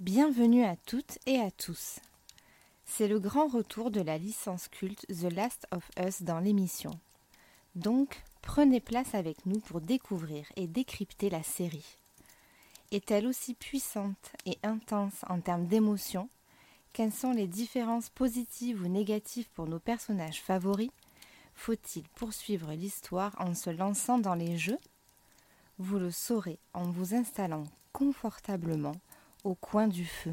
[0.00, 1.98] Bienvenue à toutes et à tous.
[2.86, 6.92] C'est le grand retour de la licence culte The Last of Us dans l'émission.
[7.74, 11.98] Donc, prenez place avec nous pour découvrir et décrypter la série.
[12.92, 16.30] Est-elle aussi puissante et intense en termes d'émotion
[16.94, 20.92] Quelles sont les différences positives ou négatives pour nos personnages favoris?
[21.52, 24.80] Faut-il poursuivre l'histoire en se lançant dans les jeux?
[25.76, 28.96] Vous le saurez en vous installant confortablement
[29.44, 30.32] au coin du feu.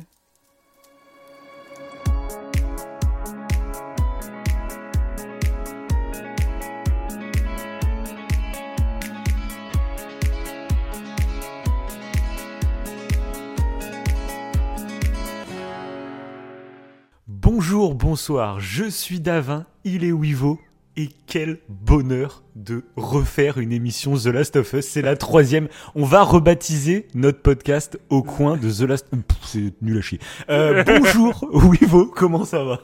[17.28, 20.60] Bonjour, bonsoir, je suis Davin, il est Wivo,
[20.98, 24.86] et quel bonheur de refaire une émission The Last of Us.
[24.88, 25.68] C'est la troisième.
[25.94, 29.08] On va rebaptiser notre podcast au coin de The Last.
[29.10, 30.20] Pff, C'est nul à chier.
[30.50, 32.82] Euh, bonjour, Wivo, comment ça va?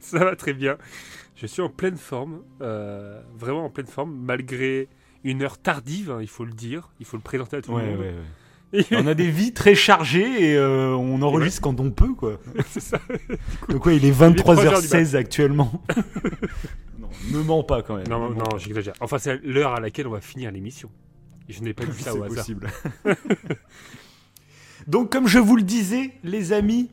[0.00, 0.78] Ça va très bien.
[1.36, 4.88] Je suis en pleine forme, euh, vraiment en pleine forme, malgré
[5.22, 7.84] une heure tardive, hein, il faut le dire, il faut le présenter à tout le
[7.84, 8.04] monde.
[8.92, 12.38] On a des vies très chargées et euh, on enregistre quand on peut, quoi.
[12.70, 13.00] c'est ça.
[13.68, 15.82] Donc ouais, il est 23h16 actuellement.
[16.98, 18.08] non, ne mens pas quand même.
[18.08, 18.92] Non, non, j'exagère.
[19.00, 20.90] Enfin, c'est l'heure à laquelle on va finir l'émission.
[21.48, 22.36] Je n'ai pas dit ça au hasard.
[22.36, 22.68] possible.
[24.86, 26.90] Donc, comme je vous le disais, les amis,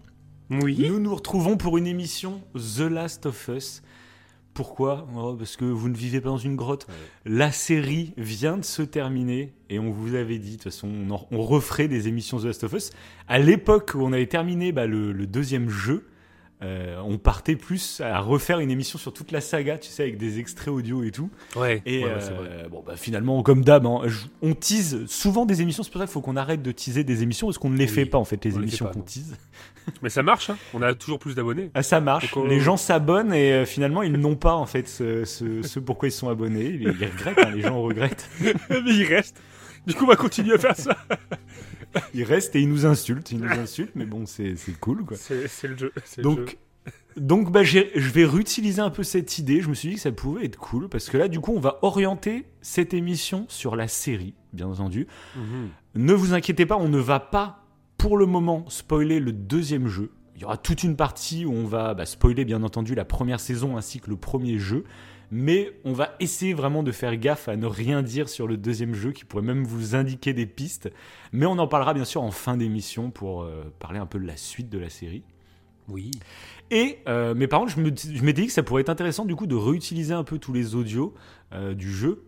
[0.50, 0.86] Oui.
[0.90, 3.82] nous nous retrouvons pour une émission The Last of Us.
[4.56, 6.88] Pourquoi Oh, Parce que vous ne vivez pas dans une grotte.
[7.26, 11.12] La série vient de se terminer et on vous avait dit, de toute façon, on,
[11.12, 12.90] en- on referait des émissions The Last of Us.
[13.28, 16.08] À l'époque où on avait terminé bah, le, le deuxième jeu,
[16.64, 20.18] euh, on partait plus à refaire une émission sur toute la saga, tu sais, avec
[20.18, 21.30] des extraits audio et tout.
[21.56, 22.70] Ouais, Et ouais, ouais, euh, vrai.
[22.72, 24.02] bon, bah, finalement, comme d'hab, hein,
[24.42, 25.84] on tease souvent des émissions.
[25.84, 27.86] C'est pour ça qu'il faut qu'on arrête de teaser des émissions parce qu'on ne les
[27.86, 29.36] Oui, fait pas en fait, les on émissions qu'on tease.
[30.02, 30.58] Mais ça marche, hein.
[30.74, 31.70] on a toujours plus d'abonnés.
[31.76, 32.34] Ah, ça marche.
[32.34, 35.62] Donc, on- Les gens s'abonnent et euh, finalement, ils n'ont pas en fait ce, ce,
[35.62, 36.66] ce pourquoi ils sont abonnés.
[36.66, 38.30] Ils, ils regrettent, hein, les gens regrettent.
[38.42, 38.54] Mais
[38.88, 39.40] il reste.
[39.86, 40.96] Du coup, on va continuer à faire ça.
[42.14, 43.32] Ils restent et ils nous insultent.
[43.32, 45.18] Ils nous insultent, mais bon, c'est cool quoi.
[45.18, 45.92] C'est le jeu.
[46.04, 46.24] c'est le jeu.
[46.24, 46.58] Donc,
[47.18, 49.62] donc bah, je vais réutiliser un peu cette idée.
[49.62, 51.60] Je me suis dit que ça pouvait être cool parce que là, du coup, on
[51.60, 55.08] va orienter cette émission sur la série, bien entendu.
[55.36, 55.70] Mhm.
[55.96, 57.64] Ne vous inquiétez pas, on ne va pas
[57.98, 60.12] pour le moment spoiler le deuxième jeu.
[60.36, 63.40] Il y aura toute une partie où on va bah, spoiler bien entendu la première
[63.40, 64.84] saison ainsi que le premier jeu.
[65.32, 68.94] Mais on va essayer vraiment de faire gaffe à ne rien dire sur le deuxième
[68.94, 70.92] jeu qui pourrait même vous indiquer des pistes.
[71.32, 74.28] Mais on en parlera bien sûr en fin d'émission pour euh, parler un peu de
[74.28, 75.24] la suite de la série.
[75.88, 76.12] Oui.
[76.72, 79.36] Et euh, mes parents, je me je m'étais dit que ça pourrait être intéressant du
[79.36, 81.14] coup de réutiliser un peu tous les audios
[81.54, 82.24] euh, du jeu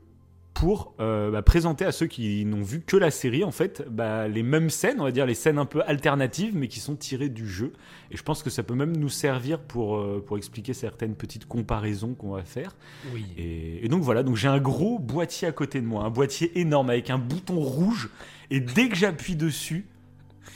[0.59, 4.27] pour euh, bah, présenter à ceux qui n'ont vu que la série en fait bah,
[4.27, 7.29] les mêmes scènes, on va dire les scènes un peu alternatives mais qui sont tirées
[7.29, 7.73] du jeu.
[8.09, 11.45] Et je pense que ça peut même nous servir pour, euh, pour expliquer certaines petites
[11.45, 12.75] comparaisons qu'on va faire.
[13.13, 13.25] Oui.
[13.37, 16.59] Et, et donc voilà, donc j'ai un gros boîtier à côté de moi, un boîtier
[16.59, 18.09] énorme avec un bouton rouge
[18.49, 19.85] et dès que j'appuie dessus,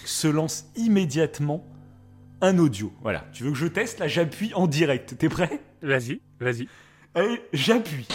[0.03, 1.63] se lance immédiatement
[2.41, 2.91] un audio.
[3.03, 4.00] Voilà, tu veux que je teste?
[4.00, 5.16] Là, j'appuie en direct.
[5.16, 5.61] T'es prêt?
[5.84, 6.67] Vas-y, vas-y.
[7.13, 8.07] Allez, j'appuie.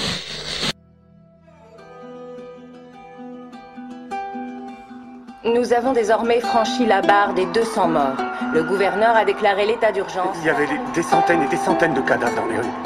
[5.56, 8.16] Nous avons désormais franchi la barre des 200 morts.
[8.52, 10.36] Le gouverneur a déclaré l'état d'urgence.
[10.42, 12.76] Il y avait des- des centaines et des centaines de cadavres dans les rues.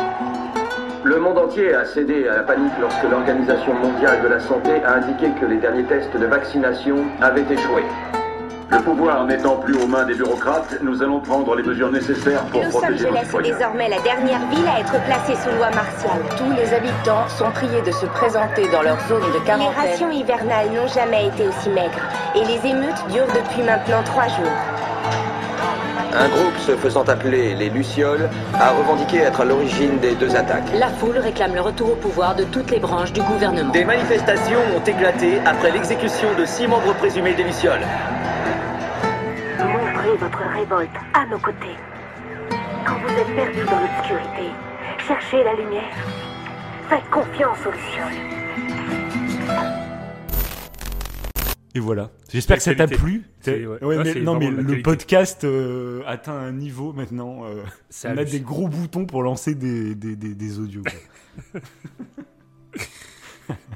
[1.03, 4.93] Le monde entier a cédé à la panique lorsque l'Organisation mondiale de la santé a
[4.99, 7.83] indiqué que les derniers tests de vaccination avaient échoué.
[8.73, 12.63] Le pouvoir n'étant plus aux mains des bureaucrates, nous allons prendre les mesures nécessaires pour
[12.63, 13.53] Los protéger nos Angeles est citoyens.
[13.57, 16.23] désormais la dernière ville à être placée sous loi martiale.
[16.37, 20.13] Tous les habitants sont priés de se présenter dans leur zone de Les rations quarantaine.
[20.13, 21.99] hivernales n'ont jamais été aussi maigres
[22.37, 24.57] et les émeutes durent depuis maintenant trois jours.
[26.13, 30.71] Un groupe se faisant appeler les Lucioles a revendiqué être à l'origine des deux attaques.
[30.75, 33.73] La foule réclame le retour au pouvoir de toutes les branches du gouvernement.
[33.73, 37.85] Des manifestations ont éclaté après l'exécution de six membres présumés des Lucioles.
[40.21, 41.77] Votre révolte à nos côtés.
[42.87, 44.51] Quand vous êtes perdu dans l'obscurité,
[45.07, 45.95] cherchez la lumière.
[46.89, 48.13] Faites confiance aux lucioles.
[51.75, 52.11] Et voilà.
[52.31, 53.25] J'espère que ça t'a plu.
[53.41, 53.83] C'est- ouais.
[53.85, 57.45] Ouais, mais, c'est non, mais le podcast euh, atteint un niveau maintenant.
[57.45, 57.63] Euh,
[58.05, 60.83] on a des gros boutons pour lancer des, des, des, des audios.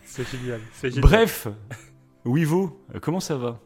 [0.04, 0.60] C'est génial.
[0.82, 1.00] génial.
[1.00, 1.48] Bref,
[2.24, 3.60] Wivo, comment ça va?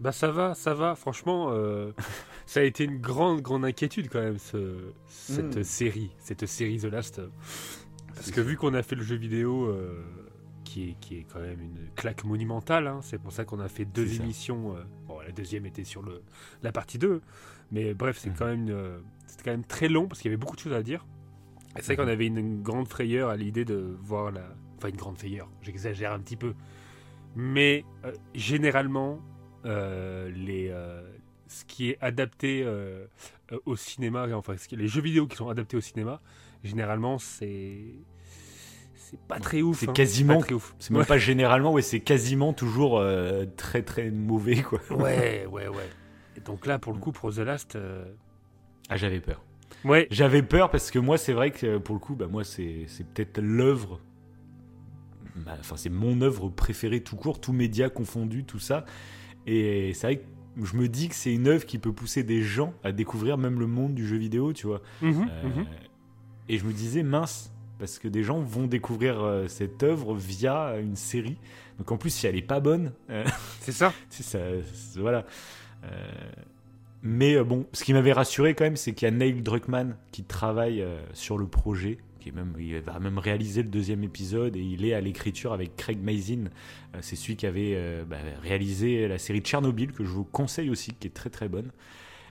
[0.00, 0.94] Bah ça va, ça va.
[0.94, 1.92] Franchement, euh,
[2.46, 5.62] ça a été une grande, grande inquiétude quand même ce, cette Mm.
[5.62, 7.20] série, cette série The Last.
[8.14, 10.02] Parce que vu qu'on a fait le jeu vidéo, euh,
[10.64, 13.68] qui, est, qui est quand même une claque monumentale, hein, c'est pour ça qu'on a
[13.68, 14.74] fait deux émissions.
[14.76, 16.22] euh, bon, la deuxième était sur le,
[16.62, 17.20] la partie 2.
[17.70, 18.36] Mais bref, c'est mhm.
[18.36, 20.82] quand même c'était quand même très long parce qu'il y avait beaucoup de choses à
[20.82, 21.06] dire.
[21.76, 22.08] C'est vrai qu'on mhm.
[22.08, 24.42] avait une, grande frayeur à l'idée de voir la.
[24.78, 26.54] Enfin, une grande frayeur, j'exagère un petit peu.
[27.36, 27.84] Mais
[28.34, 29.20] généralement,
[29.64, 31.02] les, euh,
[31.48, 32.66] ce qui est adapté
[33.64, 36.20] au cinéma, enfin, les jeux vidéo qui sont adaptés au cinéma,
[36.62, 37.94] généralement, c'est
[38.94, 39.80] c'est pas très ouf.
[39.80, 39.92] C'est hein.
[39.92, 40.40] quasiment.
[40.78, 43.02] C'est même pas généralement, ouais, c'est quasiment toujours
[43.56, 44.80] très très mauvais, quoi.
[44.90, 45.88] Ouais, ouais, ouais.
[46.36, 47.76] Et donc là, pour le coup, pour The Last.
[48.88, 49.42] Ah, j'avais peur.
[49.84, 50.06] Ouais.
[50.10, 53.40] J'avais peur parce que moi, c'est vrai que pour le coup, bah, moi, c'est peut-être
[53.40, 54.00] l'œuvre.
[55.36, 58.84] Bah, enfin, c'est mon œuvre préférée tout court, tout média confondu, tout ça.
[59.46, 60.24] Et c'est vrai que
[60.64, 63.58] je me dis que c'est une œuvre qui peut pousser des gens à découvrir même
[63.58, 64.82] le monde du jeu vidéo, tu vois.
[65.02, 65.66] Mhm, euh, mhm.
[66.48, 70.76] Et je me disais, mince, parce que des gens vont découvrir euh, cette œuvre via
[70.78, 71.38] une série.
[71.78, 73.24] Donc en plus, si elle est pas bonne, euh,
[73.60, 73.92] c'est ça.
[74.08, 74.38] c'est ça,
[74.96, 75.24] voilà.
[77.02, 80.24] mais bon, ce qui m'avait rassuré quand même, c'est qu'il y a Neil Druckmann qui
[80.24, 80.84] travaille
[81.14, 84.94] sur le projet qui même, il va même réaliser le deuxième épisode et il est
[84.94, 86.44] à l'écriture avec Craig Mazin.
[86.94, 90.70] Euh, c'est celui qui avait euh, bah, réalisé la série Tchernobyl que je vous conseille
[90.70, 91.70] aussi, qui est très très bonne.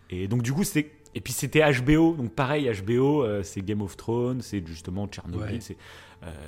[0.09, 3.81] Et donc du coup c'était et puis c'était HBO, donc pareil HBO, euh, c'est Game
[3.81, 5.77] of Thrones, c'est justement Tchernobyl, c'est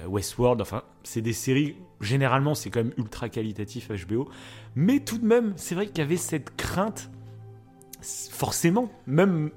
[0.07, 0.61] Westworld.
[0.61, 4.29] Enfin c'est des séries généralement c'est quand même ultra qualitatif HBO,
[4.75, 7.09] mais tout de même c'est vrai qu'il y avait cette crainte
[8.01, 9.51] forcément même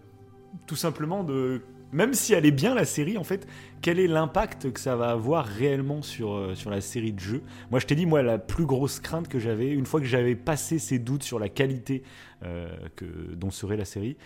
[0.66, 1.62] tout simplement de
[1.94, 3.46] même si elle est bien la série, en fait,
[3.84, 7.42] quel est l'impact que ça va avoir réellement sur, euh, sur la série de jeux
[7.70, 10.36] Moi, je t'ai dit, moi, la plus grosse crainte que j'avais, une fois que j'avais
[10.36, 12.02] passé ces doutes sur la qualité
[12.44, 14.16] euh, que, dont serait la série,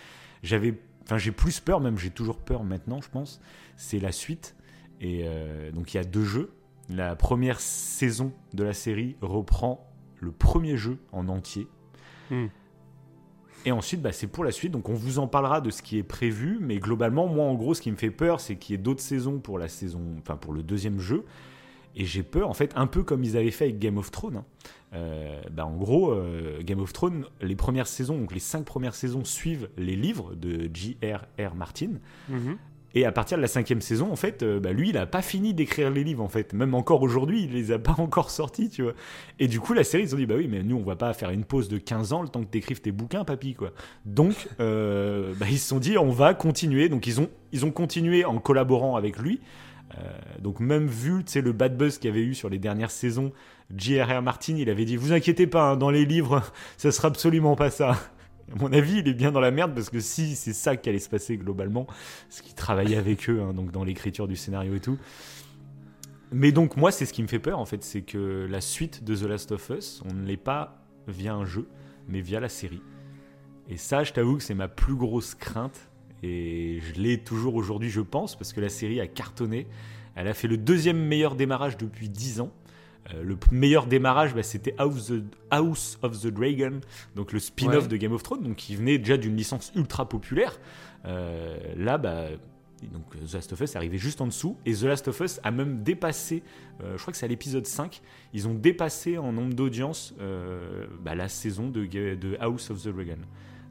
[0.43, 0.75] j'avais,
[1.17, 3.41] j'ai plus peur, même j'ai toujours peur maintenant, je pense,
[3.75, 4.55] c'est la suite.
[5.01, 6.53] Et euh, donc, il y a deux jeux.
[6.87, 9.91] La première saison de la série reprend
[10.21, 11.67] le premier jeu en entier.
[12.29, 12.45] Hmm.
[13.65, 14.71] Et ensuite, bah, c'est pour la suite.
[14.71, 16.57] Donc, on vous en parlera de ce qui est prévu.
[16.61, 19.01] Mais globalement, moi, en gros, ce qui me fait peur, c'est qu'il y ait d'autres
[19.01, 21.25] saisons pour la saison, enfin, pour le deuxième jeu.
[21.95, 24.37] Et j'ai peur, en fait, un peu comme ils avaient fait avec Game of Thrones.
[24.37, 24.45] Hein.
[24.93, 28.95] Euh, bah, en gros, euh, Game of Thrones, les premières saisons, donc les cinq premières
[28.95, 31.55] saisons suivent les livres de J.R.R.
[31.55, 31.93] Martin.
[32.29, 32.53] Mm
[32.95, 35.21] et à partir de la cinquième saison, en fait, euh, bah, lui, il a pas
[35.21, 36.53] fini d'écrire les livres, en fait.
[36.53, 38.93] Même encore aujourd'hui, il les a pas encore sortis, tu vois.
[39.37, 41.13] Et du coup, la série, ils ont dit, bah oui, mais nous, on va pas
[41.13, 43.71] faire une pause de 15 ans le temps que t'écrives tes bouquins, papy, quoi.
[44.05, 46.89] Donc, euh, bah, ils se sont dit, on va continuer.
[46.89, 49.39] Donc, ils ont, ils ont continué en collaborant avec lui.
[49.97, 50.01] Euh,
[50.39, 52.91] donc, même vu, tu sais, le bad buzz qu'il y avait eu sur les dernières
[52.91, 53.31] saisons,
[53.75, 54.23] J.R.R.
[54.23, 56.41] Martin, il avait dit, vous inquiétez pas, hein, dans les livres,
[56.77, 57.95] ça sera absolument pas ça
[58.51, 60.89] à mon avis, il est bien dans la merde parce que si c'est ça qui
[60.89, 61.87] allait se passer globalement,
[62.29, 64.97] ce qui travaillait avec eux, hein, donc dans l'écriture du scénario et tout.
[66.31, 69.03] Mais donc moi, c'est ce qui me fait peur en fait, c'est que la suite
[69.03, 71.67] de The Last of Us, on ne l'est pas via un jeu,
[72.07, 72.81] mais via la série.
[73.69, 75.89] Et ça, je t'avoue que c'est ma plus grosse crainte.
[76.23, 79.67] Et je l'ai toujours aujourd'hui, je pense, parce que la série a cartonné.
[80.15, 82.51] Elle a fait le deuxième meilleur démarrage depuis 10 ans.
[83.13, 85.11] Euh, le meilleur démarrage, bah, c'était House,
[85.49, 86.79] House, of the Dragon,
[87.15, 90.59] donc le spin-off de Game of Thrones, donc qui venait déjà d'une licence ultra populaire.
[91.05, 92.27] Euh, là, bah,
[92.91, 95.39] donc The Last of Us est arrivé juste en dessous, et The Last of Us
[95.43, 96.43] a même dépassé,
[96.81, 98.01] euh, je crois que c'est à l'épisode 5,
[98.33, 100.13] ils ont dépassé en nombre d'audience
[101.01, 103.19] bah, la saison de, de, House of the Dragon.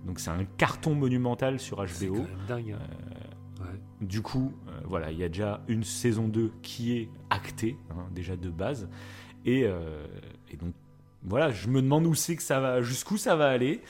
[0.07, 2.27] Donc c'est un carton monumental sur HBO.
[2.47, 2.77] dingue.
[2.79, 3.65] Hein.
[4.01, 8.37] Du coup, voilà, il y a déjà une saison 2 qui est actée, hein, déjà
[8.37, 8.89] de base.
[9.47, 10.07] Euh,
[10.51, 10.73] et, donc,
[11.23, 13.81] voilà, je me demande où c'est que ça va, jusqu'où ça va aller.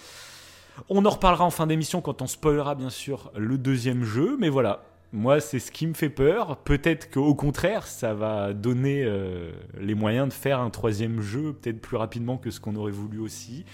[0.88, 4.48] On en reparlera en fin d'émission quand on spoilera bien sûr le deuxième jeu, mais
[4.48, 6.58] voilà, moi c'est ce qui me fait peur.
[6.58, 9.50] Peut-être qu'au contraire, ça va donner euh,
[9.80, 13.18] les moyens de faire un troisième jeu, peut-être plus rapidement que ce qu'on aurait voulu
[13.18, 13.64] aussi.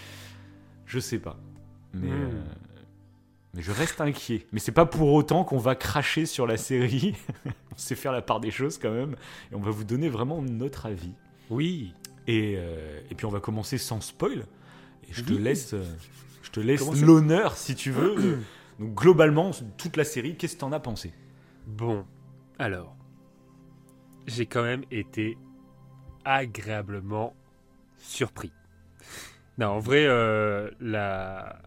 [0.87, 1.37] Je sais pas,
[1.93, 2.13] mais, hmm.
[2.13, 2.43] euh,
[3.53, 4.47] mais je reste inquiet.
[4.53, 7.15] Mais c'est pas pour autant qu'on va cracher sur la série.
[7.47, 9.15] on sait faire la part des choses quand même,
[9.53, 11.13] et on va vous donner vraiment notre avis.
[11.51, 11.95] Oui.
[12.27, 14.47] Et, euh, et puis on va commencer sans spoil.
[15.09, 15.85] Et je te laisse, euh,
[16.43, 18.39] je te laisse l'honneur si tu veux.
[18.79, 21.13] Donc globalement, toute la série, qu'est-ce que t'en as pensé?
[21.67, 22.05] Bon,
[22.59, 22.97] alors,
[24.27, 25.39] j'ai quand même été
[26.25, 27.35] agréablement
[27.99, 28.53] surpris.
[29.59, 31.61] Non, en vrai, euh, la...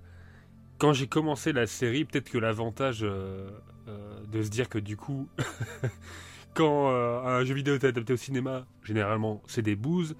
[0.77, 5.29] quand j'ai commencé la série, peut-être que l'avantage de se dire que du coup,
[6.57, 10.15] quand euh, un jeu vidéo est adapté au cinéma, généralement c'est des bouses.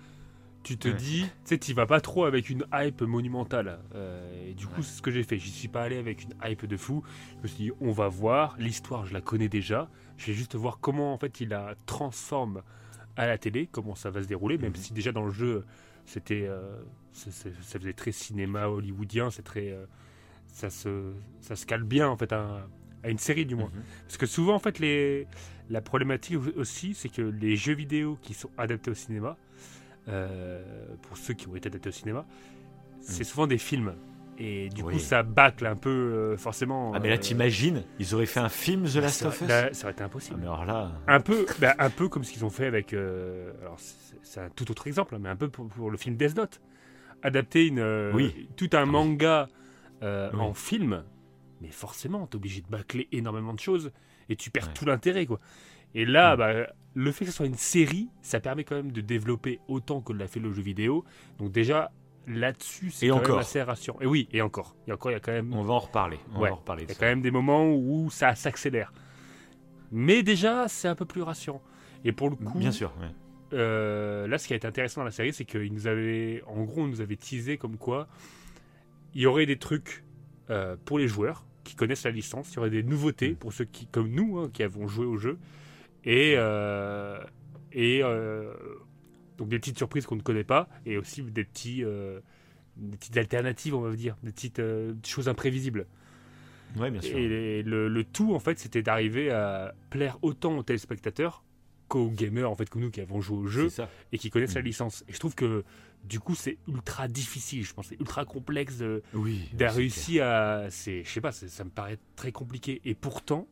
[0.61, 3.79] Tu te dis, tu sais, tu vas pas trop avec une hype monumentale.
[3.95, 5.37] Euh, et du coup, c'est ce que j'ai fait.
[5.37, 7.03] J'y suis pas allé avec une hype de fou.
[7.37, 8.57] Je me suis dit, on va voir.
[8.59, 9.89] L'histoire, je la connais déjà.
[10.17, 12.63] Je vais juste voir comment en fait il la transforme
[13.15, 14.57] à la télé, comment ça va se dérouler.
[14.57, 14.75] Même mhm.
[14.75, 15.65] si déjà dans le jeu,
[16.05, 16.49] C'était,
[17.13, 19.31] ça, faisait très cinéma hollywoodien.
[19.31, 19.73] C'est très,
[20.49, 22.67] ça se, ça se cale bien en fait à,
[23.05, 23.71] une série du moins.
[23.73, 23.83] Mhm.
[24.05, 25.27] Parce que souvent en fait les,
[25.69, 29.37] la problématique aussi, c'est que les jeux vidéo qui sont adaptés au cinéma,
[30.05, 32.25] pour ceux qui ont été adaptés au cinéma,
[33.01, 33.25] c'est mhm.
[33.25, 33.93] souvent des films.
[34.39, 36.91] Et du coup, ça bâcle un peu, euh, forcément.
[36.93, 39.83] Ah, mais là, euh, t'imagines Ils auraient fait un film The Last of Us Ça
[39.83, 40.35] aurait été impossible.
[40.37, 40.91] Ah, mais alors là.
[41.07, 42.93] Un peu, bah, un peu comme ce qu'ils ont fait avec.
[42.93, 43.77] Euh, alors,
[44.21, 46.61] c'est un tout autre exemple, hein, mais un peu pour, le film Death Note.
[47.23, 48.47] Adapter une, oui.
[48.55, 49.47] tout un manga
[50.03, 51.03] en film,
[51.61, 53.91] mais forcément, t'es obligé de bâcler énormément de choses
[54.29, 55.39] et tu perds tout l'intérêt, quoi.
[55.95, 56.37] Et là, mm.
[56.37, 56.53] bah,
[56.93, 60.13] le fait que ce soit une série, ça permet quand même de développer autant que
[60.13, 61.05] l'a fait le jeu vidéo.
[61.39, 61.91] Donc, déjà,
[62.27, 63.99] là-dessus, c'est quand même assez rassurant.
[64.01, 64.75] Et oui, et encore.
[64.87, 65.53] Et encore, il y a quand même.
[65.53, 66.19] On va en reparler.
[66.33, 66.83] On va en reparler.
[66.83, 68.91] Il y a quand même des moments où ça s'accélère.
[69.91, 71.61] Mais déjà, c'est un peu plus rassurant.
[72.03, 72.59] Et pour le coup.
[72.59, 72.93] Bien sûr.
[73.53, 76.43] Euh, là, ce qui a été intéressant dans la série, c'est qu'il nous avait.
[76.47, 78.09] En gros, on nous avait teasé comme quoi
[79.17, 80.03] il y aurait des trucs
[80.51, 82.51] euh, pour les joueurs qui connaissent la licence.
[82.51, 83.35] Il y aurait des nouveautés mm.
[83.35, 85.37] pour ceux qui, comme nous, hein, qui avons joué au jeu.
[86.03, 86.33] Et.
[86.37, 87.19] Euh,
[87.73, 88.01] et
[89.37, 92.19] donc des petites surprises qu'on ne connaît pas et aussi des, petits, euh,
[92.75, 95.85] des petites alternatives, on va dire, des petites euh, choses imprévisibles.
[96.77, 97.17] Ouais, bien sûr.
[97.17, 101.43] Et le, tout, en fait, c'était d'arriver à plaire autant aux téléspectateurs
[101.87, 103.69] qu'aux gamers, en fait, comme nous qui avons joué au jeu
[104.11, 104.65] et qui connaissent la mm.
[104.65, 105.03] licence.
[105.07, 105.63] Et je trouve que
[106.03, 107.65] du coup, c'est ultra difficile.
[107.65, 110.69] Je pense c'est ultra complexe de, oui, réussir à.
[110.69, 112.81] C'est, je sais pas, ça me paraît très compliqué.
[112.85, 113.47] Et pourtant,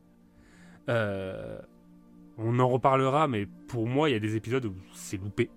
[0.88, 1.58] euh,
[2.38, 5.50] on en reparlera, mais pour moi, il y a des épisodes où c'est loupé.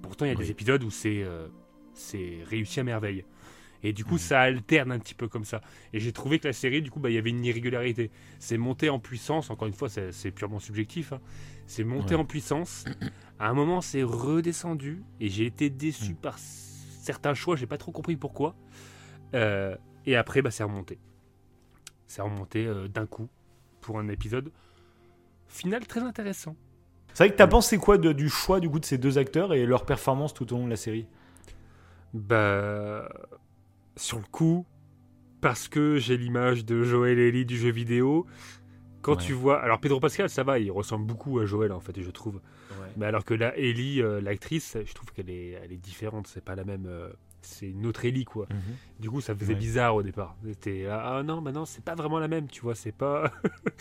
[0.00, 1.48] Pourtant, il y a des épisodes où c'est euh,
[1.92, 3.24] c'est réussi à merveille.
[3.82, 4.18] Et du coup, mhm.
[4.18, 5.60] ça alterne un petit peu comme ça.
[5.92, 8.10] Et j'ai trouvé que la série, du coup, bah, il y avait une irrégularité.
[8.38, 11.12] C'est monté en puissance, encore une fois, c'est purement subjectif.
[11.12, 11.20] Hein.
[11.66, 12.84] C'est monté en puissance.
[13.38, 15.02] À un moment, c'est redescendu.
[15.20, 16.16] Et j'ai été déçu mhm.
[16.16, 17.56] par certains choix.
[17.56, 18.54] J'ai pas trop compris pourquoi.
[19.34, 20.98] Euh, et après, bah, c'est remonté.
[22.06, 23.28] C'est remonté euh, d'un coup
[23.80, 24.50] pour un épisode
[25.48, 26.56] final très intéressant.
[27.12, 29.66] C'est vrai que t'as pensé quoi du choix du coup de ces deux acteurs et
[29.66, 31.06] leur performance tout au long de la série?
[32.12, 33.08] Bah,
[33.96, 34.66] sur le coup,
[35.40, 38.26] parce que j'ai l'image de Joël et Ellie du jeu vidéo.
[39.04, 42.00] Quand tu vois, alors Pedro Pascal, ça va, il ressemble beaucoup à Joël en fait,
[42.00, 42.40] je trouve.
[42.96, 46.26] Mais alors que là, Ellie, euh, l'actrice, je trouve qu'elle est, elle est différente.
[46.26, 46.86] C'est pas la même.
[46.86, 47.10] Euh,
[47.42, 48.46] c'est une autre Ellie quoi.
[48.50, 48.76] Mhm.
[49.00, 50.36] Du coup, ça faisait bizarre au départ.
[50.46, 53.30] C'était ah, ah non, maintenant c'est pas vraiment la même, tu vois, c'est pas.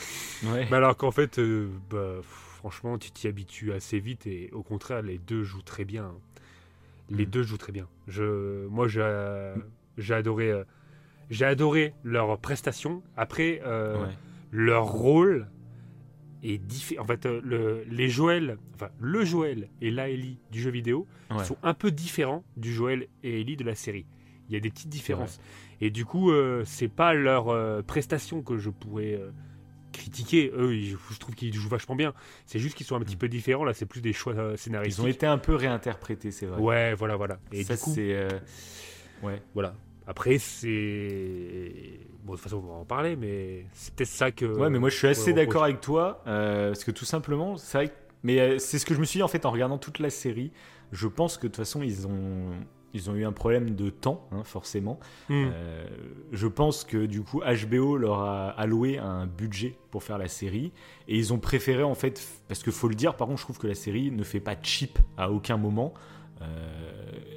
[0.44, 0.68] ouais.
[0.70, 5.02] Mais alors qu'en fait, euh, bah franchement, tu t'y habitues assez vite et au contraire,
[5.02, 6.12] les deux jouent très bien.
[7.10, 7.30] Les mm.
[7.30, 7.88] deux jouent très bien.
[8.08, 10.64] Je, moi, j'ai adoré,
[11.30, 13.04] j'ai adoré leur prestation.
[13.16, 14.06] Après, euh,
[14.54, 15.50] leur rôle
[16.44, 17.04] est différent.
[17.04, 21.08] En fait, euh, le, les Joël, enfin, le Joël et la Ellie du jeu vidéo
[21.44, 24.06] sont un peu différents du Joël et Ellie de la série.
[24.48, 25.42] Il y a des petites différences.
[25.82, 26.32] Et du coup,
[26.64, 29.20] c'est pas leur prestation que je pourrais
[29.94, 30.52] critiquer.
[30.54, 32.14] Eux, je trouve qu'ils jouent vachement bien.
[32.46, 33.20] C'est juste qu'ils sont un petit mm.
[33.20, 33.64] peu différents.
[33.64, 35.02] Là, c'est plus des choix euh, scénaristiques.
[35.02, 36.60] Ils ont été un peu réinterprétés, c'est vrai.
[36.60, 37.40] Ouais, voilà, voilà.
[37.54, 38.14] Et ça, c'est.
[38.14, 38.28] Euh,
[39.22, 39.42] ouais.
[39.54, 39.76] Voilà.
[40.06, 41.93] Après, c'est.
[42.24, 44.46] Bon, de toute façon, on va en parler, mais c'est peut-être ça que.
[44.46, 46.24] Ouais, mais moi, je suis assez d'accord avec toi.
[46.28, 47.94] Euh, parce que tout simplement, c'est vrai.
[48.24, 50.52] Mais c'est ce que je me suis dit, en fait, en regardant toute la série.
[50.94, 52.52] Je pense que de toute façon, ils ont
[52.94, 55.00] ils ont eu un problème de temps, hein, forcément.
[55.28, 55.50] Hmm.
[55.52, 55.86] Euh,
[56.32, 60.72] je pense que du coup, HBO leur a alloué un budget pour faire la série.
[61.08, 63.58] Et ils ont préféré, en fait, parce qu'il faut le dire, par contre, je trouve
[63.58, 65.94] que la série ne fait pas cheap à aucun moment.
[66.42, 66.46] Euh,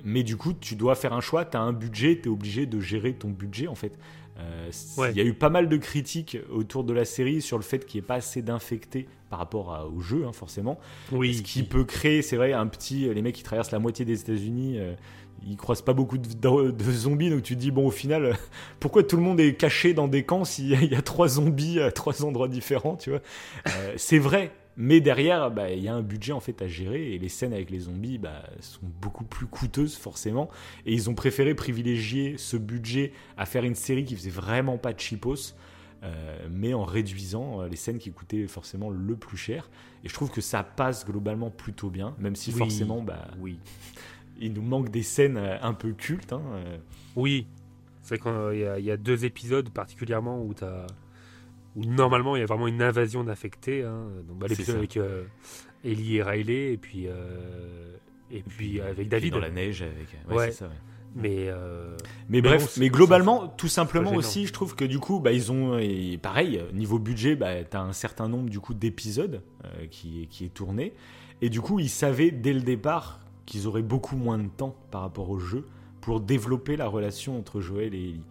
[0.05, 2.67] mais du coup, tu dois faire un choix, tu as un budget, tu es obligé
[2.67, 3.99] de gérer ton budget, en fait.
[4.39, 4.71] Euh,
[5.11, 7.87] il y a eu pas mal de critiques autour de la série sur le fait
[7.87, 10.79] qu'il n'y ait pas assez d'infectés par rapport au jeu, hein, forcément.
[11.11, 11.37] Oui.
[11.37, 13.13] Ce qui peut créer, c'est vrai, un petit.
[13.13, 14.79] Les mecs qui traversent la moitié des États-Unis,
[15.47, 18.37] ils croisent pas beaucoup de, zombies, donc tu te dis, bon, au final,
[18.81, 21.93] pourquoi tout le monde est caché dans des camps s'il y a trois zombies à
[21.93, 23.21] trois endroits différents, tu vois?
[23.69, 27.15] Euh, C'est vrai, mais derrière, bah, il y a un budget en fait à gérer,
[27.15, 30.51] et les scènes avec les zombies bah, sont beaucoup plus coûteuses, forcément,
[30.85, 34.93] et ils ont préféré privilégier ce budget à faire une série qui faisait vraiment pas
[34.93, 35.55] de cheapos,
[36.03, 39.71] euh, mais en réduisant euh, les scènes qui coûtaient forcément le plus cher.
[40.05, 43.59] Et je trouve que ça passe globalement plutôt bien, même si forcément, bah, oui
[44.39, 46.35] il nous manque des scènes euh, un peu cultes.
[46.35, 46.43] Hein.
[47.17, 47.47] Oui,
[48.03, 50.87] c'est qu'il y, y, a deux épisodes particulièrement où, as,
[51.77, 53.85] où normalement il y a vraiment une invasion d'infectés.
[53.85, 54.09] Hein.
[54.27, 55.25] Donc bah, l'épisode avec euh,
[55.85, 57.07] Ellie et Riley et puis
[58.31, 60.37] et puis avec David dans la neige avec.
[60.37, 60.69] Ouais, Ça,
[61.15, 61.49] Mais,
[62.29, 65.79] mais, bref, mais globalement, tout simplement aussi, je trouve que du coup, bah, ils ont,
[65.79, 69.43] et pareil, niveau budget, bah, tu as un certain nombre du coup d'épisodes
[69.91, 70.93] qui, qui est tourné.
[71.41, 75.03] Et du coup, ils savaient dès le départ qu'ils auraient beaucoup moins de temps par
[75.03, 75.65] rapport au jeu
[76.01, 78.25] pour développer la relation entre Joël et Ellie.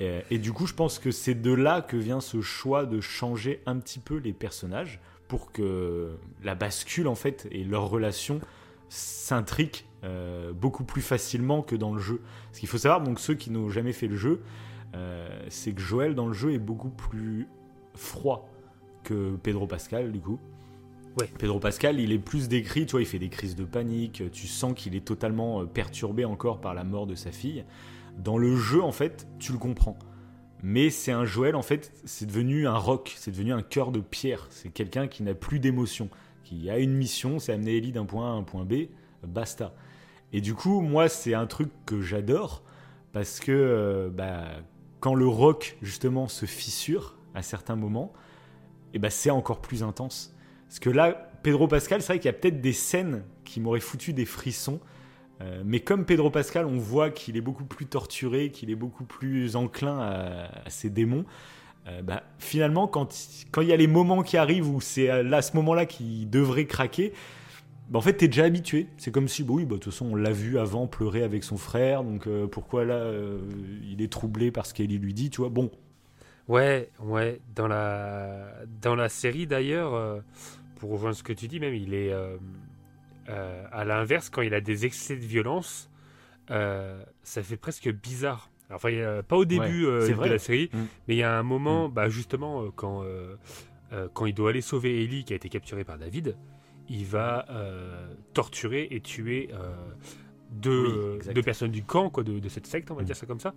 [0.00, 3.00] Et, et du coup, je pense que c'est de là que vient ce choix de
[3.00, 8.40] changer un petit peu les personnages pour que la bascule en fait et leur relation
[8.88, 12.20] s'intrique euh, beaucoup plus facilement que dans le jeu.
[12.52, 14.40] Ce qu'il faut savoir, donc ceux qui n'ont jamais fait le jeu,
[14.94, 17.46] euh, c'est que Joël dans le jeu est beaucoup plus
[17.94, 18.48] froid
[19.04, 20.38] que Pedro Pascal du coup.
[21.20, 21.28] Ouais.
[21.38, 24.46] Pedro Pascal, il est plus décrit, tu vois, il fait des crises de panique, tu
[24.46, 27.64] sens qu'il est totalement euh, perturbé encore par la mort de sa fille.
[28.18, 29.98] Dans le jeu, en fait, tu le comprends.
[30.62, 34.00] Mais c'est un Joël, en fait, c'est devenu un roc, c'est devenu un cœur de
[34.00, 34.48] pierre.
[34.50, 36.08] C'est quelqu'un qui n'a plus d'émotion,
[36.42, 38.88] qui a une mission, c'est amener Ellie d'un point A à un point B,
[39.26, 39.72] basta.
[40.32, 42.64] Et du coup, moi, c'est un truc que j'adore,
[43.12, 44.46] parce que euh, bah,
[45.00, 48.12] quand le roc, justement, se fissure à certains moments,
[48.94, 50.34] et bah, c'est encore plus intense.
[50.66, 53.80] Parce que là, Pedro Pascal, c'est vrai qu'il y a peut-être des scènes qui m'auraient
[53.80, 54.80] foutu des frissons.
[55.40, 59.04] Euh, mais comme Pedro Pascal, on voit qu'il est beaucoup plus torturé, qu'il est beaucoup
[59.04, 61.24] plus enclin à, ses démons.
[61.86, 63.08] Euh, bah, finalement, quand
[63.58, 67.12] il y a les moments qui arrivent où c'est à, ce moment-là qu'il devrait craquer,
[67.88, 68.88] bah, en fait, t'es déjà habitué.
[68.96, 71.44] C'est comme si, bah oui, bah, de toute façon, on l'a vu avant pleurer avec
[71.44, 73.10] son frère, donc euh, pourquoi là,
[73.88, 75.50] il est troublé parce qu'Ellie lui dit, tu vois?
[75.50, 75.70] Bon,
[76.48, 77.40] Ouais, ouais.
[77.54, 78.48] Dans la,
[78.80, 80.22] dans la série d'ailleurs,
[80.76, 82.10] pour rejoindre ce que tu dis, même, il est
[83.28, 85.90] euh, à l'inverse, quand il a des excès de violence,
[86.50, 88.50] euh, ça fait presque bizarre.
[88.68, 90.28] Alors, Enfin, a- pas au début Ouais, euh, de vrai.
[90.28, 90.78] la série, Mm.
[91.08, 93.04] mais il y a un moment, bah, justement, quand,
[94.12, 96.36] quand il doit aller sauver Ellie qui a été capturée par David,
[96.90, 97.46] il va
[98.34, 99.48] torturer et tuer
[100.50, 101.34] deux, Oui, exact.
[101.34, 103.06] deux personnes du camp, quoi, de, de cette secte, on va Mm.
[103.06, 103.54] dire ça comme ça.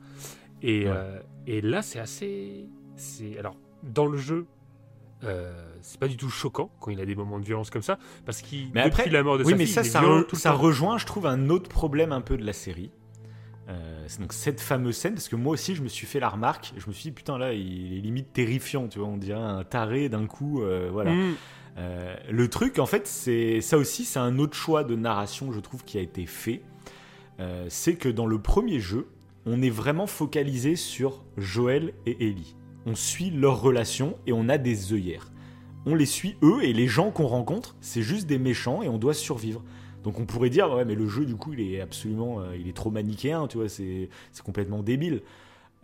[0.62, 1.22] Et, Ouais.
[1.48, 2.66] et là, c'est assez.
[3.40, 4.46] Alors, dans le jeu,
[5.24, 5.52] euh,
[5.82, 8.42] c'est pas du tout choquant quand il a des moments de violence comme ça, parce
[8.42, 10.00] qu'il, Mais depuis après, la mort de oui, sa mais fille, ça, il est ça,
[10.00, 12.92] violent tout ça rejoint, je trouve, un autre problème un peu de la série.
[13.70, 16.30] Euh, c'est donc cette fameuse scène, parce que moi aussi, je me suis fait la
[16.30, 16.74] remarque.
[16.78, 19.08] Je me suis dit, putain, là, il est limite terrifiant, tu vois.
[19.08, 21.14] On dirait un taré d'un coup, euh, voilà.
[21.14, 21.36] Mm.
[22.30, 25.84] Le truc, en fait, c'est ça aussi, c'est un autre choix de narration, je trouve,
[25.84, 26.62] qui a été fait.
[27.70, 29.08] C'est que dans le premier jeu,
[29.48, 32.56] on est vraiment focalisé sur Joël et Ellie.
[32.86, 35.32] On suit leur relation et on a des œillères.
[35.86, 38.98] On les suit eux et les gens qu'on rencontre, c'est juste des méchants et on
[38.98, 39.64] doit survivre.
[40.04, 42.68] Donc on pourrait dire ouais mais le jeu du coup il est absolument euh, il
[42.68, 44.10] est trop manichéen tu vois c'est
[44.44, 45.22] complètement débile.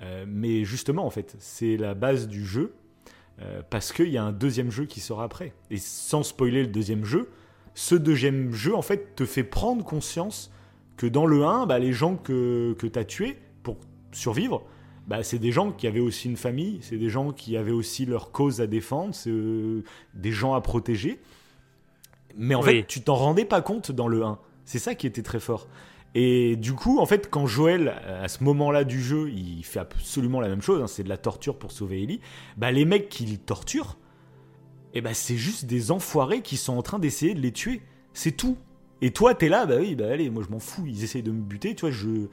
[0.01, 2.73] Euh, mais justement en fait c'est la base du jeu
[3.41, 5.53] euh, parce qu'il y a un deuxième jeu qui sort après.
[5.69, 7.29] Et sans spoiler le deuxième jeu,
[7.75, 10.51] ce deuxième jeu en fait te fait prendre conscience
[10.97, 13.77] que dans le 1, bah, les gens que, que tu as tués pour
[14.11, 14.65] survivre,
[15.07, 18.05] bah, c'est des gens qui avaient aussi une famille, c'est des gens qui avaient aussi
[18.05, 21.19] leur cause à défendre, c'est euh, des gens à protéger.
[22.35, 22.65] Mais en Oui.
[22.79, 24.37] fait, tu t'en rendais pas compte dans le 1.
[24.65, 25.67] C'est ça qui était très fort.
[26.13, 30.39] Et du coup, en fait, quand Joël, à ce moment-là du jeu, il fait absolument
[30.39, 32.19] la même chose, hein, c'est de la torture pour sauver Ellie,
[32.57, 33.97] bah, les mecs qui le torturent,
[34.93, 37.81] eh bah, c'est juste des enfoirés qui sont en train d'essayer de les tuer.
[38.13, 38.57] C'est tout.
[39.01, 41.31] Et toi, t'es là, bah oui, bah allez, moi je m'en fous, ils essayent de
[41.31, 42.27] me buter, tu vois, je.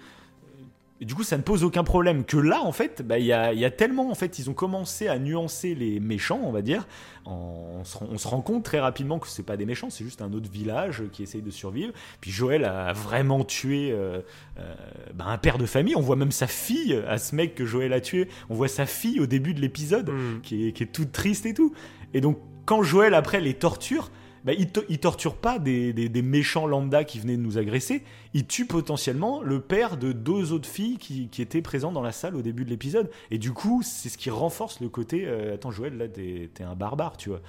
[1.04, 2.24] Et du coup, ça ne pose aucun problème.
[2.24, 4.54] Que là, en fait, bah, il y, a, y a tellement, en fait, ils ont
[4.54, 6.88] commencé à nuancer les méchants, on va dire.
[7.26, 9.90] En- on, se, rend- on se rend compte très rapidement que c'est pas des méchants,
[9.90, 11.92] c'est juste un autre village qui essaye de survivre.
[12.22, 14.20] Puis Joël a vraiment tué euh,
[14.58, 14.74] euh,
[15.12, 15.94] bah, un père de famille.
[15.94, 18.26] On voit même sa fille à ce mec que Joël a tué.
[18.48, 20.40] On voit sa fille au début de l'épisode Mm.
[20.42, 21.74] qui, est, qui est toute triste et tout.
[22.14, 24.10] Et donc, quand Joël après les torture,
[24.44, 28.02] bah, il, to- il torture pas des, méchants lambda qui venaient de nous agresser.
[28.34, 32.36] Il tue potentiellement le père de deux autres filles qui, étaient présentes dans la salle
[32.36, 33.10] au début de l'épisode.
[33.30, 36.64] Et du coup, c'est ce qui renforce le côté euh, Attends, Joël, là, t'es t'es
[36.64, 37.40] un barbare, tu vois.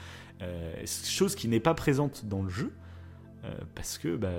[0.42, 2.72] Euh, chose qui n'est pas présente dans le jeu.
[3.44, 4.30] euh, parce que bah,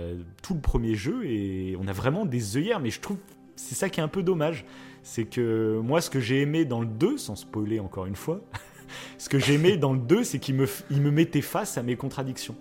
[0.43, 3.19] tout le premier jeu, et on a vraiment des œillères, mais je trouve
[3.57, 4.65] c'est ça qui est un peu dommage.
[5.03, 8.41] C'est que moi, ce que j'ai aimé dans le 2, sans spoiler encore une fois,
[9.19, 11.79] ce que j'ai aimé dans le 2, c'est qu'il me, f- il me mettait face
[11.79, 12.57] à mes contradictions.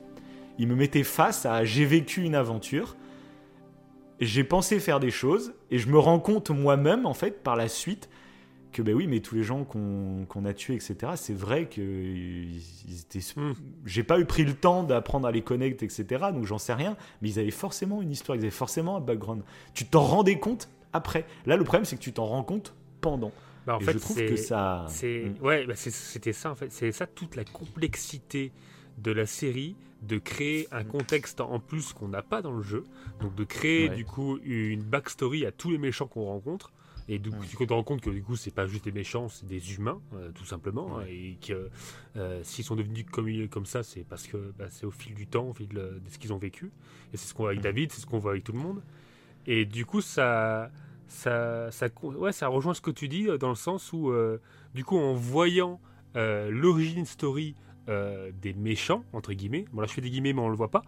[0.57, 2.95] Il me mettait face à j'ai vécu une aventure,
[4.19, 7.67] j'ai pensé faire des choses, et je me rends compte moi-même, en fait, par la
[7.67, 8.09] suite,
[8.71, 11.81] que ben oui, mais tous les gens qu'on qu'on a tués, etc., c'est vrai que
[11.81, 13.19] ils ils étaient.
[13.39, 13.53] Mm.
[13.85, 16.97] J'ai pas eu pris le temps d'apprendre à les connecter, etc., donc j'en sais rien,
[17.21, 19.43] mais ils avaient forcément une histoire, ils avaient forcément un background.
[19.73, 21.25] Tu t'en rendais compte après.
[21.45, 23.31] Là, le problème, c'est que tu t'en rends compte pendant.
[23.65, 24.85] Bah, en Et fait, je trouve que ça.
[25.03, 25.43] Mm.
[25.43, 26.71] ouais, bah, c'était ça en fait.
[26.71, 28.51] C'est ça toute la complexité
[28.97, 32.83] de la série, de créer un contexte en plus qu'on n'a pas dans le jeu.
[33.21, 33.95] Donc de créer Ouais.
[33.95, 36.71] du coup une backstory à tous les méchants qu'on rencontre.
[37.07, 37.47] Et du coup, Mm.
[37.59, 40.01] tu te rends compte que du coup, c'est pas juste des méchants, c'est des humains,
[40.15, 40.97] euh, tout simplement.
[40.97, 41.69] hein, et que
[42.17, 45.27] euh, s'ils sont devenus comme, comme ça, c'est parce que bah, c'est au fil du
[45.27, 46.71] temps, au fil de, de ce qu'ils ont vécu.
[47.13, 47.63] Et c'est ce qu'on voit avec Mm.
[47.63, 48.81] David, c'est ce qu'on voit avec tout le monde.
[49.45, 50.71] Et du coup, ça,
[51.07, 54.41] ça, ça, ouais, ça rejoint ce que tu dis euh, dans le sens où, euh,
[54.73, 55.79] du coup, en voyant
[56.15, 57.55] euh, l'origine story
[57.89, 60.71] euh, des méchants, entre guillemets, bon là je fais des guillemets, mais on le voit
[60.71, 60.83] pas.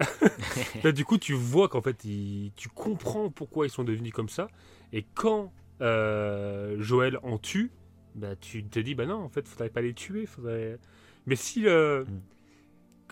[0.82, 4.28] Là, du coup, tu vois qu'en fait, ils- tu comprends pourquoi ils sont devenus comme
[4.28, 4.48] ça.
[4.92, 7.70] Et quand Joël en tue,
[8.14, 10.26] bah, tu te dis, bah non, en fait, faudrait pas les tuer.
[10.26, 10.78] Faudrait...
[11.26, 12.04] Mais si, le,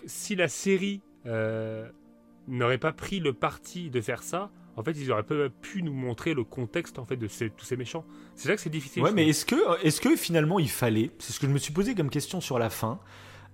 [0.06, 1.00] si la série
[2.48, 5.92] n'aurait pas pris le parti de faire ça, en fait, ils auraient pas pu nous
[5.92, 8.04] montrer le contexte en fait de ces- tous ces méchants.
[8.34, 9.02] C'est là que c'est difficile.
[9.02, 11.72] Ouais, mais est-ce que, est-ce que finalement il fallait C'est ce que je me suis
[11.72, 12.98] posé comme question sur la fin.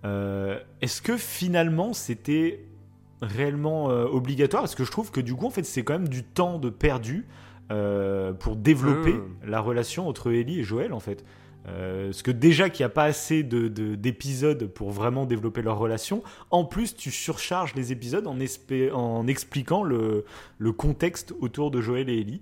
[0.05, 2.65] Euh, est-ce que finalement c'était
[3.23, 4.63] réellement euh, obligatoire?
[4.63, 6.71] Parce que je trouve que du coup, en fait, c'est quand même du temps de
[6.71, 7.27] perdu
[7.73, 9.35] euh, pour développer Hmm.
[9.45, 11.25] la relation entre Ellie et Joël, en fait.
[11.69, 15.63] Euh, parce que déjà qu'il n'y a pas assez de- de- d'épisodes pour vraiment développer
[15.63, 18.39] leur relation, en plus tu surcharges les épisodes en,
[19.27, 20.25] expliquant le,
[20.59, 22.41] le contexte autour de Joël et Ellie.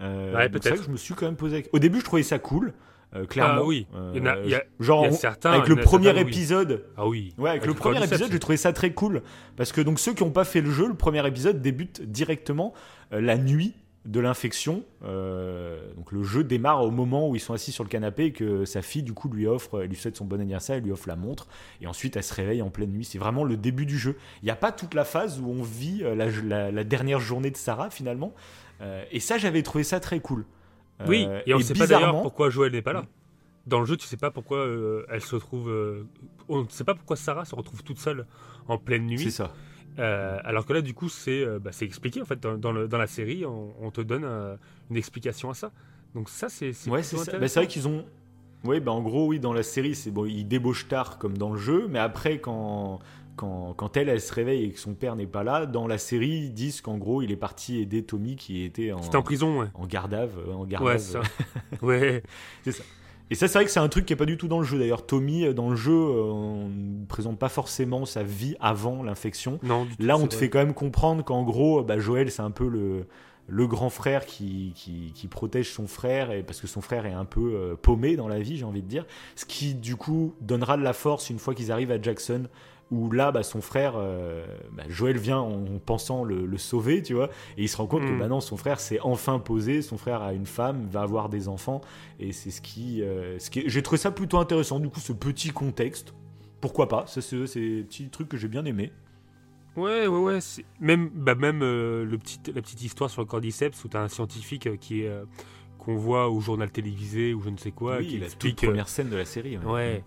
[0.00, 0.76] Euh, Ouais, peut-être.
[0.78, 1.66] que je me suis quand même posé.
[1.72, 2.72] Au début, je trouvais ça cool,
[3.14, 3.60] euh, clairement.
[3.60, 3.86] Ah oui.
[3.94, 5.68] Euh, Il y en a- il y a- genre il y a on- certains- avec
[5.68, 6.28] le premier certains, oui.
[6.28, 6.84] épisode.
[6.96, 7.32] Ah oui.
[7.38, 9.22] Ouais, avec, Avec le premier épisode, j'ai trouvé ça très cool
[9.56, 12.74] parce que donc ceux qui n'ont pas fait le jeu, le premier épisode débute directement
[13.12, 13.74] euh, la nuit
[14.04, 14.84] de l'infection.
[15.02, 18.32] Euh, donc le jeu démarre au moment où ils sont assis sur le canapé et
[18.32, 20.92] que sa fille du coup lui offre, elle lui souhaite son bon anniversaire, elle lui
[20.92, 21.46] offre la montre
[21.80, 23.04] et ensuite elle se réveille en pleine nuit.
[23.04, 24.16] C'est vraiment le début du jeu.
[24.42, 27.18] Il n'y a pas toute la phase où on vit euh, la, la- la dernière
[27.20, 28.34] journée de Sarah finalement.
[28.82, 30.44] Euh, et ça, j'avais trouvé ça très cool.
[31.08, 33.04] Oui, et on ne sait pas d'ailleurs pourquoi Joël n'est pas là.
[33.66, 34.66] Dans le jeu, tu sais pas pourquoi
[35.08, 35.72] elle se retrouve.
[36.50, 38.26] on ne sait pas pourquoi Sarah se retrouve toute seule
[38.68, 39.18] en pleine nuit.
[39.18, 39.52] C'est ça.
[39.98, 42.88] Euh, alors que là, du coup, c'est euh, bah, expliqué en fait dans, dans le-
[42.88, 43.44] dans la série.
[43.46, 44.56] On, on te donne euh,
[44.90, 45.70] une explication à ça.
[46.14, 47.16] Donc ça, c'est Ouais, c'est.
[47.38, 48.04] Bah, vrai qu'ils ont.
[48.64, 51.50] Oui, bah en gros, oui, dans la série, c'est bon, ils débauchent tard comme dans
[51.52, 52.98] le jeu, mais après, quand,
[53.36, 55.98] quand, quand elle, elle se réveille et que son père n'est pas là, dans la
[55.98, 59.22] série, ils disent qu'en gros, il est parti aider Tommy qui était en, C'était en
[59.22, 59.66] prison, ouais.
[59.74, 60.30] en gardave.
[60.48, 61.20] euh, En gardave Ouais, ça.
[61.82, 62.22] ouais.
[62.62, 62.84] c'est ça.
[63.30, 64.64] Et ça, c'est vrai que c'est un truc qui est pas du tout dans le
[64.64, 64.78] jeu.
[64.78, 69.02] D'ailleurs, Tommy, euh, dans le jeu, euh, on ne présente pas forcément sa vie avant
[69.02, 69.58] l'infection.
[69.62, 70.44] Non, du tout, Là, on te vrai.
[70.44, 73.06] fait quand même comprendre qu'en gros, bah, Joël, c'est un peu le,
[73.46, 77.12] le grand frère qui, qui, qui protège son frère, et parce que son frère est
[77.12, 79.06] un peu euh, paumé dans la vie, j'ai envie de dire.
[79.36, 82.44] Ce qui, du coup, donnera de la force une fois qu'ils arrivent à Jackson,
[82.90, 87.14] où là, bah, son frère, euh, bah, Joël vient en pensant le, le sauver, tu
[87.14, 88.18] vois, et il se rend compte que Mm.
[88.18, 91.48] bah, non, son frère s'est enfin posé, son frère a une femme, va avoir des
[91.48, 91.80] enfants,
[92.20, 93.02] et c'est ce qui.
[93.02, 93.64] euh, ce qui...
[93.66, 96.14] J'ai trouvé ça plutôt intéressant, du coup, ce petit contexte.
[96.60, 98.92] Pourquoi pas Ça, C'est des petits trucs que j'ai bien aimé.
[99.76, 100.40] Ouais, ouais, ouais.
[100.40, 103.96] c'est- Même, bah, même euh, le petit, la petite histoire sur le cordyceps où tu
[103.96, 105.12] as un scientifique qui est.
[105.78, 108.56] qu'on voit au journal télévisé ou je ne sais quoi, oui, qui la explique.
[108.56, 109.58] toute première scène de la série.
[109.58, 109.64] ouais.
[109.72, 110.04] Ouais.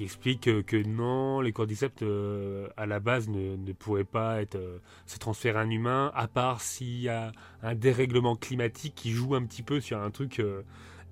[0.00, 4.54] Qui explique que non, les cordyceps euh, à la base ne, ne pourraient pas être
[4.54, 7.32] euh, se transférer à un humain, à part s'il y a
[7.62, 10.62] un dérèglement climatique qui joue un petit peu sur un truc euh,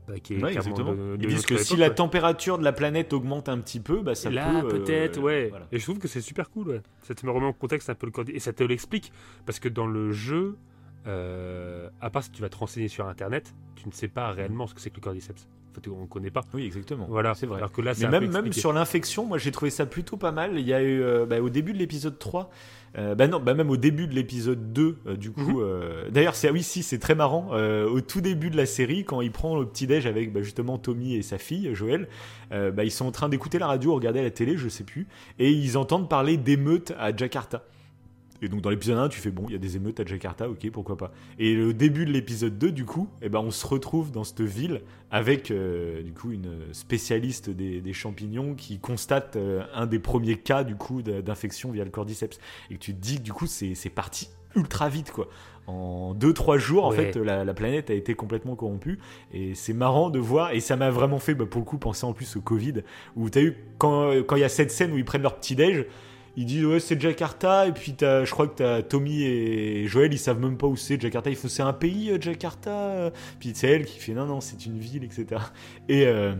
[0.08, 0.94] bah, qui est Ouais, exactement.
[0.94, 4.00] de- de Ils disent que si la température de la planète augmente un petit peu,
[4.00, 4.68] bah ça Là, peut.
[4.68, 5.48] peut-être, ouais.
[5.50, 5.66] voilà.
[5.70, 6.80] Et je trouve que c'est super cool, ouais.
[7.02, 8.36] Ça te met vraiment en contexte un peu le cordyceps.
[8.36, 9.12] Et ça te l'explique.
[9.44, 10.56] Parce que dans le jeu,
[11.04, 14.74] à part si tu vas te renseigner sur Internet, tu ne sais pas réellement ce
[14.74, 15.46] que c'est que le cordyceps.
[15.86, 16.42] On ne connaît pas.
[16.54, 17.06] Oui, exactement.
[17.08, 17.34] Voilà.
[17.34, 17.58] c'est vrai.
[17.58, 20.32] Alors que là, c'est Mais même, même sur l'infection, moi j'ai trouvé ça plutôt pas
[20.32, 20.58] mal.
[20.58, 22.50] Il y a eu, euh, bah, au début de l'épisode 3,
[22.96, 25.58] euh, bah non, bah même au début de l'épisode 2, euh, du coup.
[25.58, 25.62] Mhm.
[25.62, 27.48] euh, D'ailleurs, c'est, ah oui, si, c'est très marrant.
[27.48, 31.14] au tout début de la série, quand il prend le petit-déj avec bah, justement Tommy
[31.14, 32.08] et sa fille, Joël,
[32.52, 35.06] ils sont en train d'écouter la radio, regarder la télé, je sais plus,
[35.38, 37.64] et ils entendent parler d'émeutes à Jakarta.
[38.40, 40.48] Et donc dans l'épisode 1, tu fais bon, il y a des émeutes à Jakarta,
[40.48, 41.12] ok, pourquoi pas.
[41.38, 44.42] Et le début de l'épisode 2, du coup, eh ben, on se retrouve dans cette
[44.42, 49.98] ville avec euh, du coup une spécialiste des, des champignons qui constate euh, un des
[49.98, 52.38] premiers cas du coup d'infection via le cordyceps.
[52.70, 55.28] Et que tu te dis que du coup c'est parti ultra vite quoi.
[55.66, 56.96] En 2-3 jours, en Ouais.
[57.12, 58.98] fait, la, la planète a été complètement corrompue.
[59.34, 60.52] Et c'est marrant de voir.
[60.52, 62.72] Et ça m'a vraiment fait, bah, pour le coup, penser en plus au Covid.
[63.16, 65.36] Où tu as eu, quand quand il y a cette scène où ils prennent leur
[65.36, 65.84] petit-déj,
[66.38, 70.18] ils disent ouais c'est Jakarta et puis je crois que t'as Tommy et Joël ils
[70.18, 73.66] savent même pas où c'est Jakarta il faut c'est un pays euh, Jakarta puis c'est
[73.68, 75.42] elle qui fait non non c'est une ville etc
[75.88, 76.34] et euh,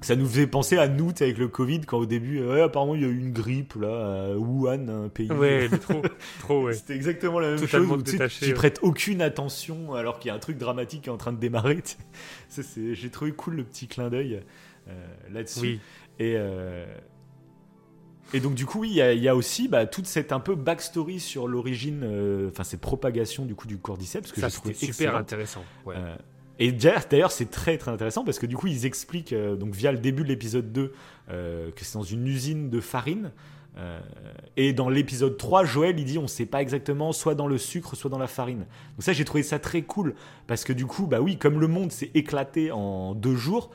[0.00, 2.94] ça nous faisait penser à nous avec le Covid quand au début euh, ouais, apparemment
[2.96, 6.02] il y a eu une grippe là à Wuhan un pays Ouais, mais trop,
[6.40, 6.72] trop, ouais.
[6.74, 8.54] c'était exactement la même Totalement chose où détaché, tu ouais.
[8.54, 11.38] prêtes aucune attention alors qu'il y a un truc dramatique qui est en train de
[11.38, 11.78] démarrer
[12.92, 14.40] j'ai trouvé cool le petit clin d'œil
[14.88, 14.92] euh,
[15.32, 15.80] là-dessus Oui.
[16.18, 16.86] et euh,
[18.34, 20.40] et donc du coup, il y, a- il y a aussi bah, toute cette un
[20.40, 24.54] peu backstory sur l'origine, euh, enfin cette propagation du coup du cordyceps que Ça, j'ai
[24.56, 25.64] trouvé super intéressant.
[25.86, 25.94] Ouais.
[25.96, 26.14] Euh,
[26.58, 29.92] Et d'ailleurs, c'est très très intéressant parce que du coup, ils expliquent, euh, donc via
[29.92, 30.92] le début de l'épisode 2,
[31.30, 33.30] euh, que c'est dans une usine de farine.
[34.56, 37.94] Et dans l'épisode 3, Joël, il dit on sait pas exactement, soit dans le sucre,
[37.94, 38.60] soit dans la farine.
[38.96, 40.14] Donc ça, j'ai trouvé ça très cool
[40.48, 43.70] parce que du coup, bah oui, comme le monde s'est éclaté en deux jours,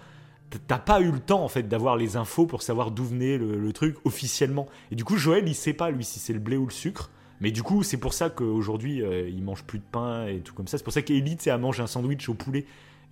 [0.58, 3.58] t'as pas eu le temps en fait d'avoir les infos pour savoir d'où venait le,
[3.58, 4.68] le, truc officiellement.
[4.92, 7.10] Et du coup, Joël, il sait pas lui si c'est le blé ou le sucre.
[7.44, 10.54] Mais du coup, c'est pour ça qu'aujourd'hui, euh, il mange plus de pain et tout
[10.54, 10.78] comme ça.
[10.78, 12.66] C'est pour ça qu'Elite, c'est à manger un sandwich au poulet.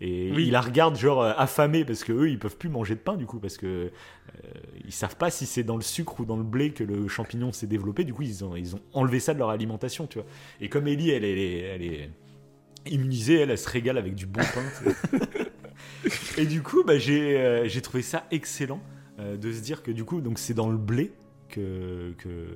[0.03, 2.99] Et il la regarde genre euh, affamé parce que eux ils peuvent plus manger de
[2.99, 3.91] pain du coup parce que euh,
[4.83, 7.51] ils savent pas si c'est dans le sucre ou dans le blé que le champignon
[7.51, 8.03] s'est développé.
[8.03, 10.27] Du coup ils ont, ils ont enlevé ça de leur alimentation, tu vois.
[10.59, 12.09] Et comme Ellie elle, est, elle est
[12.87, 15.19] immunisée, elle, elle se régale avec du bon pain.
[16.37, 18.81] et du coup bah, j'ai euh, j'ai trouvé ça excellent
[19.19, 21.13] euh, de se dire que du coup donc c'est dans le blé
[21.49, 22.47] que, que,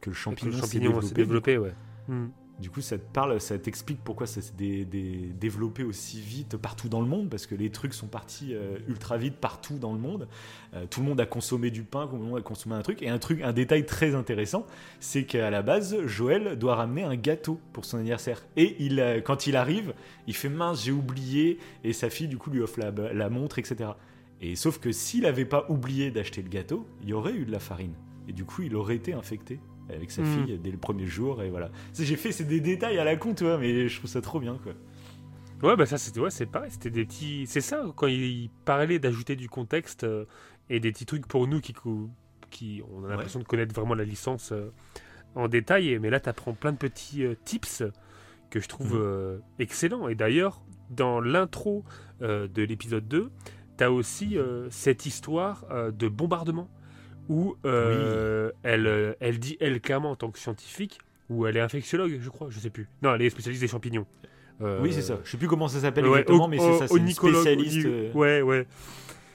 [0.00, 1.72] que le champignon, Le champignon s'est développé, ouais.
[2.08, 2.28] Hmm.
[2.60, 6.58] Du coup, ça te parle, ça t'explique pourquoi ça s'est dé- dé- développé aussi vite
[6.58, 9.94] partout dans le monde, parce que les trucs sont partis euh, ultra vite partout dans
[9.94, 10.28] le monde.
[10.74, 13.00] Euh, tout le monde a consommé du pain, tout le monde a consommé un truc.
[13.02, 14.66] Et un truc, un détail très intéressant,
[15.00, 18.44] c'est qu'à la base, Joël doit ramener un gâteau pour son anniversaire.
[18.56, 19.94] Et euh, quand il arrive,
[20.26, 21.58] il fait mince, j'ai oublié.
[21.82, 23.92] Et sa fille, du coup, lui offre la, la montre, etc.
[24.42, 27.52] Et sauf que s'il n'avait pas oublié d'acheter le gâteau, il y aurait eu de
[27.52, 27.94] la farine.
[28.28, 29.60] Et du coup, il aurait été infecté
[29.94, 30.26] avec sa Mm.
[30.46, 31.42] fille dès le premier jour.
[31.42, 31.70] Et voilà.
[31.98, 34.40] J'ai fait, c'est des détails à la con, tu vois, mais je trouve ça trop
[34.40, 34.72] bien, quoi.
[35.62, 36.70] Ouais, bah ça, c'était ouais, c'est pareil.
[36.70, 37.44] C'était des petits.
[37.46, 40.24] C'est ça, quand il parlait d'ajouter du contexte euh,
[40.70, 41.74] et des petits trucs pour nous qui,
[42.50, 44.70] qui on a l'impression de connaître vraiment la licence euh,
[45.34, 45.98] en détail.
[45.98, 47.82] Mais là, tu apprends plein de petits euh, tips
[48.48, 50.08] que je trouve euh, excellents.
[50.08, 51.84] Et d'ailleurs, dans l'intro
[52.22, 53.30] euh, de l'épisode 2,
[53.76, 56.68] tu as aussi euh, cette histoire euh, de bombardement
[57.30, 60.98] où euh, elle, euh, elle dit, elle, clairement, en tant que scientifique,
[61.30, 62.88] ou elle est infectiologue, je crois, je sais plus.
[63.02, 64.04] Non, elle est spécialiste des champignons.
[64.60, 65.18] Euh, Oui, c'est ça.
[65.24, 66.88] Je sais plus comment ça s'appelle Ouais, exactement, au- mais c'est ça.
[66.88, 67.86] C'est une spécialiste.
[68.14, 68.66] au- Ouais, ouais.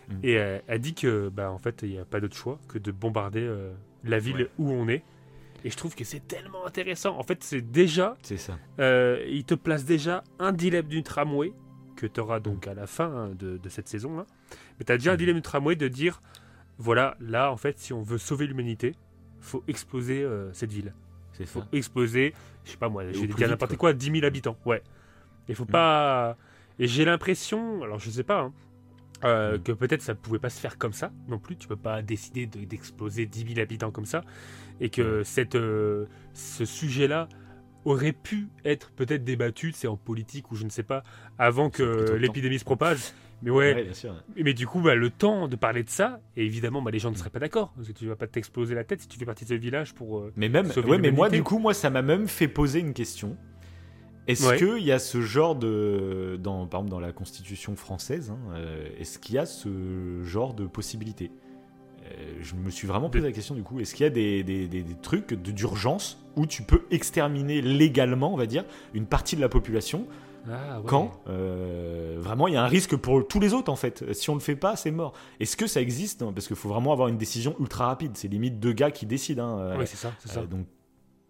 [0.10, 0.14] Mm.
[0.24, 2.92] Et elle dit que, bah, en fait, il n'y a pas d'autre choix que de
[2.92, 3.50] bombarder
[4.04, 4.50] la ville Ouais.
[4.60, 5.02] où on est.
[5.64, 7.18] Et je trouve que c'est tellement intéressant.
[7.18, 8.58] En fait, c'est déjà, C'est ça.
[8.78, 11.54] il te place déjà un dilemme du tramway
[11.96, 14.18] que tu auras donc à la fin hein, de, de cette saison.
[14.18, 14.26] là.
[14.78, 15.18] Mais tu as déjà un Mhm.
[15.20, 16.20] dilemme du tramway de dire,
[16.78, 18.94] voilà, là, en fait, si on veut sauver l'humanité,
[19.40, 20.94] faut exploser euh, cette ville.
[21.34, 21.68] C'est faut ça.
[21.74, 22.34] exploser,
[22.64, 23.92] je sais pas moi, dire vite, n'importe quoi.
[23.92, 24.58] quoi, 10 000 habitants.
[24.66, 24.82] Ouais.
[25.48, 25.68] Il faut Mm.
[25.68, 26.38] pas.
[26.80, 28.54] Et j'ai l'impression, alors je sais pas, hein,
[29.24, 29.62] euh, Mm.
[29.64, 31.56] que peut-être ça pouvait pas se faire comme ça non plus.
[31.58, 34.22] Tu peux pas décider de- d'exploser 10 000 habitants comme ça.
[34.82, 37.30] Et que cette, euh, ce sujet-là
[37.86, 41.04] aurait pu être peut-être débattu, c'est en politique ou je ne sais pas,
[41.38, 43.00] avant que l'épidémie se propage.
[43.46, 44.14] Mais ouais, Ouais, bien sûr.
[44.36, 47.12] mais du coup, bah, le temps de parler de ça, et évidemment, bah, les gens
[47.12, 47.72] ne seraient pas d'accord.
[47.76, 49.94] Parce que tu vas pas t'exploser la tête si tu fais partie de ce village
[49.94, 50.18] pour.
[50.20, 52.80] euh, Mais même, sauver ouais, mais moi, du coup, moi, ça m'a même fait poser
[52.80, 53.38] une question.
[54.28, 54.58] Est-ce Ouais.
[54.58, 58.88] qu'il y a ce genre de, dans, par exemple, dans la Constitution française, hein, euh,
[59.00, 61.30] est-ce qu'il y a ce genre de possibilité?
[62.06, 62.08] Euh,
[62.42, 63.80] Je me suis vraiment posé la question du coup.
[63.80, 68.34] Est-ce qu'il y a des, des- des- des trucs d'urgence où tu peux exterminer légalement,
[68.34, 70.08] on va dire, une partie de la population
[70.50, 70.86] Ah, ouais.
[70.86, 74.14] quand euh, vraiment il y a un risque pour tous les autres en fait.
[74.14, 75.14] Si on le fait pas, c'est mort.
[75.40, 78.12] Est-ce que ça existe Parce qu'il faut vraiment avoir une décision ultra rapide.
[78.16, 79.44] C'est limite deux gars qui décident.
[79.58, 80.66] hein, euh, Ouais, c'est ça, euh, donc...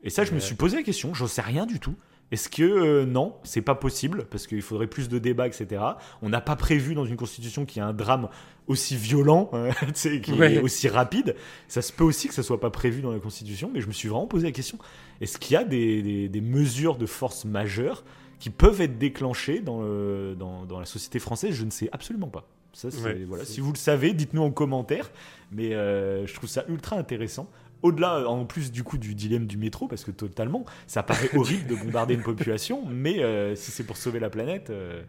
[0.03, 1.13] Et ça, je me suis posé la question.
[1.13, 1.95] J'en sais rien du tout.
[2.31, 5.81] Est-ce que euh, non, c'est pas possible parce qu'il faudrait plus de débats, etc.
[6.23, 8.29] On n'a pas prévu dans une constitution qu'il y a un drame
[8.67, 10.55] aussi violent, euh, sais, qui Ouais.
[10.55, 11.35] est aussi rapide.
[11.67, 13.91] Ça se peut aussi que ça soit pas prévu dans la constitution, mais je me
[13.93, 14.79] suis vraiment posé la question
[15.21, 18.03] est-ce qu'il y a des, des- des mesures de force majeures
[18.39, 22.27] qui peuvent être déclenchées dans, le- dans, dans la société française Je ne sais absolument
[22.29, 22.47] pas.
[22.73, 23.45] Ça, Ouais, voilà.
[23.45, 25.09] Si vous le savez, dites-nous en commentaire.
[25.51, 27.49] Mais euh, je trouve ça ultra intéressant.
[27.83, 31.67] Au-delà, en plus du coup du dilemme du métro, parce que totalement, ça paraît horrible
[31.67, 35.03] de bombarder une population, mais euh, si c'est pour sauver la planète, euh,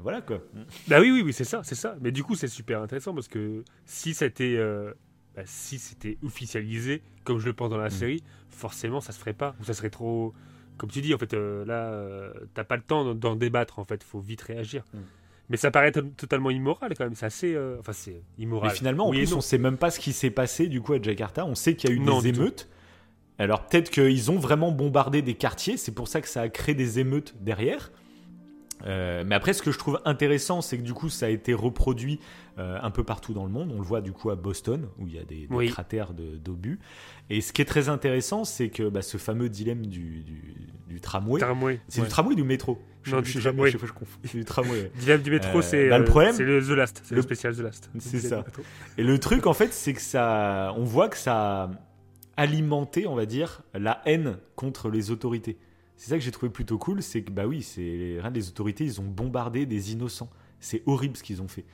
[0.00, 0.40] voilà quoi.
[0.88, 1.96] Bah oui, oui, oui, c'est ça, c'est ça.
[2.00, 4.58] Mais du coup, c'est super intéressant parce que si c'était,
[5.36, 7.90] bah, si c'était officialisé, comme je le pense dans la Mm.
[7.90, 9.54] série, forcément, ça se ferait pas.
[9.60, 10.34] Ou ça serait trop,
[10.78, 13.78] comme tu dis, en fait, euh, là, euh, t'as pas le temps d'en- débattre.
[13.78, 14.84] En fait, faut vite réagir.
[14.94, 14.98] Mm.
[15.50, 17.14] Mais ça paraît to- totalement immoral quand même.
[17.14, 18.70] C'est assez, euh, enfin, c'est immoral.
[18.70, 20.92] Mais finalement, en Oui plus, on sait même pas ce qui s'est passé du coup
[20.94, 21.44] à Jakarta.
[21.46, 22.68] On sait qu'il y a eu Non, des émeutes.
[23.38, 26.74] Alors peut-être qu'ils ont vraiment bombardé des quartiers, c'est pour ça que ça a créé
[26.74, 27.92] des émeutes derrière.
[28.86, 31.52] Euh, mais après, ce que je trouve intéressant, c'est que du coup, ça a été
[31.54, 32.20] reproduit
[32.58, 33.70] euh, un peu partout dans le monde.
[33.74, 35.68] On le voit du coup à Boston, où il y a des, des Oui.
[35.68, 36.78] cratères de- d'obus.
[37.30, 40.42] Et ce qui est très intéressant, c'est que bah, ce fameux dilemme du, du,
[40.88, 41.40] du tramway.
[41.40, 42.06] Tramway, C'est ouais.
[42.06, 42.78] du tramway ou du métro?
[43.02, 43.70] Je Non, je du sais jamais, tramway.
[43.72, 44.18] chaque fois, je confonds.
[44.32, 44.90] Du tramway.
[45.00, 47.22] Dilemme du métro, Euh, c'est bah, le problème, c'est le The Last, c'est le, le-
[47.22, 47.90] spécial The Last.
[47.98, 48.44] C'est ça.
[48.96, 51.70] Et le truc, en fait, c'est que ça, on voit que ça a
[52.36, 55.56] alimenté, on va dire, la haine contre les autorités.
[55.98, 58.84] C'est ça que j'ai trouvé plutôt cool, c'est que bah oui, c'est rien les autorités,
[58.84, 60.30] ils ont bombardé des innocents.
[60.60, 61.64] C'est horrible ce qu'ils ont fait.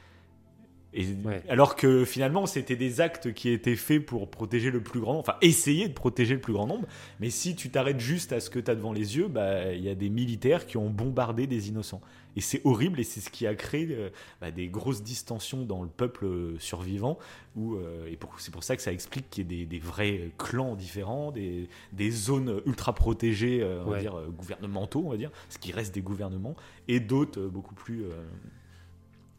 [0.94, 1.07] Et,
[1.48, 5.35] Alors que finalement, c'était des actes qui étaient faits pour protéger le plus grand, enfin
[5.42, 6.87] essayer de protéger le plus grand nombre.
[7.20, 9.83] Mais si tu t'arrêtes juste à ce que tu as devant les yeux, bah il
[9.83, 12.00] y a des militaires qui ont bombardé des innocents.
[12.37, 15.83] Et c'est horrible et c'est ce qui a créé euh, bah, des grosses distensions dans
[15.83, 17.18] le peuple euh, survivant.
[17.57, 20.74] Où, euh, et c'est pour ça que ça explique qu'il y ait des, vrais clans
[20.74, 25.70] différents, des, des zones ultra protégées, on va dire gouvernementaux, on va dire, ce qui
[25.70, 26.57] reste des gouvernements,
[26.88, 28.07] et d'autres beaucoup plus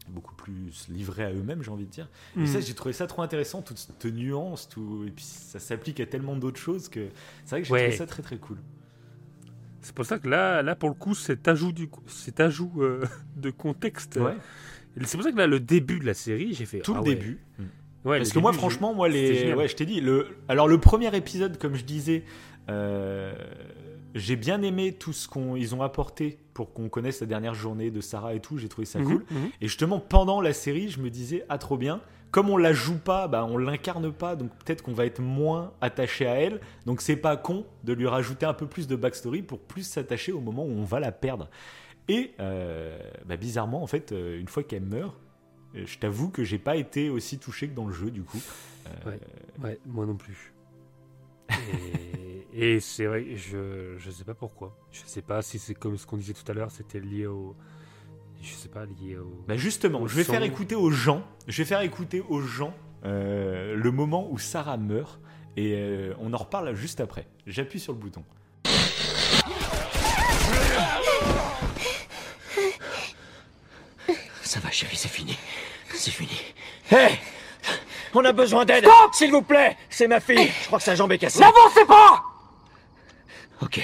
[0.08, 2.08] beaucoup plus livrés à eux-mêmes, j'ai envie de dire.
[2.36, 2.46] Et mm.
[2.46, 6.06] ça, j'ai trouvé ça trop intéressant, toute cette nuance, tout, et puis ça s'applique à
[6.06, 7.08] tellement d'autres choses que
[7.44, 8.58] c'est vrai que j'ai trouvé ça très très cool.
[9.80, 13.04] C'est pour ça que là, là pour le coup, cet ajout, du, cet ajout euh,
[13.36, 14.36] de contexte, ouais.
[15.04, 17.04] c'est pour ça que là, le début de la série, j'ai fait tout le ah
[17.04, 17.38] début.
[17.58, 17.64] Mm.
[18.04, 21.14] Ouais, Parce que moi, franchement, moi, les, ouais, je t'ai dit, le, alors le premier
[21.16, 22.22] épisode, comme je disais,
[22.68, 23.34] euh,
[24.16, 28.00] j'ai bien aimé tout ce qu'ils ont apporté pour qu'on connaisse la dernière journée de
[28.00, 28.56] Sarah et tout.
[28.56, 29.24] J'ai trouvé ça mhm, cool.
[29.30, 29.50] Mhm.
[29.60, 32.00] Et justement, pendant la série, je me disais, ah, trop bien.
[32.30, 35.72] Comme on la joue pas, bah, on l'incarne pas, donc peut-être qu'on va être moins
[35.80, 36.60] attaché à elle.
[36.86, 40.32] Donc c'est pas con de lui rajouter un peu plus de backstory pour plus s'attacher
[40.32, 41.48] au moment où on va la perdre.
[42.08, 45.14] Et euh, bah, bizarrement, en fait, euh, une fois qu'elle meurt,
[45.74, 48.40] euh, je t'avoue que j'ai pas été aussi touché que dans le jeu, du coup.
[49.62, 50.54] ouais moi non plus.
[51.50, 51.54] Et,
[52.80, 54.76] c'est vrai, je je sais pas pourquoi.
[54.90, 57.54] Je sais pas si c'est comme ce qu'on disait tout à l'heure, c'était lié au
[58.42, 59.42] je sais pas lié au.
[59.48, 61.22] Bah justement, je vais faire écouter aux gens.
[61.46, 65.20] Je vais faire écouter aux gens euh, le moment où Sarah meurt
[65.56, 67.26] et euh, on en reparle juste après.
[67.46, 68.24] J'appuie sur le bouton.
[74.42, 75.36] Ça va, chérie, c'est fini.
[75.92, 76.40] C'est fini.
[76.90, 77.18] Hé
[78.14, 81.12] on a besoin d'aide S'il vous plaît C'est ma fille Je crois que sa jambe
[81.12, 81.40] est cassée.
[81.40, 82.24] N'avancez pas
[83.62, 83.80] Ok.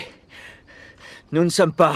[1.32, 1.94] Nous ne sommes pas...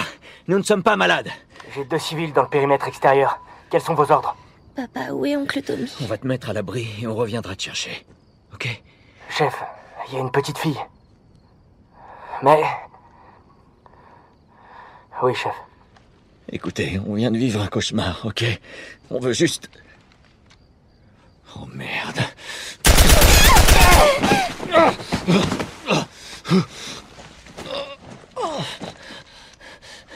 [0.49, 1.31] Nous ne sommes pas malades.
[1.75, 3.41] J'ai deux civils dans le périmètre extérieur.
[3.71, 4.37] Quels sont vos ordres
[4.75, 7.63] Papa, où est oncle Tommy On va te mettre à l'abri et on reviendra te
[7.63, 8.07] chercher.
[8.55, 8.83] Ok
[9.31, 9.55] Chef,
[10.09, 10.79] il y a une petite fille.
[12.43, 12.63] Mais...
[15.23, 15.55] Oui, chef.
[16.53, 18.45] Écoutez, on vient de vivre un cauchemar, ok?
[19.11, 19.69] On veut juste
[21.57, 22.21] Oh merde.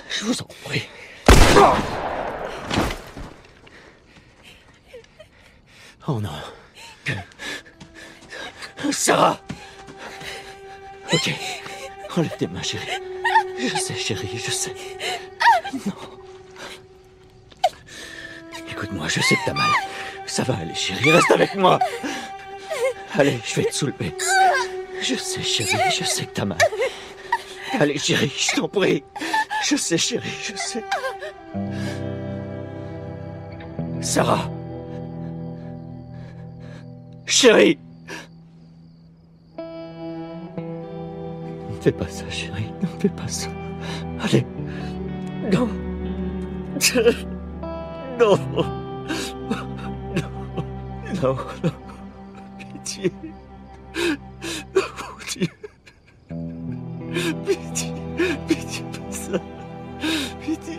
[0.09, 0.89] Je vous en prie.
[6.07, 6.31] Oh non.
[8.93, 9.41] Sarah
[11.13, 11.35] Ok.
[12.17, 12.87] Enlève tes mains, chérie.
[13.59, 14.75] Je sais, chérie, je sais.
[15.87, 15.93] Non.
[18.69, 19.71] Écoute-moi, je sais que t'as mal.
[20.27, 21.79] Ça va aller, chérie, reste avec moi.
[23.15, 24.15] Allez, je vais te soulever.
[25.03, 26.59] Je sais, chérie, je sais que t'as mal.
[27.79, 29.05] Allez, chérie, je t'en prie.
[29.65, 30.85] Je sais, chérie, je sais.
[34.01, 34.51] Sarah.
[37.27, 37.79] Chérie.
[41.71, 42.73] Ne fais pas ça, chérie.
[42.83, 43.49] Ne fais pas ça.
[44.21, 44.45] Allez.
[45.53, 45.69] Non.
[48.19, 48.37] Non.
[51.23, 51.37] Non, non.
[52.59, 53.13] Pitié.
[57.13, 57.93] Pitié.
[58.47, 59.41] Pitié, pas ça.
[60.41, 60.79] Pitié.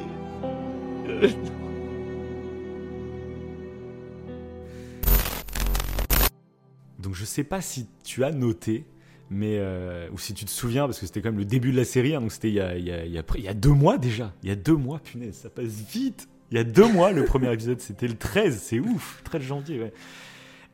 [7.00, 8.86] Donc je sais pas si tu as noté,
[9.30, 11.78] mais euh, ou si tu te souviens, parce que c'était quand même le début de
[11.78, 14.34] la série, hein, donc c'était il, il, y a deux mois déjà.
[14.44, 16.28] Il y a deux mois, punaise, ça passe vite.
[16.52, 19.80] Il y a deux mois, le premier épisode, c'était le 13, c'est ouf, 13 janvier,
[19.80, 19.94] ouais.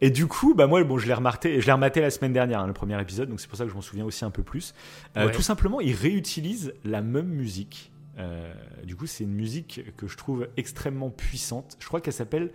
[0.02, 2.62] Et du coup, bah moi, bon, je l'ai rematé, je l'ai rematé la semaine dernière,
[2.62, 4.44] hein, le premier épisode, donc c'est pour ça que je m'en souviens aussi un peu
[4.44, 4.74] plus.
[5.16, 7.92] Euh, tout simplement, il réutilise la même musique.
[8.20, 11.78] Euh, du coup, c'est une musique que je trouve extrêmement puissante.
[11.80, 12.52] Je crois qu'elle s'appelle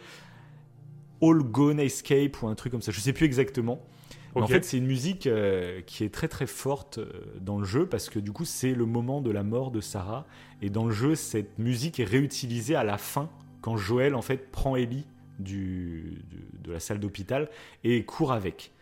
[1.20, 2.92] All Gone Escape ou un truc comme ça.
[2.92, 3.80] Je sais plus exactement.
[4.34, 6.98] En fait, c'est une musique euh, qui est très très forte
[7.38, 10.26] dans le jeu parce que du coup, c'est le moment de la mort de Sarah.
[10.62, 13.28] Et dans le jeu, cette musique est réutilisée à la fin
[13.60, 15.04] quand Joël en fait prend Ellie
[15.38, 16.22] du,
[16.62, 17.48] de la salle d'hôpital
[17.84, 18.72] et court avec.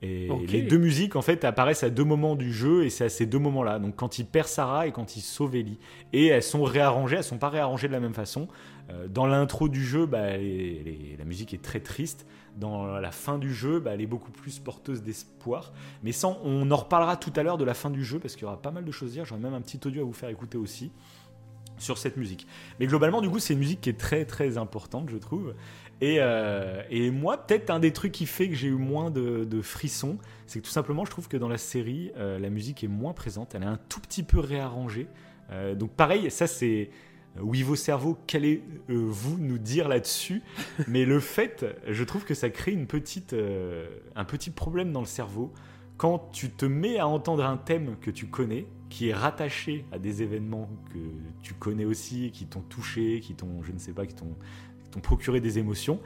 [0.00, 3.08] Et les deux musiques, en fait, apparaissent à deux moments du jeu, et c'est à
[3.08, 3.80] ces deux moments-là.
[3.80, 5.78] Donc, quand il perd Sarah et quand il sauve Ellie.
[6.12, 8.46] Et elles sont réarrangées, elles sont pas réarrangées de la même façon.
[8.90, 12.26] Euh, dans l'intro du jeu, bah, la musique est très triste.
[12.56, 15.72] Dans la fin du jeu, bah, elle est beaucoup plus porteuse d'espoir.
[16.04, 18.42] Mais sans, on en reparlera tout à l'heure de la fin du jeu, parce qu'il
[18.42, 19.24] y aura pas mal de choses à dire.
[19.24, 20.92] J'aurai même un petit audio à vous faire écouter aussi
[21.78, 22.46] sur cette musique.
[22.78, 25.54] Mais globalement, du coup, c'est une musique qui est très très importante, je trouve.
[26.02, 30.18] Euh, et, moi, peut-être un des trucs qui fait que j'ai eu moins de, frissons,
[30.46, 33.12] c'est que tout simplement, je trouve que dans la série, euh, la musique est moins
[33.12, 33.54] présente.
[33.54, 35.08] Elle est un tout petit peu réarrangée.
[35.50, 36.90] Euh, donc pareil, ça c'est
[37.40, 40.42] oui vos cerveaux, qu'allez-vous nous dire là-dessus
[40.88, 43.34] Mais le fait, je trouve que ça crée une petite,
[44.14, 45.52] un petit problème dans le cerveau
[45.98, 49.98] quand tu te mets à entendre un thème que tu connais, qui est rattaché à
[49.98, 50.98] des événements que
[51.42, 54.36] tu connais aussi, qui t'ont touché, qui t'ont, je ne sais pas, qui t'ont
[55.00, 56.00] procuré des émotions.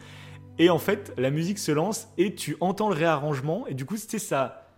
[0.59, 3.97] Et en fait, la musique se lance et tu entends le réarrangement et du coup,
[3.97, 4.69] c'était ça.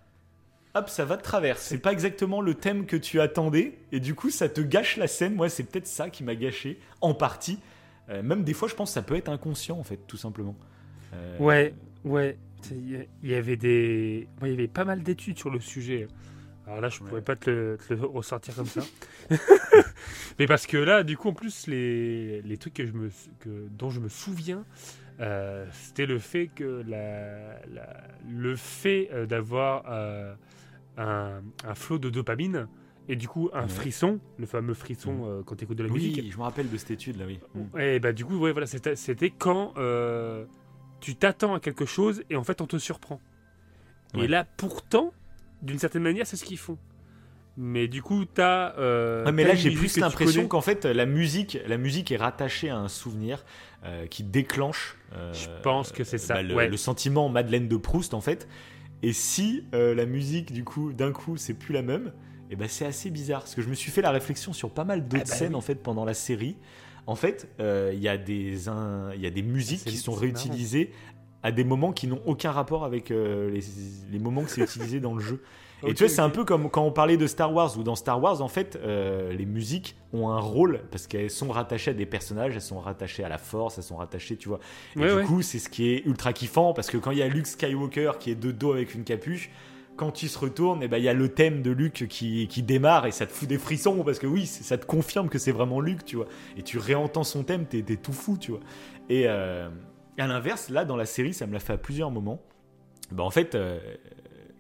[0.75, 1.59] Hop, ça va de travers.
[1.59, 5.07] C'est pas exactement le thème que tu attendais et du coup, ça te gâche la
[5.07, 5.35] scène.
[5.35, 7.59] Moi, c'est peut-être ça qui m'a gâché en partie.
[8.09, 10.57] Euh, même des fois, je pense que ça peut être inconscient en fait, tout simplement.
[11.15, 12.39] Euh, ouais, ouais.
[12.71, 16.09] Il y avait des, il y avait pas mal d'études sur le sujet.
[16.67, 18.81] Alors là, je pourrais pas te le, ressortir comme ça.
[20.39, 23.11] Mais parce que là, du coup, en plus, les, les trucs que je me,
[23.41, 24.65] que, dont je me souviens,
[25.21, 27.61] euh, c'était le fait que la,
[28.29, 30.35] le fait euh, d'avoir euh,
[30.97, 32.67] un, un, flot de dopamine
[33.09, 35.45] et du coup un frisson, le fameux frisson mm.
[35.45, 36.17] quand tu écoutes de la musique.
[36.17, 37.39] Oui, je me rappelle de cette étude là, oui.
[37.55, 37.79] Mm.
[37.79, 39.75] Et bah du coup, ouais, voilà, c'était quand
[41.01, 43.21] tu t'attends à quelque chose et en fait on te surprend.
[44.17, 45.13] Et là, pourtant,
[45.65, 46.79] d'une certaine manière, c'est ce qu'ils font.
[47.57, 48.75] Mais du coup, tu as.
[48.79, 52.77] Euh, mais là, j'ai plus l'impression qu'en fait, la musique, la musique est rattachée à
[52.77, 53.45] un souvenir
[53.85, 54.97] euh, qui déclenche.
[55.15, 56.43] Euh, Je pense que c'est ça.
[56.43, 58.49] Bah, le, sentiment Madeleine de Proust, en fait.
[59.03, 62.07] Et si la musique, du coup, d'un coup, c'est plus la même,
[62.51, 63.41] et eh ben c'est assez bizarre.
[63.41, 65.55] Parce que je me suis fait la réflexion sur pas mal d'autres ah bah scènes,
[65.55, 66.57] en fait, pendant la série.
[67.07, 68.67] En fait, il y, a des,
[69.15, 70.91] il y a des musiques qui sont réutilisées
[71.45, 73.61] à des moments qui n'ont aucun rapport avec les,
[74.11, 75.41] les moments que c'est utilisé dans le jeu.
[75.87, 77.95] Et tu vois, c'est un peu comme quand on parlait de Star Wars, où dans
[77.95, 81.95] Star Wars, en fait, euh, les musiques ont un rôle, parce qu'elles sont rattachées à
[81.95, 84.61] des personnages, elles sont rattachées à la force, elles sont rattachées, tu vois.
[84.97, 87.29] Et du coup, c'est ce qui est ultra kiffant, parce que quand il y a
[87.29, 89.51] Luke Skywalker qui est de dos avec une capuche,
[89.97, 92.49] quand il se retourne, et eh ben, il y a le thème de Luke qui,
[92.49, 95.39] qui démarre et ça te fout des frissons parce que oui, ça te confirme que
[95.39, 96.27] c'est vraiment Luke, tu vois.
[96.57, 98.61] Et tu réentends son thème, t'es es tout fou, tu vois.
[99.09, 99.69] Et euh,
[100.23, 102.41] à l'inverse, là, dans la série, ça me l'a fait à plusieurs moments.
[103.11, 103.79] Ben, en fait, euh,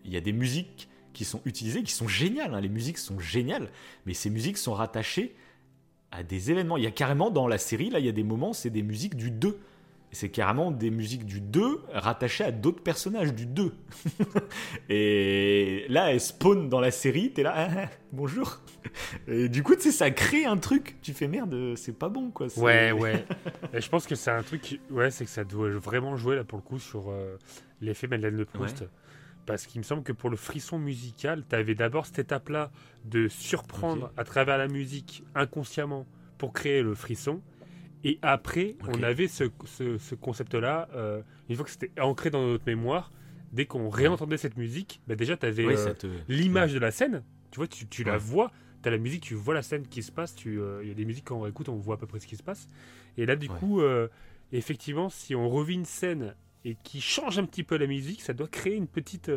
[0.05, 2.55] il y a des musiques qui sont utilisées, qui sont géniales.
[2.55, 2.61] Hein.
[2.61, 3.71] Les musiques sont géniales,
[4.07, 5.37] mais ces musiques sont rattachées
[6.11, 6.77] à des événements.
[6.77, 8.83] Il y a carrément dans la série, là, il y a des moments, c'est des
[8.83, 9.59] musiques du 2.
[10.15, 13.73] C'est carrément des musiques du 2 rattachées à d'autres personnages du 2.
[14.89, 18.61] et là, elles spawn dans la série, t'es là, ah, ah, bonjour.
[19.27, 20.97] Et du coup, tu sais, ça crée un truc.
[21.03, 22.47] Tu fais merde, c'est pas bon, quoi.
[22.59, 23.25] Ouais, ouais.
[23.73, 26.45] et je pense que c'est un truc, ouais, c'est que ça doit vraiment jouer, là,
[26.45, 27.37] pour le coup, sur euh,
[27.81, 28.85] l'effet Madeleine de Proust.
[29.47, 32.71] Parce qu'il me semble que pour le frisson musical, tu avais d'abord cette étape-là
[33.05, 36.07] de surprendre à travers la musique inconsciemment
[36.39, 37.43] pour créer le frisson.
[38.05, 39.45] Et après, on avait ce,
[40.15, 43.11] concept-là, euh, une fois que c'était ancré dans notre mémoire,
[43.53, 45.95] dès qu'on réentendait cette musique, bah déjà, tu avais euh,
[46.29, 47.23] l'image de la scène.
[47.51, 48.53] Tu vois, tu, la vois,
[48.83, 50.37] tu as la musique, tu vois la scène qui se passe.
[50.47, 52.27] Euh, il y a des musiques, quand on écoute, on voit à peu près ce
[52.27, 52.69] qui se passe.
[53.17, 53.81] Et là, du coup,
[54.53, 56.35] effectivement, si on revit une scène
[56.67, 59.31] et qui change un petit peu la musique, ça doit créer une petite.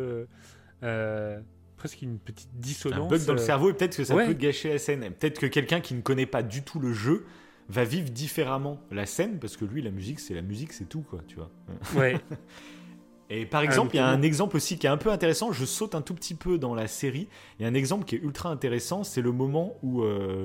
[1.78, 3.06] Presque une petite dissonance.
[3.06, 5.12] Un bug dans le cerveau et peut-être que ça peut gâcher la scène.
[5.12, 7.24] Peut-être que quelqu'un qui ne connaît pas du tout le jeu
[7.68, 11.02] va vivre différemment la scène parce que lui, la musique, c'est la musique, c'est tout,
[11.02, 11.50] quoi, tu vois.
[11.96, 12.18] Ouais.
[13.30, 15.52] Et par exemple, il y a un exemple aussi qui est un peu intéressant.
[15.52, 17.28] Je saute un tout petit peu dans la série.
[17.58, 19.04] Il y a un exemple qui est ultra intéressant.
[19.04, 20.02] C'est le moment où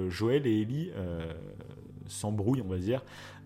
[0.10, 0.92] Joël et Ellie
[2.08, 3.02] s'embrouillent, on va dire,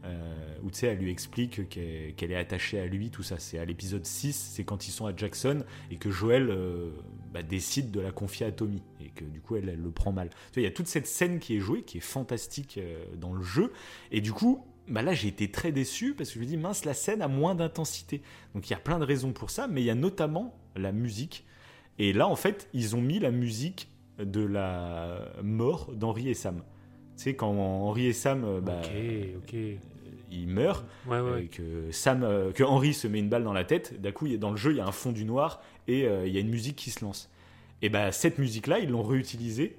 [0.05, 3.39] euh, où tu sais, elle lui explique qu'elle est attachée à lui, tout ça.
[3.39, 6.91] C'est à l'épisode 6, c'est quand ils sont à Jackson et que Joël euh,
[7.33, 8.81] bah, décide de la confier à Tommy
[9.17, 10.29] que du coup elle, le prend mal.
[10.55, 13.43] Il y a toute cette scène qui est jouée, qui est fantastique euh, dans le
[13.43, 13.71] jeu,
[14.11, 16.85] et du coup, bah là j'ai été très déçu parce que je me dis mince,
[16.85, 18.21] la scène a moins d'intensité.
[18.55, 20.91] Donc il y a plein de raisons pour ça, mais il y a notamment la
[20.91, 21.45] musique.
[21.99, 23.89] Et là en fait, ils ont mis la musique
[24.19, 26.63] de la mort d'Henri et Sam.
[27.17, 28.81] Tu sais, quand Henri et Sam, bah,
[30.31, 33.99] il meurt, ouais, que Sam, euh, que Henry se met une balle dans la tête.
[34.01, 36.33] D'un coup, dans le jeu, il y a un fond du noir et euh, il
[36.33, 37.29] y a une musique qui se lance.
[37.81, 39.77] Et bah cette musique-là, ils l'ont réutilisée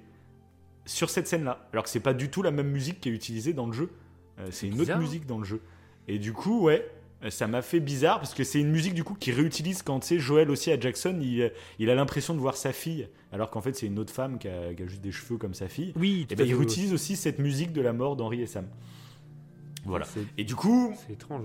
[0.85, 3.53] sur cette scène-là, alors que c'est pas du tout la même musique qui est utilisée
[3.53, 3.91] dans le jeu.
[4.39, 5.61] Euh, c'est une autre musique dans le jeu.
[6.07, 6.89] Et du coup, ouais,
[7.29, 10.07] ça m'a fait bizarre parce que c'est une musique du coup qui réutilise quand tu
[10.07, 13.59] sais Joël aussi à Jackson il, il a l'impression de voir sa fille alors qu'en
[13.59, 16.35] fait c'est une autre femme qui a, juste des cheveux comme sa fille oui et
[16.37, 18.69] ben, il réutilise aussi cette musique de la mort d'Henri et Sam
[19.85, 20.05] voilà.
[20.37, 20.93] Et du coup,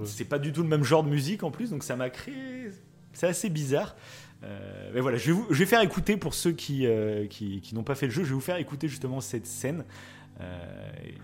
[0.05, 2.71] c'est pas du tout le même genre de musique en plus, donc ça m'a créé.
[3.13, 3.97] C'est assez bizarre.
[4.43, 7.61] Euh, mais voilà, je vais, vous, je vais faire écouter pour ceux qui, euh, qui,
[7.61, 9.85] qui n'ont pas fait le jeu, je vais vous faire écouter justement cette scène.
[10.41, 11.15] Euh, et,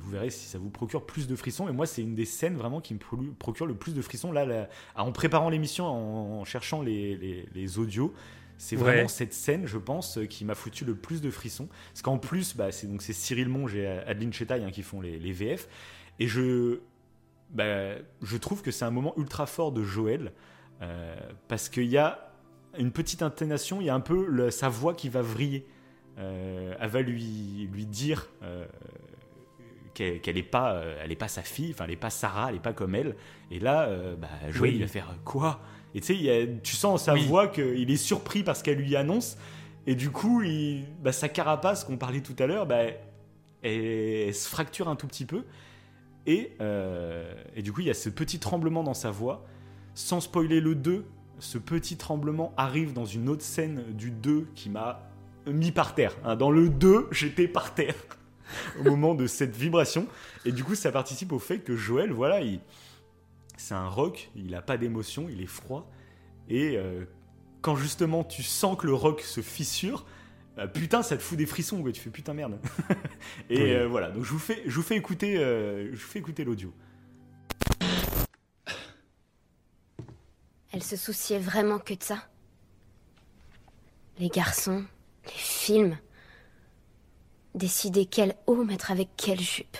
[0.00, 1.66] vous verrez si ça vous procure plus de frissons.
[1.66, 4.32] Et moi, c'est une des scènes vraiment qui me procure le plus de frissons.
[4.32, 8.12] Là, en préparant l'émission, en, cherchant les, les, les audios,
[8.58, 11.68] C'est vraiment cette scène, je pense, qui m'a foutu le plus de frissons.
[11.88, 15.00] Parce qu'en plus, bah, c'est donc c'est Cyril Monge et Adeline Chetaille hein, qui font
[15.00, 15.68] les, les, VF.
[16.18, 16.80] Et je,
[17.48, 20.32] bah, je trouve que c'est un moment ultra fort de Joël.
[20.82, 21.16] Euh,
[21.48, 22.33] parce qu'il y a
[22.78, 25.66] une petite intonation, il y a un peu sa voix qui va vriller.
[26.18, 28.66] Euh, elle va lui, lui dire euh,
[29.94, 32.60] qu'elle n'est pas, elle est pas sa fille, enfin elle n'est pas Sarah, elle n'est
[32.60, 33.16] pas comme elle.
[33.50, 35.60] Et là, bah, Joël il va faire quoi?
[35.94, 39.36] Et tu sais, tu sens sa voix qu'il est surpris parce qu'elle lui annonce.
[39.86, 42.82] Et du coup, il, bah, sa carapace qu'on parlait tout à l'heure, bah,
[43.62, 45.44] elle, se fracture un tout petit peu.
[46.26, 46.52] Et,
[47.54, 49.44] et du coup, il y a ce petit tremblement dans sa voix
[49.94, 51.04] sans spoiler le 2,
[51.38, 55.10] ce petit tremblement arrive dans une autre scène du 2 qui m'a
[55.46, 56.16] mis par terre.
[56.24, 56.36] Hein.
[56.36, 57.94] Dans le 2, j'étais par terre
[58.80, 60.06] au moment de cette vibration.
[60.44, 62.60] Et du coup, ça participe au fait que Joël, voilà, il...
[63.56, 65.90] c'est un rock, il n'a pas d'émotion, il est froid.
[66.48, 67.04] Et euh,
[67.62, 70.06] quand justement tu sens que le rock se fissure,
[70.58, 71.92] euh, putain, ça te fout des frissons, quoi.
[71.92, 72.58] tu fais putain merde.
[73.50, 76.44] et euh, voilà, donc je vous fais, je vous fais écouter, je vous fais écouter
[76.44, 76.72] l'audio.
[80.74, 82.18] Elle se souciait vraiment que de ça.
[84.18, 84.84] Les garçons,
[85.24, 85.96] les films.
[87.54, 89.76] Décider quel haut mettre avec quelle jupe.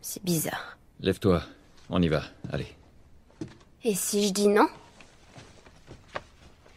[0.00, 0.78] C'est bizarre.
[1.00, 1.42] Lève-toi,
[1.90, 2.22] on y va,
[2.52, 2.72] allez.
[3.82, 4.68] Et si je dis non?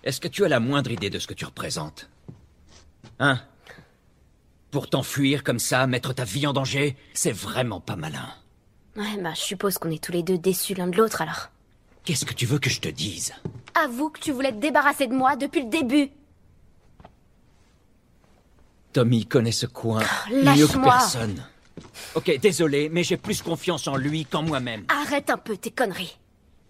[0.04, 2.10] Est-ce que tu as la moindre idée de ce que tu représentes?
[3.20, 3.40] Hein?
[4.72, 8.34] Pour t'enfuir comme ça, mettre ta vie en danger, c'est vraiment pas malin.
[8.96, 11.52] Ouais, bah je suppose qu'on est tous les deux déçus l'un de l'autre alors.
[12.08, 13.34] Qu'est-ce que tu veux que je te dise?
[13.76, 16.10] Avoue que tu voulais te débarrasser de moi depuis le début.
[18.94, 20.02] Tommy connaît ce coin
[20.32, 21.46] oh, mieux que personne.
[22.16, 24.86] Ok, désolé, mais j'ai plus confiance en lui qu'en moi-même.
[24.88, 26.18] Arrête un peu tes conneries.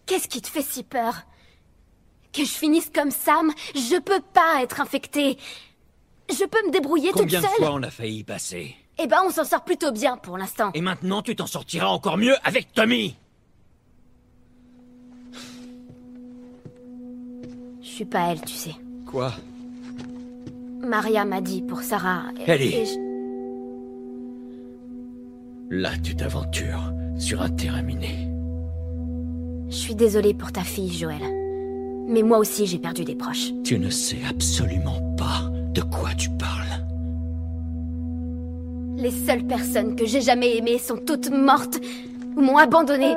[0.08, 1.14] Qu'est-ce qui te fait si peur?
[2.34, 5.38] Que je finisse comme Sam Je peux pas être infectée.
[6.32, 7.42] Je peux me débrouiller toute seule.
[7.42, 8.76] Combien de fois on a failli y passer?
[8.98, 10.72] Eh ben, on s'en sort plutôt bien pour l'instant.
[10.74, 13.16] Et maintenant, tu t'en sortiras encore mieux avec Tommy
[17.98, 18.76] suis pas elle, tu sais.
[19.08, 19.32] Quoi
[20.84, 22.26] Maria m'a dit pour Sarah.
[22.46, 22.96] Ellie
[25.72, 28.30] Là, tu t'aventures sur un terrain miné.
[29.70, 31.24] Je suis désolée pour ta fille, Joël.
[32.08, 33.50] Mais moi aussi, j'ai perdu des proches.
[33.64, 36.86] Tu ne sais absolument pas de quoi tu parles.
[38.96, 41.80] Les seules personnes que j'ai jamais aimées sont toutes mortes
[42.36, 43.16] ou m'ont abandonnée.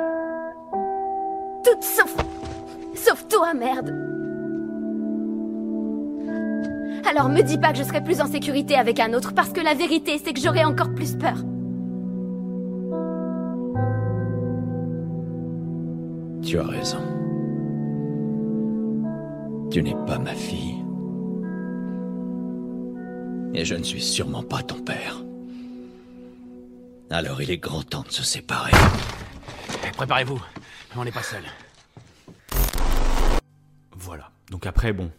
[1.63, 2.15] Toutes sauf.
[2.95, 4.20] sauf toi, merde.
[7.05, 9.59] Alors me dis pas que je serai plus en sécurité avec un autre, parce que
[9.59, 11.35] la vérité, c'est que j'aurai encore plus peur.
[16.41, 16.99] Tu as raison.
[19.69, 20.75] Tu n'es pas ma fille.
[23.53, 25.23] Et je ne suis sûrement pas ton père.
[27.09, 28.71] Alors il est grand temps de se séparer.
[29.97, 30.41] Préparez-vous,
[30.95, 31.43] on n'est pas seul.
[33.95, 34.31] Voilà.
[34.49, 35.11] Donc après, bon,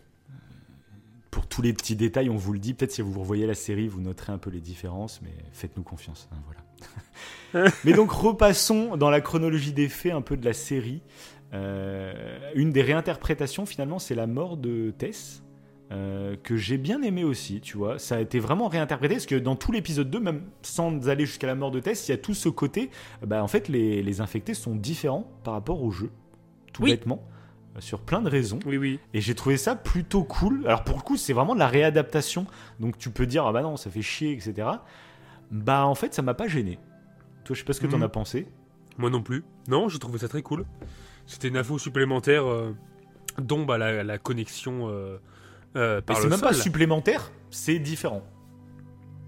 [1.33, 2.75] pour tous les petits détails, on vous le dit.
[2.75, 6.29] Peut-être si vous revoyez la série, vous noterez un peu les différences, mais faites-nous confiance.
[6.31, 7.71] Hein, voilà.
[7.85, 11.03] mais donc repassons dans la chronologie des faits un peu de la série.
[11.55, 12.13] Euh,
[12.55, 15.43] une des réinterprétations finalement, c'est la mort de Tess.
[15.91, 17.99] Euh, que j'ai bien aimé aussi, tu vois.
[17.99, 21.47] Ça a été vraiment réinterprété, parce que dans tout l'épisode 2, même sans aller jusqu'à
[21.47, 22.91] la mort de Tess, il y a tout ce côté,
[23.27, 26.11] bah, en fait, les, les infectés sont différents par rapport au jeu,
[26.73, 27.23] tout bêtement
[27.79, 28.59] sur plein de raisons.
[28.67, 29.01] Oui, oui.
[29.15, 30.63] Et j'ai trouvé ça plutôt cool.
[30.67, 32.47] Alors pour le coup, c'est vraiment de la réadaptation.
[32.81, 34.69] Donc tu peux dire, ah bah non, ça fait chier, etc.
[35.51, 36.79] Bah en fait, ça m'a pas gêné.
[37.45, 38.05] Toi, je sais pas ce que t'en mhm.
[38.05, 38.47] as pensé.
[38.99, 39.45] Moi non plus.
[39.69, 40.67] Non, je trouvais ça très cool.
[41.27, 42.75] C'était une info supplémentaire euh,
[43.39, 45.19] dont bah, la, connexion euh,
[45.77, 48.23] euh, par C'est même pas supplémentaire, c'est différent.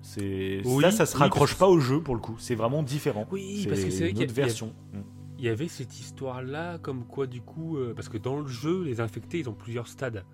[0.02, 2.36] C'est ça, ça se raccroche pas au jeu pour le coup.
[2.38, 3.26] C'est vraiment différent.
[3.30, 4.74] Oui, parce que c'est une autre version.
[4.92, 8.46] Mm il y avait cette histoire-là, comme quoi du coup, euh, parce que dans le
[8.46, 10.24] jeu, les infectés, ils ont plusieurs stades.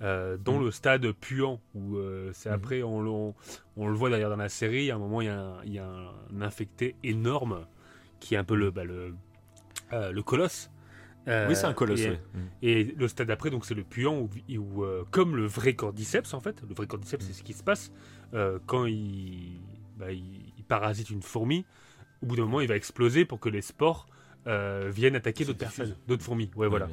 [0.00, 0.64] Euh, dont mm.
[0.64, 2.52] le stade puant, où euh, c'est mm.
[2.52, 3.34] après, on,
[3.76, 5.26] le voit d'ailleurs dans la série, à un moment, il
[5.72, 7.66] y a un, infecté énorme,
[8.20, 9.14] qui est un peu le, bah, le,
[9.92, 10.70] le colosse.
[11.26, 12.00] oui, c'est un colosse.
[12.00, 12.48] Et, mm.
[12.62, 16.62] et le stade après, donc c'est le puant, où, comme le vrai cordyceps, en fait,
[16.68, 17.92] le vrai cordyceps, c'est ce qui se passe
[18.66, 19.60] quand il,
[19.96, 21.64] bah, il, il, parasite une fourmi.
[22.22, 24.08] Au bout d'un moment, il va exploser pour que les spores
[24.46, 26.50] euh, viennent attaquer d'autres personnes, d'autres fourmis.
[26.56, 26.88] Ouais, voilà.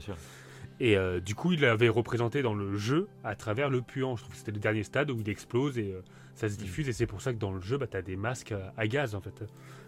[0.79, 4.15] Et euh, du coup, il l'avait représenté dans le jeu à travers le puant.
[4.17, 6.01] Je trouve que c'était le dernier stade où il explose et euh,
[6.33, 6.89] ça se diffuse.
[6.89, 9.15] Et c'est pour ça que dans le jeu, bah, tu as des masques à gaz
[9.15, 9.43] en fait.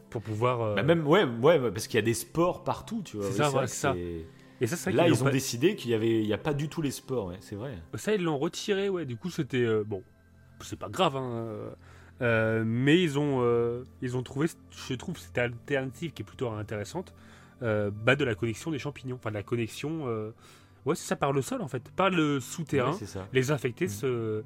[0.10, 0.76] Pour pouvoir.
[0.76, 3.26] Bah, même, ouais, ouais, parce qu'il y a des spores partout, tu vois.
[3.26, 3.96] C'est ça, ça.
[4.60, 6.38] Et ça, c'est vrai Là, ils ont pas- décidé qu'il y avait, il y a
[6.38, 7.78] pas du tout les sports, ouais, c'est vrai.
[7.96, 9.06] Ça, ils l'ont retiré, ouais.
[9.06, 9.68] Du coup, c'était.
[9.84, 10.02] bon,
[10.62, 11.76] c'est pas grave, hein.
[12.22, 14.48] mais ils ont, ils ont trouvé,
[14.88, 17.14] je trouve, cette alternative qui est plutôt intéressante,
[17.62, 19.16] bah, de la connexion des champignons.
[19.16, 20.08] Enfin, de la connexion.
[20.08, 20.32] euh,
[20.86, 21.90] ouais, c'est ça, par le sol, en fait.
[21.92, 23.28] Par le souterrain, Ouais, c'est ça.
[23.34, 23.90] les infectés Mm.
[23.90, 24.44] se,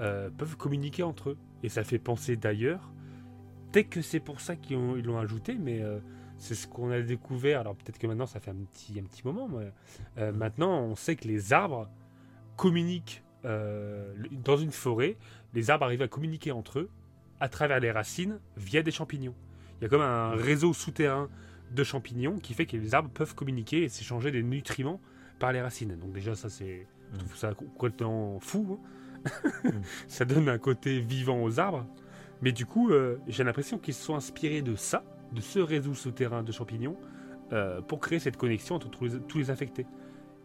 [0.00, 1.38] euh, peuvent communiquer entre eux.
[1.62, 2.90] Et ça fait penser d'ailleurs.
[3.72, 5.82] Peut-être que c'est pour ça qu'ils ont- ils l'ont ajouté, mais.
[5.82, 5.98] euh,
[6.42, 7.60] c'est ce qu'on a découvert.
[7.60, 9.70] Alors peut-être que maintenant ça fait un petit, un petit moment, mais
[10.16, 11.86] euh, maintenant on sait que les arbres
[12.56, 15.16] communiquent euh, dans une forêt.
[15.52, 16.88] Les arbres arrivent à communiquer entre eux
[17.40, 19.34] à travers les racines via des champignons.
[19.80, 21.28] Il y a comme un réseau souterrain
[21.70, 25.00] de champignons qui fait que les arbres peuvent communiquer et s'échanger des nutriments
[25.38, 25.96] par les racines.
[25.98, 28.78] Donc déjà ça c'est, je trouve ça complètement fou.
[29.24, 29.30] hein.
[30.08, 31.86] ça donne un côté vivant aux arbres.
[32.42, 35.92] Mais du coup, euh, j'ai l'impression qu'ils se sont inspirés de ça, de ce réseau
[35.94, 36.96] souterrain de champignons,
[37.52, 39.84] euh, pour créer cette connexion entre tous les, tous les infectés.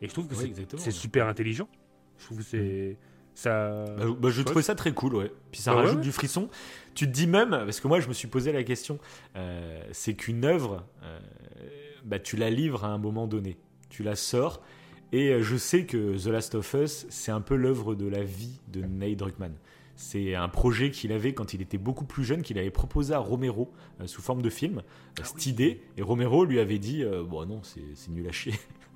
[0.01, 1.69] Et je trouve que c'est- super intelligent.
[2.17, 2.97] Je trouve que c'est
[3.35, 3.85] ça.
[3.85, 5.31] Bah, bah, je trouvais ça très cool, ouais.
[5.51, 6.01] Puis ça Bah rajoute ouais.
[6.03, 6.49] du frisson.
[6.95, 8.97] Tu te dis même, parce que moi je me suis posé la question,
[9.35, 11.19] euh, c'est qu'une œuvre, euh,
[12.05, 13.57] bah, tu la livres à un moment donné.
[13.89, 14.61] Tu la sors.
[15.11, 18.23] Et euh, je sais que The Last of Us, c'est un peu l'œuvre de la
[18.23, 19.53] vie de Nate Druckmann.
[19.97, 23.19] C'est un projet qu'il avait quand il était beaucoup plus jeune, qu'il avait proposé à
[23.19, 23.71] Romero
[24.01, 25.81] euh, sous forme de film, euh, cette idée.
[25.97, 28.53] Et Romero lui avait dit Bon, non, c'est c'est nul à chier.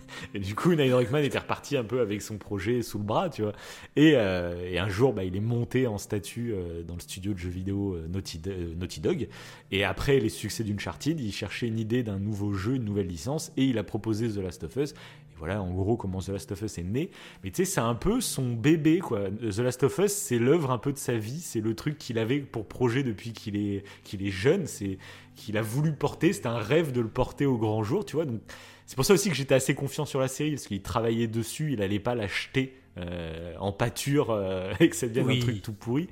[0.34, 3.30] Et du coup, Neil Druckmann était reparti un peu avec son projet sous le bras,
[3.30, 3.54] tu vois.
[3.96, 7.38] Et, euh, un jour, bah, il est monté en statut euh, dans le studio de
[7.38, 9.28] jeux vidéo euh, Naughty, Dog.
[9.72, 13.52] Et après les succès d'Uncharted, il cherchait une idée d'un nouveau jeu, une nouvelle licence,
[13.58, 14.92] et il a proposé The Last of Us.
[14.92, 17.12] Et voilà, en gros, comment The Last of Us est né.
[17.44, 19.30] Mais tu sais, c'est un peu son bébé, quoi.
[19.30, 21.42] The Last of Us, c'est l'œuvre un peu de sa vie.
[21.42, 24.66] C'est le truc qu'il avait pour projet depuis qu'il est, qu'il est jeune.
[24.66, 24.98] C'est
[25.36, 26.34] qu'il a voulu porter.
[26.34, 28.26] C'était un rêve de le porter au grand jour, tu vois.
[28.26, 28.42] Donc,
[28.90, 31.74] c'est pour ça aussi que j'étais assez confiant sur la série, parce qu'il travaillait dessus,
[31.74, 35.38] il allait pas l'acheter euh, en pâture euh, et que ça devienne Oui.
[35.38, 36.10] un truc tout pourri.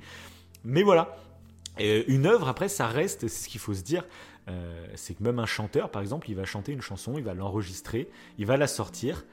[0.62, 1.16] Mais voilà.
[1.80, 4.04] Et une œuvre, après, ça reste, c'est ce qu'il faut se dire,
[4.48, 7.34] euh, c'est que même un chanteur, par exemple, il va chanter une chanson, il va
[7.34, 8.08] l'enregistrer,
[8.38, 9.24] il va la sortir,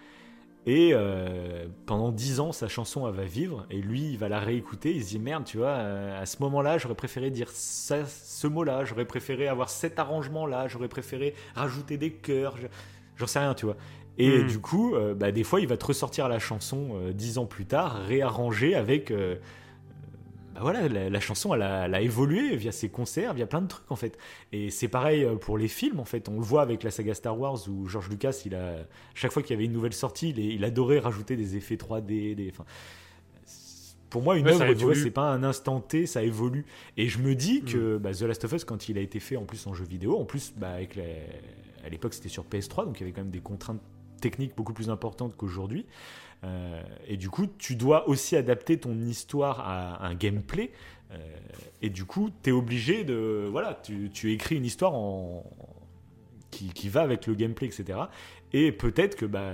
[0.66, 4.40] et euh, pendant dix ans, sa chanson, elle va vivre, et lui, il va la
[4.40, 8.08] réécouter, il se dit, merde, tu vois, euh, à ce moment-là, j'aurais préféré dire ça,
[8.08, 12.66] ce mot-là, j'aurais préféré avoir cet arrangement-là, j'aurais préféré rajouter des chœurs, je-
[13.18, 13.78] j'en sais rien, tu vois.
[14.18, 14.48] Et Mm.
[14.48, 17.46] du coup, euh, bah, des fois, il va te ressortir la chanson euh, dix ans
[17.46, 19.12] plus tard, réarrangée avec...
[19.12, 19.36] euh,
[20.54, 23.62] bah voilà, la, la chanson, elle a, elle a évolué via ses concerts, via plein
[23.62, 24.18] de trucs en fait.
[24.54, 26.30] Et c'est pareil pour les films en fait.
[26.30, 28.76] On le voit avec la saga Star Wars où George Lucas, il a
[29.16, 32.36] chaque fois qu'il y avait une nouvelle sortie, il, il adorait rajouter des effets 3D.
[32.36, 32.54] Des,
[34.10, 35.02] pour moi, une Ouais, œuvre, tu vois, évolue.
[35.04, 36.66] c'est pas un instant T, ça évolue.
[36.96, 39.36] Et je me dis que bah, The Last of Us, quand il a été fait
[39.36, 41.04] en plus en jeu vidéo, en plus, bah, avec la-
[41.86, 43.82] à l'époque c'était sur PS3, donc il y avait quand même des contraintes
[44.22, 45.86] techniques beaucoup plus importantes qu'aujourd'hui.
[46.44, 50.72] Euh, et du coup, tu dois aussi adapter ton histoire à un gameplay.
[51.12, 51.18] Euh,
[51.82, 53.48] et du coup, tu es obligé de.
[53.50, 54.94] Voilà, tu, écris une histoire
[56.52, 58.00] qui, va avec le gameplay, etc.
[58.54, 59.52] Et peut-être que bah,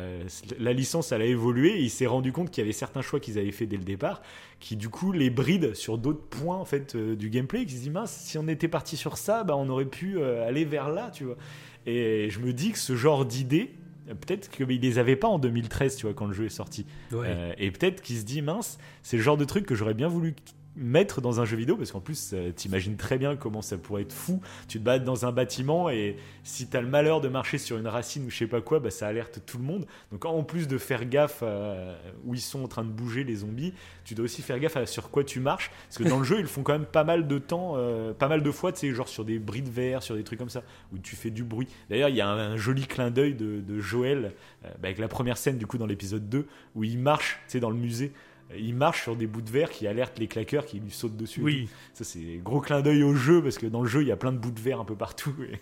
[0.60, 1.80] la licence, elle a évolué.
[1.80, 4.22] Il s'est rendu compte qu'il y avait certains choix qu'ils avaient fait dès le départ
[4.60, 7.66] qui, du coup, les brident sur d'autres points en fait, euh, du gameplay.
[7.66, 10.66] Qui se dit, mince, si on était parti sur ça, bah, on aurait pu aller
[10.66, 11.38] vers là, tu vois.
[11.86, 13.72] Et je me dis que ce genre d'idées,
[14.08, 16.86] peut-être qu'ils les avaient pas en 2013, tu vois, quand le jeu est sorti.
[17.12, 17.26] Ouais.
[17.28, 20.08] Euh, et peut-être qu'il se dit, mince, c'est le genre de truc que j'aurais bien
[20.08, 20.36] voulu
[20.76, 24.04] mettre dans un jeu vidéo parce qu'en plus euh, t'imagines très bien comment ça pourrait
[24.04, 24.42] être fou.
[24.68, 27.88] Tu te bats dans un bâtiment et si t'as le malheur de marcher sur une
[27.88, 29.86] racine ou je sais pas quoi bah ça alerte tout le monde.
[30.12, 31.96] Donc en plus de faire gaffe euh,
[32.26, 33.74] où ils sont en train de bouger les zombies
[34.06, 35.72] tu dois aussi faire gaffe à sur quoi tu marches.
[35.88, 38.30] Parce que dans le jeu ils font quand même pas mal de temps euh, pas
[38.30, 40.50] mal de fois tu sais genre sur des bris de verre sur des trucs comme
[40.50, 40.64] ça
[40.94, 41.68] où tu fais du bruit.
[41.90, 44.34] D'ailleurs il y a un, un joli clin d'œil de, de Joël
[44.66, 47.54] euh, bah, avec la première scène du coup dans l'épisode 2 où il marche tu
[47.54, 48.14] sais dans le musée
[48.58, 51.42] il marche sur des bouts de verre qui alertent les claqueurs qui lui sautent dessus.
[51.42, 51.70] Oui.
[51.94, 54.18] Ça, c'est gros clin d'œil au jeu parce que dans le jeu, il y a
[54.18, 55.34] plein de bouts de verre un peu partout.
[55.52, 55.60] et-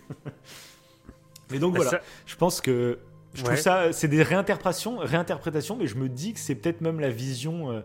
[1.50, 2.98] mais donc Bah, voilà, ça- je pense que
[3.34, 6.98] je trouve ça, c'est des réinterprétations, réinterprétations, mais je me dis que c'est peut-être même
[7.00, 7.80] la vision euh,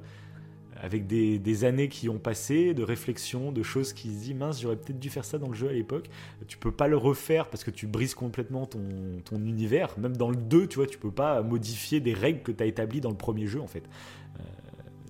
[0.82, 4.62] avec des, des années qui ont passé, de réflexion, de choses qui se disent mince,
[4.62, 6.10] j'aurais peut-être dû faire ça dans le jeu à l'époque.
[6.48, 8.82] Tu peux pas le refaire parce que tu brises complètement ton,
[9.24, 9.98] ton univers.
[9.98, 12.66] Même dans le 2, tu vois, tu peux pas modifier des règles que tu as
[12.68, 13.84] établies dans le premier jeu en fait.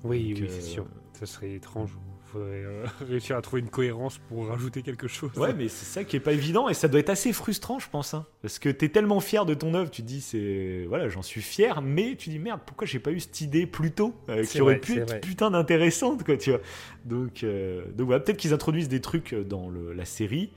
[0.06, 0.86] Oui, Donc, oui, euh, c'est sûr.
[1.14, 1.91] Ça serait étrange.
[2.28, 5.32] Il faudrait euh, réussir à trouver une cohérence pour rajouter quelque chose.
[5.38, 7.88] Ouais, mais c'est ça qui est pas évident et ça doit être assez frustrant, je
[7.89, 8.14] pense.
[8.14, 8.26] hein.
[8.41, 11.41] parce que t'es tellement fier de ton œuvre, tu te dis, c'est voilà, j'en suis
[11.41, 14.60] fier, mais tu dis merde, pourquoi j'ai pas eu cette idée plus tôt, euh, qui
[14.60, 15.20] aurait vrai, pu être vrai.
[15.22, 16.60] putain d'intéressante, quoi, tu vois.
[17.06, 20.51] Donc, euh, donc voilà, peut-être qu'ils introduisent des trucs dans le- la série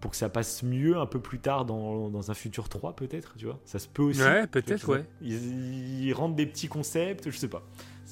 [0.00, 3.34] pour que ça passe mieux un peu plus tard dans, dans un futur 3 peut-être,
[3.38, 3.58] tu vois.
[3.64, 4.20] Ça se peut aussi.
[4.22, 5.04] Ouais, peut-être, ouais.
[5.22, 7.62] Ils, ils, rentrent des petits concepts, je sais pas.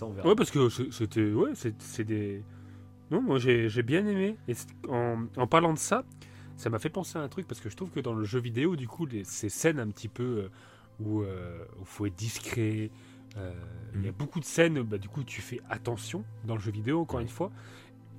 [0.02, 0.28] Ça on verra.
[0.28, 2.42] Ouais, parce que c'était ouais, c'est des
[3.12, 4.38] non, moi j'ai bien aimé.
[4.48, 4.54] Et
[4.88, 6.04] en, en, parlant de ça,
[6.56, 8.40] ça m'a fait penser à un truc parce que je trouve que dans le jeu
[8.40, 10.48] vidéo, du coup, les, ces scènes un petit peu euh,
[10.98, 12.90] où il euh, faut être discret,
[13.36, 13.52] euh,
[13.94, 14.14] il y a mm.
[14.14, 17.28] beaucoup de scènes, bah, du coup, tu fais attention dans le jeu vidéo, encore une
[17.28, 17.52] fois.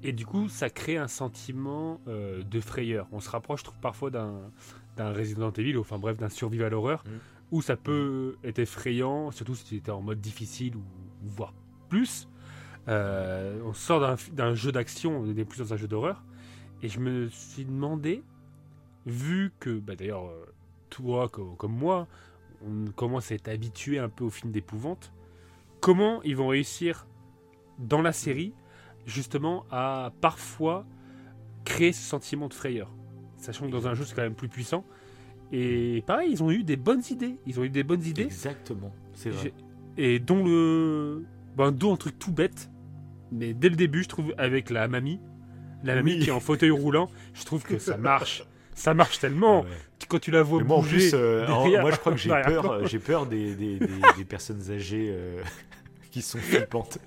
[0.04, 3.08] Et du coup, ça crée un sentiment de frayeur.
[3.14, 4.52] On se rapproche parfois d'un
[4.98, 7.10] Resident Evil, enfin bref, d'un survival horror, mm.
[7.52, 10.84] où ça peut être effrayant, surtout si tu étais en mode difficile ou,
[11.26, 11.54] ou voire
[11.94, 12.28] plus.
[12.88, 16.24] Euh, on sort d'un jeu d'action, on n'est plus dans un jeu d'horreur.
[16.82, 18.24] Et je me suis demandé,
[19.06, 20.46] vu que, bah d'ailleurs, euh,
[20.90, 22.08] toi comme, moi,
[22.66, 25.14] on commence à être habitué un peu au film d'épouvante,
[25.82, 27.06] comment ils vont réussir
[27.78, 28.54] dans la série,
[29.06, 30.86] justement, à parfois
[31.66, 32.90] créer ce sentiment de frayeur?
[33.38, 34.84] Sachant que dans un jeu, c'est quand même plus puissant.
[35.52, 37.38] Et pareil, ils ont eu des bonnes idées.
[37.46, 38.24] Ils ont eu des bonnes idées.
[38.24, 39.54] Exactement, c'est vrai.
[39.98, 41.24] Et dont le.
[41.56, 42.70] Ben, dont un truc tout bête,
[43.32, 45.20] mais dès le début, je trouve, avec la mamie,
[45.84, 48.46] la mamie qui est en fauteuil roulant, je trouve que ça marche.
[48.74, 49.66] ça marche tellement.
[50.10, 51.12] Quand tu la vois moi, bouger.
[51.14, 55.42] Euh, moi, je crois que j'ai peur, j'ai peur des, des, des, personnes âgées euh,
[56.12, 57.00] qui sont flippantes.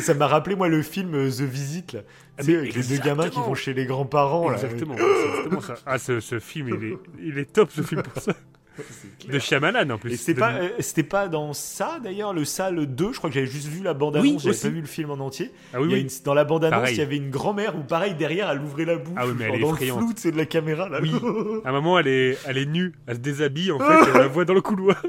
[0.00, 2.00] ça m'a rappelé, moi, le film euh, The Visit, là.
[2.36, 4.52] Ah, avec les deux gamins qui vont chez les grands-parents.
[4.52, 5.74] Exactement, exactement ça.
[5.86, 8.34] Ah, ce, ce film, il est, il est top, ce film, pour ça
[9.28, 10.12] de Shyamalan en plus.
[10.12, 13.34] Et c'était pas, euh, c'était pas dans ça d'ailleurs, le Salle 2, je crois que
[13.34, 15.52] j'avais juste vu la bande-annonce, j'avais pas vu le film en entier.
[15.72, 18.60] Ah oui, il dans la bande-annonce, il y avait une grand-mère où pareil derrière, elle
[18.60, 19.14] ouvrait la bouche.
[19.16, 21.00] Ah oui, mais elle est dans le flou, c'est de la caméra là.
[21.02, 21.12] Oui.
[21.64, 24.28] à un moment, elle est, elle est nue, elle se déshabille en fait, elle la
[24.28, 25.02] voit dans le couloir.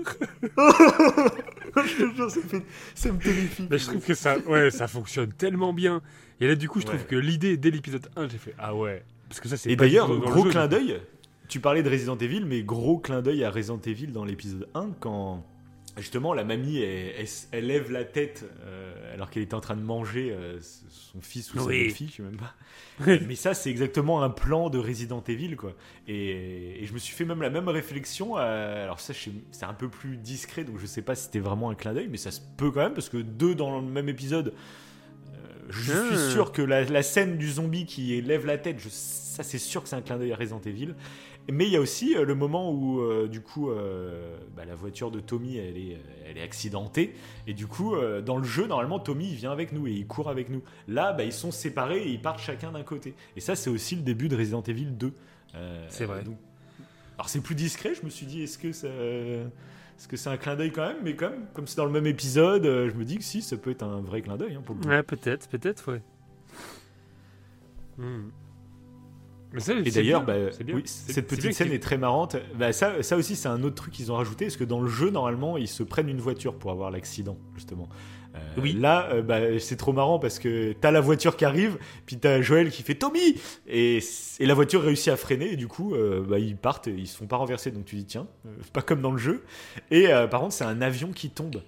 [2.96, 3.68] ça, me terrifie.
[3.70, 6.02] Mais je trouve que ça, ouais, ça fonctionne tellement bien.
[6.40, 9.04] Et là, du coup, je trouve que l'idée dès l'épisode 1, j'ai fait ah ouais.
[9.30, 11.00] Parce que ça, c'est Et d'ailleurs, gros clin d'œil,
[11.48, 14.92] tu parlais de Resident Evil, mais gros clin d'œil à Resident Evil dans l'épisode 1
[15.00, 15.46] quand
[15.98, 20.32] justement la mamie elle, lève la tête euh, alors qu'elle était en train de manger
[20.32, 22.54] euh, son fils ou sa fille je sais même pas.
[23.28, 25.74] mais ça c'est exactement un plan de Resident Evil quoi.
[26.08, 28.36] Et, je me suis fait même la même réflexion.
[28.36, 29.14] alors ça
[29.52, 32.10] c'est un peu plus discret donc je sais pas si c'était vraiment un clin d'œil,
[32.10, 34.54] mais ça se peut quand même parce que deux dans le même épisode.
[35.28, 35.38] Euh,
[35.70, 36.32] je suis ah.
[36.32, 39.84] sûr que la, la, scène du zombie qui lève la tête, je, ça c'est sûr
[39.84, 40.94] que c'est un clin d'œil à Resident Evil.
[41.52, 44.76] Mais il y a aussi euh, le moment où, euh, du coup, euh, bah, la
[44.76, 47.14] voiture de Tommy, elle est, elle est accidentée.
[47.46, 50.30] Et du coup, dans le jeu, normalement, Tommy, il vient avec nous et il court
[50.30, 50.64] avec nous.
[50.88, 53.14] Là, bah, ils sont séparés et ils partent chacun d'un côté.
[53.36, 55.14] Et ça, c'est aussi le début de Resident Evil 2.
[55.90, 56.24] c'est vrai.
[57.18, 58.88] Alors, c'est plus discret, je me suis dit, est-ce que ça.
[59.98, 60.98] Est-ce que c'est un clin d'œil quand même?
[61.04, 63.72] Mais comme comme c'est dans le même épisode, je me dis que si, ça peut
[63.72, 66.02] être un vrai clin d'œil hein, pour le Ouais, peut-être, peut-être, ouais.
[69.86, 70.36] Et d'ailleurs, bah,
[70.86, 72.38] cette petite scène est très marrante.
[72.58, 74.90] Bah, ça, ça aussi, c'est un autre truc qu'ils ont rajouté, parce que dans le
[74.90, 77.90] jeu, normalement, ils se prennent une voiture pour avoir l'accident, justement.
[78.36, 78.74] Euh, oui.
[78.74, 82.42] Là, euh, bah, c'est trop marrant parce que t'as la voiture qui arrive, puis t'as
[82.42, 83.36] Joël qui fait Tommy
[83.68, 84.00] et,
[84.40, 87.18] et, la voiture réussit à freiner, et du coup, euh, bah, ils partent, ils se
[87.18, 88.28] font pas renverser, donc tu dis tiens,
[88.74, 89.44] pas comme dans le jeu.
[89.92, 91.62] Et par contre, c'est un avion qui tombe.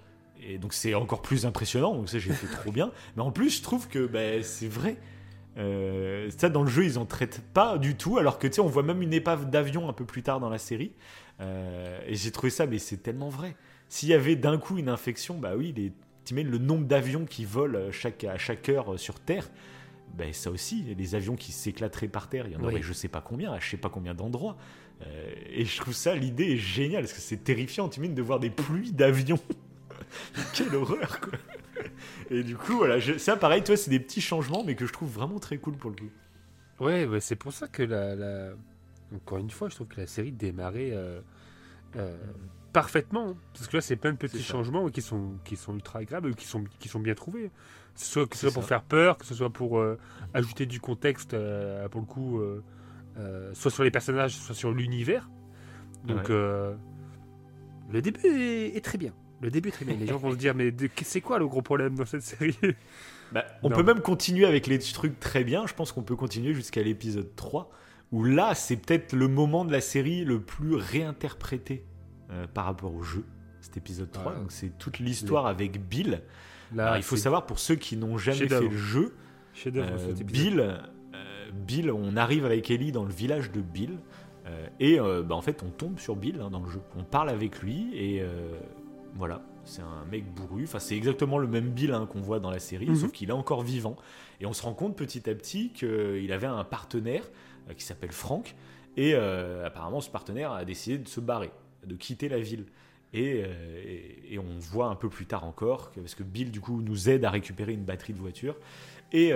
[0.46, 2.92] Et donc c'est encore plus impressionnant, donc ça j'ai fait trop bien.
[3.16, 4.98] Mais en plus, je trouve que bah, c'est vrai.
[5.58, 8.62] Euh, ça, dans le jeu, ils en traitent pas du tout, alors que tu sais,
[8.62, 10.92] on voit même une épave d'avion un peu plus tard dans la série.
[11.40, 13.56] Euh, et j'ai trouvé ça, mais c'est tellement vrai.
[13.90, 15.92] S'il y avait d'un coup une infection, bah oui, les,
[16.30, 19.50] imagines le nombre d'avions qui volent chaque, à chaque heure sur Terre.
[20.16, 23.10] Ben ça aussi, les avions qui s'éclateraient par terre, il y en aurait je sais
[23.10, 24.58] pas combien, à je sais pas combien d'endroits.
[25.06, 28.40] Euh, et je trouve ça, l'idée est géniale, parce que c'est terrifiant, tu de voir
[28.40, 29.40] des pluies d'avions.
[30.54, 31.38] Quelle horreur, quoi.
[32.30, 35.12] Et du coup, voilà, ça pareil, toi, c'est des petits changements, mais que je trouve
[35.12, 36.10] vraiment très cool pour le coup.
[36.80, 38.54] Ouais, c'est pour ça que la,
[39.16, 41.22] Encore une fois, je trouve que la série démarrait euh,
[41.96, 42.16] euh,
[42.74, 43.30] parfaitement.
[43.30, 43.38] Hein.
[43.54, 46.46] Parce que là, c'est plein de petits changements qui sont, qui sont ultra agréables, qui
[46.46, 47.50] sont, qui sont bien trouvés.
[47.96, 49.98] Que ce soit, que ce soit pour faire peur, que ce soit pour euh,
[50.36, 51.36] ajouter du contexte,
[51.90, 52.42] pour le coup,
[53.54, 55.30] soit sur les personnages, soit sur l'univers.
[56.06, 59.14] Donc, le début est très bien.
[59.42, 59.96] Le début très bien.
[59.96, 60.74] Les gens vont se dire, mais
[61.04, 62.58] c'est quoi le gros problème dans cette série?
[63.32, 65.68] Bah, On peut même continuer avec les trucs très bien.
[65.68, 67.70] Je pense qu'on peut continuer jusqu'à l'épisode 3,
[68.12, 71.84] où là, c'est peut-être le moment de la série le plus réinterprété
[72.32, 73.26] euh, par rapport au jeu,
[73.62, 74.36] cet épisode 3.
[74.36, 76.22] Donc, c'est toute l'histoire avec Bill.
[76.74, 79.14] Là, il faut savoir, pour ceux qui n'ont jamais fait le jeu,
[79.66, 83.98] euh, Bill, euh, Bill, on arrive avec Ellie dans le village de Bill.
[84.80, 86.82] et bah, en fait, on tombe sur Bill hein, dans le jeu.
[86.98, 88.24] On parle avec lui et
[89.18, 90.64] voilà, c'est un mec bourru.
[90.64, 92.96] Enfin, c'est exactement le même Bill hein, qu'on voit dans la série, mhm.
[92.96, 93.96] sauf qu'il est encore vivant.
[94.40, 97.24] Et on se rend compte petit à petit qu'il avait un partenaire
[97.70, 98.56] euh, qui s'appelle Frank.
[98.96, 101.52] Et apparemment, ce partenaire a décidé de se barrer,
[101.86, 102.66] de quitter la ville.
[103.14, 103.46] Et,
[104.28, 107.24] et, on voit un peu plus tard encore, parce que Bill, du coup, nous aide
[107.24, 108.56] à récupérer une batterie de voiture.
[109.14, 109.32] Et,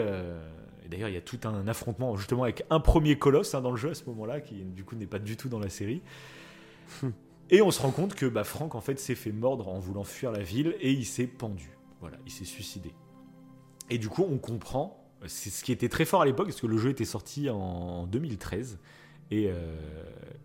[0.89, 3.77] d'ailleurs, il y a tout un affrontement justement avec un premier colosse hein, dans le
[3.77, 6.01] jeu à ce moment-là, qui du coup n'est pas du tout dans la série.
[7.51, 10.05] Et on se rend compte que bah, Franck en fait s'est fait mordre en voulant
[10.05, 11.77] fuir la ville et il s'est pendu.
[11.99, 12.93] Voilà, il s'est suicidé.
[13.89, 16.67] Et du coup, on comprend, c'est ce qui était très fort à l'époque, parce que
[16.67, 18.79] le jeu était sorti en 2013.
[19.31, 19.53] Et, euh,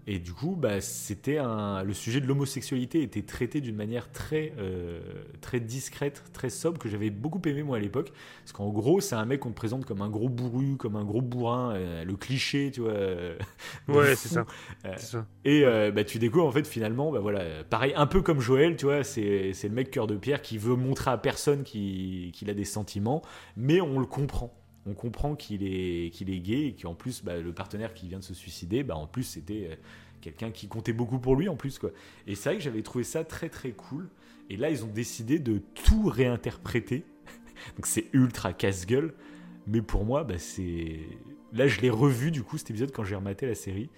[0.07, 1.39] et du coup, bah, c'était
[1.85, 5.01] le sujet de l'homosexualité était traité d'une manière très, euh,
[5.41, 8.13] très discrète, très sobre, que j'avais beaucoup aimé moi à l'époque.
[8.43, 11.05] Parce qu'en gros, c'est un mec qu'on te présente comme un gros bourru, comme un
[11.05, 12.95] gros bourrin, euh, le cliché, tu vois.
[13.89, 14.47] ouais, c'est ça.
[15.45, 18.85] Et bah, tu découvres en fait finalement, bah, voilà, pareil, un peu comme Joël, tu
[18.85, 22.65] vois, c'est le mec cœur de pierre qui veut montrer à personne qu'il a des
[22.65, 23.23] sentiments,
[23.57, 24.55] mais on le comprend
[24.87, 28.19] on comprend qu'il est, qu'il est gay et qu'en plus, bah, le partenaire qui vient
[28.19, 29.75] de se suicider, bah, en plus, c'était euh,
[30.21, 31.79] quelqu'un qui comptait beaucoup pour lui en plus.
[31.79, 31.91] Quoi.
[32.27, 34.09] Et c'est vrai que j'avais trouvé ça très très cool.
[34.49, 37.05] Et là, ils ont décidé de tout réinterpréter.
[37.77, 39.13] Donc c'est ultra casse-gueule.
[39.67, 41.01] Mais pour moi, bah, c'est.
[41.53, 43.91] Là, je l'ai revu du coup cet épisode quand j'ai rematé la série.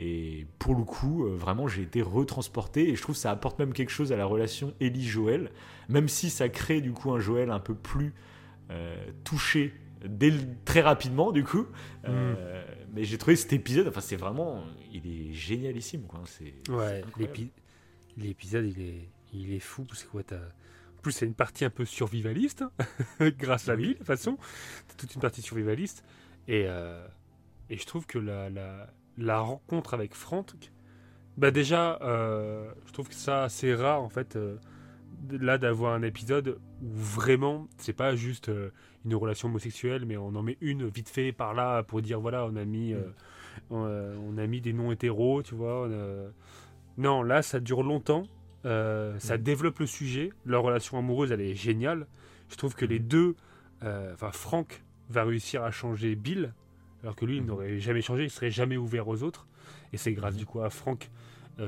[0.00, 2.88] Et pour le coup, euh, vraiment, j'ai été retransporté.
[2.88, 5.52] Et je trouve que ça apporte même quelque chose à la relation Ellie-Joël.
[5.88, 8.14] Même si ça crée du coup un Joël un peu plus
[8.70, 9.74] euh, touché
[10.64, 11.66] très rapidement du coup.
[12.06, 12.86] Euh, mm.
[12.94, 16.22] mais j'ai trouvé cet épisode, enfin c'est vraiment, il est génialissime quoi.
[16.26, 17.02] C'est, ouais,
[18.16, 21.70] l'épisode il est, il est fou parce que ouais, en plus c'est une partie un
[21.70, 24.38] peu survivaliste hein, grâce à lui de toute façon,
[24.88, 26.04] c'est toute une partie survivaliste
[26.48, 27.06] et, euh,
[27.70, 28.88] et je trouve que la, la,
[29.18, 30.52] la rencontre avec Franck,
[31.36, 34.38] bah déjà euh, je trouve que ça c'est rare en fait
[35.30, 38.70] là d'avoir un épisode où vraiment c'est pas juste euh,
[39.04, 42.46] une relation homosexuelle mais on en met une vite fait par là pour dire voilà
[42.46, 43.74] on a mis euh, mm.
[43.74, 45.88] euh, on, a mis des noms hétéros tu vois
[46.98, 48.24] non là ça dure longtemps
[48.64, 49.42] ça mm.
[49.42, 52.06] développe le sujet leur relation amoureuse elle est géniale
[52.48, 53.08] je trouve que les mm.
[53.08, 53.36] deux
[53.82, 56.54] enfin Franck va réussir à changer Bill
[57.02, 59.46] alors que lui il n'aurait jamais changé il serait jamais ouvert aux autres
[59.92, 61.10] et c'est grâce du coup à Franck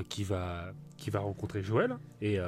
[0.09, 2.39] qui va qui va rencontrer Joël et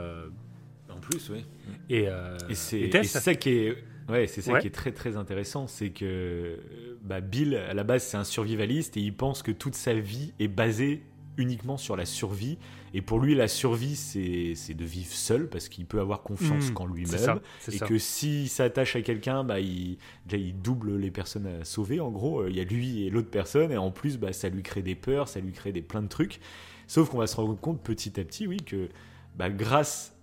[0.90, 1.46] en plus, oui.
[1.90, 3.78] Et, euh, c'est ça qui est.
[4.10, 6.58] Ouais, c'est ça qui est très très intéressant, c'est que
[7.04, 10.34] bah, Bill, à la base, c'est un survivaliste et il pense que toute sa vie
[10.40, 11.04] est basée
[11.38, 12.58] uniquement sur la survie.
[12.94, 16.74] Et pour lui, la survie, c'est de vivre seul parce qu'il peut avoir confiance mmh,
[16.74, 17.40] qu'en lui-même.
[17.72, 22.00] Et que s'il s'attache à quelqu'un, bah, il, déjà, il double les personnes à sauver.
[22.00, 23.72] En gros, il y a lui et l'autre personne.
[23.72, 26.08] Et en plus, bah, ça lui crée des peurs, ça lui crée des plein de
[26.08, 26.40] trucs.
[26.88, 28.90] Sauf qu'on va se rendre compte petit à petit, oui, que
[29.38, 30.19] bah, grâce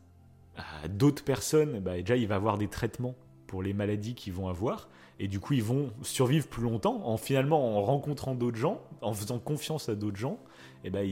[0.88, 3.14] d'autres personnes, bah, déjà il va avoir des traitements
[3.46, 4.88] pour les maladies qu'ils vont avoir.
[5.18, 9.14] Et du coup, ils vont survivre plus longtemps en finalement en rencontrant d'autres gens, en
[9.14, 10.38] faisant confiance à d'autres gens.
[10.84, 11.09] Et ben,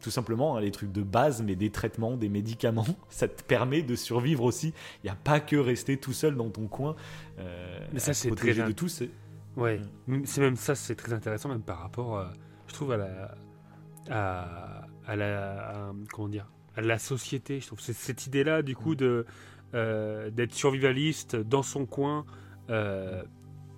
[0.00, 3.82] tout simplement, hein, les trucs de base, mais des traitements, des médicaments, ça te permet
[3.82, 4.72] de survivre aussi.
[5.02, 6.96] Il n'y a pas que rester tout seul dans ton coin.
[7.38, 8.88] Euh, mais ça, c'est très de tout.
[9.56, 10.22] Ouais, mm.
[10.24, 12.24] c'est même ça, c'est très intéressant, même par rapport,
[12.66, 13.34] je trouve, à la,
[14.10, 16.46] à, à la, comment dire,
[16.80, 17.60] la société.
[17.60, 18.96] Je trouve c'est cette idée-là, du coup, mm.
[18.96, 19.26] de
[19.74, 22.24] euh, d'être survivaliste dans son coin
[22.70, 23.22] euh,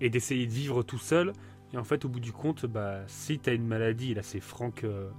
[0.00, 1.32] et d'essayer de vivre tout seul.
[1.72, 4.40] Et en fait, au bout du compte, bah, si tu as une maladie, là c'est
[4.40, 5.10] Franck euh,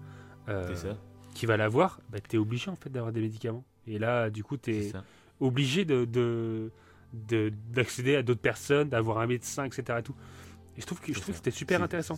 [1.33, 3.65] qui va l'avoir, bah, tu es obligé en fait d'avoir des médicaments.
[3.85, 4.93] Et là, du coup, tu es
[5.39, 6.71] obligé de,
[7.13, 9.99] d'accéder à d'autres personnes, d'avoir un médecin, etc.
[9.99, 10.15] Et, tout.
[10.77, 12.17] et je trouve que, je trouve que c'était super intéressant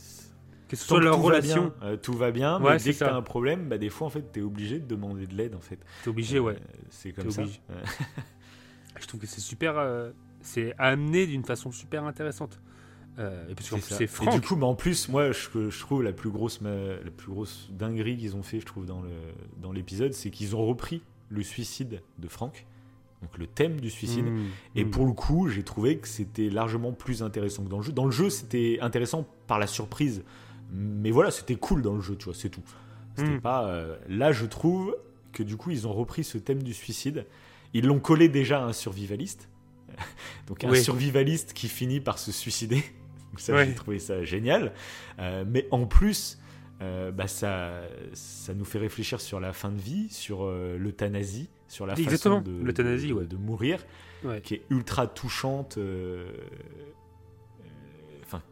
[0.76, 1.71] que ce soit leur relation.
[1.84, 4.09] Euh, tout va bien, mais dès que tu as un problème, bah, des fois, en
[4.09, 5.80] fait, tu es obligé de demander de l'aide, en fait.
[6.01, 6.53] Tu es obligé, ouais.
[6.53, 7.43] Euh, c'est comme ça.
[8.99, 9.78] je trouve que c'est super.
[9.78, 10.11] Euh,
[10.41, 12.59] c'est amené d'une façon super intéressante.
[13.17, 14.32] et que c'est franc.
[14.32, 17.32] Et du coup, mais en plus, moi, je, je trouve la plus grosse, la plus
[17.32, 19.11] grosse dinguerie qu'ils ont fait, je trouve, dans le
[19.57, 22.65] dans l'épisode, c'est qu'ils ont repris le suicide de Franck
[23.24, 24.26] donc le thème du suicide.
[24.26, 24.41] Mmh,
[24.76, 24.91] et mmh.
[24.91, 27.93] pour le coup, j'ai trouvé que c'était largement plus intéressant que dans le jeu.
[27.93, 30.24] Dans le jeu, c'était intéressant par la surprise
[30.74, 32.63] mais voilà, c'était cool dans le jeu, tu vois, c'est tout.
[33.15, 33.41] C'était hmm.
[33.41, 33.67] pas.
[33.67, 34.97] Euh, là, je trouve
[35.32, 37.26] que du coup, ils ont repris ce thème du suicide.
[37.74, 39.49] Ils l'ont collé déjà à un survivaliste.
[40.47, 42.84] Donc, un survivaliste qui finit par se suicider.
[43.38, 44.74] Ça, j'ai trouvé ça génial.
[45.17, 46.39] Euh, mais en plus,
[46.82, 47.82] euh, bah, ça,
[48.13, 52.51] ça nous fait réfléchir sur la fin de vie, sur l'euthanasie, sur la façon de,
[52.51, 53.84] de, de, mourir,
[54.43, 55.80] qui est ultra touchante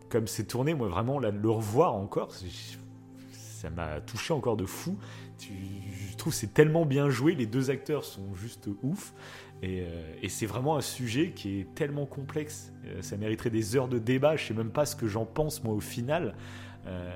[0.10, 4.98] comme c'est tourné, moi vraiment, là, le revoir encore, ça m'a touché encore de fou.
[5.40, 9.14] Je trouve c'est tellement bien joué, les deux acteurs sont juste ouf.
[9.64, 12.74] Euh, et, c'est vraiment un sujet qui est tellement complexe.
[12.86, 14.36] Euh, ça mériterait des heures de débat.
[14.36, 16.36] Je sais même pas ce que j'en pense moi au final.
[16.88, 17.12] Euh,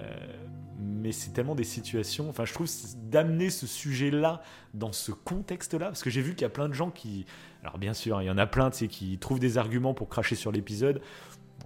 [0.80, 2.30] mais c'est tellement des situations.
[2.30, 2.70] Enfin, je trouve
[3.09, 4.43] d'amener ce sujet-là
[4.74, 7.26] dans ce contexte-là, parce que j'ai vu qu'il y a plein de gens qui.
[7.63, 10.09] Alors, bien sûr, il y en a plein, tu sais, qui trouvent des arguments pour
[10.09, 11.01] cracher sur l'épisode.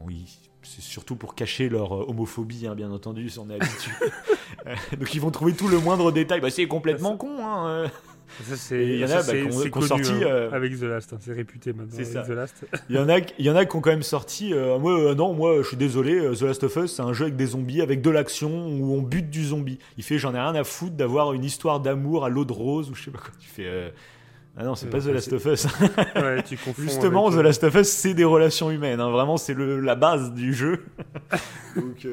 [0.05, 3.91] Oui, c'est surtout pour cacher leur euh, homophobie, hein, bien entendu, si on est habitué.
[4.97, 6.41] Donc, ils vont trouver tout le moindre détail.
[6.41, 7.67] Bah, c'est complètement con, hein.
[7.67, 7.87] euh.
[8.43, 11.13] Ça, c'est, il y en a bah, qui ont sorti hein, euh, avec The Last,
[11.13, 11.95] hein, c'est réputé maintenant.
[11.95, 12.21] C'est ça.
[12.21, 12.65] The Last.
[12.89, 14.53] il y en a, il y en a qui ont quand même sorti.
[14.53, 16.19] Euh, moi, euh, non, moi, je suis désolé.
[16.37, 19.01] The Last of Us, c'est un jeu avec des zombies, avec de l'action où on
[19.01, 19.79] bute du zombie.
[19.97, 22.89] Il fait, j'en ai rien à foutre d'avoir une histoire d'amour à l'eau de rose
[22.89, 23.31] ou je sais pas quoi.
[23.39, 23.91] Tu fais.
[24.61, 25.65] Ah non, c'est pas The Last of Us.
[26.15, 28.99] ouais, tu confonds Justement, The Last of Us, c'est des relations humaines.
[28.99, 29.09] Hein.
[29.09, 30.85] Vraiment, c'est la base du jeu.
[31.77, 32.05] Donc,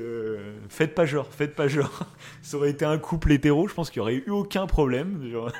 [0.68, 2.06] faites pas genre, faites pas genre.
[2.42, 5.28] Ça aurait été un couple hétéro, je pense qu'il y aurait eu aucun problème.
[5.28, 5.50] Genre.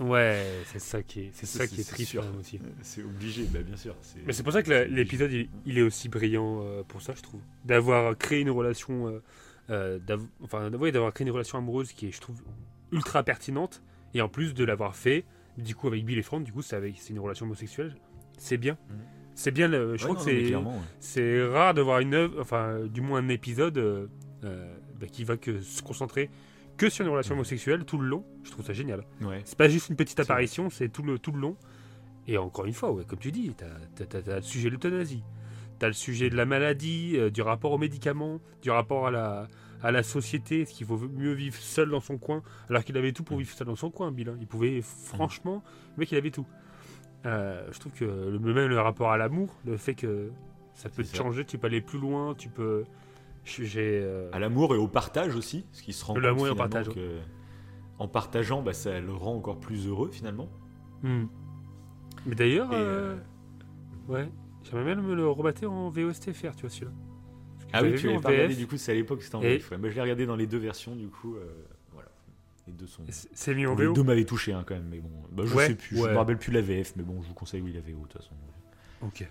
[0.00, 2.58] Ouais, c'est ça qui est, c'est ça qui est, triste aussi.
[2.80, 3.94] C'est obligé, bah, bien sûr.
[4.26, 5.30] Mais c'est pour ça que l'épisode
[5.66, 9.22] il, est aussi brillant euh, pour ça, je trouve, d'avoir créé une relation, euh,
[9.68, 9.98] euh
[10.42, 12.40] enfin d'avoir créé une relation amoureuse qui est, je trouve,
[12.92, 13.82] ultra pertinente,
[14.14, 15.26] et en plus de l'avoir fait,
[15.60, 16.78] du coup avec Bill et Frank, du coup c'est
[17.10, 17.94] une relation homosexuelle,
[18.38, 18.76] c'est bien.
[18.88, 18.96] Mhm.
[19.34, 20.22] C'est bien, je crois que
[20.98, 24.06] c'est rare de voir une œuvre, enfin du moins un épisode euh,
[24.98, 26.28] bah, qui va que se concentrer
[26.76, 28.24] que sur une relation homosexuelle tout le long.
[28.42, 29.04] Je trouve ça génial.
[29.20, 29.42] Ouais.
[29.44, 31.56] C'est pas juste une petite apparition, c'est tout le, tout le long.
[32.26, 35.22] Et encore une fois, ouais, comme tu dis, tu as, le sujet de l'euthanasie,
[35.78, 39.10] tu as le sujet de la maladie, euh, du rapport aux médicaments, du rapport à
[39.10, 39.48] la,
[39.82, 43.12] à la société, est-ce qu'il vaut mieux vivre seul dans son coin, alors qu'il avait
[43.12, 44.28] tout pour vivre seul dans son coin, Bill.
[44.28, 44.36] Hein.
[44.40, 45.62] Il pouvait, franchement,
[45.96, 46.46] le mec, il avait tout.
[47.26, 50.30] Euh, je trouve que le, même le rapport à l'amour, le fait que
[50.74, 52.84] ça peut te changer, tu peux aller plus loin, tu peux
[53.58, 56.88] euh, à l'amour et au partage aussi, ce qui se rend l'amour et au partage.
[57.98, 60.48] En partageant, bah, ça le rend encore plus heureux finalement.
[61.02, 61.24] Hmm.
[62.26, 63.16] Mais d'ailleurs, euh,
[64.08, 64.30] ouais,
[64.62, 66.92] j'aimerais bien me le rebattre en VOSTFR, tu vois celui-là.
[67.72, 69.70] Ah oui, tu l'avais pas regardé du coup, c'est à l'époque c'était en VF.
[69.70, 71.36] je l'ai regardé dans les deux versions du coup.
[71.36, 71.44] Euh,
[71.92, 72.08] voilà.
[72.66, 73.04] Les deux sont.
[73.08, 73.88] C'est mis en VO.
[73.88, 75.10] Les deux m'avaient touché hein, quand même, mais bon.
[75.32, 77.60] Bah, je sais plus, je me rappelle plus la VF, mais bon, je vous conseille
[77.60, 78.34] oui la VO de toute façon.
[79.02, 79.26] Ok.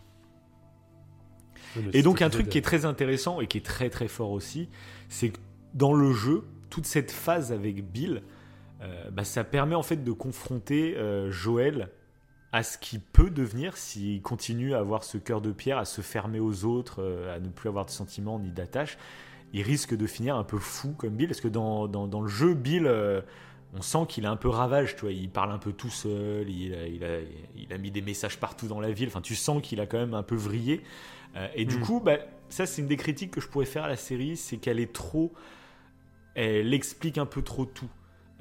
[1.93, 4.69] Et donc un truc qui est très intéressant et qui est très très fort aussi,
[5.07, 5.37] c'est que
[5.73, 8.23] dans le jeu, toute cette phase avec Bill,
[8.81, 11.89] euh, bah, ça permet en fait de confronter euh, Joël
[12.51, 16.01] à ce qu'il peut devenir s'il continue à avoir ce cœur de pierre, à se
[16.01, 18.97] fermer aux autres, euh, à ne plus avoir de sentiments ni d'attache.
[19.53, 22.53] Il risque de finir un peu fou comme Bill, parce que dans, dans, le jeu,
[22.53, 22.87] Bill,
[23.73, 26.49] on sent qu'il a un peu ravage, tu vois, il parle un peu tout seul,
[26.49, 27.19] il a, il a,
[27.55, 29.99] il a mis des messages partout dans la ville, enfin tu sens qu'il a quand
[29.99, 30.81] même un peu vrillé.
[31.35, 31.81] Euh, et du mm.
[31.81, 32.17] coup, bah,
[32.49, 34.91] ça c'est une des critiques que je pourrais faire à la série, c'est qu'elle est
[34.91, 35.33] trop,
[36.33, 37.89] elle explique un peu trop tout.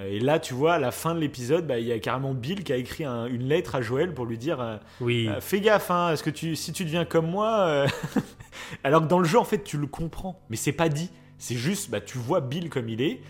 [0.01, 2.34] Euh, et là, tu vois, à la fin de l'épisode, bah, il y a carrément
[2.34, 5.28] Bill qui a écrit une lettre à Joël pour lui dire euh, oui.
[5.40, 7.86] Fais gaffe, hein, que tu, si tu deviens comme moi.
[8.84, 11.11] Alors que dans le jeu, en fait, tu le comprends, mais c'est pas dit.
[11.38, 13.20] C'est juste, bah, tu vois Bill comme il est,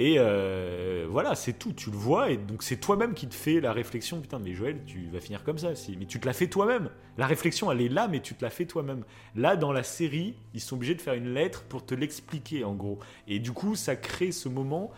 [0.00, 3.60] et euh, voilà, c'est tout, tu le vois, et donc c'est toi-même qui te fais
[3.60, 6.46] la réflexion, putain, mais Joël, tu vas finir comme ça, mais tu te la fais
[6.46, 6.88] toi-même.
[7.16, 9.02] La réflexion, elle est là, mais tu te la fais toi-même.
[9.34, 12.74] Là, dans la série, ils sont obligés de faire une lettre pour te l'expliquer, en
[12.74, 13.00] gros.
[13.26, 14.92] Et du coup, ça crée ce moment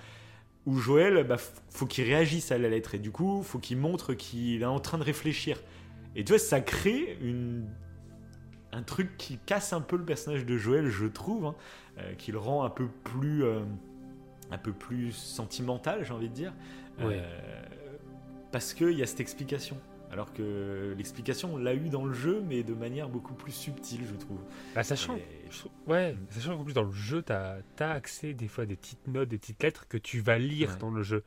[0.66, 1.36] où Joël, bah,
[1.70, 4.80] faut qu'il réagisse à la lettre, et du coup, faut qu'il montre qu'il est en
[4.80, 5.60] train de réfléchir.
[6.16, 7.66] Et tu vois, ça crée une...
[8.72, 11.54] un truc qui casse un peu le personnage de Joël, je trouve, hein,
[11.98, 13.44] euh, qui le rend un peu plus...
[13.44, 13.60] Euh,
[14.50, 16.52] un peu plus sentimental, j'ai envie de dire.
[17.00, 17.22] Euh,
[18.52, 19.76] parce qu'il y a cette explication.
[20.10, 24.00] Alors que l'explication, on l'a eu dans le jeu, mais de manière beaucoup plus subtile,
[24.10, 24.40] je trouve.
[24.74, 25.16] Bah, sachant,
[25.86, 29.06] ouais, sachant qu'en plus dans le jeu, tu as, accès des fois à des petites
[29.08, 31.22] notes, des petites lettres que tu vas lire dans le jeu.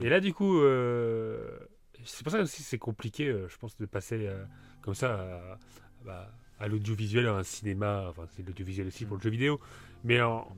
[0.00, 1.58] Et là, du coup, euh,
[2.04, 4.28] c'est pour ça aussi c'est compliqué, euh, je pense, de passer
[4.80, 5.58] comme ça à,
[6.04, 9.60] bah, à l'audiovisuel, à un cinéma, enfin c'est l'audiovisuel aussi pour le jeu vidéo,
[10.04, 10.48] mais en,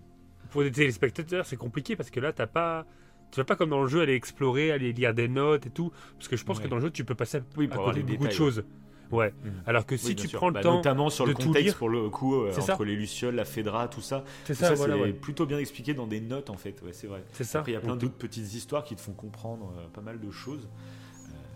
[0.50, 2.86] pour des téléspectateurs, c'est compliqué parce que là, t'as pas.
[3.30, 5.90] Tu vas pas comme dans le jeu aller explorer, aller lire des notes et tout.
[6.16, 8.12] Parce que je pense que dans le jeu, tu peux passer oui, à côté de
[8.12, 8.64] beaucoup de choses.
[9.10, 9.32] Ouais.
[9.42, 9.48] Mm.
[9.66, 10.76] Alors que si tu prends le bah, temps.
[10.76, 14.00] Notamment sur de le contexte, pour le coup, euh, entre les Lucioles, la Fedra, tout
[14.00, 14.24] ça.
[14.44, 16.80] C'est ça, c'est plutôt bien expliqué dans des notes, en fait.
[16.82, 17.24] Ouais, c'est vrai.
[17.32, 17.60] C'est ça.
[17.60, 20.20] Après, il y a plein d'autres petites histoires qui te font comprendre euh, pas mal
[20.20, 20.68] de choses.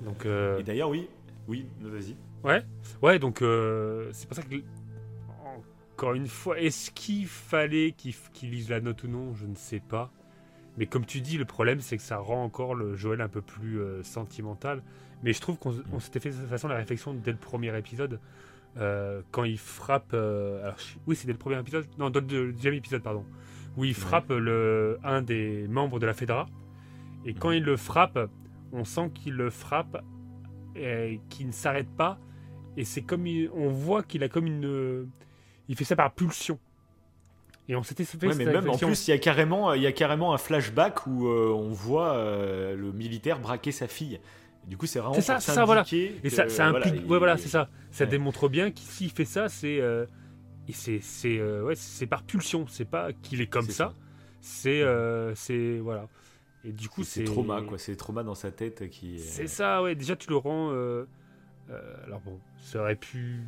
[0.03, 1.09] Euh, donc, Et d'ailleurs, oui,
[1.49, 2.17] oui, vas-y.
[2.45, 2.63] Ouais,
[3.03, 3.39] ouais, donc
[4.13, 4.63] c'est pour ça que
[5.99, 9.35] encore une fois, est-ce qu'il fallait qu'il lise la note ou non?
[9.35, 10.13] Je ne sais pas.
[10.77, 13.43] Mais comme tu dis, le problème, c'est que ça rend encore le Joël un peu
[13.43, 14.85] plus euh, sentimental.
[15.23, 18.21] Mais je trouve qu'on s'était fait de toute façon la réflexion dès le premier épisode.
[18.77, 20.11] Euh, quand il frappe.
[20.15, 21.87] Euh, alors, oui, c'est dès le premier épisode.
[21.99, 23.25] Non, dès le deuxième épisode, pardon.
[23.77, 26.47] Où il frappe le, un des membres de la Fedra.
[27.25, 28.19] Et quand il le frappe,
[28.73, 30.03] on sent qu'il le frappe
[30.77, 32.19] et qu'il ne s'arrête pas.
[32.77, 33.27] Et c'est comme.
[33.55, 35.09] on voit qu'il a comme une
[35.69, 36.59] il fait ça par pulsion.
[37.69, 38.87] Et on s'était fait Ouais, mais même en réflexion.
[38.87, 42.17] plus, il y a carrément, il y a carrément un flashback où euh, on voit
[42.17, 44.21] le militaire braquer sa fille.
[44.69, 45.85] Du coup, c'est vraiment C'est ça, ça, voilà.
[45.91, 47.03] Et ça, ça voilà, implique.
[47.05, 47.71] il- ouais, voilà, c'est ça.
[47.91, 48.11] Ça Ouais.
[48.11, 49.81] démontre bien qu'il s'il fait ça, c'est.
[49.81, 50.05] euh,
[50.71, 52.67] c'est c'est euh, ouais, c'est par pulsion.
[52.69, 53.95] C'est pas qu'il est comme C'est ça.
[54.43, 56.07] C'est euh, c'est voilà.
[56.65, 57.79] Et du coup, c'est c'est trauma, quoi.
[57.79, 59.19] C'est trauma dans sa tête qui.
[59.21, 59.95] C'est ça, ouais.
[59.95, 60.71] Déjà, tu le rends.
[60.73, 61.07] euh,
[61.71, 63.41] euh, alors bon, ça aurait pu.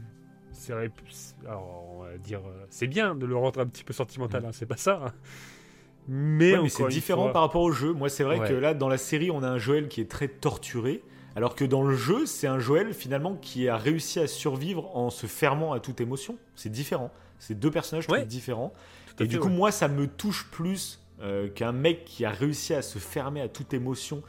[0.52, 1.02] Ça aurait pu.
[1.46, 2.40] Alors, on va dire.
[2.46, 5.02] euh, C'est bien de le rendre un petit peu sentimental, hein, c'est pas ça.
[5.04, 5.12] hein.
[6.08, 7.92] Mais, Ouais, mais c'est différent fois- par rapport au jeu.
[7.92, 8.48] Moi, c'est vrai Ouais.
[8.48, 11.02] que là, dans la série, on a un Joël qui est très torturé.
[11.37, 15.11] Alors que dans le jeu, c'est un Joël finalement qui a réussi à survivre en
[15.11, 16.37] se fermant à toute émotion.
[16.57, 17.11] C'est différent.
[17.39, 18.72] C'est deux personnages trouve, différents.
[19.20, 19.55] Et du fait, coup, ouais.
[19.55, 23.49] moi, ça me touche plus euh, qu'un mec qui a réussi à se fermer à
[23.49, 24.22] toute émotion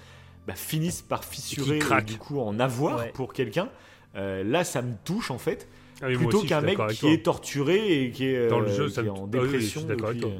[0.48, 3.12] bah, finisse par fissurer et du coup en avoir Ouais.
[3.14, 3.70] pour quelqu'un.
[4.16, 5.68] Euh, là, ça me touche en fait.
[6.02, 7.12] Ah oui, plutôt qu'un mec qui toi.
[7.12, 9.30] est torturé et qui est, Dans le euh, jeu, ça est me- en Ah oui,
[9.40, 9.86] dépression.
[9.90, 10.40] euh,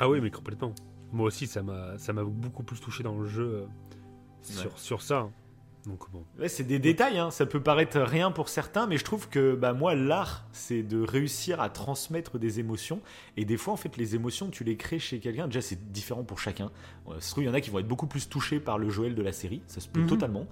[0.00, 0.74] Ah oui, mais complètement.
[1.12, 3.64] Moi aussi, ça m'a, beaucoup plus touché dans le jeu
[4.42, 4.70] sur, Ouais.
[4.76, 5.28] sur ça.
[5.88, 6.22] Donc bon.
[6.38, 7.30] Ouais, c'est des détails, hein.
[7.30, 11.00] ça peut paraître rien pour certains, mais je trouve que bah, moi, l'art, c'est de
[11.02, 13.00] réussir à transmettre des émotions.
[13.36, 15.46] Et des fois, en fait, les émotions, tu les crées chez quelqu'un.
[15.46, 16.70] Déjà, c'est différent pour chacun.
[17.08, 18.76] Euh, ça se trouve, il y en a qui vont être beaucoup plus touchés par
[18.78, 20.06] le Joël de la série, ça se peut Mhm.
[20.08, 20.46] totalement.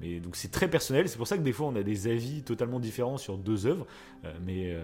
[0.00, 1.08] Mais donc, c'est très personnel.
[1.08, 3.86] C'est pour ça que des fois, on a des avis totalement différents sur deux œuvres.
[4.24, 4.82] Euh, mais euh,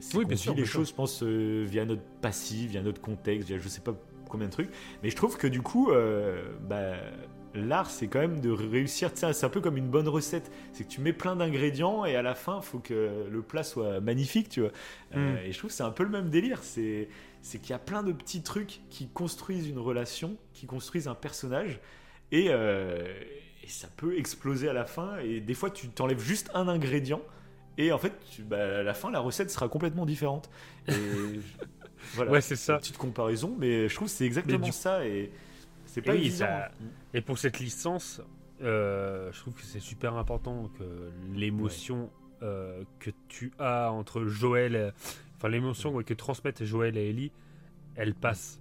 [0.00, 0.80] c'est Oui, bien sûr, les bien sûr.
[0.80, 3.94] choses, je pense, euh, via notre passif, via notre contexte, via je sais pas
[4.28, 4.70] combien de trucs.
[5.02, 6.94] Mais je trouve que du coup, euh, bah,
[7.54, 9.10] l'art, c'est quand même de réussir.
[9.14, 10.50] C'est un peu comme une bonne recette.
[10.72, 13.62] C'est que tu mets plein d'ingrédients et à la fin, il faut que le plat
[13.62, 14.70] soit magnifique, tu vois.
[15.16, 15.46] Euh, Mm.
[15.46, 16.62] et je trouve que c'est un peu le même délire.
[16.62, 17.08] C'est
[17.42, 21.14] c'est qu'il y a plein de petits trucs qui construisent une relation, qui construisent un
[21.14, 21.80] personnage.
[22.32, 23.02] Et, euh,
[23.64, 25.16] et ça peut exploser à la fin.
[25.18, 27.22] Et des fois, tu t'enlèves juste un ingrédient.
[27.78, 30.50] Et en fait, tu- bah, à la fin, la recette sera complètement différente.
[30.88, 30.92] Et
[32.14, 32.30] voilà.
[32.30, 32.74] Ouais, c'est ça.
[32.74, 35.06] Une petite comparaison, mais je trouve que c'est exactement du- ça.
[35.06, 35.30] Et
[35.92, 36.46] c'est pas Et évident.
[36.46, 36.70] ça-.
[37.14, 38.20] Et pour cette licence,
[38.62, 42.10] euh, je trouve que c'est super important que l'émotion
[42.42, 44.92] euh, que tu as entre Joël,
[45.36, 47.32] enfin l'émotion ouais, que transmettent Joël et Ellie,
[47.96, 48.60] elle passe.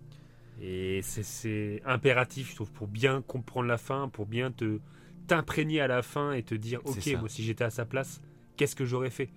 [0.61, 4.80] Et c'est- impératif, je trouve, pour bien comprendre la fin, pour bien te
[5.27, 8.21] t'imprégner à la fin et te dire, ok, moi si j'étais à sa place,
[8.57, 9.30] qu'est-ce que j'aurais fait?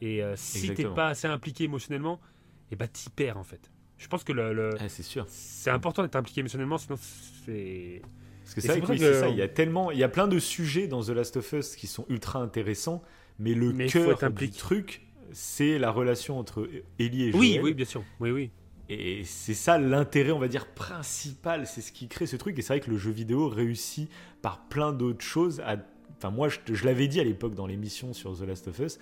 [0.00, 2.20] Et euh, si t'es pas assez impliqué émotionnellement,
[2.70, 3.71] et bah t'y perds en fait.
[4.02, 5.24] Je pense que le, le- Ah, c'est sûr.
[5.28, 6.98] c'est important d'être impliqué émotionnellement, sinon
[7.46, 8.02] c'est.
[8.44, 9.28] Parce que c'est vrai que oui, que- c'est ça.
[9.28, 11.76] Il y a tellement, il y a plein de sujets dans The Last of Us
[11.76, 13.02] qui sont ultra intéressants,
[13.38, 17.40] mais le Mais cœur du truc, c'est la relation entre Ellie et Joël.
[17.40, 18.02] Oui, oui, bien sûr.
[18.18, 18.50] Oui, oui.
[18.88, 21.66] Et c'est ça l'intérêt, on va dire, principal.
[21.66, 22.58] C'est ce qui crée ce truc.
[22.58, 24.10] Et c'est vrai que le jeu vidéo réussit
[24.42, 25.60] par plein d'autres choses.
[25.60, 25.76] À...
[26.18, 28.98] Enfin, moi, je l'avais dit à l'époque dans l'émission sur The Last of Us.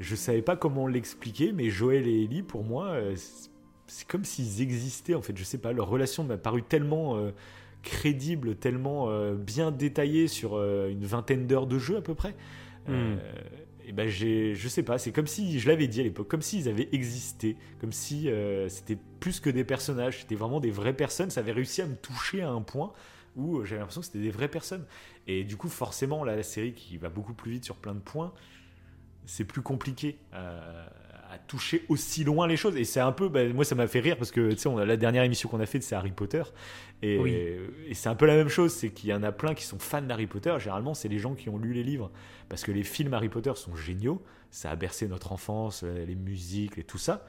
[0.00, 3.14] Je savais pas comment l'expliquer, mais Joël et Ellie, pour moi, euh,
[3.90, 5.14] c'est- comme s'ils existaient.
[5.14, 5.72] En fait, je sais pas.
[5.72, 7.30] Leur relation m'a paru tellement euh,
[7.82, 12.34] crédible, tellement euh, bien détaillée sur euh, une vingtaine d'heures de jeu à peu près.
[12.88, 13.16] Euh,
[13.86, 16.42] et ben j'ai, je sais pas, c'est comme si, je l'avais dit à l'époque, comme
[16.42, 18.28] s'ils avaient existé, comme si
[18.68, 21.94] c'était plus que des personnages, c'était vraiment des vraies personnes, ça avait réussi à me
[21.96, 22.92] toucher à un point
[23.36, 24.84] où j'avais l'impression que c'était des vraies personnes.
[25.26, 28.00] Et du coup, forcément, là, la série qui va beaucoup plus vite sur plein de
[28.00, 28.32] points,
[29.26, 30.86] c'est plus compliqué euh,
[31.30, 32.76] à toucher aussi loin les choses.
[32.76, 34.78] Et c'est un peu, bah, moi, ça m'a fait rire parce que tu sais, on
[34.78, 36.42] a la dernière émission qu'on a faite, c'est Harry Potter,
[37.02, 37.32] et, Oui.
[37.86, 39.78] et c'est un peu la même chose, c'est qu'il y en a plein qui sont
[39.78, 40.54] fans d'Harry Potter.
[40.58, 42.10] Généralement, c'est les gens qui ont lu les livres
[42.48, 46.16] parce que les films Harry Potter sont géniaux, ça a bercé notre enfance, euh, les
[46.16, 47.26] musiques et tout ça.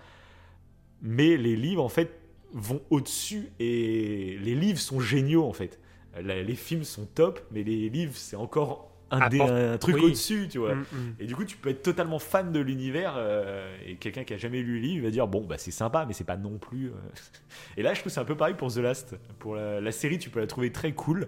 [1.02, 2.20] Mais les livres, en fait,
[2.54, 5.80] vont au-dessus et les livres sont géniaux, en fait.
[6.18, 10.06] Euh, Les films sont top, mais les livres, c'est encore un, dé- un truc oui.
[10.06, 10.76] au-dessus, tu vois.
[10.76, 11.14] Mm, mm.
[11.20, 14.38] Et du coup, tu peux être totalement fan de l'univers euh, et quelqu'un qui a
[14.38, 16.58] jamais lu les livres il va dire bon bah c'est sympa, mais c'est pas non
[16.58, 16.88] plus.
[16.88, 16.94] euh.
[17.78, 19.16] Et là, je trouve que c'est un peu pareil pour The Last.
[19.40, 21.28] Pour la, la série, tu peux la trouver très cool,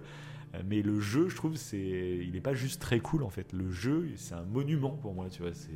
[0.54, 3.52] euh, mais le jeu, je trouve, c'est il est pas juste très cool en fait.
[3.52, 5.52] Le jeu, c'est un monument pour moi, tu vois.
[5.54, 5.70] C'est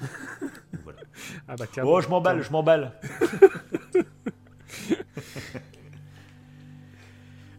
[0.84, 1.00] voilà.
[1.48, 2.92] Ah bah, oh, je m'emballe, je m'emballe.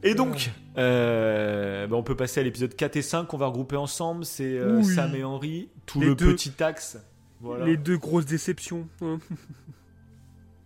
[0.04, 0.50] Et donc,
[0.80, 4.26] euh, bah, on peut passer à l'épisode 4 et 5 qu'on va regrouper ensemble.
[4.26, 4.86] C'est euh, Oui.
[4.86, 6.34] Sam et Henry, tout Les le deux.
[6.34, 6.98] petit axe.
[7.42, 7.66] Voilà.
[7.66, 8.88] Les deux grosses déceptions.
[9.02, 9.20] hein.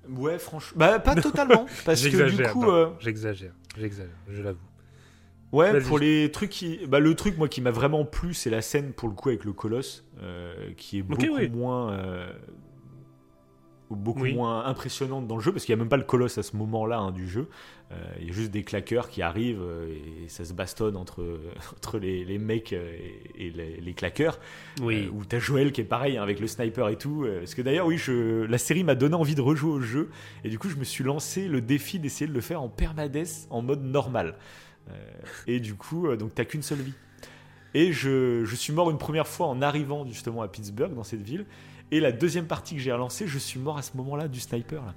[0.10, 0.78] Ouais, franchement.
[0.78, 1.66] Bah, pas totalement.
[1.86, 2.70] Parce que du J'exagère, coup.
[2.70, 4.60] euh, J'exagère, j'exagère, je l'avoue.
[5.54, 6.80] Ouais, pour les trucs qui.
[6.88, 9.46] Bah, le truc, moi, qui m'a vraiment plu, c'est la scène, pour le coup, avec
[9.46, 11.48] le colosse, euh, qui est beaucoup oui.
[11.50, 11.96] moins.
[13.90, 16.44] Beaucoup moins impressionnante dans le jeu parce qu'il n'y a même pas le colosse à
[16.44, 17.48] ce moment-là hein, du jeu.
[17.92, 19.94] Euh, il y a juste des claqueurs qui arrivent euh,
[20.24, 21.40] et ça se bastonne entre,
[21.78, 22.98] entre les, les mecs euh,
[23.38, 24.40] et, les, les, claqueurs.
[24.82, 25.10] Oui.
[25.14, 27.28] ou t'as Joël qui est pareil hein, avec le sniper et tout.
[27.40, 30.10] parce que d'ailleurs, oui, je, la série m'a donné envie de rejouer au jeu
[30.44, 33.14] et du coup, je me suis lancé le défi d'essayer de le faire en permades
[33.50, 34.36] en mode normal.
[35.48, 36.94] et du coup, donc t'as qu'une seule vie.
[37.76, 41.24] Et je, je, suis mort une première fois en arrivant justement à Pittsburgh, dans cette
[41.24, 41.46] ville.
[41.94, 44.84] Et la deuxième partie que j'ai relancée, je suis mort à ce moment-là du sniper.
[44.84, 44.96] Là.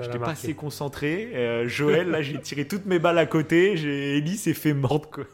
[0.00, 1.30] J'étais pas assez concentré.
[1.34, 3.72] Euh, Joël, là, j'ai tiré toutes mes balles à côté.
[4.16, 5.24] Ellie s'est fait mordre, quoi.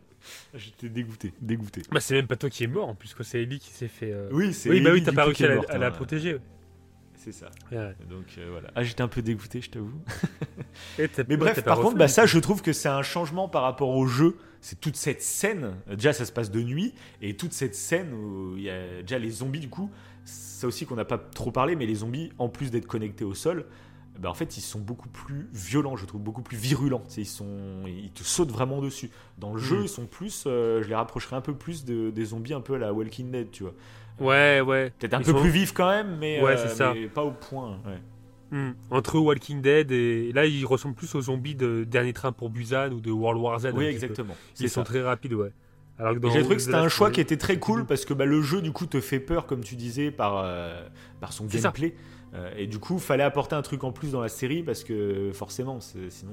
[0.54, 1.82] J'étais dégoûté, dégoûté.
[1.92, 4.10] Bah, c'est même pas toi qui es mort, en plus, c'est Ellie qui s'est fait.
[4.12, 6.38] Euh, oui, c'est Oui, bah oui, t'as pas réussi à, la, protéger.
[7.14, 7.50] C'est ça.
[7.70, 7.94] Ouais.
[8.10, 8.68] Donc euh, voilà.
[8.74, 10.02] Ah, j'étais un peu dégoûté, je t'avoue.
[10.98, 13.90] Mais Mais bref, par contre, bah, ça, je trouve que c'est un changement par rapport
[13.90, 14.36] au jeu.
[14.60, 15.76] C'est toute cette scène.
[15.88, 16.94] Déjà, ça se passe de nuit.
[17.20, 19.90] Et toute cette scène où il y a déjà les zombies, du coup.
[20.62, 23.34] Ça aussi qu'on n'a pas trop parlé, mais les zombies, en plus d'être connectés au
[23.34, 23.64] sol,
[24.20, 27.02] bah en fait, ils sont beaucoup plus violents, je trouve, beaucoup plus virulents.
[27.16, 29.10] Ils, sont, ils te sautent vraiment dessus.
[29.38, 29.82] Dans le jeu, Mm.
[29.82, 32.74] ils sont plus, euh, je les rapprocherais un peu plus de, des zombies un peu
[32.74, 33.74] à la Walking Dead, tu vois.
[34.20, 34.92] Ouais, ouais.
[35.00, 36.94] Peut-être un Ils peu sont- plus vifs quand même, mais, Ouais, euh, c'est ça.
[36.94, 37.78] mais pas au point.
[37.84, 37.98] ouais.
[38.56, 38.74] Hmm.
[38.92, 42.92] Entre Walking Dead et là, ils ressemblent plus aux zombies de Dernier Train pour Busan
[42.92, 43.70] ou de World War Z.
[43.74, 44.36] Oui, exactement.
[44.60, 44.84] Ils sont ça.
[44.84, 45.50] très rapides, ouais.
[46.02, 47.58] Alors que Et dans J'ai trouvé que The c'était un choix of qui était très
[47.58, 50.38] cool parce que bah, le jeu du coup te fait peur comme tu disais par,
[50.38, 50.82] euh,
[51.20, 51.94] par son gameplay
[52.34, 55.32] Euh, et du coup fallait apporter un truc en plus dans la série parce que
[55.34, 56.32] forcément c'est- sinon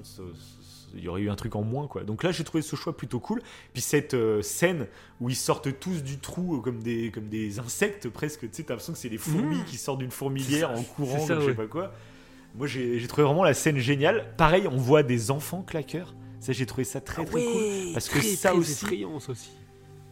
[0.95, 2.03] il y aurait eu un truc en moins quoi.
[2.05, 3.41] Donc là j'ai trouvé ce choix plutôt cool.
[3.73, 4.87] Puis cette euh, scène
[5.19, 8.63] où ils sortent tous du trou euh, comme des, comme des insectes presque, tu sais
[8.63, 9.65] t'as l'impression que c'est des fourmis Mmh.
[9.65, 11.91] qui sortent d'une fourmilière en courant ça, je sais pas quoi.
[12.55, 14.33] Moi j'ai j'ai trouvé vraiment la scène géniale.
[14.37, 16.15] Pareil on voit des enfants claqueurs.
[16.39, 19.33] Ça j'ai trouvé ça très très cool parce que très, ça très aussi effrayant, ça
[19.33, 19.51] aussi.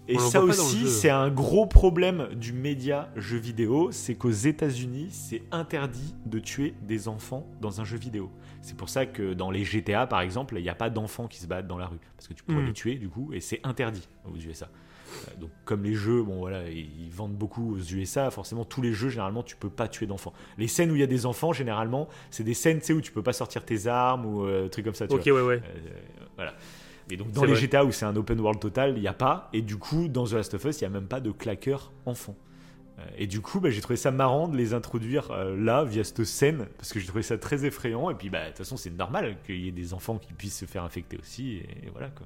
[0.07, 5.43] Et ça aussi, c'est un gros problème du média jeu vidéo, c'est qu'aux États-Unis, c'est
[5.51, 8.31] interdit de tuer des enfants dans un jeu vidéo.
[8.61, 11.39] C'est pour ça que dans les GTA, par exemple, il n'y a pas d'enfants qui
[11.39, 12.65] se battent dans la rue, parce que tu pourrais Mm.
[12.67, 14.67] les tuer du coup, et c'est interdit aux USA.
[15.29, 18.29] Euh, Donc, comme les jeux, bon voilà, ils ils vendent beaucoup aux USA.
[18.29, 20.33] Forcément, tous les jeux, généralement, tu peux pas tuer d'enfants.
[20.57, 22.99] Les scènes où il y a des enfants, généralement, c'est des scènes, tu sais, où
[23.01, 25.07] tu peux pas sortir tes armes ou euh, trucs comme ça.
[25.07, 25.41] Tu Ok, vois.
[25.41, 25.61] ouais, ouais.
[25.65, 25.89] Euh,
[26.35, 26.53] voilà.
[27.09, 27.61] Mais donc dans les vrai.
[27.61, 29.49] GTA où c'est un open world total, il n'y a pas.
[29.53, 31.91] Et du coup, dans The Last of Us, il n'y a même pas de claqueur
[32.05, 32.35] enfant.
[32.99, 36.03] Euh, Et du coup, bah, j'ai trouvé ça marrant de les introduire euh, là, via
[36.03, 38.09] cette scène, parce que j'ai trouvé ça très effrayant.
[38.09, 40.57] Et puis, bah, de toute façon, c'est normal qu'il y ait des enfants qui puissent
[40.59, 41.57] se faire infecter aussi.
[41.57, 42.25] Et, et voilà, quoi.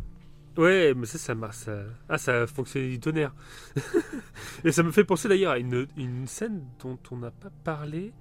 [0.58, 1.58] Ouais, mais ça, ça marche.
[1.58, 1.84] Ça...
[2.10, 3.34] Ah, ça a fonctionné du tonnerre.
[4.66, 8.14] Et ça me fait penser d'ailleurs à une, une scène dont on n'a pas parlé.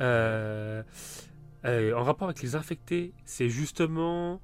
[0.00, 0.82] euh,
[1.64, 3.12] euh, en rapport avec les infectés.
[3.24, 4.40] C'est justement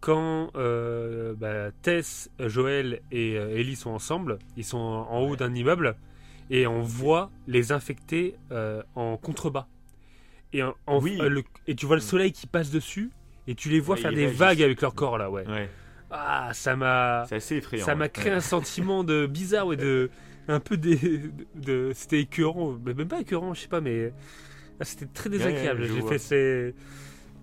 [0.00, 4.38] quand euh, bah, Tess, Joël et euh, Ellie sont ensemble.
[4.56, 5.96] Ils sont en, en haut d'un immeuble.
[6.50, 9.66] Et on voit les infectés euh, en contrebas.
[10.52, 11.18] Et, en- en- Oui.
[11.20, 13.10] euh, le- et tu vois le soleil qui passe dessus.
[13.48, 14.38] Et tu les vois Ouais, faire des réagissent.
[14.38, 15.46] vagues avec leur corps là, ouais.
[15.48, 15.68] Ouais.
[16.10, 17.24] Ah, ça m'a.
[17.28, 17.84] C'est assez effrayant.
[17.84, 20.08] Ça m'a créé un sentiment de bizarre, ouais, de.
[20.48, 20.96] Un peu des.
[20.96, 24.12] De, de- c'était écœurant, mais même pas écœurant, je sais pas, mais.
[24.78, 25.84] ah, c'était très désagréable.
[25.92, 26.74] J'ai fait ces.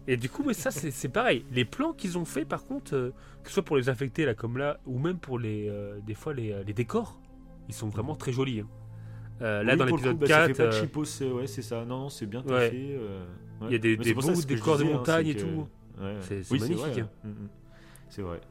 [0.07, 1.45] Et du coup, mais ça, c'est c'est pareil.
[1.51, 3.11] Les plans qu'ils ont fait, par contre, euh,
[3.41, 5.67] que ce soit pour les infectés, là, comme là, ou même pour les.
[5.69, 7.19] euh, des fois, les, euh, les décors,
[7.69, 8.59] ils sont vraiment très jolis.
[8.61, 8.67] hein.
[9.41, 10.47] Euh, là, Oui, dans le coup, l'épisode bah, ça 4.
[10.47, 11.85] fait pas de euh, cheapos, c'est- ouais, c'est ça.
[11.85, 12.69] Non, non, c'est bien Ouais.
[12.69, 12.75] fait.
[12.77, 13.23] euh,
[13.61, 13.67] ouais.
[13.69, 15.67] Il y a des- des ça, beaux décors de disais, hein, montagne et que- tout.
[16.01, 16.15] Ouais.
[16.21, 17.09] C'est- Oui, magnifique, hein.
[17.23, 17.29] ouais.
[17.29, 17.49] Mm, mm.
[18.09, 18.41] C'est vrai.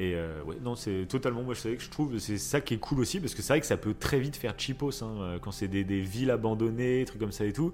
[0.00, 1.42] Et euh, ouais, non, c'est totalement.
[1.44, 3.52] Moi, je savais que je trouve c'est ça qui est cool aussi parce que c'est
[3.52, 7.04] vrai que ça peut très vite faire cheapos hein, quand c'est des, des villes abandonnées,
[7.06, 7.72] trucs comme ça et tout.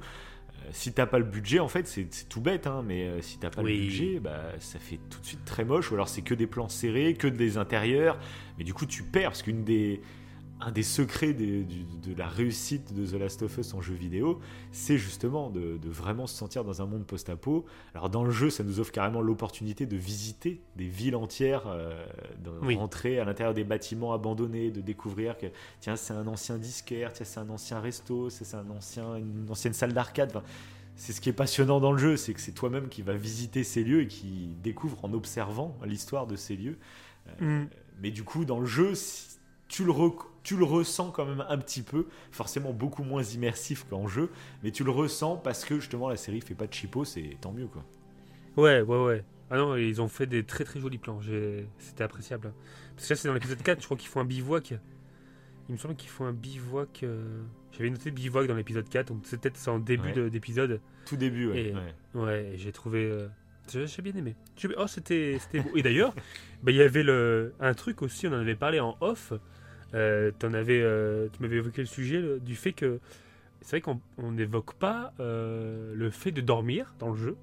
[0.70, 3.38] Euh, si t'as pas le budget, en fait, c'est tout bête, hein, mais euh, si
[3.38, 3.74] t'as pas Oui.
[3.76, 5.90] le budget, bah, ça fait tout de suite très moche.
[5.90, 8.18] Ou alors c'est que des plans serrés, que des intérieurs,
[8.58, 10.00] mais du coup tu perds parce qu'une des
[10.60, 13.94] un des secrets des- du- de la réussite de The Last of Us en jeu
[13.94, 14.40] vidéo,
[14.72, 17.64] c'est justement de, de vraiment se sentir dans un monde post-apo.
[17.94, 22.04] Alors dans le jeu, ça nous offre carrément l'opportunité de visiter des villes entières, euh,
[22.44, 22.76] de Oui.
[22.76, 25.46] rentrer à l'intérieur des bâtiments abandonnés, de découvrir que
[25.80, 29.72] tiens c'est un ancien disquaire, tiens c'est un ancien resto, c'est un ancien, une ancienne
[29.72, 30.30] salle d'arcade.
[30.34, 30.44] Enfin,
[30.96, 33.64] c'est ce qui est passionnant dans le jeu, c'est que c'est toi-même qui va visiter
[33.64, 36.76] ces lieux et qui découvre en observant l'histoire de ces lieux.
[37.40, 37.68] Euh, Mm.
[38.02, 39.29] Mais du coup, dans le jeu, si-
[39.70, 43.86] tu le, rec- tu le ressens quand même un petit peu, forcément beaucoup moins immersif
[43.88, 44.28] qu'en jeu,
[44.62, 47.52] mais tu le ressens parce que justement la série fait pas de cheapos, c'est tant
[47.52, 47.84] mieux quoi.
[48.56, 49.24] Ouais, ouais, ouais.
[49.48, 51.20] Ah non, ils ont fait des très très jolis plans.
[51.78, 52.52] C'était appréciable.
[52.96, 54.74] Parce que là, c'est dans l'épisode 4, je crois qu'ils font un bivouac.
[55.68, 57.00] Il me semble qu'ils font un bivouac.
[57.04, 57.42] euh,
[57.72, 60.30] J'avais noté bivouac dans l'épisode 4, donc c'est peut-être en début Ouais.
[60.30, 60.80] d'épisode.
[61.06, 61.72] Tout début, ouais.
[62.14, 62.52] Et, ouais.
[62.56, 63.04] j'ai trouvé.
[63.04, 63.28] euh,
[63.86, 64.34] j'ai bien aimé.
[64.76, 65.76] Oh, c'était c'était beau.
[65.76, 66.12] Et d'ailleurs,
[66.62, 69.32] bah, il y avait le, un truc aussi, on en avait parlé en off.
[69.94, 73.00] Euh, avais, euh, tu m'avais évoqué le sujet le- du fait que
[73.60, 77.36] c'est vrai qu'on on n'évoque pas euh, le fait de dormir dans le jeu.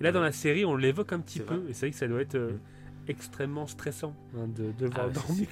[0.00, 1.54] Et là, dans la série, on l'évoque un petit peu.
[1.56, 1.70] vrai.
[1.70, 2.52] Et c'est vrai que ça doit être euh,
[3.08, 5.48] extrêmement stressant hein, de devoir Ah dormir.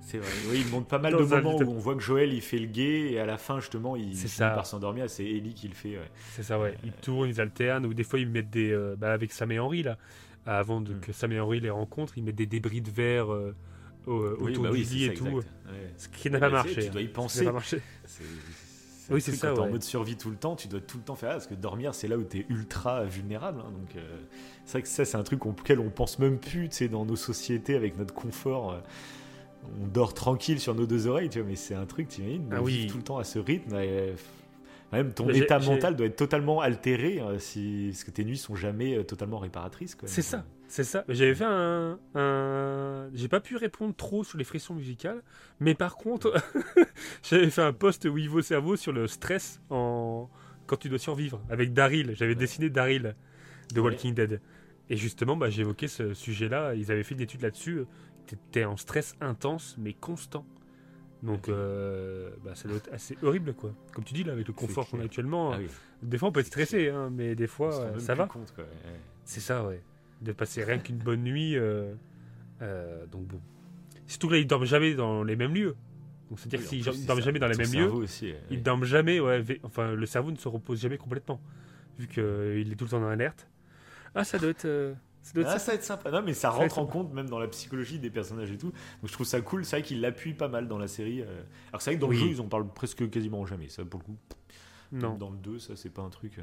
[0.00, 0.28] c'est vrai.
[0.50, 2.58] Oui, il montre pas mal Dans de moments où on voit que Joël il fait
[2.58, 4.50] le gay et à la fin justement il finit ça.
[4.50, 5.08] par s'endormir.
[5.08, 5.90] C'est Ellie qui le fait.
[5.96, 6.10] ouais.
[6.32, 6.76] C'est ça, ouais.
[6.84, 8.76] Ils tournent, ils alternent, ou des fois ils mettent des.
[8.98, 9.98] bah, avec Sam et Henry, là,
[10.46, 11.00] avant Mm.
[11.00, 13.28] que Sam et Henry les rencontrent, ils mettent des débris de verre
[14.12, 15.24] euh, au- Oui, autour bah oui, lit ça, et tout.
[15.26, 15.42] Ouais.
[15.96, 16.84] Ce qui n'a Bah, pas marché.
[16.84, 17.10] Tu dois y hein.
[17.12, 17.48] Penser.
[19.10, 19.70] Oui, c'est ça, Quand t'es en ouais.
[19.72, 21.94] mode survie tout le temps, tu dois tout le temps faire ça, parce que dormir,
[21.94, 23.60] c'est là où t'es ultra vulnérable.
[23.60, 24.00] hein, donc, euh,
[24.64, 27.04] c'est vrai que ça, c'est un truc auquel on pense même plus, tu sais, dans
[27.04, 28.72] nos sociétés avec notre confort.
[28.72, 28.78] euh,
[29.82, 32.48] on dort tranquille sur nos deux oreilles, tu vois, mais c'est un truc, tu imagines,
[32.50, 32.86] de Ah oui.
[32.90, 33.74] tout le temps à ce rythme.
[33.76, 34.14] et,
[34.92, 38.54] même ton état mental doit être totalement altéré, euh, si, parce que tes nuits sont
[38.54, 39.96] jamais euh, totalement réparatrices.
[40.04, 40.44] C'est ça,
[40.74, 41.04] c'est ça.
[41.08, 41.98] J'avais fait un.
[42.16, 45.22] un- J'ai pas pu répondre trop sur les frissons musicales,
[45.60, 46.34] mais par contre,
[47.22, 50.28] j'avais fait un post Wivo Cerveau sur le stress en...
[50.66, 52.14] quand tu dois survivre avec Daryl.
[52.16, 53.14] J'avais dessiné Daryl
[53.72, 53.90] de Ouais.
[53.90, 54.40] Walking Dead.
[54.90, 56.74] Et justement, bah, j'évoquais ce sujet-là.
[56.74, 57.84] Ils avaient fait une étude là-dessus.
[58.26, 60.44] T'étais en stress intense, mais constant.
[61.22, 63.72] Donc, euh, bah, ça doit être assez horrible, quoi.
[63.94, 65.68] Comme tu dis, là, avec le confort qu'on a actuellement, Ah oui.
[66.02, 68.24] des fois on peut être stressé, hein, mais des fois euh, ça va.
[68.58, 68.64] ouais.
[69.24, 69.80] C'est ça, ouais.
[70.20, 71.56] De passer rien qu'une bonne nuit.
[71.56, 71.94] euh,
[72.62, 73.40] euh, donc bon.
[74.06, 75.76] Surtout que là, ils dorment jamais dans les mêmes lieux.
[76.30, 77.26] Donc c'est-à-dire Oui, c'est dorment ça.
[77.26, 79.20] jamais dans les mêmes lieux, cerveau aussi, ouais, ils dorment jamais.
[79.20, 81.40] Ouais, enfin, le cerveau ne se repose jamais complètement,
[81.98, 82.22] vu qu'il
[82.72, 83.46] est tout le temps en alerte.
[84.14, 84.64] Ah, ça doit être.
[84.64, 85.72] euh, ça doit être Ah, ça.
[85.72, 86.10] va être sympa.
[86.10, 88.68] Non, mais ça rentre en compte même dans la psychologie des personnages et tout.
[88.70, 89.64] Donc je trouve ça cool.
[89.64, 91.20] C'est vrai qu'ils l'appuient pas mal dans la série.
[91.22, 91.42] euh.
[91.68, 92.16] Alors c'est vrai que dans Oui.
[92.16, 93.68] le jeu, ils en parlent presque quasiment jamais.
[93.68, 94.16] Ça, pour le coup.
[94.92, 95.16] Non.
[95.16, 96.38] Dans le 2, ça, c'est pas un truc.
[96.38, 96.42] euh.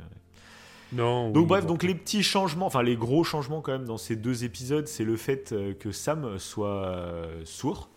[0.94, 1.30] Non.
[1.32, 4.16] Donc oui, bref, donc les petits changements, enfin les gros changements quand même dans ces
[4.16, 7.90] deux épisodes, c'est le fait euh, que Sam soit euh, sourd.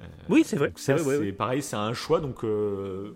[0.00, 2.20] Euh, Oui, c'est vrai, ça, c'est pareil, c'est un choix.
[2.20, 3.12] Donc euh,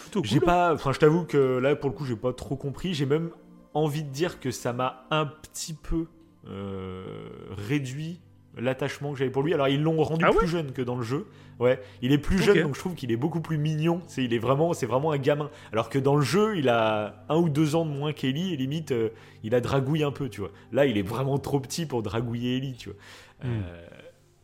[0.00, 0.46] plutôt j'ai cool.
[0.46, 2.92] pas, enfin je t'avoue que là pour le coup j'ai pas trop compris.
[2.94, 3.30] J'ai même
[3.72, 6.06] envie de dire que ça m'a un petit peu
[6.48, 7.28] euh,
[7.68, 8.20] réduit
[8.58, 9.54] l'attachement que j'avais pour lui.
[9.54, 11.26] Alors ils l'ont rendu Ah plus ouais jeune que dans le jeu.
[11.60, 14.00] Ouais, il est plus jeune donc je trouve qu'il est beaucoup plus mignon.
[14.06, 15.50] C'est il est vraiment, c'est vraiment un gamin.
[15.72, 18.56] Alors que dans le jeu il a un ou deux ans de moins qu'Ellie et
[18.56, 19.10] limite euh,
[19.42, 20.50] il a dragouillé un peu, tu vois.
[20.72, 22.98] Là il est vraiment trop petit pour dragouiller Ellie, tu vois.
[23.42, 23.62] Hmm.
[23.62, 23.86] Euh,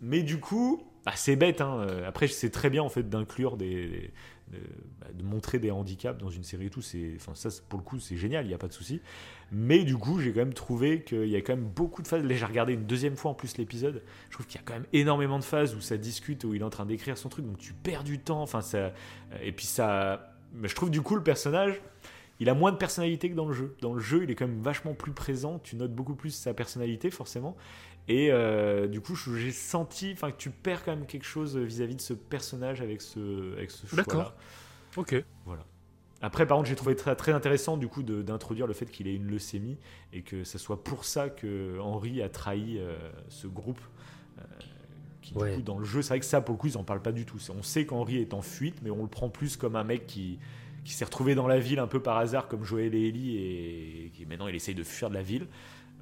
[0.00, 1.60] mais du coup, bah, c'est bête.
[1.60, 1.86] Hein.
[1.88, 4.10] Euh, Après, c'est très bien en fait d'inclure des, de,
[4.50, 6.82] de montrer des handicaps dans une série et tout.
[6.82, 8.44] C'est, enfin, ça, pour le coup, c'est génial.
[8.44, 9.00] Il n'y a pas de souci.
[9.52, 12.24] Mais du coup, j'ai quand même trouvé qu'il y a quand même beaucoup de phases.
[12.28, 14.02] J'ai regardé une deuxième fois en plus l'épisode.
[14.28, 16.60] Je trouve qu'il y a quand même énormément de phases où ça discute, où il
[16.60, 17.46] est en train d'écrire son truc.
[17.46, 18.42] Donc tu perds du temps.
[18.42, 18.78] Enfin, ça.
[18.78, 18.90] euh,
[19.42, 20.34] Et puis ça.
[20.54, 21.80] mais Je trouve du coup le personnage.
[22.42, 23.76] Il a moins de personnalité que dans le jeu.
[23.82, 25.58] Dans le jeu, il est quand même vachement plus présent.
[25.58, 27.54] Tu notes beaucoup plus sa personnalité, forcément.
[28.08, 31.94] Et euh, du coup, j'ai senti enfin, que tu perds quand même quelque chose vis-à-vis
[31.96, 34.02] de ce personnage avec ce, avec ce choix-là.
[34.02, 34.34] D'accord.
[34.96, 35.14] Ok.
[35.44, 35.64] Voilà.
[36.22, 39.14] Après, par contre, j'ai trouvé très, très intéressant du coup d'introduire le fait qu'il ait
[39.14, 39.78] une leucémie
[40.12, 42.96] et que ce soit pour ça que Henry a trahi euh,
[43.28, 43.80] ce groupe.
[44.38, 44.42] euh,
[45.22, 45.54] qui, du Ouais.
[45.54, 47.12] coup, dans le jeu, c'est vrai que ça, pour le coup, ils en parlent pas
[47.12, 47.38] du tout.
[47.56, 50.38] On sait qu'Henry est en fuite, mais on le prend plus comme un mec qui,
[50.84, 54.10] qui s'est retrouvé dans la ville un peu par hasard, comme Joël et Ellie, et
[54.14, 55.46] qui maintenant il essaye de fuir de la ville.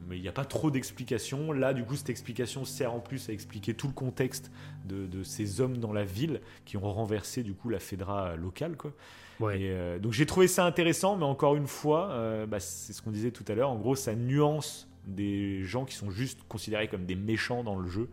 [0.06, 1.52] Mais il n'y a pas trop d'explications.
[1.52, 4.50] Là, du coup, cette explication sert en plus à expliquer tout le contexte
[4.84, 8.76] de, de ces hommes dans la ville qui ont renversé du coup la Fedra locale,
[8.76, 8.92] quoi.
[9.40, 9.60] Ouais.
[9.60, 13.02] Et, euh, donc j'ai trouvé ça intéressant, mais encore une fois, euh, bah, c'est ce
[13.02, 13.70] qu'on disait tout à l'heure.
[13.70, 17.88] En gros, ça nuance des gens qui sont juste considérés comme des méchants dans le
[17.88, 18.08] jeu.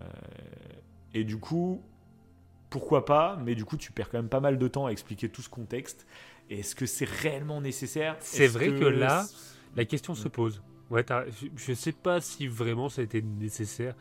[0.00, 0.04] Euh,
[1.14, 1.82] et du coup,
[2.70, 3.38] pourquoi pas?
[3.44, 5.48] Mais du coup, tu perds quand même pas mal de temps à expliquer tout ce
[5.48, 6.06] contexte.
[6.50, 8.16] Est-ce que c'est réellement nécessaire?
[8.20, 9.26] C'est vrai que là,
[9.76, 10.16] la question Mm.
[10.16, 10.62] se pose.
[10.90, 13.94] Ouais, je, je sais pas si vraiment ça a été nécessaire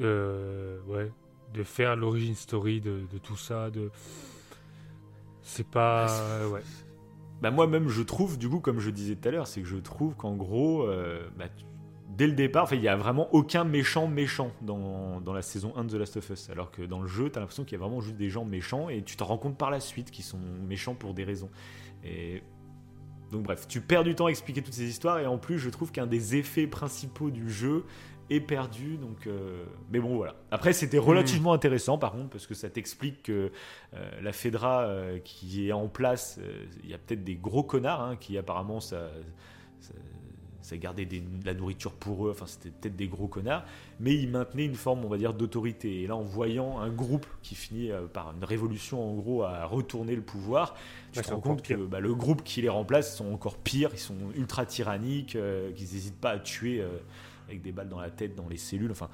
[0.00, 1.10] euh, ouais,
[1.54, 3.70] de faire l'origine story de, de tout ça.
[3.70, 3.90] De...
[5.42, 6.06] C'est pas.
[6.08, 6.62] Ah, ouais.
[7.40, 9.76] Bah moi-même, je trouve, du coup, comme je disais tout à l'heure, c'est que je
[9.76, 11.44] trouve qu'en gros, euh, bah,
[12.08, 15.84] dès le départ, il n'y a vraiment aucun méchant méchant dans, dans la saison 1
[15.84, 16.50] de The Last of Us.
[16.50, 18.44] Alors que dans le jeu, tu as l'impression qu'il y a vraiment juste des gens
[18.44, 21.50] méchants et tu te rends compte par la suite qu'ils sont méchants pour des raisons.
[22.04, 22.42] Et
[23.30, 25.70] donc bref, tu perds du temps à expliquer toutes ces histoires et en plus, je
[25.70, 27.84] trouve qu'un des effets principaux du jeu
[28.30, 28.98] est perdu.
[29.26, 30.34] Euh, mais bon, voilà.
[30.50, 33.50] Après, c'était relativement intéressant, par contre, parce que ça t'explique que
[33.94, 36.38] euh, la Fedra euh, qui est en place,
[36.84, 39.10] il y a peut-être des gros connards hein, qui apparemment ça,
[40.60, 41.08] ça, gardait
[41.44, 42.30] la nourriture pour eux.
[42.30, 43.64] Enfin, c'était peut-être des gros connards,
[44.00, 46.02] mais ils maintenaient une forme, on va dire, d'autorité.
[46.02, 50.14] Et là, en voyant un groupe qui finit par une révolution, en gros, à retourner
[50.14, 50.74] le pouvoir,
[51.22, 53.90] tu te rends compte que bah, le groupe qui les remplace sont encore pires.
[53.92, 56.88] Ils sont ultra tyranniques, euh, qu'ils n'hésitent pas à tuer euh,
[57.48, 58.90] avec des balles dans la tête, dans les cellules.
[58.90, 59.08] Enfin.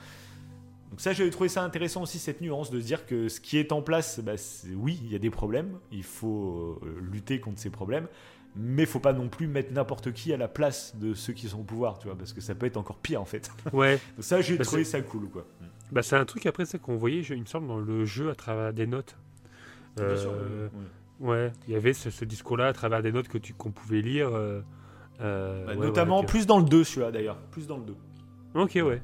[0.90, 3.58] Donc ça, j'avais trouvé ça intéressant aussi, cette nuance de se dire que ce qui
[3.58, 4.34] est en place, bah,
[4.76, 8.06] oui, il y a des problèmes, il faut euh, lutter contre ces problèmes,
[8.54, 11.58] mais faut pas non plus mettre n'importe qui à la place de ceux qui sont
[11.60, 13.50] au pouvoir, tu vois, parce que ça peut être encore pire en fait.
[13.72, 13.98] Ouais.
[14.16, 15.44] Donc ça, j'ai Bah, trouvé ça cool, quoi.
[15.90, 18.30] Bah, c'est un truc après ça qu'on voyait, je- il me semble, dans le jeu
[18.30, 19.16] à travers des notes.
[19.96, 20.68] Bien sûr, Euh,
[21.20, 21.52] ouais.
[21.68, 24.28] il y avait ce, ce discours-là à travers des notes que tu qu'on pouvait lire.
[24.34, 24.60] euh,
[25.20, 27.96] euh, Bah, ouais, notamment ouais, plus dans le 2, celui-là d'ailleurs, plus dans le 2.
[28.54, 29.02] Ok, ouais.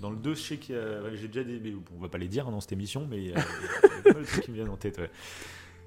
[0.00, 1.58] Dans le 2, je sais qu'il y a- j'ai déjà des.
[1.72, 3.98] bon, on va pas les dire hein, dans cette émission, mais il y a, il
[3.98, 5.10] y pas mal de trucs qui me viennent en tête, ouais.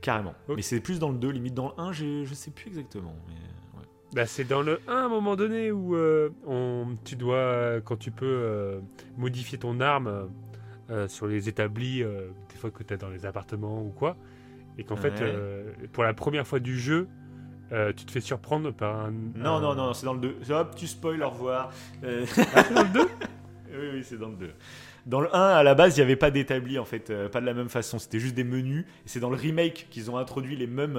[0.02, 0.34] Carrément.
[0.50, 3.16] Mais c'est plus dans le 2, limite dans le 1, j'ai- je sais plus exactement.
[3.28, 3.34] Mais,
[3.80, 3.86] ouais.
[4.14, 7.82] Bah, c'est dans le 1 à un moment donné où euh, on, tu dois, euh,
[7.82, 8.80] quand tu peux euh,
[9.18, 10.26] modifier ton arme euh,
[10.90, 14.16] euh, sur les établis, euh, des fois que tu es dans les appartements ou quoi,
[14.78, 17.08] et qu'en fait, euh, pour la première fois du jeu,
[17.72, 19.12] euh, tu te fais surprendre par un.
[19.36, 20.36] Non, un- non, non, c'est dans le 2.
[20.54, 21.72] Hop, tu spoil, au revoir.
[22.04, 22.26] Euh,
[22.56, 23.00] Ah, c'est dans le 2
[23.72, 24.52] Oui, oui, c'est dans le 2.
[25.06, 27.42] Dans le 1, à la base, il n'y avait pas d'établi, en fait, euh, pas
[27.42, 28.00] de la même façon.
[28.00, 28.86] C'était juste des menus.
[29.06, 30.98] Et c'est dans le remake qu'ils ont introduit les mêmes,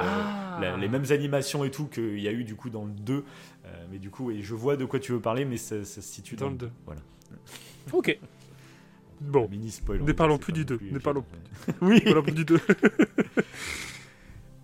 [0.00, 0.58] Ah.
[0.60, 3.24] la- les mêmes animations et tout qu'il y a eu du coup dans le 2.
[3.64, 6.00] Euh, mais du coup, et je vois de quoi tu veux parler, mais ça, ça
[6.02, 6.66] se situe dans, Dans le le 2.
[6.66, 6.72] 2.
[6.84, 7.00] Voilà.
[7.92, 8.18] Ok.
[9.20, 9.48] Bon.
[9.88, 10.78] Ne parlons plus du 2.
[10.92, 11.24] Ne parlons
[11.80, 11.96] Oui.
[12.04, 12.60] ne parlons plus du 2.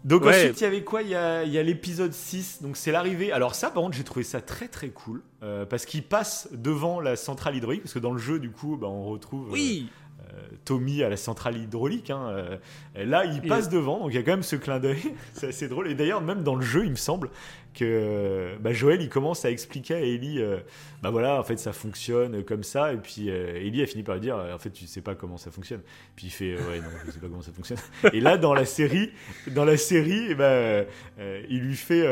[0.05, 0.35] Donc Ouais.
[0.47, 1.03] ensuite, il y avait quoi?
[1.03, 3.31] Il y a, il y a l'épisode 6, donc c'est l'arrivée.
[3.31, 7.01] Alors ça, par contre, j'ai trouvé ça très très cool, euh, parce qu'il passe devant
[7.01, 9.89] la centrale hydraulique, parce que dans le jeu, du coup, bah, on retrouve euh, Oui.
[10.33, 12.11] Euh, Tommy à la centrale hydraulique.
[12.11, 12.57] hein, euh,
[12.95, 15.03] là, il passe devant, donc il y a quand même ce clin d'œil.
[15.35, 15.89] c'est assez drôle.
[15.89, 17.31] Et d'ailleurs, même dans le jeu, il me semble
[17.75, 20.59] que bah, Joël, il commence à expliquer à Ellie, euh,
[21.03, 22.93] bah voilà, en fait, ça fonctionne comme ça.
[22.93, 25.51] Et puis euh, Ellie a fini par dire, en fait, tu sais pas comment ça
[25.51, 25.81] fonctionne.
[26.17, 27.79] Puis il fait, ouais, non, je sais pas comment ça fonctionne.
[28.13, 29.11] Et là, dans la série,
[29.49, 30.85] dans la série, euh,
[31.49, 32.07] il lui fait.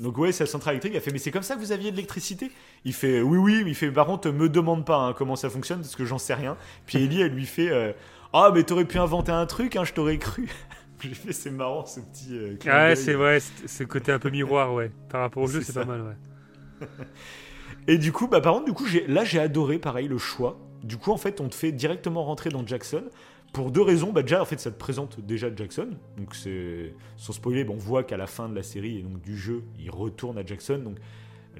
[0.00, 0.94] Euh, donc ouais, c'est la centrale électrique.
[0.94, 2.50] Elle fait, mais c'est comme ça que vous aviez de l'électricité?
[2.84, 3.64] Il fait, oui, oui.
[3.66, 6.34] Il fait, par contre, me demande pas hein, comment ça fonctionne parce que j'en sais
[6.34, 6.56] rien.
[6.86, 7.92] Puis Ellie, elle lui fait, euh,
[8.32, 10.48] ah, mais t'aurais pu inventer un truc, hein, je t'aurais cru.
[11.00, 12.36] J'ai fait, c'est marrant ce petit.
[12.36, 14.90] euh, Ah ouais, c'est vrai, ce côté un peu miroir, ouais.
[15.08, 16.86] Par rapport au jeu, C'est pas mal, ouais.
[17.86, 20.58] Et du coup, bah, par contre, du coup, là, j'ai adoré, pareil, le choix.
[20.82, 23.04] Du coup, en fait, on te fait directement rentrer dans Jackson.
[23.52, 24.12] Pour deux raisons.
[24.12, 25.90] Bah, déjà, en fait, ça te présente déjà Jackson.
[26.16, 26.94] Donc, c'est.
[27.16, 29.64] Sans spoiler, bah, on voit qu'à la fin de la série et donc du jeu,
[29.78, 30.78] il retourne à Jackson.
[30.84, 30.98] Donc,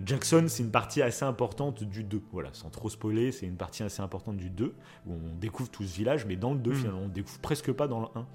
[0.04, 2.20] Jackson, c'est une partie assez importante du 2.
[2.32, 4.74] Voilà, sans trop spoiler, c'est une partie assez importante du 2,
[5.06, 6.76] où on découvre tout ce village, mais dans le 2, Mhm.
[6.76, 8.26] finalement, on découvre presque pas dans le 1.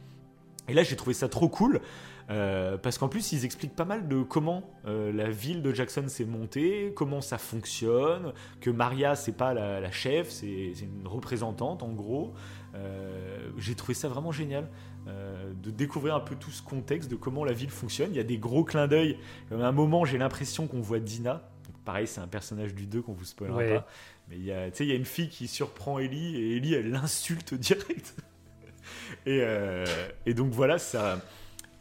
[0.68, 1.80] Et là, j'ai trouvé ça trop cool,
[2.30, 6.06] euh, parce qu'en plus, ils expliquent pas mal de comment euh, la ville de Jackson
[6.08, 11.84] s'est montée, comment ça fonctionne, que Maria, c'est pas la, la chef, c'est une représentante,
[11.84, 12.34] en gros.
[12.76, 14.68] Euh, j'ai trouvé ça vraiment génial.
[15.08, 18.10] euh, de découvrir un peu tout ce contexte de comment la ville fonctionne.
[18.12, 19.18] Il y a des gros clins d'œil.
[19.52, 21.50] À un moment, j'ai l'impression qu'on voit Dina.
[21.68, 23.76] Donc, pareil, c'est un personnage du 2 qu'on vous spoilera Ouais.
[23.76, 23.88] pas.
[24.30, 26.90] Mais il y a, il y a une fille qui surprend Ellie et Ellie, elle
[26.92, 28.16] l'insulte direct.
[29.26, 29.86] et, euh,
[30.26, 31.20] et donc voilà, ça.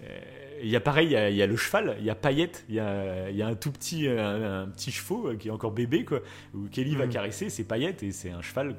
[0.05, 0.19] Euh,
[0.62, 2.15] Il y a pareil, il y a, il y a le cheval, il y a
[2.15, 5.37] Paillette, il y a, il y a un tout petit, un, un petit chevaux euh,
[5.37, 6.20] qui est encore bébé, quoi,
[6.55, 7.12] où Kelly va Mhm.
[7.12, 8.77] caresser, c'est Paillette, et c'est un cheval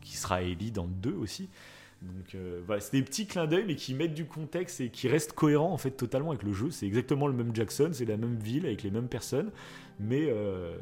[0.00, 1.48] qui sera Ellie dans le 2 aussi.
[2.02, 5.06] Donc euh, voilà, c'est des petits clins d'œil, mais qui mettent du contexte et qui
[5.08, 6.70] restent cohérents en fait totalement avec le jeu.
[6.72, 9.52] C'est exactement le même Jackson, c'est la même ville avec les mêmes personnes,
[10.00, 10.76] mais, euh,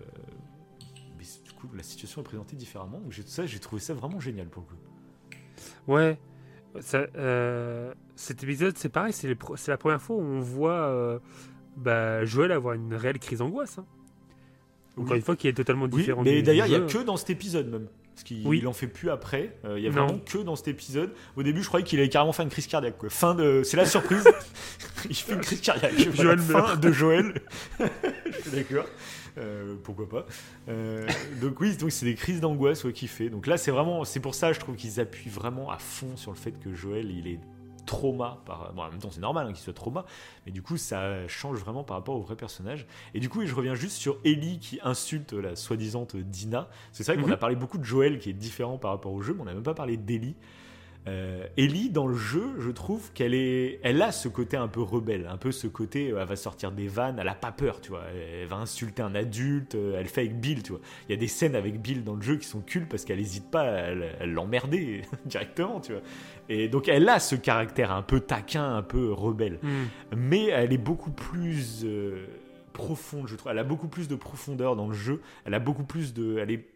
[1.18, 3.00] mais du coup la situation est présentée différemment.
[3.00, 5.92] Donc ça, j'ai trouvé ça vraiment génial pour le coup.
[5.92, 6.18] Ouais.
[6.78, 9.28] Ça, euh, cet épisode, c'est pareil, c'est
[9.68, 11.18] la première fois où on voit euh,
[11.76, 13.78] bah, Joël avoir une réelle crise d'angoisse.
[13.78, 13.86] hein.
[14.96, 15.18] Encore Oui.
[15.18, 16.98] une fois, qui est totalement Oui, différent mais du- d'ailleurs, il du y a que
[17.04, 17.86] dans cet épisode même.
[18.14, 18.58] Parce qu'il Oui.
[18.58, 19.56] il en fait plus après.
[19.64, 20.04] Euh, Il y a Non.
[20.06, 21.12] vraiment que dans cet épisode.
[21.36, 22.98] Au début, je croyais qu'il allait carrément faire une crise cardiaque.
[22.98, 23.08] Quoi.
[23.08, 23.62] Fin de...
[23.64, 24.24] C'est la surprise.
[25.08, 25.94] il fait une crise cardiaque.
[26.14, 27.34] Joël fin de Joël.
[27.80, 28.84] je suis d'accord.
[29.38, 30.26] Euh, pourquoi pas.
[30.68, 31.06] Euh,
[31.40, 33.30] donc oui, donc c'est des crises d'angoisse ouais, qu'il fait.
[33.30, 36.30] Donc là, c'est vraiment, c'est pour ça, je trouve qu'ils appuient vraiment à fond sur
[36.32, 37.40] le fait que Joël, il est
[37.86, 40.04] trauma par bon, en même temps c'est normal hein, qu'il soit trauma
[40.46, 43.52] mais du coup ça change vraiment par rapport au vrai personnage et du coup je
[43.52, 47.32] reviens juste sur Ellie qui insulte la soi-disant Dina c'est vrai qu'on Mhm.
[47.32, 49.54] a parlé beaucoup de Joël qui est différent par rapport au jeu mais on n'a
[49.54, 50.36] même pas parlé d'Ellie
[51.08, 54.82] euh, Ellie dans le jeu je trouve qu'elle est elle a ce côté un peu
[54.82, 57.80] rebelle un peu ce côté euh, elle va sortir des vannes elle a pas peur
[57.80, 60.80] tu vois elle, elle va insulter un adulte euh, elle fait avec Bill tu vois
[61.08, 63.20] il y a des scènes avec Bill dans le jeu qui sont cultes parce qu'elle
[63.20, 66.02] hésite pas à l'emmerder directement tu vois
[66.48, 70.16] et donc elle a ce caractère un peu taquin un peu rebelle Mm.
[70.16, 72.26] mais elle est beaucoup plus euh,
[72.72, 73.52] profonde, je trouve.
[73.52, 75.20] Elle a beaucoup plus de profondeur dans le jeu.
[75.44, 76.66] Elle a beaucoup plus de, elle est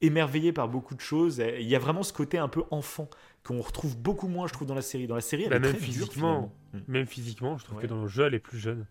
[0.00, 1.42] émerveillée par beaucoup de choses.
[1.58, 3.08] Il y a vraiment ce côté un peu enfant
[3.44, 5.06] qu'on retrouve beaucoup moins, je trouve, dans la série.
[5.06, 6.52] Dans la série, elle Bah, est même très physiquement.
[6.74, 6.78] Mm.
[6.88, 7.82] même physiquement, je trouve Ouais.
[7.84, 8.86] que dans le jeu, elle est plus jeune.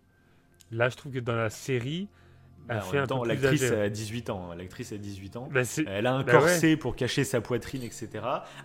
[0.71, 2.07] Là, je trouve que dans la série,
[2.67, 4.51] Elle en fait un temps, peu plus l'actrice a 18 ans.
[4.51, 4.55] hein.
[4.55, 5.47] L'actrice a 18 ans.
[5.51, 6.77] Bah, Elle a un bah corset ouais.
[6.77, 8.09] pour cacher sa poitrine, etc.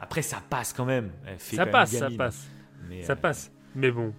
[0.00, 1.10] Après, ça passe quand même.
[1.26, 2.48] Elle fait Ça quand passe, même ça passe.
[2.88, 3.52] Mais, ça euh, passe.
[3.76, 4.12] Mais bon,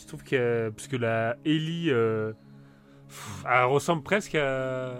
[0.00, 2.32] je trouve que parce que la Ellie, euh,
[3.50, 4.94] elle ressemble presque à.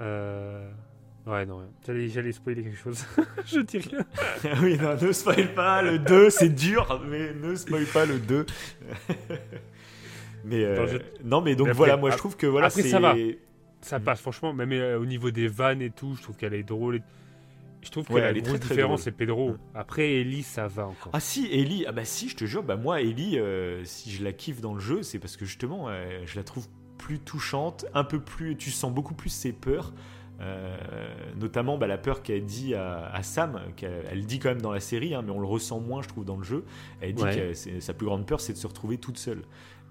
[0.00, 0.70] euh,
[1.28, 3.04] Ouais, non, j'allais, j'allais spoiler quelque chose.
[3.46, 4.04] je dis rien.
[4.62, 8.46] oui, non, ne spoil pas le 2, c'est dur, mais ne spoil pas le 2.
[10.44, 10.98] mais euh, je-
[11.28, 13.14] non, mais donc Mais après- voilà, moi je trouve que voilà, après, ça va.
[13.80, 16.62] Ça passe, franchement, même euh, au niveau des vannes et tout, je trouve qu'elle est
[16.64, 16.96] drôle.
[16.96, 17.02] et-
[17.82, 19.54] Je trouve que Ouais, la grosse très, très différence, c'est Pedro.
[19.74, 21.12] Après, Ellie, ça va encore.
[21.12, 24.24] Ah si, Ellie, ah bah si, je te jure, bah moi Ellie, euh, si je
[24.24, 26.66] la kiffe dans le jeu, c'est parce que justement, euh, je la trouve
[26.98, 29.92] plus touchante, un peu plus, tu sens beaucoup plus ses peurs.
[30.40, 30.76] Euh,
[31.36, 34.72] notamment bah, la peur qu'elle dit à, à Sam, qu'elle elle dit quand même dans
[34.72, 36.64] la série, hein, mais on le ressent moins, je trouve, dans le jeu.
[37.00, 37.52] Elle dit Ouais.
[37.54, 39.42] que sa plus grande peur, c'est de se retrouver toute seule.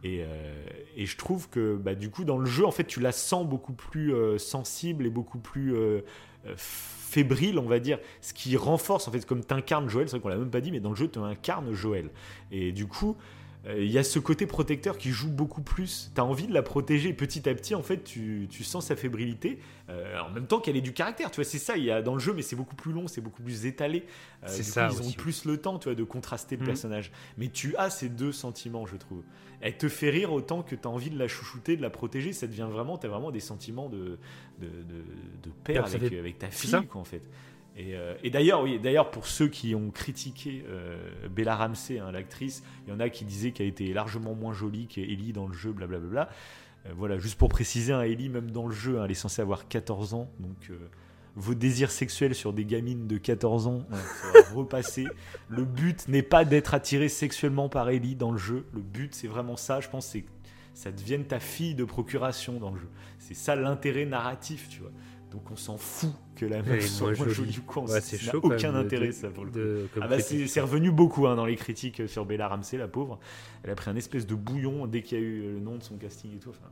[0.03, 0.53] Et, euh,
[0.95, 3.47] et je trouve que bah, du coup, dans le jeu, en fait, tu la sens
[3.47, 6.01] beaucoup plus euh, sensible et beaucoup plus euh,
[6.45, 7.99] euh, fébrile, on va dire.
[8.21, 10.61] Ce qui renforce, en fait, comme tu incarnes Joël, c'est vrai qu'on l'a même pas
[10.61, 12.09] dit, mais dans le jeu, tu incarnes Joël.
[12.51, 13.36] Et du coup, euh,
[13.75, 16.11] il y a ce côté protecteur qui joue beaucoup plus.
[16.15, 17.11] Tu as envie de la protéger.
[17.13, 19.59] Petit à petit, en fait, tu, tu sens sa fébrilité.
[19.89, 21.31] euh, en même temps qu'elle ait du caractère.
[21.31, 23.07] Tu vois, c'est ça, il y a dans le jeu, mais c'est beaucoup plus long,
[23.07, 24.03] c'est beaucoup plus étalé.
[24.43, 26.67] Euh, C'est coup, ça ils ont plus le temps, tu vois, de contraster le Mhm.
[26.67, 27.11] personnage.
[27.37, 29.23] Mais tu as ces deux sentiments, je trouve.
[29.59, 32.31] Elle te fait rire autant que tu as envie de la chouchouter, de la protéger.
[32.33, 34.19] Ça devient vraiment, tu as vraiment des sentiments de,
[34.59, 35.03] de, de,
[35.43, 37.21] de père avec, avec ta fille, quoi, en fait.
[37.77, 40.97] Et, euh, et d'ailleurs, oui, d'ailleurs, pour ceux qui ont critiqué euh,
[41.29, 44.87] Bella Ramsey, hein, l'actrice, il y en a qui disaient qu'elle était largement moins jolie
[44.87, 46.27] qu'Ellie dans le jeu, blablabla.
[46.87, 49.43] Euh, voilà, juste pour préciser, hein, Ellie, même dans le jeu, hein, elle est censée
[49.43, 50.71] avoir 14 ans, donc
[51.35, 53.97] vos désirs sexuels sur des gamines de 14 ans, hein,
[54.33, 55.05] ça repasser.
[55.47, 59.27] Le but n'est pas d'être attiré sexuellement par Ellie dans le jeu, le but c'est
[59.27, 60.29] vraiment ça, je pense, c'est que
[60.73, 62.89] ça devienne ta fille de procuration dans le jeu.
[63.19, 64.91] C'est ça l'intérêt narratif, tu vois.
[65.31, 67.57] Donc on s'en fout que la meuf soit moins jolie.
[67.59, 67.83] ou quoi.
[67.83, 69.57] Ouais, c'est chaud quand aucun même intérêt de- ça pour le coup.
[69.57, 73.19] de- ah bah, c'est revenu beaucoup hein, dans les critiques sur Bella Ramsey, la pauvre.
[73.63, 75.83] Elle a pris un espèce de bouillon dès qu'il y a eu le nom de
[75.83, 76.51] son casting et tout.
[76.51, 76.69] Enfin,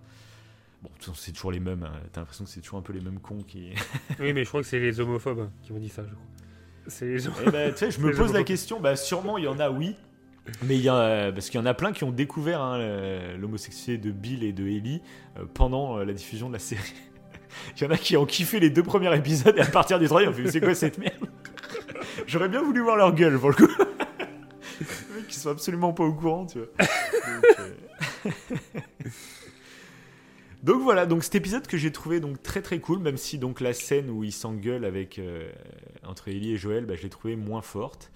[0.81, 1.83] bon, de toute façon, c'est toujours les mêmes.
[1.83, 1.91] hein.
[2.13, 3.71] T'as l'impression que c'est toujours un peu les mêmes cons qui.
[4.21, 6.25] Oui, mais je crois que c'est les homophobes hein, qui m'ont dit ça, je crois.
[6.87, 8.45] C'est les Eh ben, tu sais, je me pose la homophobes.
[8.45, 8.79] question.
[8.79, 9.95] Bah, sûrement, il y en a, oui.
[10.63, 12.77] Mais il y a, parce qu'il y en a plein qui ont découvert hein,
[13.37, 15.01] l'homosexualité de Bill et de Ellie
[15.37, 16.93] euh, pendant euh, la diffusion de la série.
[17.77, 20.05] Il y en a qui ont kiffé les deux premiers épisodes et à partir du
[20.05, 21.29] troisième, on fait c'est quoi cette merde
[22.27, 23.67] J'aurais bien voulu voir leur gueule pour le coup.
[24.79, 26.67] Les mecs sont absolument pas au courant, tu vois.
[26.77, 29.09] Donc, euh,
[30.65, 33.61] Donc voilà, donc cet épisode que j'ai trouvé donc très très cool, même si donc
[33.61, 35.47] la scène où ils s'engueulent avec euh,
[36.03, 38.11] entre Ellie et Joël, bah, je l'ai trouvé moins forte.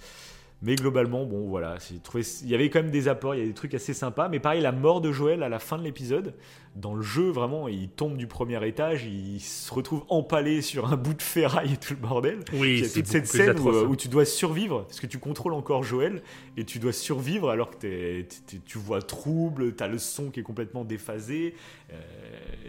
[0.62, 3.48] Mais globalement, bon voilà, trouvé il y avait quand même des apports, il y a
[3.48, 4.28] des trucs assez sympas.
[4.28, 6.34] Mais pareil, la mort de Joël à la fin de l'épisode,
[6.76, 10.98] dans le jeu vraiment, il tombe du premier étage, il se retrouve empalé sur un
[10.98, 12.40] bout de ferraille et tout le bordel.
[12.52, 13.86] Oui, il y a c'est toute cette scène où, hein.
[13.88, 16.22] où tu dois survivre parce que tu contrôles encore Joël
[16.58, 18.26] et tu dois survivre alors que
[18.66, 21.56] tu vois trouble, tu as le son qui est complètement déphasé.
[21.94, 21.96] Euh,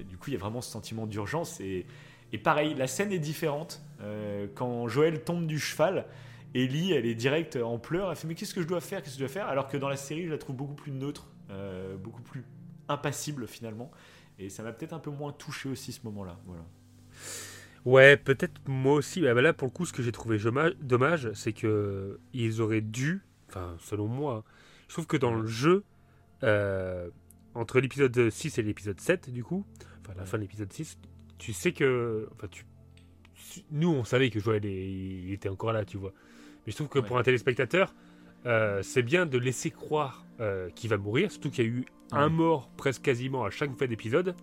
[0.09, 1.61] du coup, il y a vraiment ce sentiment d'urgence.
[1.61, 1.87] Et,
[2.33, 3.83] et pareil, la scène est différente.
[4.03, 6.07] Euh, quand Joël tombe du cheval,
[6.55, 8.11] Ellie, elle est directe en pleurs.
[8.11, 9.03] Elle fait Mais qu'est-ce que je dois faire?
[9.03, 9.47] Qu'est-ce que je dois faire?
[9.47, 12.45] Alors que dans la série, je la trouve beaucoup plus neutre, euh, beaucoup plus
[12.89, 13.91] impassible finalement.
[14.39, 16.39] Et ça m'a peut-être un peu moins touché aussi ce moment-là.
[16.47, 16.65] Voilà.
[17.85, 19.21] Ouais, peut-être moi aussi.
[19.21, 20.39] Bah, bah là, pour le coup, ce que j'ai trouvé
[20.81, 24.45] dommage, c'est que ils auraient dû, enfin, selon moi,
[24.89, 25.85] je trouve que dans le jeu,
[26.43, 27.09] euh,
[27.55, 29.65] entre l'épisode 6 et l'épisode 7, du coup,
[30.01, 30.99] enfin, la fin de l'épisode 6,
[31.39, 32.29] tu sais que.
[32.33, 32.65] Enfin, tu,
[33.71, 36.13] nous, on savait que Joël il était encore là, tu vois.
[36.67, 37.95] Mais je trouve que pour un téléspectateur,
[38.47, 41.85] euh, c'est bien de laisser croire euh, qu'il va mourir, surtout qu'il y a eu
[42.13, 42.31] un Ouais.
[42.33, 44.35] mort presque quasiment à chaque fin d'épisode.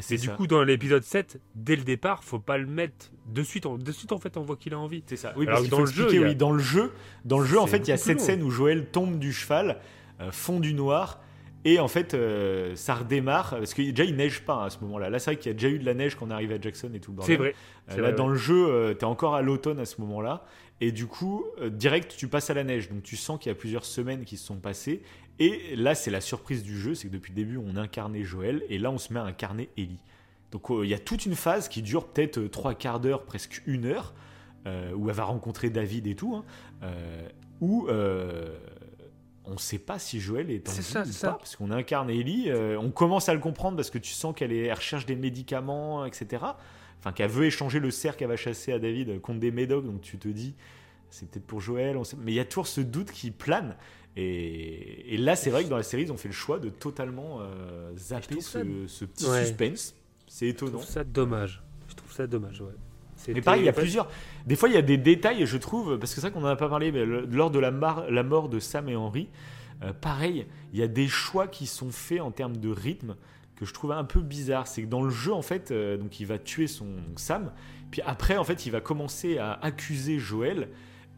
[0.00, 0.34] C'est Et du ça.
[0.34, 3.66] coup, dans l'épisode 7, dès le départ, faut pas le mettre de suite.
[3.66, 5.02] On, de suite, en fait, on voit qu'il a envie.
[5.06, 5.32] C'est ça.
[5.36, 6.92] Oui, parce que dans le jeu, expliquer, il y a- oui, dans le jeu,
[7.24, 9.80] dans le jeu, en fait, il y a cette scène où Joël tombe du cheval,
[10.20, 11.20] euh, fond du noir,
[11.64, 14.78] et en fait, euh, ça redémarre parce que déjà il neige pas hein, à ce
[14.82, 15.10] moment-là.
[15.10, 16.60] Là, c'est vrai qu'il y a déjà eu de la neige quand on arrive à
[16.60, 17.34] Jackson et tout le bordel.
[17.34, 17.54] C'est vrai.
[17.90, 18.32] Euh, là, vrai, dans ouais.
[18.32, 20.44] le jeu, tu es encore à l'automne à ce moment-là,
[20.80, 22.88] et du coup, euh, direct, tu passes à la neige.
[22.88, 25.02] Donc, tu sens qu'il y a plusieurs semaines qui se sont passées.
[25.40, 28.62] Et là, c'est la surprise du jeu, c'est que depuis le début, on incarnait Joël,
[28.68, 30.02] et là, on se met à incarner Ellie.
[30.50, 33.24] Donc, euh, il y a toute une phase qui dure peut-être euh, trois quarts d'heure,
[33.24, 34.14] presque une heure,
[34.94, 36.44] où elle va rencontrer David et tout, hein,
[37.62, 41.32] où on ne sait pas si Joël est en vie ça, ou c'est pas, ça.
[41.32, 42.50] parce qu'on incarne Ellie.
[42.50, 45.16] euh, on commence à le comprendre parce que tu sens qu'elle est- elle recherche des
[45.16, 46.44] médicaments, etc.
[47.00, 50.00] Enfin, qu'elle veut échanger le cerf qu'elle va chasser à David contre des médocs, donc
[50.00, 50.54] tu te dis,
[51.10, 53.76] c'est peut-être pour Joël, on sait- mais il y a toujours ce doute qui plane.
[54.16, 56.68] Et, et là, c'est vrai que dans la série, ils ont fait le choix de
[56.70, 59.44] totalement euh, zapper ce, ça- ce petit Ouais.
[59.44, 59.94] suspense.
[60.26, 60.72] C'est Je étonnant.
[60.78, 61.62] trouve ça dommage.
[61.88, 62.72] Je trouve ça dommage, ouais.
[63.34, 64.08] Mais pareil, il y a plusieurs.
[64.46, 66.48] Des fois, il y a des détails, je trouve, parce que c'est vrai qu'on en
[66.48, 69.28] a pas parlé, mais le- lors de la, mar- la mort de Sam et Henry,
[69.82, 73.16] euh, pareil, il y a des choix qui sont faits en termes de rythme
[73.58, 74.66] que je trouve un peu bizarre.
[74.66, 76.86] C'est que dans le jeu, en fait, euh, donc il va tuer son
[77.16, 77.52] Sam,
[77.90, 80.68] puis après, en fait, il va commencer à accuser Joël,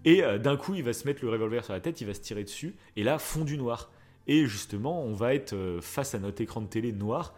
[0.04, 2.14] et euh, d'un coup, il va se mettre le revolver sur la tête, il va
[2.14, 3.90] se tirer dessus, et là, fond du noir.
[4.26, 7.34] Et justement, on va être euh, face à notre écran de télé noir.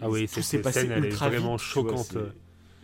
[0.00, 2.06] Ah oui, Tout s'est passé scène, elle est ultra vraiment vite, vois, choquante.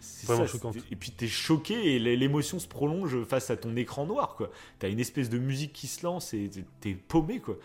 [0.01, 0.77] c'est- Vraiment ça, choquante.
[0.91, 4.51] Et puis t'es choqué et l'émotion se prolonge face à ton écran noir, quoi.
[4.79, 6.51] T'as une espèce de musique qui se lance et
[6.81, 7.57] t'es paumé, quoi.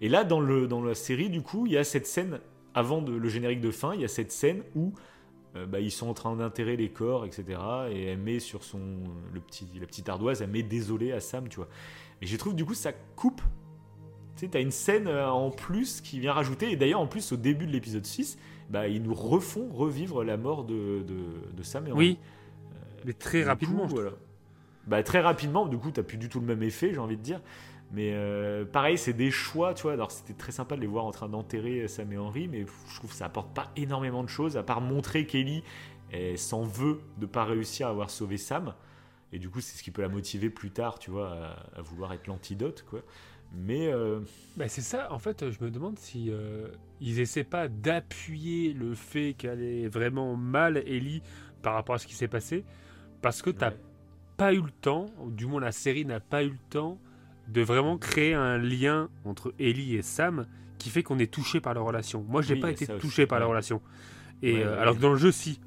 [0.00, 2.40] Et là, dans, le, dans la série, du coup, il y a cette scène,
[2.74, 4.92] avant de- le générique de fin, il y a cette scène où
[5.56, 7.58] euh, bah, ils sont en train d'enterrer les corps, etc.
[7.90, 8.80] Et elle met sur son.
[9.32, 11.68] Le petit, la petite ardoise, elle met désolé à Sam, tu vois.
[12.22, 13.40] Et je trouve, du coup, ça coupe.
[14.34, 16.72] Tu sais, t'as une scène euh, en plus qui vient rajouter.
[16.72, 18.36] Et d'ailleurs, en plus, au début de l'épisode 6,
[18.68, 21.14] bah, ils nous refont revivre la mort de, de,
[21.56, 21.92] de Sam et.
[21.92, 22.18] Oui.
[23.04, 23.82] Mais très rapidement.
[23.86, 24.10] coup, voilà.
[24.88, 27.22] Bah, très rapidement, du coup, t'as plus du tout le même effet, j'ai envie de
[27.22, 27.40] dire.
[27.92, 29.92] Mais euh, pareil, c'est des choix, tu vois.
[29.92, 32.94] Alors, c'était très sympa de les voir en train d'enterrer Sam et Henry, mais je
[32.96, 35.62] trouve que ça apporte pas énormément de choses, à part montrer qu'Ellie
[36.36, 38.74] s'en veut de pas réussir à avoir sauvé Sam.
[39.32, 41.82] Et du coup, c'est ce qui peut la motiver plus tard, tu vois, à, à
[41.82, 43.00] vouloir être l'antidote, quoi.
[43.52, 44.20] Mais euh,
[44.56, 46.68] Bah, c'est ça, en fait, je me demande si euh,
[47.00, 51.22] ils essaient pas d'appuyer le fait qu'elle est vraiment mal, Ellie,
[51.62, 52.64] par rapport à ce qui s'est passé,
[53.22, 53.72] parce que t'as
[54.36, 56.98] pas eu le temps, ou du moins la série n'a pas eu le temps,
[57.48, 60.46] de vraiment créer un lien entre Ellie et Sam
[60.78, 62.24] qui fait qu'on est touché par leur relation.
[62.28, 63.52] Moi, j'ai Oui, pas été aussi, touché par leur ouais.
[63.54, 63.80] relation.
[64.42, 65.60] Et Ouais, euh, ouais, alors que dans le jeu, si.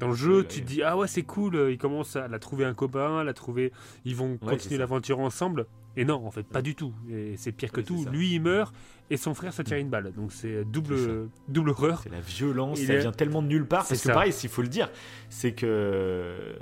[0.00, 2.26] Dans le jeu, Ouais, tu te dis ah ouais c'est cool, euh, ils commencent à
[2.26, 3.72] la trouver un copain, la trouver,
[4.04, 5.66] ils vont continuer l'aventure ensemble.
[5.96, 6.92] Et non, en fait, pas du tout.
[7.08, 8.04] Et c'est pire que tout.
[8.10, 8.74] Lui, il meurt
[9.10, 10.12] et son frère se tire une balle.
[10.16, 11.12] Donc c'est double, C'est ça.
[11.46, 12.00] double horreur.
[12.02, 13.86] C'est la violence, Il ça est- vient tellement de nulle part.
[13.86, 14.90] C'est que pareil, s'il faut le dire,
[15.28, 16.56] c'est que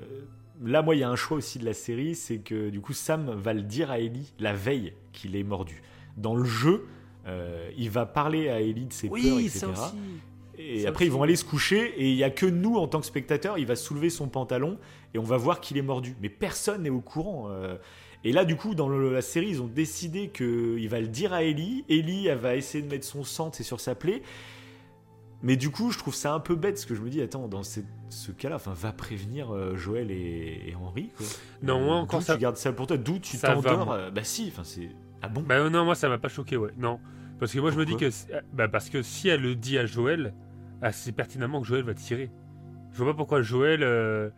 [0.64, 2.92] là, moi, il y a un choix aussi de la série, c'est que du coup,
[2.92, 5.82] Sam va le dire à Ellie la veille qu'il est mordu.
[6.16, 6.86] Dans le jeu,
[7.26, 9.58] euh, il va parler à Ellie de ses Oui, peurs, etc.
[9.60, 9.94] ça aussi.
[10.58, 12.86] Et Ça après, ils vont aller se coucher et il y a que nous, en
[12.86, 14.78] tant que spectateurs, il va soulever son pantalon
[15.14, 16.14] et on va voir qu'il est mordu.
[16.20, 17.46] Mais personne n'est au courant.
[17.50, 17.76] euh.
[18.24, 21.32] Et là, du coup, dans le- la série, ils ont décidé qu'il va le dire
[21.32, 21.84] à Ellie.
[21.88, 24.22] Ellie, elle va essayer de mettre son sang c'est sur sa plaie.
[25.42, 27.48] Mais du coup, je trouve ça un peu bête parce que je me dis, attends,
[27.48, 27.80] dans ce
[28.32, 31.10] cas-là, enfin, va prévenir euh, Joël et, et Henri.
[31.16, 31.26] Quoi.
[31.62, 33.54] Non, Euh, moi, encore d'où ça- Tu gardes ça pour toi, d'où tu ça va,
[33.62, 33.86] t'endors?
[33.86, 33.96] moi.
[33.96, 34.88] euh, Bah si, enfin, c'est.
[35.20, 35.42] Ah bon?
[35.42, 36.70] Bah non, moi ça m'a pas choqué, ouais.
[36.76, 37.00] Non.
[37.40, 38.08] Parce que moi je me dis Pourquoi?
[38.08, 38.12] que.
[38.14, 40.32] si- Bah parce que si elle le dit à Joël,
[40.80, 42.30] ah, c'est pertinemment que Joël va tirer.
[42.92, 43.82] Je vois pas pourquoi Joël.
[43.82, 44.30] euh,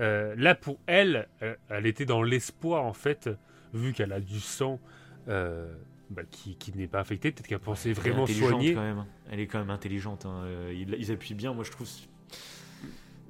[0.00, 3.30] euh, là pour elle, euh, elle était dans l'espoir en fait,
[3.74, 4.80] vu qu'elle a du sang
[5.28, 5.72] euh,
[6.10, 8.74] bah, qui, qui n'est pas affecté, peut-être qu'elle pensait Elle est vraiment intelligente, soigner.
[8.74, 9.04] quand même.
[9.34, 10.26] Elle est quand même intelligente.
[10.26, 10.42] hein.
[10.44, 11.88] Euh, Ils, ils appuient bien, moi je trouve.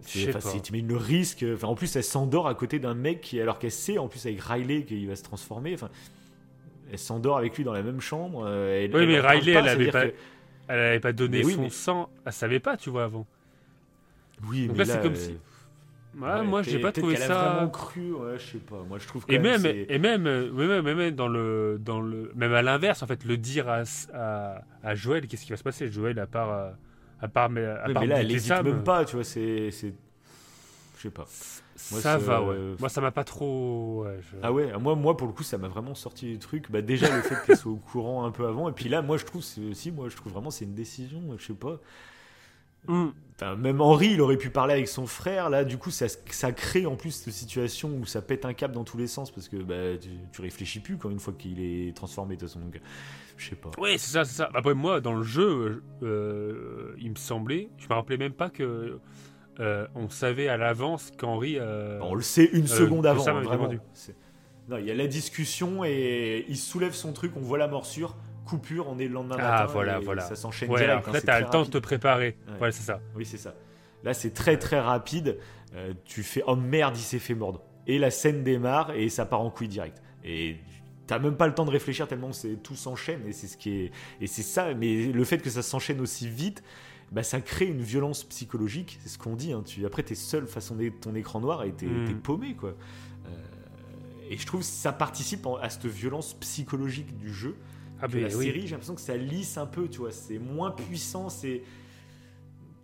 [0.05, 1.45] T'imagines le risque.
[1.55, 4.27] Enfin, en plus, elle s'endort à côté d'un mec qui, alors qu'elle sait, en plus
[4.27, 5.75] avec Riley, qu'il va se transformer.
[5.75, 5.91] Enfin,
[6.91, 8.43] elle s'endort avec lui dans la même chambre.
[8.47, 10.15] euh, elle- Oui, elle mais Riley, pas, elle ça veut avait dire pas, que-
[10.69, 13.27] elle avait pas donné oui, son mais- sang, elle savait pas, tu vois, avant.
[14.49, 15.39] Oui, Donc mais là, c'est comme euh, si.
[16.21, 17.49] Ouais, ouais, moi, j'ai pas trouvé qu'elle a ça.
[17.49, 18.13] vraiment cru.
[18.13, 18.83] Ouais, je sais pas.
[18.89, 19.65] Moi, je trouve quand Et même.
[19.67, 23.37] et même, euh, même, même dans le, dans le, même à l'inverse, en fait, le
[23.37, 23.83] dire à,
[24.13, 25.91] à, à Joël, qu'est-ce qui va se passer?
[25.91, 26.71] Joël, à part, euh,
[27.21, 29.17] à part, mais, à Ouais, part mais là, elle buter hésite Sam, même pas, tu
[29.17, 29.25] vois.
[29.25, 29.95] C'est, c'est,
[30.97, 31.27] je sais pas.
[31.91, 32.77] Moi, ça va, euh, ouais.
[32.79, 34.05] Moi, ça m'a pas trop.
[34.05, 36.71] ouais, je- Ah ouais, moi, moi pour le coup, ça m'a vraiment sorti du truc.
[36.71, 39.17] Bah déjà le fait qu'elle soit au courant un peu avant, et puis là, moi
[39.17, 41.79] je trouve, c'est aussi, moi je trouve vraiment c'est une décision, je sais pas.
[42.87, 43.11] Hmm.
[43.43, 45.51] Enfin, même Henri, il aurait pu parler avec son frère.
[45.51, 48.75] Là, du coup, ça, ça crée en plus cette situation où ça pète un câble
[48.75, 51.61] dans tous les sens parce que bah, tu, tu réfléchis plus quand une fois qu'il
[51.61, 52.61] est transformé de toute façon.
[52.61, 52.81] Donc,
[53.37, 53.71] je sais pas.
[53.79, 54.51] Oui, c'est ça, c'est ça.
[54.55, 58.99] Après, moi, dans le jeu, euh, il me semblait, je me rappelais même pas que
[59.61, 61.57] euh, on savait à l'avance qu'Henri.
[61.59, 63.69] euh, On le sait une euh, seconde avant, hein, vraiment.
[64.69, 68.17] Non, il y a la discussion et il soulève son truc, on voit la morsure,
[68.45, 69.67] coupure, on est le lendemain Ah, matin.
[69.73, 70.23] voilà, et voilà.
[70.23, 71.07] Ça s'enchaîne Ouais, direct.
[71.09, 72.37] hein, là, c'est t'as le temps de te préparer.
[72.49, 72.55] Ouais.
[72.59, 73.01] Voilà, c'est ça.
[73.17, 73.55] Oui, c'est ça.
[74.05, 75.39] Là, c'est très très rapide.
[75.75, 77.63] Euh, tu fais oh merde, il s'est fait mordre.
[77.87, 80.03] Et la scène démarre et ça part en couille direct.
[80.25, 80.57] Et
[81.07, 83.71] t'as même pas le temps de réfléchir tellement c'est tout s'enchaîne et c'est ce qui
[83.71, 84.75] est et c'est ça.
[84.75, 86.63] Mais le fait que ça s'enchaîne aussi vite,
[87.11, 88.99] bah, ça crée une violence psychologique.
[89.03, 89.53] C'est ce qu'on dit.
[89.53, 89.63] Hein.
[89.65, 92.05] Tu après t'es seul face à ton écran noir et t'es Mm.
[92.07, 92.71] t'es paumé quoi.
[93.27, 93.31] Euh,
[94.31, 97.57] et je trouve que ça participe à cette violence psychologique du jeu.
[98.03, 98.47] Ah, que mais la oui.
[98.47, 100.11] série, j'ai l'impression que ça lisse un peu, tu vois.
[100.11, 101.63] C'est moins puissant, c'est.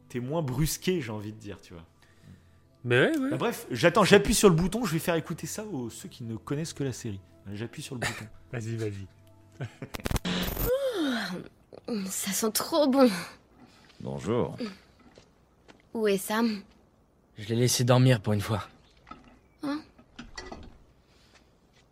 [0.08, 1.84] T'es moins brusqué, j'ai envie de dire, tu vois.
[2.84, 3.30] Mais ouais, ouais.
[3.30, 6.22] Bah, bref, j'attends, j'appuie sur le bouton, je vais faire écouter ça aux ceux qui
[6.22, 7.20] ne connaissent que la série.
[7.52, 8.24] J'appuie sur le bouton.
[8.52, 9.06] Vas-y, vas-y.
[12.06, 13.10] Ça sent trop bon.
[14.00, 14.56] Bonjour.
[15.94, 16.62] Où est Sam?
[17.36, 18.68] Je l'ai laissé dormir pour une fois.
[19.62, 19.80] Hein?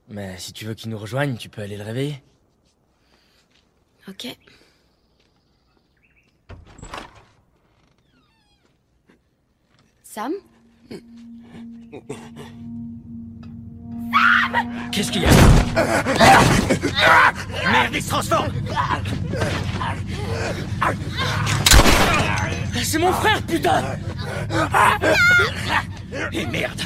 [0.09, 2.23] Mais si tu veux qu'il nous rejoigne, tu peux aller le réveiller.
[4.09, 4.37] Ok.
[10.05, 10.33] Sam?
[14.93, 15.31] Qu'est-ce qu'il y a?
[17.73, 18.53] Merde, il se transforme!
[22.85, 23.83] C'est mon frère, putain!
[26.33, 26.81] Et merde!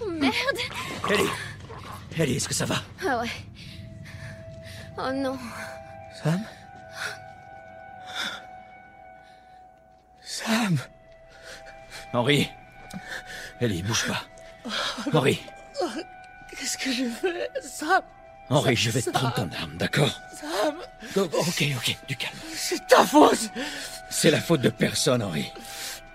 [0.00, 0.32] Oh, Merde.
[1.10, 1.28] Ellie
[2.18, 2.76] Ellie, est-ce que ça va
[3.08, 3.28] Ah ouais.
[4.98, 5.38] Oh non.
[6.22, 6.40] Sam
[10.20, 10.78] Sam
[12.12, 12.48] Henri
[13.60, 14.22] Ellie, bouge pas.
[15.12, 15.40] Henri
[16.50, 18.02] Qu'est-ce que j'ai fait Sam
[18.50, 19.12] Henri, je vais te Sam.
[19.14, 20.74] prendre ton arme, d'accord Sam
[21.14, 22.34] Go- Ok, ok, du calme.
[22.54, 23.50] C'est ta faute
[24.10, 25.50] C'est la faute de personne, Henri.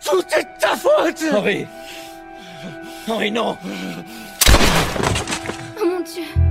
[0.06, 1.66] Tout est ta faute Henri
[3.08, 3.58] Henri, non
[6.10, 6.47] Oh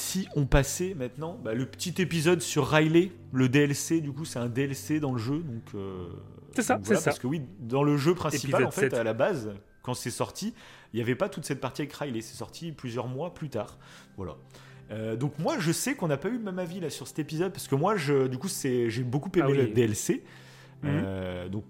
[0.00, 4.38] si on passait maintenant bah, le petit épisode sur Riley, le DLC, du coup c'est
[4.38, 5.62] un DLC dans le jeu, donc...
[5.74, 6.08] euh,
[6.54, 7.04] C'est ça, c'est ça.
[7.04, 8.94] Parce que oui, dans le jeu principal, Épisode en fait, 7.
[8.94, 9.50] à la base,
[9.82, 10.54] quand c'est sorti,
[10.92, 13.78] il n'y avait pas toute cette partie avec Riley, c'est sorti plusieurs mois plus tard.
[14.16, 14.36] Voilà.
[14.90, 17.20] Euh, donc moi je sais qu'on n'a pas eu le même avis là sur cet
[17.20, 19.56] épisode parce que moi je, du coup c'est j'ai beaucoup aimé Ah oui.
[19.58, 20.22] le DLC
[20.82, 20.90] Mhm.
[21.04, 21.64] Euh, donc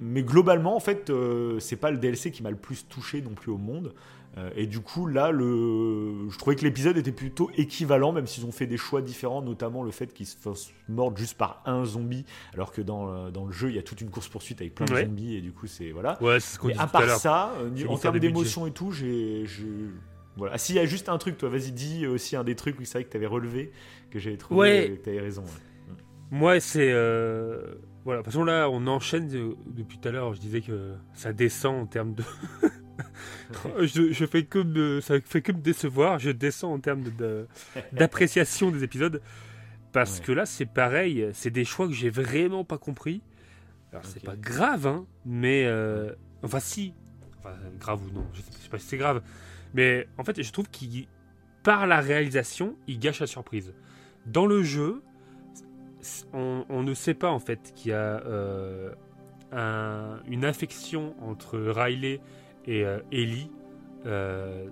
[0.00, 3.30] mais globalement en fait euh, c'est pas le DLC qui m'a le plus touché non
[3.30, 3.94] plus au monde
[4.38, 8.46] Euh, et du coup là le je trouvais que l'épisode était plutôt équivalent même s'ils
[8.46, 11.84] ont fait des choix différents notamment le fait qu'ils se fassent mordre juste par un
[11.84, 12.24] zombie
[12.54, 14.76] alors que dans, le- dans le jeu il y a toute une course poursuite avec
[14.76, 15.04] plein de Ouais.
[15.04, 17.08] zombies et du coup c'est voilà Ouais, c'est ce qu'on Mais disait à tout part
[17.18, 19.46] ça euh, en termes d'émotion et tout j'ai
[20.36, 22.78] voilà Ah, s'il y a juste un truc toi vas-y dis aussi un des trucs
[22.78, 23.72] oui c'est vrai que t'avais relevé
[24.12, 24.90] que j'avais trouvé Ouais.
[24.92, 25.94] euh, que t'avais raison ouais.
[26.32, 26.92] Moi, c'est.
[26.92, 27.74] euh,
[28.04, 30.32] Voilà, de toute façon, là, on enchaîne de- depuis tout à l'heure.
[30.32, 32.22] Je disais que ça descend en termes de.
[33.80, 35.00] je, je fais que me...
[35.00, 36.18] Ça fait que me décevoir.
[36.18, 37.46] Je descends en termes de- de-
[37.92, 39.20] d'appréciation des épisodes.
[39.92, 41.28] Parce que là, c'est pareil.
[41.32, 43.22] C'est des choix que j'ai vraiment pas compris.
[43.92, 45.64] Alors, c'est pas grave, hein, mais.
[45.66, 46.12] euh,
[46.42, 46.94] Enfin, si.
[47.40, 49.20] Enfin, grave ou non, je sais, pas si c'est grave.
[49.74, 51.06] Mais en fait, je trouve qu'il.
[51.64, 53.74] Par la réalisation, il gâche la surprise.
[54.26, 55.02] Dans le jeu,
[56.32, 58.92] on, on ne sait pas en fait qu'il y a euh,
[59.52, 62.20] un- une infection entre Riley
[62.66, 63.50] et euh, Ellie
[64.06, 64.68] euh,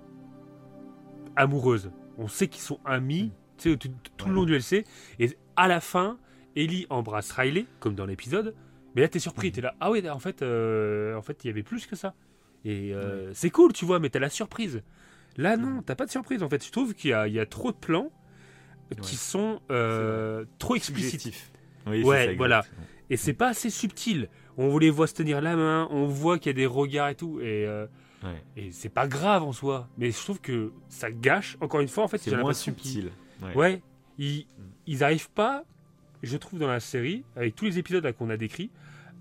[1.35, 1.91] amoureuse.
[2.17, 4.85] On sait qu'ils sont amis sais, tout, tout le long du LC
[5.19, 6.17] et à la fin,
[6.55, 8.55] Ellie embrasse Riley comme dans l'épisode.
[8.95, 9.75] Mais là, t'es surpris, t'es là.
[9.79, 12.15] Ah ouais, en fait, euh, en fait, il y avait plus que ça.
[12.65, 12.93] Et
[13.33, 14.81] c'est cool, tu vois, mais t'as la surprise.
[15.37, 16.43] Là, non, t'as pas de surprise.
[16.43, 18.11] En fait, je trouve qu'il y y a trop de plans
[19.01, 19.61] qui sont
[20.57, 21.21] trop explicites.
[21.21, 21.51] Suggestif.
[21.87, 22.65] Oui, ouais, ça, voilà.
[23.09, 24.29] Et c'est pas assez subtil.
[24.61, 27.15] On les voit se tenir la main, on voit qu'il y a des regards et
[27.15, 27.87] tout, et, euh,
[28.23, 28.43] Ouais.
[28.57, 29.87] et c'est pas grave en soi.
[29.97, 31.55] Mais je trouve que ça gâche.
[31.61, 33.11] Encore une fois, en fait, C'est moins subtil.
[33.41, 33.55] Ouais.
[33.55, 33.81] Ouais,
[34.17, 34.45] ils,
[34.85, 35.63] ils arrivent pas,
[36.21, 38.69] je trouve, dans la série, avec tous les épisodes qu'on a décrits,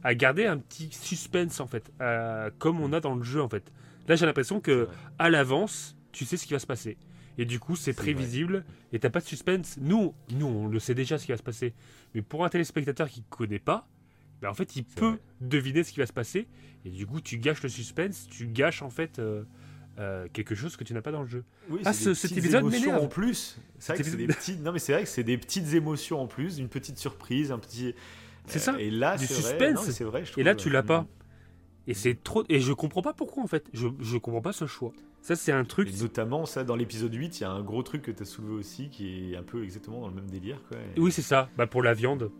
[0.02, 3.48] à garder un petit suspense en fait, euh, comme on a dans le jeu en
[3.48, 3.72] fait.
[4.08, 4.88] Là, j'ai l'impression que
[5.20, 6.96] à l'avance, tu sais ce qui va se passer.
[7.36, 9.76] Et du coup, c'est prévisible et t'as pas de suspense.
[9.80, 11.72] Nous, nous, on le sait déjà ce qui va se passer.
[12.14, 13.86] Mais pour un téléspectateur qui connaît pas,
[14.42, 16.46] ben, en fait, il peut deviner ce qui va se passer.
[16.84, 19.42] Et du coup, tu gâches le suspense, tu gâches en fait euh,
[19.98, 21.44] euh, quelque chose que tu n'as pas dans le jeu.
[21.70, 23.04] Oui, ah, ce- des cet épisode émotions m'énerve.
[23.04, 23.58] en plus.
[23.78, 24.62] C'est vrai que Cet c'est des épisode- petites.
[24.62, 27.58] Non, mais c'est vrai que c'est des petites émotions en plus, une petite surprise, un
[27.58, 27.94] petit.
[28.46, 28.80] C'est Euh, ça.
[28.80, 29.90] Et là, du suspense.
[29.90, 30.24] C'est vrai.
[30.24, 31.06] je et là, tu euh, l'as pas.
[31.88, 32.44] Et c'est trop.
[32.48, 33.66] Et je comprends pas pourquoi en fait.
[33.72, 34.92] Je, je comprends pas ce choix.
[35.20, 35.88] Ça, c'est un truc.
[35.88, 38.26] Et notamment, ça, dans l'épisode 8, il y a un gros truc que tu as
[38.26, 40.62] soulevé aussi qui est un peu exactement dans le même délire.
[40.68, 40.78] Quoi.
[40.96, 41.50] Et- Oui, c'est ça.
[41.56, 42.30] Bah, pour la viande.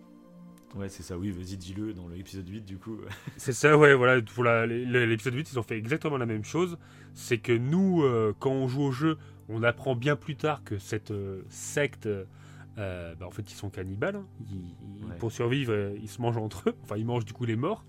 [0.74, 2.98] Ouais, c'est ça, oui, vas-y, dis-le dans l'épisode 8, du coup.
[3.36, 4.20] C'est ça, ouais, voilà.
[4.22, 6.78] Pour l'épisode 8, ils ont fait exactement la même chose.
[7.14, 9.16] C'est que nous, euh, quand on joue au jeu,
[9.48, 12.06] on apprend bien plus tard que cette euh, secte.
[12.06, 14.16] euh, bah, en fait, ils sont cannibales.
[14.16, 14.26] hein.
[14.50, 16.74] Ils- Pour survivre, ils se mangent entre eux.
[16.84, 17.84] Enfin, ils mangent du coup les morts.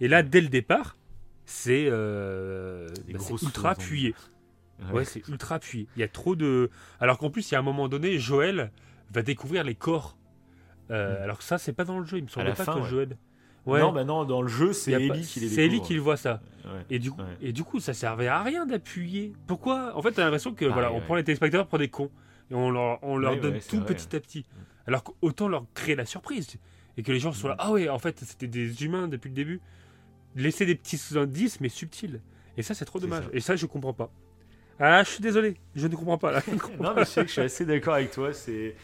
[0.00, 0.96] Et là, dès le départ,
[1.44, 4.14] c'est bah, ultra appuyé.
[4.86, 4.92] Ouais.
[4.92, 5.86] Ouais, c'est ultra appuyé.
[5.96, 6.70] Il y a trop de.
[7.00, 8.72] Alors qu'en plus, il y a un moment donné, Joël
[9.12, 10.16] va découvrir les corps.
[10.90, 12.18] Euh, Alors que ça, c'est pas dans le jeu.
[12.18, 12.88] Il me semblait la pas fin, que ouais.
[12.88, 13.16] Joël.
[13.66, 13.80] Ouais.
[13.80, 16.00] Non, bah non, dans le jeu, c'est pas- Ellie qui les C'est Ellie qui le
[16.00, 16.42] voit ça.
[16.66, 16.70] Ouais.
[16.90, 19.32] Et du coup, et du coup, ça servait à rien d'appuyer.
[19.46, 19.96] Pourquoi?
[19.96, 22.10] En fait, t'as l'impression que Ah, voilà, on prend les téléspectateurs pour des cons
[22.50, 23.86] et on leur, on leur Ouais, donne tout vrai.
[23.86, 24.44] petit à petit.
[24.86, 26.56] Alors qu'autant leur créer la surprise
[26.98, 27.56] et que les gens soient là.
[27.58, 29.60] Ah ouais, en fait, c'était des humains depuis le début.
[30.36, 32.20] Laisser des petits indices mais subtils.
[32.58, 33.24] Et ça, c'est trop dommage.
[33.24, 33.30] ça.
[33.32, 34.10] Et ça, je comprends pas.
[34.78, 36.40] Ah, je suis désolé, je ne comprends pas là.
[36.42, 38.32] Comprends Non, mais je sais que je suis assez d'accord avec toi.
[38.34, 38.74] C'est.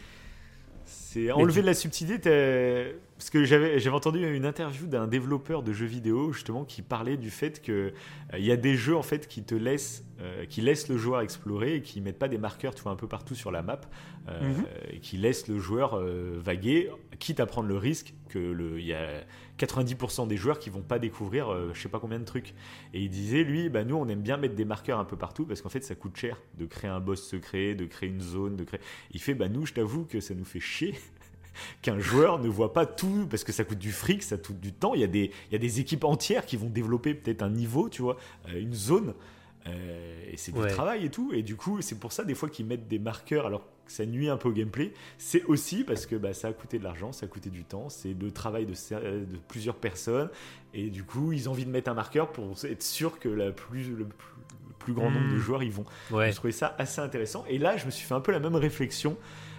[0.85, 2.95] C'est enlever de la subtilité.
[3.17, 7.29] Parce que j'avais entendu une interview d'un développeur de jeux vidéo justement qui parlait du
[7.29, 7.93] fait que
[8.33, 11.21] euh, y a des jeux en fait qui te laissent, euh, qui laissent le joueur
[11.21, 13.79] explorer et qui mettent pas des marqueurs, tu vois, un peu partout sur la map,
[14.27, 14.65] euh, Mhm.
[14.93, 16.89] et qui laissent le joueur euh, vaguer,
[17.19, 19.21] quitte à prendre le risque que le, il y a
[19.65, 22.53] 90% des joueurs qui vont pas découvrir, euh, je sais pas combien de trucs.
[22.93, 25.45] Et il disait lui, bah nous on aime bien mettre des marqueurs un peu partout
[25.45, 28.55] parce qu'en fait ça coûte cher de créer un boss secret, de créer une zone,
[28.55, 28.79] de créer.
[29.11, 30.95] Il fait bah nous je t'avoue que ça nous fait chier
[31.81, 34.73] qu'un joueur ne voit pas tout parce que ça coûte du fric, ça coûte du
[34.73, 34.93] temps.
[34.93, 37.49] Il y a des, il y a des équipes entières qui vont développer peut-être un
[37.49, 38.17] niveau, tu vois,
[38.49, 39.13] euh, une zone.
[39.67, 40.69] Euh, et c'est du Ouais.
[40.69, 41.31] travail et tout.
[41.33, 44.05] Et du coup, c'est pour ça des fois qu'ils mettent des marqueurs alors que ça
[44.05, 44.93] nuit un peu au gameplay.
[45.17, 47.89] C'est aussi parce que bah, ça a coûté de l'argent, ça a coûté du temps,
[47.89, 50.29] c'est le travail de, de plusieurs personnes.
[50.73, 53.51] Et du coup, ils ont envie de mettre un marqueur pour être sûr que la
[53.51, 54.33] plus, le, plus,
[54.69, 55.39] le plus grand nombre de Mm.
[55.39, 55.85] joueurs y vont.
[56.11, 56.31] Ouais.
[56.31, 57.43] Je trouvais ça assez intéressant.
[57.49, 59.17] Et là, je me suis fait un peu la même réflexion.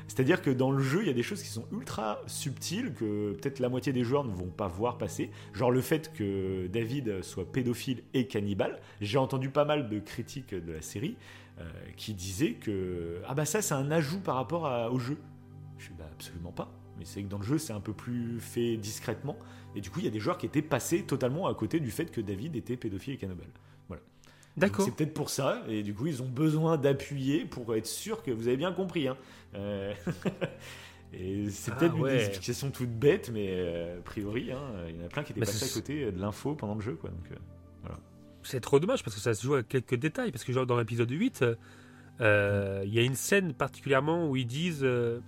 [0.09, 3.33] C'est-à-dire que dans le jeu, il y a des choses qui sont ultra subtiles que
[3.33, 5.31] peut-être la moitié des joueurs ne vont pas voir passer.
[5.55, 8.81] Genre le fait que David soit pédophile et cannibale.
[9.01, 11.17] J'ai entendu pas mal de critiques de la série
[11.61, 11.65] euh,
[11.97, 15.17] qui disaient que ah bah ça c'est un ajout par rapport à- au jeu.
[15.79, 16.71] Je suis bah absolument pas.
[16.99, 19.37] Mais c'est que dans le jeu c'est un peu plus fait discrètement.
[19.75, 21.91] Et du coup il y a des joueurs qui étaient passés totalement à côté du
[21.91, 23.49] fait que David était pédophile et cannibale.
[23.89, 24.03] Voilà.
[24.57, 24.85] D'accord.
[24.85, 28.31] C'est peut-être pour ça, et du coup, ils ont besoin d'appuyer pour être sûr que
[28.31, 29.09] vous avez bien compris.
[29.09, 29.17] hein.
[29.55, 29.93] Euh,
[31.13, 32.15] et c'est Ah, peut-être ouais.
[32.15, 35.33] une explication toute bête, mais euh, a priori, hein, il y en a plein qui
[35.33, 36.95] étaient Bah, passés à côté de l'info pendant le jeu.
[36.95, 37.37] Quoi, donc, euh,
[37.83, 37.99] voilà.
[38.43, 40.33] C'est trop dommage parce que ça se joue à quelques détails.
[40.33, 41.55] Parce que genre dans l'épisode 8, euh,
[42.21, 45.21] euh, il y a une scène particulièrement où ils disent, euh,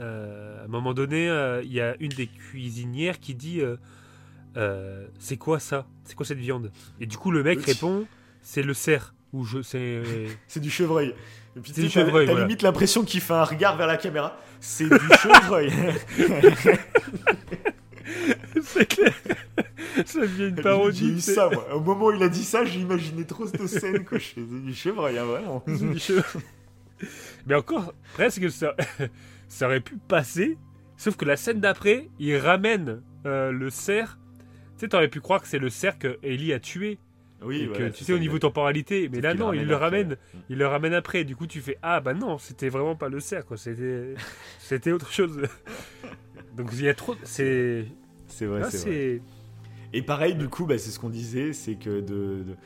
[0.00, 3.76] euh, à un moment donné, euh, il y a une des cuisinières qui dit, euh,
[4.56, 5.86] euh, c'est quoi ça?
[6.04, 6.70] C'est quoi cette viande?
[7.00, 8.06] Et du coup le mec répond,
[8.42, 9.14] c'est le cerf.
[9.32, 10.02] Ou je, c'est,
[10.46, 11.14] C'est du chevreuil.
[11.56, 12.32] Et puis, C'est tu du sais, t'as- voilà.
[12.40, 14.36] limite l'impression qu'il fait un regard vers la caméra.
[14.60, 15.70] C'est du chevreuil.
[18.62, 19.12] c'est clair.
[20.06, 21.10] ça devient une J'ai parodie.
[21.12, 21.74] eu c'est- ça, moi.
[21.74, 24.04] Au moment où il a dit ça, j'imaginais trop cette scène.
[24.04, 24.18] Quoi.
[24.18, 25.62] Fais du chevreuil, hein, vraiment.
[25.66, 26.42] C'est du chevreuil.
[27.46, 28.74] Mais encore, presque ça,
[29.48, 30.56] ça aurait pu passer.
[30.96, 34.18] Sauf que la scène d'après, il ramène euh, le cerf.
[34.38, 36.98] Tu sais, t'aurais pu croire que c'est le cerf que Ellie a tué.
[37.44, 39.08] Oui, Et voilà, que, tu sais, au niveau temporalité.
[39.12, 40.10] Mais là, non, il le ramène.
[40.10, 40.40] ouais.
[40.48, 41.24] Il le ramène après.
[41.24, 43.56] Du coup, tu fais Ah, bah non, c'était vraiment pas le cerf, quoi.
[43.56, 44.14] C'était,
[44.58, 45.42] c'était autre chose.
[46.56, 47.14] Donc, il y a trop.
[47.24, 47.86] C'est.
[48.26, 48.88] C'est vrai, c'est c'est.
[49.16, 49.22] vrai.
[49.94, 52.56] Et pareil, du coup, bah, c'est ce qu'on disait, c'est que de, de,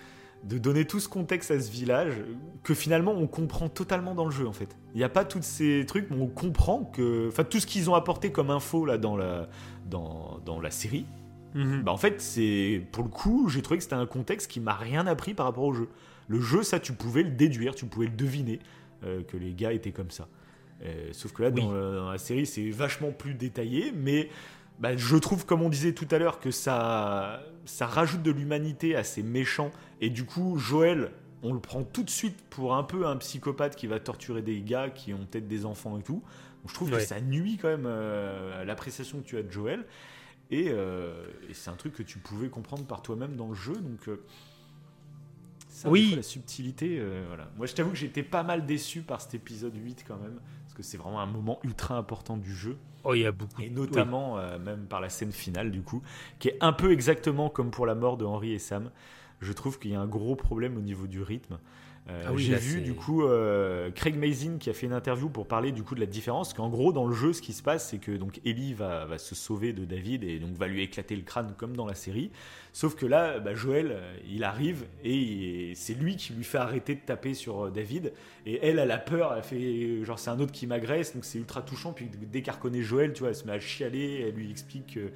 [0.45, 2.15] de donner tout ce contexte à ce village,
[2.63, 4.77] que finalement on comprend totalement dans le jeu en fait.
[4.95, 7.91] Il n'y a pas tous ces trucs, mais on comprend que, enfin, tout ce qu'ils
[7.91, 9.49] ont apporté comme info là dans la,
[9.87, 11.07] dans, dans la série,
[11.83, 14.75] Bah en fait, c'est pour le coup, j'ai trouvé que c'était un contexte qui m'a
[14.75, 15.89] rien appris par rapport au jeu.
[16.29, 18.59] Le jeu, ça, tu pouvais le déduire, tu pouvais le deviner
[19.05, 20.29] euh, que les gars étaient comme ça.
[20.83, 21.63] Euh, sauf que là, Oui.
[21.63, 24.29] dans, la, dans la série, c'est vachement plus détaillé, mais
[24.79, 28.95] bah, je trouve, comme on disait tout à l'heure, que ça, ça rajoute de l'humanité
[28.97, 29.71] à ces méchants.
[30.03, 31.13] Et du coup, Joël,
[31.43, 34.61] on le prend tout de suite pour un peu un psychopathe qui va torturer des
[34.61, 36.23] gars qui ont peut-être des enfants et tout.
[36.63, 36.99] Donc, je trouve Ouais.
[36.99, 39.85] que ça nuit quand même euh, à l'appréciation que tu as de Joël.
[40.51, 43.75] Et, euh, et c'est un truc que tu pouvais comprendre par toi-même dans le jeu.
[43.75, 44.23] Donc, euh,
[45.69, 46.03] ça, Oui.
[46.03, 46.99] des fois, la subtilité.
[47.01, 47.51] euh, voilà.
[47.57, 50.39] Moi, je t'avoue que j'étais pas mal déçu par cet épisode 8 quand même.
[50.63, 52.77] Parce que c'est vraiment un moment ultra important du jeu.
[53.05, 53.61] Oh, il y a beaucoup.
[53.63, 56.03] Et notamment, euh, même par la scène finale, du coup,
[56.39, 58.91] qui est un peu exactement comme pour la mort de Henry et Sam.
[59.41, 61.59] Je trouve qu'il y a un gros problème au niveau du rythme.
[62.09, 65.29] Euh, Ah oui, J'ai vu du coup euh, Craig Mazin qui a fait une interview
[65.29, 66.55] pour parler du coup de la différence.
[66.55, 69.19] Qu'en gros dans le jeu, ce qui se passe, c'est que donc Ellie va, va
[69.19, 72.31] se sauver de David et donc va lui éclater le crâne comme dans la série.
[72.73, 76.95] Sauf que là, bah, Joël, euh, il arrive et c'est lui qui lui fait arrêter
[76.95, 78.13] de taper sur David.
[78.47, 81.39] Et elle, elle a peur, elle fait genre c'est un autre qui m'agresse, donc c'est
[81.39, 81.93] ultra touchant.
[81.93, 84.95] Puis dès qu'elle reconnaît Joël, tu vois, elle se met à chialer, elle lui explique
[84.95, 85.11] que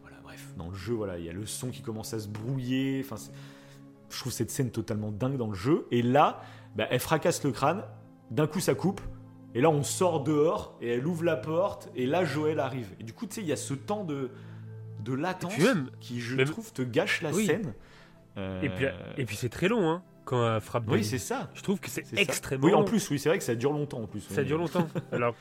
[0.00, 2.28] voilà, bref, dans le jeu, voilà, il y a le son qui commence à se
[2.28, 3.02] brouiller.
[3.04, 3.30] Enfin, c'est-
[4.10, 5.86] je trouve cette scène totalement dingue dans le jeu.
[5.90, 6.42] Et là,
[6.76, 7.82] bah, elle fracasse le crâne,
[8.30, 9.00] d'un coup ça coupe,
[9.54, 12.88] et là on sort dehors, et elle ouvre la porte, et là Joël arrive.
[13.00, 14.30] Et du coup, tu sais, il y a ce temps de,
[15.04, 17.46] de latence même- qui, je même- trouve, te gâche la Oui.
[17.46, 17.74] scène.
[18.38, 21.50] Euh, Et puis, et puis c'est très long, hein, quand elle frappe Oui, c'est ça.
[21.54, 22.84] Je trouve que c'est extrêmement Oui, en long.
[22.84, 24.20] plus, oui, c'est vrai que ça dure longtemps en plus.
[24.20, 24.46] Ça Oui.
[24.46, 24.86] dure longtemps.
[25.12, 25.34] Alors,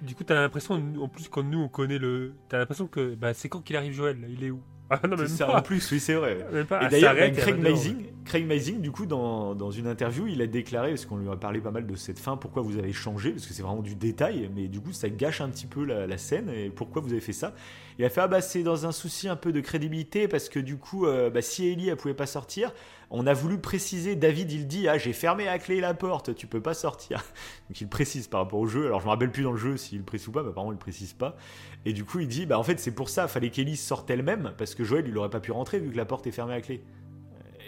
[0.00, 2.32] du coup, t'as l'impression, en plus, quand nous on connaît le.
[2.48, 3.14] T'as l'impression que.
[3.14, 4.16] Bah, c'est quand qu'il arrive Joël?
[4.30, 4.62] Il est où?
[4.92, 5.58] Ah, non, même C'est ça, pas.
[5.58, 6.36] en plus, oui, c'est vrai.
[6.68, 6.84] Pas.
[6.84, 10.46] Et d'ailleurs, elle Craig Mazing, Craig Mazing, du coup, dans, dans une interview, il a
[10.46, 13.30] déclaré, parce qu'on lui a parlé pas mal de cette fin, pourquoi vous avez changé,
[13.30, 16.06] parce que c'est vraiment du détail, mais du coup, ça gâche un petit peu la,
[16.06, 17.54] la scène, et pourquoi vous avez fait ça.
[17.98, 20.58] Il a fait, ah bah, c'est dans un souci un peu de crédibilité, parce que
[20.58, 22.72] du coup, euh, bah, si Ellie, elle pouvait pas sortir,
[23.14, 26.46] on a voulu préciser, David, il dit, ah, j'ai fermé à clé la porte, tu
[26.46, 27.22] peux pas sortir.
[27.68, 29.76] Donc il précise par rapport au jeu, alors je me rappelle plus dans le jeu
[29.76, 31.36] s'il le précise ou pas, mais apparemment il le précise pas.
[31.84, 34.52] Et du coup, il dit, bah en fait, c'est pour ça, fallait qu'Ellie sorte elle-même,
[34.56, 36.60] parce que Joël, il aurait pas pu rentrer vu que la porte est fermée à
[36.60, 36.82] clé.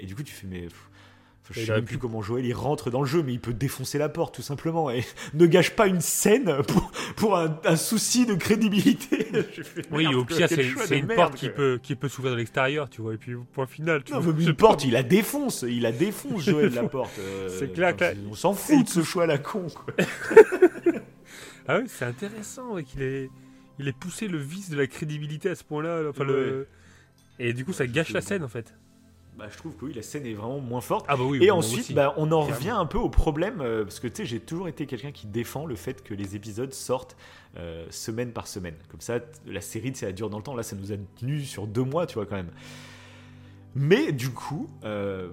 [0.00, 0.62] Et du coup, tu fais, mais.
[0.62, 0.88] pff,
[1.50, 3.98] je sais même plus comment Joël il rentre dans le jeu, mais il peut défoncer
[3.98, 4.88] la porte tout simplement.
[4.90, 5.04] Et
[5.34, 9.26] ne gâche pas une scène pour, pour un, un souci de crédibilité.
[9.90, 13.14] Oui, au pire, c'est une porte qui peut, qui peut s'ouvrir de l'extérieur, tu vois.
[13.14, 14.32] Et puis, point final, tu Non, vois.
[14.32, 17.18] mais une porte, il la défonce, il la défonce, Joël, la porte.
[17.18, 19.92] euh, C'est clair la- On s'en fout de ce choix à la con, quoi.
[21.66, 23.30] Ah oui, c'est intéressant ouais, qu'il ait,
[23.78, 26.02] il ait poussé le vice de la crédibilité à ce point-là.
[26.18, 26.66] le...
[27.38, 28.74] Et du coup, ça gâche la scène en fait.
[29.36, 31.06] Bah, je trouve que oui, la scène est vraiment moins forte.
[31.08, 33.98] Ah bah oui, et ensuite, bah, on en revient un peu au problème, euh, parce
[33.98, 37.16] que tu sais, j'ai toujours été quelqu'un qui défend le fait que les épisodes sortent
[37.56, 38.76] euh, semaine par semaine.
[38.88, 40.54] Comme ça, la série, elle dure dans le temps.
[40.54, 42.52] Là, ça nous a tenu sur deux mois, tu vois, quand même.
[43.74, 45.30] Mais du coup, euh,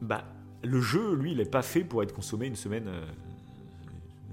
[0.00, 0.24] bah,
[0.64, 2.88] le jeu, lui, il n'est pas fait pour être consommé une semaine.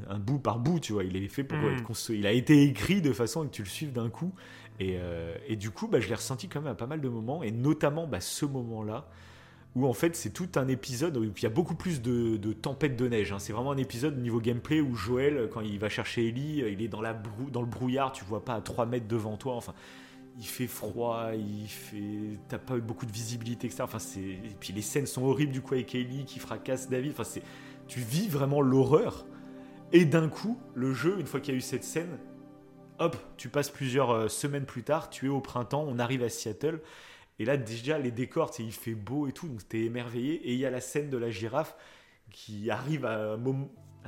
[0.07, 1.73] Euh, un bout par bout, tu vois, il est fait pour Mm.
[1.73, 4.33] être conso- Il a été écrit de façon à que tu le suives d'un coup.
[4.79, 7.09] Et, euh, et du coup, bah, je l'ai ressenti quand même à pas mal de
[7.09, 9.07] moments, et notamment bah, ce moment-là,
[9.75, 12.53] où en fait c'est tout un épisode où il y a beaucoup plus de, de
[12.53, 13.31] tempêtes de neige.
[13.33, 13.39] hein.
[13.39, 16.81] C'est vraiment un épisode au niveau gameplay où Joël, quand il va chercher Ellie, il
[16.81, 19.55] est dans, la brou- dans le brouillard, tu vois pas à 3 mètres devant toi.
[19.55, 19.73] Enfin,
[20.39, 23.83] il fait froid, il fait, t'as pas beaucoup de visibilité, etc.
[23.83, 27.11] Enfin, c'est, et puis les scènes sont horribles du coup avec Ellie qui fracasse David.
[27.11, 27.43] Enfin, c'est,
[27.87, 29.25] tu vis vraiment l'horreur.
[29.91, 32.19] Et d'un coup, le jeu, une fois qu'il y a eu cette scène,
[32.99, 36.29] hop, tu passes plusieurs euh, semaines plus tard, tu es au printemps, on arrive à
[36.29, 36.81] Seattle.
[37.39, 40.35] Et là, déjà, les décors, il fait beau et tout, donc t'es émerveillé.
[40.49, 41.75] Et il y a la scène de la girafe
[42.29, 43.37] qui arrive à,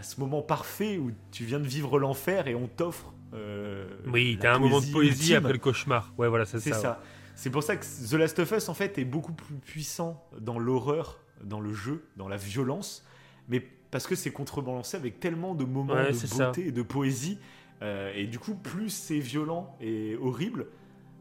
[0.01, 3.13] ce moment parfait où tu viens de vivre l'enfer et on t'offre.
[3.33, 5.37] euh, Oui, t'as un moment de poésie ultime.
[5.37, 6.13] après le cauchemar.
[6.17, 6.79] Ouais, voilà, c'est C'est ça.
[6.79, 6.91] ça.
[6.91, 7.07] ouais.
[7.35, 10.59] C'est pour ça que The Last of Us, en fait, est beaucoup plus puissant dans
[10.59, 13.05] l'horreur, dans le jeu, dans la violence,
[13.47, 16.47] mais parce que c'est contrebalancé avec tellement de moments Ouais, de ça.
[16.47, 17.37] beauté et de poésie.
[17.81, 20.67] euh, et du coup, plus c'est violent et horrible,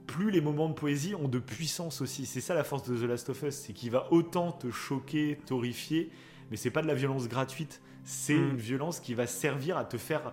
[0.06, 2.26] plus les moments de poésie ont de puissance aussi.
[2.26, 5.38] C'est ça la force de The Last of Us, c'est qu'il va autant te choquer,
[5.46, 6.10] t'horrifier,
[6.50, 7.80] mais c'est pas de la violence gratuite.
[8.04, 8.50] C'est Mm.
[8.50, 10.32] une violence qui va servir à te faire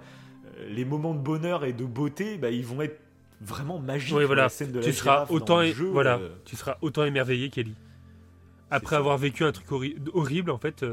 [0.57, 2.99] euh, les moments de bonheur et de beauté, bah, ils vont être
[3.41, 4.15] vraiment magiques.
[4.17, 4.43] Oui, voilà.
[4.43, 6.55] la scène de la Tu seras girafe, dans autant, le é- jeu, voilà, euh, tu
[6.55, 7.75] seras autant émerveillé qu'Ellie.
[8.71, 10.83] Après avoir vécu un truc horri- horrible, en fait,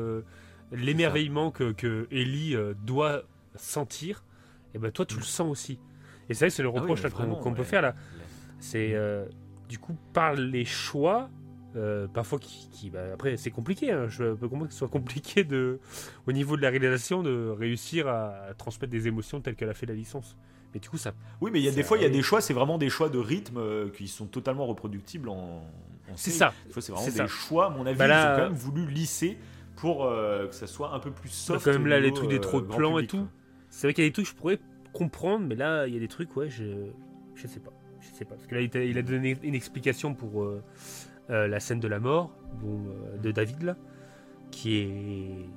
[0.73, 3.23] l'émerveillement que, que Ellie euh, doit
[3.57, 4.25] sentir,
[4.75, 5.79] et ben toi tu le sens aussi.
[6.29, 7.65] Et c'est vrai que c'est le Ah oui, reproche qu'on peut ouais.
[7.65, 7.95] faire là.
[8.59, 9.27] C'est euh,
[9.69, 11.29] du coup par les choix.
[11.77, 14.07] euh, parfois qui, qui- bah, après c'est compliqué hein.
[14.09, 15.81] je peux comprendre que ce soit compliqué de
[16.29, 19.87] au niveau de la réalisation de réussir à, transmettre des émotions telles qu'elle a fait
[19.87, 20.37] la licence
[20.73, 22.23] mais du coup ça Oui, mais il y a des fois, il y a des
[22.23, 25.35] choix, c'est vraiment des choix de rythme euh, qui sont totalement reproductibles en.
[25.35, 26.53] en C'est ça.
[26.71, 27.27] C'est vraiment des ça.
[27.29, 29.37] choix, à mon avis, Bah là, ils ont quand même voulu lisser
[29.85, 31.65] pour euh, que ça soit un peu plus Bah, soft.
[31.67, 33.29] quand même là les trucs des euh, trop de plans et tout
[33.69, 34.59] c'est vrai qu'il y a des trucs que je pourrais
[34.95, 36.65] comprendre mais là il y a des trucs ouais je
[37.35, 37.71] je sais pas
[38.01, 40.63] je sais pas parce que là il, a donné une explication pour euh,
[41.29, 42.81] euh, la scène de la mort bon,
[43.23, 43.77] de David là
[44.51, 45.51] qui est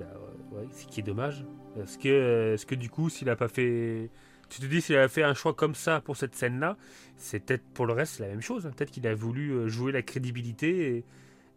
[0.00, 0.06] bah,
[0.50, 1.44] ouais, qui est dommage
[1.80, 4.10] est-ce que que du coup s'il a pas fait
[4.48, 6.76] tu te dis s'il a fait un choix comme ça pour cette scène là
[7.16, 8.72] c'est peut-être pour le reste la même chose hein.
[8.76, 11.04] peut-être qu'il a voulu jouer la crédibilité et,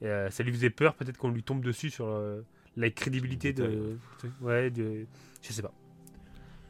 [0.03, 2.41] euh, ça lui faisait peur peut-être qu'on lui tombe dessus sur euh,
[2.75, 3.97] la crédibilité de
[4.41, 5.05] ouais de
[5.41, 5.73] je sais pas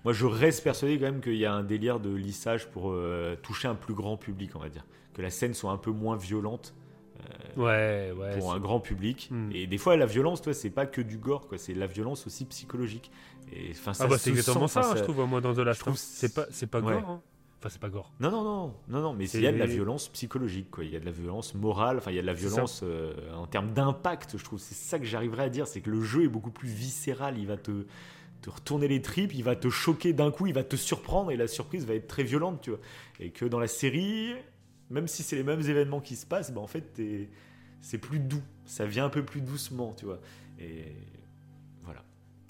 [0.03, 3.35] Moi, je reste persuadé quand même qu'il y a un délire de lissage pour euh,
[3.41, 4.85] toucher un plus grand public, on va dire.
[5.14, 6.73] Que la scène soit un peu moins violente.
[7.55, 8.38] Ouais, ouais.
[8.38, 9.30] Pour un grand public.
[9.31, 9.49] Hmm.
[9.53, 11.57] Et des fois, la violence, toi, c'est pas que du gore, quoi.
[11.57, 13.11] C'est la violence aussi psychologique.
[13.51, 15.84] Et enfin, ça ah bah c'est exactement ça, enfin, je trouve moi dans The Last
[15.95, 16.93] c'est pas c'est pas Ouais.
[16.93, 17.22] gore hein.
[17.64, 19.65] Enfin c'est pas gore Non, non, non, non, non, mais il y a de la
[19.65, 20.84] violence psychologique, quoi.
[20.84, 23.14] Il y a de la violence morale, enfin, il y a de la violence euh,
[23.34, 24.60] en termes d'impact, je trouve.
[24.60, 27.38] C'est ça que j'arriverais à dire, c'est que le jeu est beaucoup plus viscéral.
[27.38, 27.85] Il va te,
[28.41, 31.38] te retourner les tripes, il va te choquer d'un coup, il va te surprendre et
[31.38, 32.80] la surprise va être très violente, tu vois.
[33.22, 34.34] Et que dans la série,
[34.90, 37.02] même si c'est les mêmes événements qui se passent, bah, en fait,
[37.80, 38.44] c'est plus doux.
[38.65, 40.19] Ça vient un peu plus doucement, tu vois.
[40.60, 40.91] Et.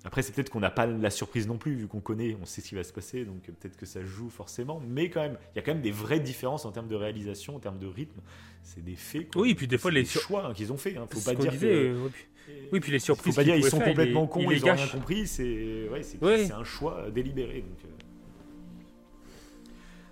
[0.05, 2.59] Après, c'est peut-être qu'on n'a pas la surprise non plus, vu qu'on connaît, on sait
[2.59, 4.81] ce qui va se passer, donc peut-être que ça joue forcément.
[4.85, 7.55] Mais quand même, il y a quand même des vraies différences en termes de réalisation,
[7.55, 8.19] en termes de rythme.
[8.63, 9.31] C'est des faits.
[9.31, 9.43] quoi.
[9.43, 10.97] Oui, et puis des fois, les des choix hein, qu'ils ont fait.
[10.97, 11.07] Hein.
[11.09, 11.97] Faut pas dire disait, que.
[12.03, 12.25] oui, puis-
[12.73, 14.57] oui, puis les surprises Faut pas dire qu'ils ils sont faire, complètement il cons, il
[14.57, 15.27] ils, les ont rien compris.
[15.27, 16.51] C'est ouais, Oui.
[16.51, 17.61] un choix délibéré.
[17.61, 17.88] Donc, euh.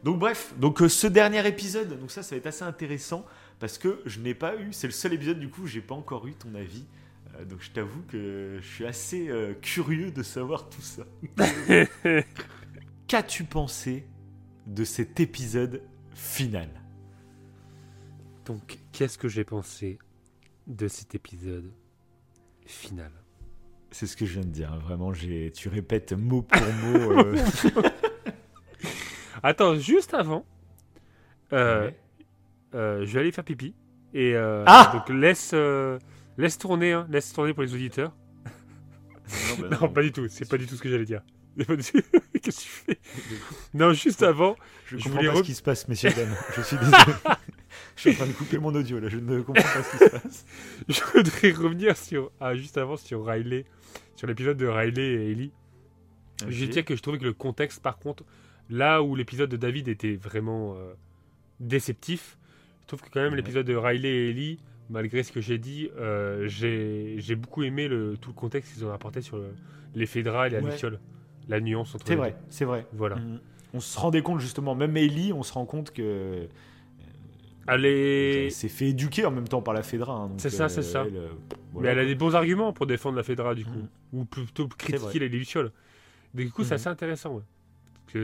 [0.04, 3.26] Donc bref, donc euh, ce dernier épisode, donc ça, ça va être assez intéressant
[3.60, 6.26] parce que je n'ai pas eu, c'est le seul épisode du coup, j'ai pas encore
[6.28, 6.86] eu ton avis.
[7.42, 11.04] Euh, donc je t'avoue que je suis assez euh, curieux de savoir tout ça.
[13.08, 14.08] Qu'as-tu pensé
[14.68, 15.82] de cet épisode
[16.14, 16.70] final?
[18.46, 20.00] Donc, qu'est-ce que j'ai pensé
[20.68, 21.72] de cet épisode
[22.66, 23.12] final?
[23.92, 24.72] C'est ce que je viens de dire.
[24.74, 24.80] hein.
[24.80, 27.12] Vraiment, j'ai, tu répètes mot pour mot.
[27.12, 27.36] euh,
[29.44, 30.46] Attends, juste avant,
[31.54, 31.96] euh, Ouais.
[32.74, 33.74] je vais aller faire pipi.
[34.14, 35.54] Et Ah donc laisse,
[36.42, 38.14] laisse tourner, hein, laisse tourner pour les auditeurs.
[39.60, 40.28] Non, bah non, pas du tout.
[40.30, 41.22] C'est pas du tout ce que j'allais dire.
[41.58, 43.00] Qu'est-ce que tu fais
[43.74, 44.56] Non, juste avant,
[44.86, 46.36] Je je comprends voulais pas ce qui se passe, messieurs dames.
[46.56, 46.98] Je suis désolé.
[47.96, 49.10] je suis en train de couper mon audio là.
[49.10, 50.46] Je ne comprends pas ce qui se passe.
[50.88, 53.66] je voudrais revenir sur, ah, juste avant sur Riley,
[54.16, 55.52] sur l'épisode de Riley et Ellie.
[56.48, 56.70] Je vais Ok.
[56.72, 58.24] dire que je trouvais que le contexte, par contre,
[58.70, 60.94] là où l'épisode de David était vraiment euh,
[61.60, 62.38] déceptif,
[62.82, 63.38] je trouve que quand même Ouais.
[63.38, 64.60] l'épisode de Riley et Ellie,
[64.92, 68.92] malgré ce que j'ai dit, euh, j'ai beaucoup aimé le, tout le contexte qu'ils ont
[68.94, 69.54] apporté sur le-
[69.96, 70.72] l'effet drap et la Ouais.
[70.72, 71.00] luciole.
[71.48, 72.86] La nuance entre C'est les vrai, c'est vrai.
[72.94, 73.16] Voilà.
[73.16, 73.40] Mm.
[73.74, 76.48] On se rendait compte justement, même Ellie, on se rend compte que
[77.68, 80.14] Elle est- elle s'est fait éduquer en même temps par la Fedra.
[80.16, 81.04] hein, C'est ça, euh, c'est ça.
[81.08, 83.72] elle, euh, Mais voilà, elle a des bons arguments pour défendre la Fedra, du coup.
[83.72, 83.88] Mhm.
[84.14, 85.72] Ou plutôt critiquer les lucioles.
[86.34, 86.76] Du coup, c'est Mhm.
[86.76, 87.36] assez intéressant.
[87.36, 87.44] ouais.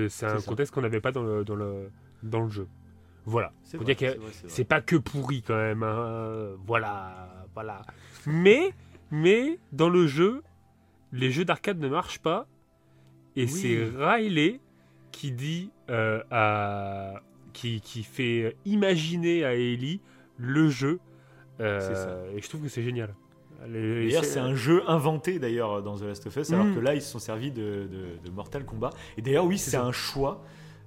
[0.10, 0.46] C'est un ça.
[0.50, 1.90] contexte qu'on n'avait pas dans le, dans, le,
[2.24, 2.68] dans le jeu.
[3.28, 3.52] Voilà.
[3.64, 5.84] C'est vrai, dire que c'est pas que pourri quand même.
[5.84, 6.56] hein.
[6.66, 7.46] Voilà.
[7.54, 7.82] Voilà.
[8.26, 8.74] Mais,
[9.12, 10.42] mais, dans le jeu,
[11.12, 12.48] les jeux d'arcade ne marchent pas.
[13.36, 13.48] Et Oui.
[13.50, 14.60] c'est Riley
[15.12, 17.22] qui dit euh, à.
[17.54, 20.00] Qui, qui fait imaginer à Ellie
[20.38, 21.00] le jeu.
[21.60, 22.18] Euh, C'est ça.
[22.36, 23.14] Et je trouve que c'est génial.
[23.68, 26.76] D'ailleurs, c'est un jeu inventé d'ailleurs dans The Last of Us, alors Mm.
[26.76, 28.92] que là, ils se sont servis de, de- de Mortal Kombat.
[29.18, 30.44] Et d'ailleurs, oui, C'est un choix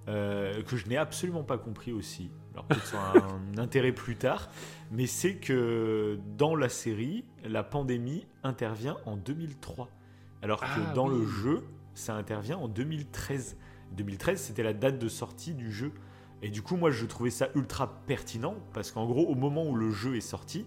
[0.09, 2.31] euh, que je n'ai absolument pas compris aussi.
[2.53, 4.49] Alors peut-être un intérêt plus tard,
[4.91, 9.89] mais c'est que dans la série, la pandémie intervient en 2003,
[10.43, 11.63] alors que Ah, dans le jeu,
[11.95, 13.57] ça intervient en 2013.
[13.93, 15.93] 2013, c'était la date de sortie du jeu.
[16.43, 19.77] Et du coup, moi, je trouvais ça ultra pertinent parce qu'en gros, au moment où
[19.77, 20.65] le jeu est sorti,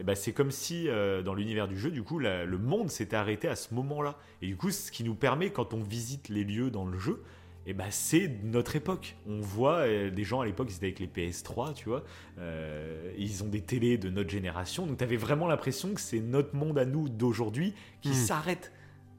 [0.00, 2.90] eh ben, c'est comme si euh, dans l'univers du jeu, du coup, la- le monde
[2.90, 4.16] s'était arrêté à ce moment-là.
[4.40, 7.22] Et du coup, ce qui nous permet, quand on visite les lieux dans le jeu,
[7.66, 9.16] eh ben, c'est notre époque.
[9.28, 12.04] On voit euh, des gens à l'époque, ils étaient avec les PS3, tu vois.
[12.38, 14.86] euh, ils ont des télés de notre génération.
[14.86, 18.14] Donc, tu avais vraiment l'impression que c'est notre monde à nous d'aujourd'hui qui Mm.
[18.14, 18.72] s'arrête.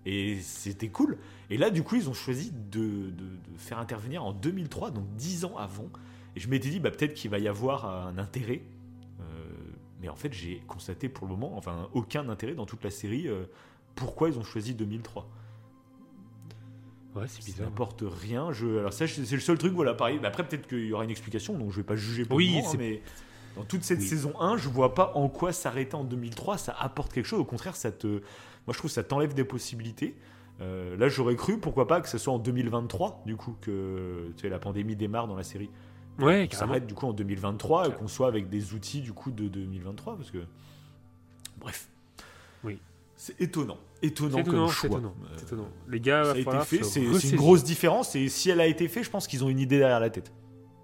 [0.05, 1.17] Et c'était cool.
[1.49, 5.05] Et là, du coup, ils ont choisi de, de- de faire intervenir en 2003, donc
[5.15, 5.87] 10 ans avant.
[6.35, 8.61] Et je m'étais dit, bah, peut-être qu'il va y avoir un intérêt.
[9.21, 9.23] Euh,
[10.01, 13.29] mais en fait, j'ai constaté pour le moment, enfin, aucun intérêt dans toute la série.
[13.95, 15.29] pourquoi ils ont choisi 2003
[17.15, 17.69] Ouais, c'est Ça bizarre.
[17.69, 18.51] n'apporte rien.
[18.51, 20.17] Je, alors ça, c'est le seul truc, voilà, pareil.
[20.21, 22.47] Mais Après, peut-être qu'il y aura une explication, donc je vais pas juger pour Oui,
[22.47, 23.01] le moment, hein, c'est- mais
[23.55, 24.05] dans toute cette Oui.
[24.07, 27.39] saison 1, je vois pas en quoi s'arrêter en 2003, ça apporte quelque chose.
[27.39, 28.21] Au contraire, ça te, moi
[28.69, 30.15] je trouve que ça t'enlève des possibilités.
[30.61, 34.41] Euh, là, j'aurais cru, pourquoi pas, que ce soit en 2023, du coup, que tu
[34.43, 35.69] sais, la pandémie démarre dans la série.
[36.19, 36.51] Ouais, carrément.
[36.73, 40.15] s'arrête du coup en 2023 et qu'on soit avec des outils du coup de 2023
[40.15, 40.37] parce que
[41.59, 41.89] bref
[42.63, 42.77] Oui.
[43.25, 43.77] C'est étonnant.
[44.01, 44.89] Étonnant, étonnant, comme choix.
[44.89, 45.69] étonnant, Euh, étonnant.
[45.87, 48.67] Les gars, ça va a été fait c'est une grosse différence et si elle a
[48.67, 50.33] été faite je pense qu'ils ont une idée derrière la tête.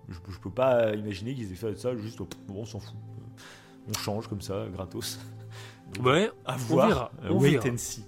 [0.07, 2.95] Je, je peux pas imaginer qu'ils aient fait ça juste bon on s'en fout.
[3.89, 5.19] On change comme ça gratos.
[5.95, 7.67] Donc, Ouais, à on voir verra, Euh, on wait verra.
[7.69, 8.05] and see.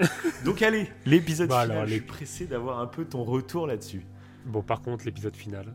[0.44, 4.04] Donc allez l'épisode Bah, final alors, je suis pressé d'avoir un peu ton retour là-dessus.
[4.46, 5.72] Bon, par contre, l'épisode final,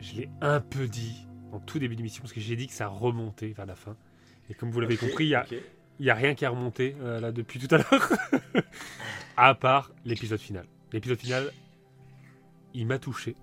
[0.00, 2.86] je l'ai un peu dit en tout début d'émission parce que j'ai dit que ça
[2.88, 3.96] remontait vers la fin.
[4.50, 7.58] Et comme vous l'avez compris, il n'y a, rien qui a remonté euh, là depuis
[7.58, 8.12] tout à l'heure.
[9.36, 10.66] à part l'épisode final.
[10.92, 11.52] L'épisode final,
[12.74, 13.36] il m'a touché.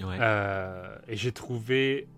[0.00, 0.16] Ouais.
[0.20, 2.08] Euh, et j'ai trouvé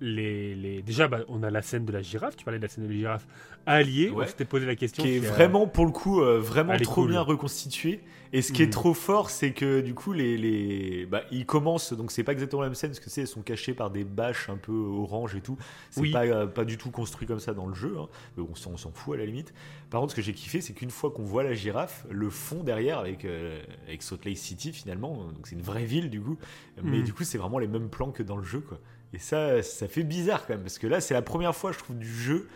[0.00, 0.82] les, les...
[0.82, 2.36] Déjà, bah, on a la scène de la girafe.
[2.36, 3.26] Tu parlais de la scène de la girafe
[3.66, 4.08] alliée.
[4.10, 4.24] Ouais.
[4.24, 5.02] On s'était posé la question.
[5.02, 7.10] qui est euh, vraiment pour le coup euh, vraiment trop cool.
[7.10, 8.00] bien reconstitué
[8.32, 8.70] et ce qui est Mhm.
[8.72, 11.04] trop fort c'est que du coup les, les...
[11.04, 13.42] Bah, ils commencent donc c'est pas exactement la même scène parce que c'est elles sont
[13.42, 15.58] cachées par des bâches un peu orange et tout
[15.90, 16.12] c'est Oui.
[16.12, 18.06] pas, euh, pas du tout construit comme ça dans le jeu hein.
[18.36, 19.52] mais on s'en on s'en fout à la limite
[19.90, 22.62] par contre ce que j'ai kiffé c'est qu'une fois qu'on voit la girafe le fond
[22.62, 26.38] derrière avec, euh, avec Salt Lake City finalement donc c'est une vraie ville du coup
[26.82, 27.04] mais Mhm.
[27.04, 28.78] du coup c'est vraiment les mêmes plans que dans le jeu quoi
[29.12, 31.78] et ça ça fait bizarre quand même parce que là c'est la première fois je
[31.78, 32.48] trouve du jeu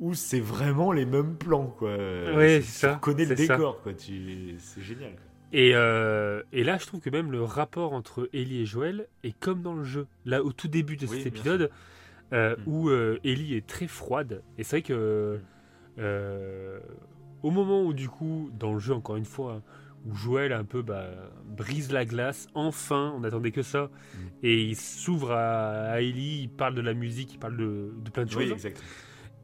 [0.00, 1.96] où c'est vraiment les mêmes plans quoi.
[1.96, 3.56] Tu c'est ça, reconnais le c'est ça.
[3.56, 3.94] décor quoi.
[3.94, 4.56] Tu...
[4.58, 5.12] C'est génial.
[5.12, 5.20] quoi.
[5.54, 9.38] Et, euh, et là, je trouve que même le rapport entre Ellie et Joël est
[9.38, 10.06] comme dans le jeu.
[10.24, 11.70] Là, au tout début de Oui, cet épisode,
[12.32, 12.62] euh, Mm.
[12.66, 14.42] où euh, Ellie est très froide.
[14.56, 15.38] Et c'est vrai que
[15.98, 16.80] euh,
[17.42, 19.60] au moment où, du coup, dans le jeu, encore une fois,
[20.04, 21.06] où Joël un peu bah,
[21.44, 22.48] brise la glace.
[22.54, 23.90] Enfin, on attendait que ça.
[24.42, 28.10] Et il s'ouvre à, à Ellie, il parle de la musique, il parle de, de
[28.10, 28.42] plein de choses.
[28.42, 28.82] Oui, exact.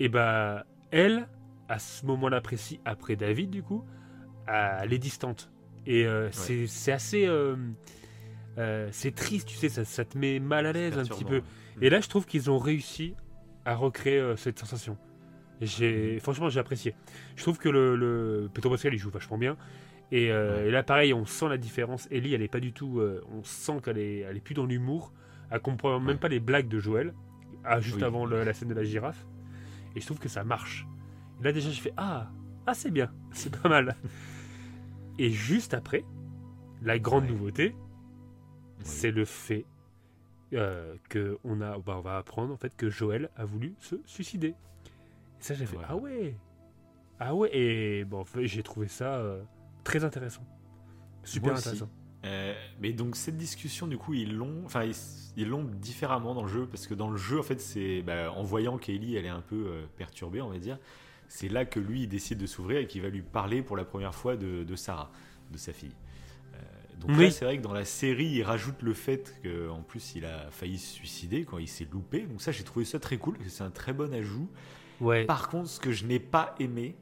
[0.01, 1.28] Et bah, elle,
[1.68, 3.85] à ce moment-là précis, après David, du coup,
[4.47, 5.51] elle est distante.
[5.86, 7.26] Et euh, c'est- c'est assez.
[7.26, 7.56] euh,
[8.59, 11.43] euh, c'est triste, tu sais, ça, ça te met mal à l'aise un petit peu.
[11.80, 13.14] Et là, je trouve qu'ils ont réussi
[13.64, 14.97] à recréer cette sensation.
[15.60, 16.94] J'ai, franchement, j'ai apprécié.
[17.36, 19.56] Je trouve que le, le Pedro Pascal, il joue vachement bien.
[20.10, 22.09] Et, euh, et là, pareil, on sent la différence.
[22.10, 22.98] Ellie, elle est pas du tout.
[23.01, 25.12] euh, on sent qu'elle est, elle est plus dans l'humour.
[25.51, 27.14] Elle comprend même pas les blagues de Joël,
[27.64, 28.05] ah, juste Oui.
[28.05, 29.26] avant le- la scène de la girafe.
[29.97, 30.86] Et je trouve que ça marche.
[31.40, 32.30] Et là, déjà, je fais Ah,
[32.66, 33.97] ah c'est bien, c'est pas mal.
[35.18, 36.05] et juste après,
[36.82, 37.74] la grande nouveauté,
[38.80, 39.64] c'est le fait
[40.55, 43.97] euh, que on a, bah, on va apprendre en fait que Joël a voulu se
[44.06, 44.48] suicider.
[44.48, 44.55] Et
[45.40, 46.35] ça, j'ai fait ah ouais,
[47.20, 47.51] ah ouais.
[47.56, 49.43] Et bon, en fait, j'ai trouvé ça euh,
[49.89, 50.43] très intéressant,
[51.24, 51.89] super intéressant.
[52.24, 54.90] Euh, mais donc cette discussion, du coup, ils l'ont, enfin,
[55.36, 58.32] ils l'ont différemment dans le jeu parce que dans le jeu, en fait, c'est bah,
[58.32, 60.78] en voyant qu'Ellie, elle est un peu euh, perturbée, on va dire,
[61.28, 63.85] c'est là que lui, il décide de s'ouvrir et qu'il va lui parler pour la
[63.85, 65.12] première fois de, de Sarah,
[65.52, 65.94] de sa fille.
[66.55, 66.59] Euh,
[66.98, 67.31] donc Oui.
[67.31, 70.78] c'est vrai que dans la série, il rajoute le fait qu'en plus, il a failli
[70.78, 72.23] se suicider quand il s'est loupé.
[72.23, 73.36] Donc ça, j'ai trouvé ça très cool.
[73.47, 74.48] C'est un très bon ajout.
[75.01, 75.24] Ouais.
[75.24, 76.97] Par contre, ce que je n'ai pas aimé,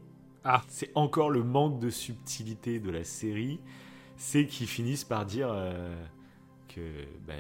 [0.48, 0.62] Ah.
[0.68, 3.58] c'est encore le manque de subtilité de la série.
[4.16, 5.94] C'est qu'ils finissent par dire euh,
[6.68, 6.80] que
[7.26, 7.34] bah,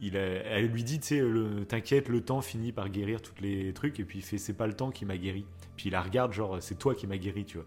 [0.00, 1.22] il a- elle lui dit, tu
[1.68, 4.66] t'inquiète, le temps finit par guérir tous les trucs, et puis il fait, c'est pas
[4.66, 5.46] le temps qui m'a guéri.
[5.76, 7.66] Puis il la regarde, genre, c'est toi qui m'as guéri, tu vois.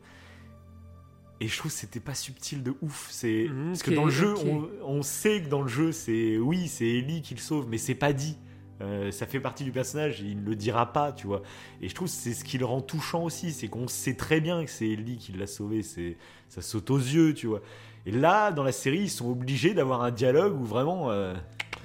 [1.41, 3.07] Et je trouve que c'était pas subtil de ouf.
[3.11, 6.37] C'est Mhm, parce que dans le jeu, on, on sait que dans le jeu, c'est
[6.37, 8.37] oui, c'est Ellie qui le sauve, mais c'est pas dit.
[8.81, 11.41] Euh, ça fait partie du personnage, il ne le dira pas, tu vois.
[11.81, 14.39] Et je trouve que c'est ce qui le rend touchant aussi, c'est qu'on sait très
[14.39, 16.15] bien que c'est Ellie qui l'a sauvé, c'est
[16.47, 17.61] ça saute aux yeux, tu vois.
[18.05, 21.11] Et là, dans la série, ils sont obligés d'avoir un dialogue où vraiment.
[21.11, 21.33] euh,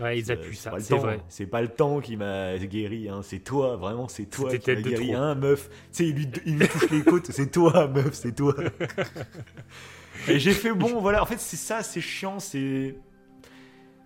[0.00, 1.20] Ouais, ils appuient ça, c'est vrai.
[1.28, 4.80] C'est pas le temps qui m'a guéri, hein, c'est toi, vraiment, c'est toi qui m'a
[4.90, 5.16] guéri, trop.
[5.16, 5.68] hein, meuf.
[5.68, 8.54] Tu sais, il lui, il lui touche les côtes, c'est toi, meuf, c'est toi.
[10.28, 12.96] Et j'ai fait bon, voilà, en fait, c'est ça, c'est chiant, c'est.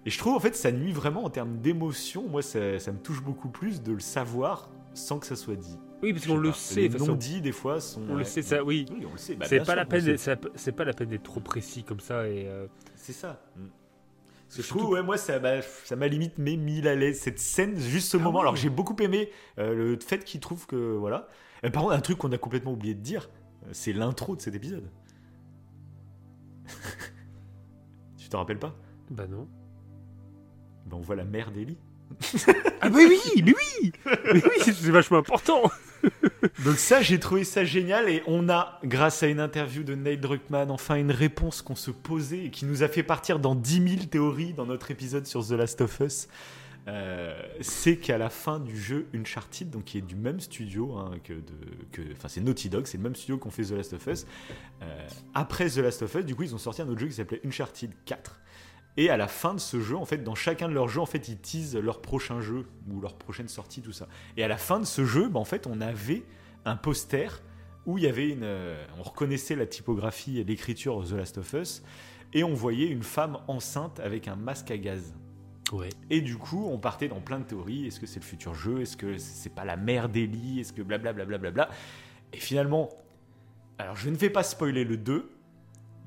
[0.08, 2.26] Et je trouve, en fait, ça nuit vraiment en termes d'émotion.
[2.30, 5.76] Moi, ça, ça me touche beaucoup plus de le savoir sans que ça soit dit.
[6.02, 6.80] Oui, parce qu'on le sait.
[6.80, 7.08] Les façon.
[7.08, 8.00] non-dits, des fois, sont.
[8.08, 8.86] On le sait, ça, oui.
[8.90, 9.34] Oui, on le sait.
[9.34, 10.16] Bah, c'est pas la peine,
[10.54, 12.46] c'est pas la peine d'être trop précis comme ça et.
[12.48, 13.38] euh, C'est ça.
[13.54, 13.66] Mm.
[14.46, 17.20] Parce que je trouve, ouais, moi, ça m'a, ça m'a limite mis mille à l'aise
[17.20, 18.38] cette scène, juste ce Ah moment.
[18.38, 18.44] oui.
[18.44, 19.28] Alors, j'ai beaucoup aimé
[19.58, 21.28] euh, le fait qu'il trouve que, voilà.
[21.66, 23.28] Euh, par contre, un truc qu'on a complètement oublié de dire,
[23.72, 24.88] c'est l'intro de cet épisode.
[28.16, 28.74] tu te rappelles pas?
[29.10, 29.46] Bah non.
[30.88, 31.78] Ben, on voit la mère d'Ellie.
[32.80, 35.70] Ah mais oui, mais oui, mais oui, c'est vachement important.
[36.64, 40.18] Donc ça, j'ai trouvé ça génial et on a, grâce à une interview de Neil
[40.18, 43.88] Druckmann, enfin une réponse qu'on se posait et qui nous a fait partir dans 10
[43.88, 46.28] 000 théories dans notre épisode sur The Last of Us.
[46.86, 51.10] Euh, c'est qu'à la fin du jeu Uncharted, donc qui est du même studio hein,
[51.22, 51.42] que de,
[51.92, 54.26] que, enfin c'est Naughty Dog, c'est le même studio qu'on fait The Last of Us.
[54.82, 57.14] Euh, après The Last of Us, du coup ils ont sorti un autre jeu qui
[57.14, 58.40] s'appelait Uncharted 4.
[58.98, 61.06] Et à la fin de ce jeu, en fait, dans chacun de leurs jeux, en
[61.06, 64.08] fait, ils teasent leur prochain jeu ou leur prochaine sortie, tout ça.
[64.36, 66.24] Et à la fin de ce jeu, bah, en fait, on avait
[66.64, 67.40] un poster
[67.86, 71.52] où il y avait une, euh, on reconnaissait la typographie et l'écriture The Last of
[71.52, 71.84] Us,
[72.32, 75.14] et on voyait une femme enceinte avec un masque à gaz.
[75.70, 75.90] Ouais.
[76.10, 77.86] Et du coup, on partait dans plein de théories.
[77.86, 78.80] Est-ce que c'est le futur jeu?
[78.80, 80.58] Est-ce que c'est pas la mère d'Ellie?
[80.58, 81.68] Est-ce que blablabla blablabla?
[82.32, 82.88] Et finalement,
[83.78, 85.30] alors je ne vais pas spoiler le 2,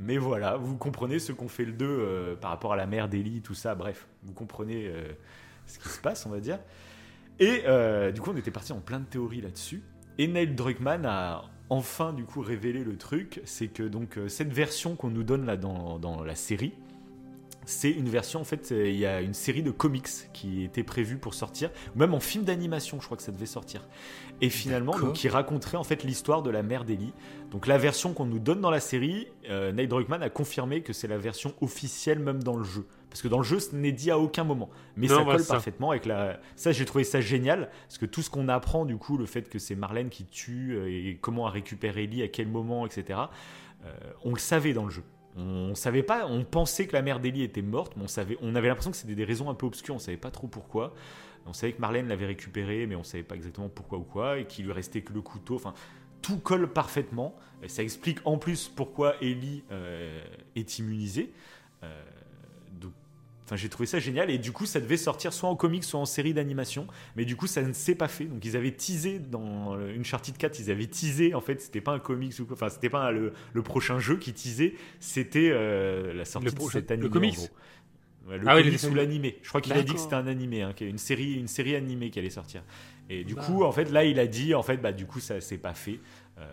[0.01, 3.07] mais voilà, vous comprenez ce qu'on fait le 2 euh, par rapport à la mère
[3.07, 5.03] d'Ellie, tout ça, bref, vous comprenez euh,
[5.67, 6.59] ce qui se passe, on va dire.
[7.39, 9.83] Et euh, du coup, on était parti en plein de théories là-dessus.
[10.17, 14.95] Et Neil Druckmann a enfin du coup révélé le truc, c'est que donc cette version
[14.95, 16.73] qu'on nous donne là dans la série,
[17.65, 20.83] c'est une version en fait, euh, il y a une série de comics qui était
[20.83, 23.87] prévue pour sortir, même en film d'animation, je crois que ça devait sortir.
[24.41, 27.13] Et finalement, donc, qui raconterait en fait l'histoire de la mère d'Ellie.
[27.51, 30.93] Donc la version qu'on nous donne dans la série, euh, Neil Druckmann a confirmé que
[30.93, 32.87] c'est la version officielle même dans le jeu.
[33.11, 34.69] Parce que dans le jeu, ce n'est dit à aucun moment.
[34.95, 35.53] Mais Non, ça voilà, colle ça.
[35.55, 36.39] parfaitement avec la.
[36.55, 37.69] Ça, j'ai trouvé ça génial.
[37.87, 40.75] Parce que tout ce qu'on apprend, du coup, le fait que c'est Marlène qui tue
[40.77, 43.19] euh, et comment a récupéré Ellie, à quel moment, etc.,
[43.83, 43.93] euh,
[44.23, 45.03] on le savait dans le jeu.
[45.37, 48.03] On savait pas, on pensait que la mère d'Ellie était morte, mais
[48.41, 50.93] on, avait l'impression que c'était des raisons un peu obscures, on savait pas trop pourquoi.
[51.45, 54.45] On savait que Marlène l'avait récupéré, mais on savait pas exactement pourquoi ou quoi, et
[54.45, 55.61] qu'il lui restait que le couteau.
[56.21, 57.35] Tout colle parfaitement.
[57.67, 60.23] Ça explique en plus pourquoi Ellie euh,
[60.55, 61.33] est immunisée.
[61.83, 62.03] Euh,
[63.51, 65.99] Enfin, j'ai trouvé ça génial et du coup, ça devait sortir soit en comics, soit
[65.99, 66.87] en série d'animation.
[67.17, 68.23] Mais du coup, ça ne s'est pas fait.
[68.23, 71.33] Donc, ils avaient teasé dans une Uncharted 4, ils avaient teasé.
[71.33, 72.47] En fait, c'était pas un comics ou.
[72.53, 74.75] Enfin, c'était pas le, le, prochain jeu qui teasait.
[75.01, 77.07] C'était euh, la sortie de cet animé.
[77.07, 77.51] Le comics.
[78.29, 79.37] Le ah comics oui, ou l'animé.
[79.41, 82.09] Je crois qu'il a dit que c'était un animé, hein, une série, une série animée
[82.09, 82.63] qui allait sortir.
[83.09, 83.43] Et du bah.
[83.43, 85.73] coup, en fait, là, il a dit, en fait, bah, du coup, ça s'est pas
[85.73, 85.99] fait.
[86.37, 86.47] Euh,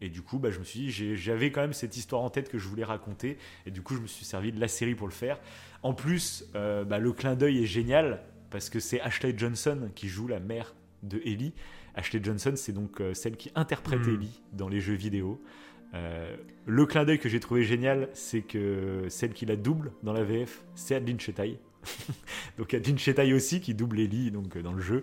[0.00, 2.50] et du coup, bah, je me suis dit, j'avais quand même cette histoire en tête
[2.50, 3.38] que je voulais raconter.
[3.64, 5.38] Et du coup, je me suis servi de la série pour le faire.
[5.86, 10.08] En plus, euh, bah, le clin d'œil est génial parce que c'est Ashley Johnson qui
[10.08, 11.52] joue la mère de Ellie.
[11.94, 14.14] Ashley Johnson, c'est donc euh, celle qui interprète mm.
[14.14, 15.40] Ellie dans les jeux vidéo.
[15.94, 16.36] Euh,
[16.66, 20.24] le clin d'œil que j'ai trouvé génial, c'est que celle qui la double dans la
[20.24, 21.56] VF, c'est Adeline Chetaille.
[22.58, 25.02] donc Adeline Chetaille aussi qui double Ellie donc, dans le jeu.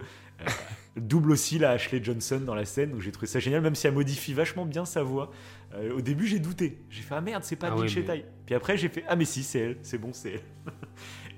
[0.98, 3.76] Euh, double aussi la Ashley Johnson dans la scène, donc j'ai trouvé ça génial, même
[3.76, 5.32] si elle modifie vachement bien sa voix.
[5.74, 6.80] Euh, au début, j'ai douté.
[6.90, 9.44] J'ai fait ah merde, c'est pas ah Adeline Puis après, j'ai fait ah mais si,
[9.44, 10.74] c'est elle, c'est bon, c'est elle.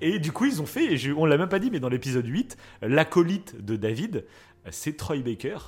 [0.00, 2.26] et du coup, ils ont fait, et on l'a même pas dit, mais dans l'épisode
[2.26, 4.24] 8, l'acolyte de David,
[4.70, 5.58] c'est Troy Baker,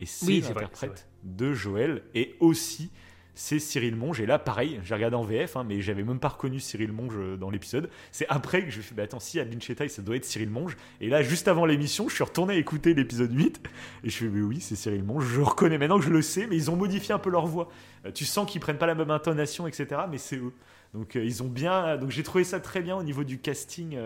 [0.00, 2.90] et c'est l'interprète de Joël, et aussi
[3.38, 4.20] c'est Cyril Monge.
[4.20, 7.14] Et là, pareil, j'ai regardé en VF, hein, mais j'avais même pas reconnu Cyril Monge
[7.16, 7.88] euh, dans l'épisode.
[8.10, 10.50] C'est après que je me suis dit, attends, si Adeline Chetaille, ça doit être Cyril
[10.50, 10.76] Monge.
[11.00, 13.60] Et là, juste avant l'émission, je suis retourné écouter l'épisode 8.
[14.02, 15.24] Et je suis mais oui, c'est Cyril Monge.
[15.24, 17.70] Je reconnais maintenant que je le sais, mais ils ont modifié un peu leur voix.
[18.06, 20.00] Euh, tu sens qu'ils prennent pas la même intonation, etc.
[20.10, 20.52] Mais c'est eux.
[20.92, 21.96] Donc euh, ils ont bien.
[21.96, 23.96] Donc j'ai trouvé ça très bien au niveau du casting,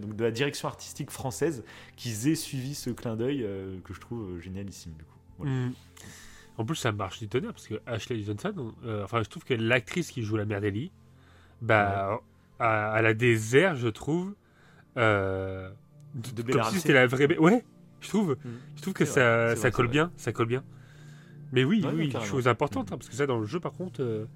[0.00, 1.64] donc de la direction artistique française,
[1.96, 3.46] qu'ils aient suivi ce clin d'œil
[3.84, 5.44] que je trouve génialissime du coup.
[5.44, 5.72] Mm.
[6.60, 9.54] En plus, ça marche du tonnerre parce que Ashley Johnson, euh, enfin, je trouve que
[9.54, 10.92] l'actrice qui joue la mère d'Ellie,
[11.62, 12.20] bah,
[12.58, 14.34] elle a des airs, je trouve,
[14.98, 15.70] euh,
[16.12, 17.38] de, comme si c'était la vraie.
[17.38, 17.64] Ouais,
[18.02, 18.32] je trouve.
[18.32, 18.48] Mm.
[18.76, 20.62] Je trouve que ça, ça colle bien, ça colle bien.
[21.52, 24.26] Mais oui, oui, chose importante, hein, parce que ça, dans le jeu, par contre, euh,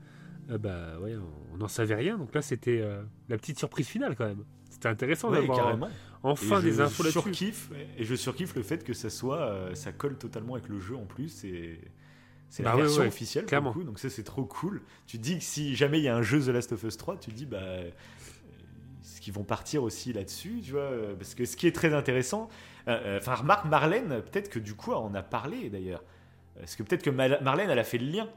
[0.49, 1.15] bah, ouais,
[1.53, 2.17] on n'en savait rien.
[2.17, 2.83] Donc là, c'était
[3.29, 4.45] la petite surprise finale quand même.
[4.71, 5.77] C'était intéressant d'avoir
[6.23, 7.53] enfin des infos là-dessus.
[7.99, 11.05] Et je surkiffe le fait que ça soit, ça colle totalement avec le jeu en
[11.05, 11.45] plus.
[11.45, 11.79] Et
[12.55, 13.73] c'est bah la version officielle, clairement.
[13.73, 14.81] Coup, donc ça c'est trop cool.
[15.09, 17.17] Tu dis que si jamais il y a un jeu The Last of Us 3,
[17.17, 21.67] tu dis bah est-ce qu'ils vont partir aussi là-dessus, tu vois Parce que ce qui
[21.67, 22.49] est très intéressant,
[22.87, 26.05] euh, euh, enfin remarque Marlène, peut-être que du coup on a parlé d'ailleurs,
[26.57, 28.29] parce que peut-être que Marlène elle a fait le lien.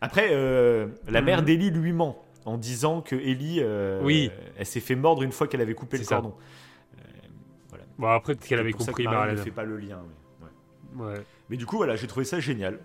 [0.00, 1.44] Après, euh, la mère mhm.
[1.44, 3.62] d'Ellie lui ment en disant que Ellie,
[4.00, 4.30] oui.
[4.56, 6.34] elle s'est fait mordre une fois qu'elle avait coupé le cordon.
[7.68, 7.84] voilà.
[7.98, 9.36] Bon après peut-être qu'elle avait compris Marlène.
[9.36, 10.00] ne fait pas le lien.
[10.94, 11.20] Mais, ouais.
[11.50, 12.78] mais du coup voilà, j'ai trouvé ça génial.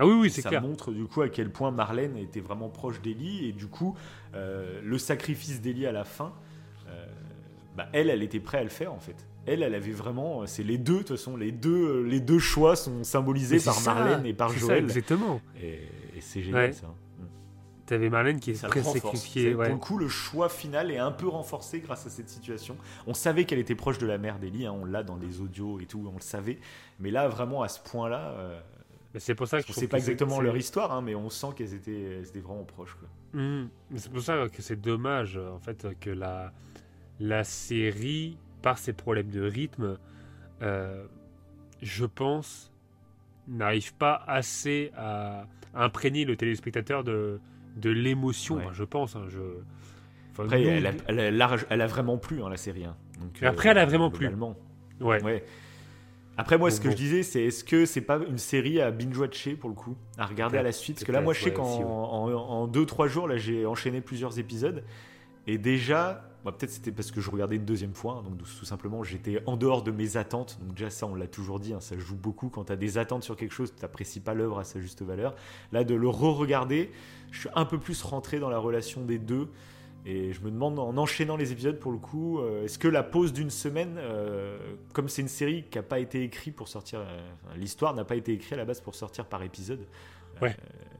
[0.00, 3.02] Ah oui, oui, c'est Ça montre du coup à quel point Marlène était vraiment proche
[3.02, 3.94] d'Ellie et du coup
[4.34, 6.32] euh, le sacrifice d'Ellie à la fin,
[6.88, 7.06] euh,
[7.76, 9.26] bah, elle, elle était prête à le faire en fait.
[9.44, 12.76] Elle, elle avait vraiment, c'est les deux de toute façon, les deux, les deux choix
[12.76, 14.84] sont symbolisés par Marlène et par Joël.
[14.84, 15.40] exactement.
[15.62, 15.80] Et,
[16.20, 16.86] c'est génial ça.
[16.86, 17.24] Mm.
[17.84, 19.52] T'avais Marlène qui est très sacrifiée.
[19.52, 22.76] Pour le coup, le choix final est un peu renforcé grâce à cette situation.
[23.06, 25.78] On savait qu'elle était proche de la mère d'Ellie, hein, on l'a dans les audios
[25.80, 26.58] et tout, on le savait.
[27.00, 28.60] Mais là, vraiment à ce point-là, euh,
[29.18, 31.74] c'est pour ça que je sais pas exactement leur histoire, hein, mais on sent qu'elles
[31.74, 32.96] étaient, étaient, vraiment proches.
[33.32, 33.64] Mmh.
[33.96, 36.52] C'est pour ça que c'est dommage en fait que la
[37.20, 39.98] la série, par ses problèmes de rythme,
[40.62, 41.04] euh,
[41.82, 42.72] je pense,
[43.46, 47.40] n'arrive pas assez à, imprégner le téléspectateur de
[47.76, 48.60] de l'émotion.
[48.72, 49.14] je pense.
[49.14, 49.40] Hein, je...
[50.42, 52.84] Après, elle, a, elle, a, elle, a, vraiment plu hein, la série.
[52.84, 52.96] Hein.
[53.20, 54.28] Donc, après, elle a vraiment plu.
[55.00, 55.22] Ouais.
[55.22, 55.44] ouais.
[56.36, 59.56] Après, moi, ce que je disais, c'est est-ce que c'est pas une série à binge-watcher
[59.56, 60.96] pour le coup, à regarder à la suite?
[60.96, 64.82] Parce que là, moi, je sais qu'en 2-3 jours, là, j'ai enchaîné plusieurs épisodes.
[65.46, 68.64] Et déjà, bah, peut-être c'était parce que je regardais une deuxième fois, hein, donc tout
[68.64, 70.58] simplement, j'étais en dehors de mes attentes.
[70.62, 72.48] Donc, déjà, ça, on l'a toujours dit, hein, ça joue beaucoup.
[72.48, 75.02] Quand tu as des attentes sur quelque chose, tu n'apprécies pas l'œuvre à sa juste
[75.02, 75.34] valeur.
[75.72, 76.90] Là, de le re-regarder,
[77.32, 79.48] je suis un peu plus rentré dans la relation des deux.
[80.06, 83.02] Et je me demande, en enchaînant les épisodes, pour le coup, euh, est-ce que la
[83.02, 84.58] pause d'une semaine, euh,
[84.94, 87.20] comme c'est une série qui n'a pas été écrite pour sortir, euh,
[87.56, 89.86] l'histoire n'a pas été écrite à la base pour sortir par épisode,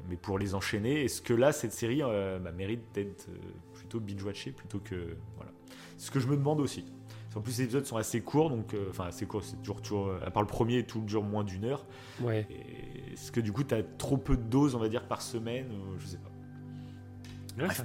[0.09, 3.28] mais pour les enchaîner, est-ce que là, cette série bah, mérite d'être
[3.72, 5.16] plutôt binge-watchée plutôt que.
[5.36, 5.52] Voilà.
[5.97, 6.85] C'est ce que je me demande aussi.
[7.36, 10.31] En plus, les épisodes sont assez courts, donc, enfin, assez courts, c'est toujours, toujours, à
[10.31, 11.86] part le premier, tout dure moins d'une heure.
[12.20, 12.47] Ouais.
[13.12, 15.70] Est-ce que du coup, tu as trop peu de doses, on va dire, par semaine
[15.98, 16.30] Je sais pas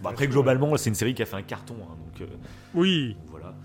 [0.03, 1.75] après, globalement, c'est une série qui a fait un carton.
[1.81, 2.33] Hein, donc, euh,
[2.73, 3.15] oui.
[3.27, 3.55] Voilà.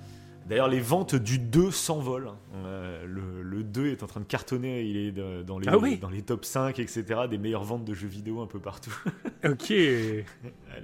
[0.50, 2.26] D'ailleurs, les ventes du 2 s'envolent.
[2.26, 2.36] Hein.
[2.64, 4.82] Euh, le, 2 est en train de cartonner.
[4.82, 7.04] Il est dans les, ah dans les top 5, etc.
[7.30, 8.92] Des meilleures ventes de jeux vidéo un peu partout.
[9.44, 9.68] ok.
[9.68, 10.24] les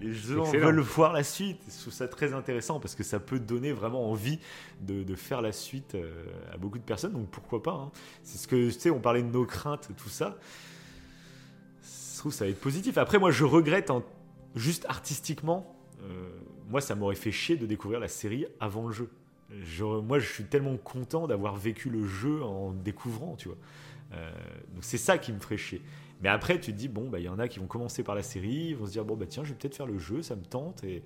[0.00, 1.60] gens veulent voir la suite.
[1.68, 4.38] Je trouve ça très intéressant parce que ça peut donner vraiment envie
[4.82, 6.12] de, faire la suite euh,
[6.54, 7.14] à beaucoup de personnes.
[7.14, 7.90] Donc pourquoi pas hein.
[8.22, 10.36] C'est ce que, tu sais, on parlait de nos craintes, tout ça.
[11.82, 12.98] Je trouve ça va être positif.
[12.98, 14.04] Après, moi, je regrette en
[14.56, 16.28] juste artistiquement, euh,
[16.68, 19.08] moi, ça m'aurait fait chier de découvrir la série avant le jeu.
[19.62, 23.58] Je- moi, je suis tellement content d'avoir vécu le jeu en découvrant, tu vois.
[24.12, 24.30] Euh,
[24.74, 25.82] donc c'est ça qui me ferait chier.
[26.22, 28.14] Mais après, tu te dis, bon, bah, il y en a qui vont commencer par
[28.14, 30.22] la série, ils vont se dire, bon, bah tiens, je vais peut-être faire le jeu,
[30.22, 30.82] ça me tente.
[30.84, 31.02] Et,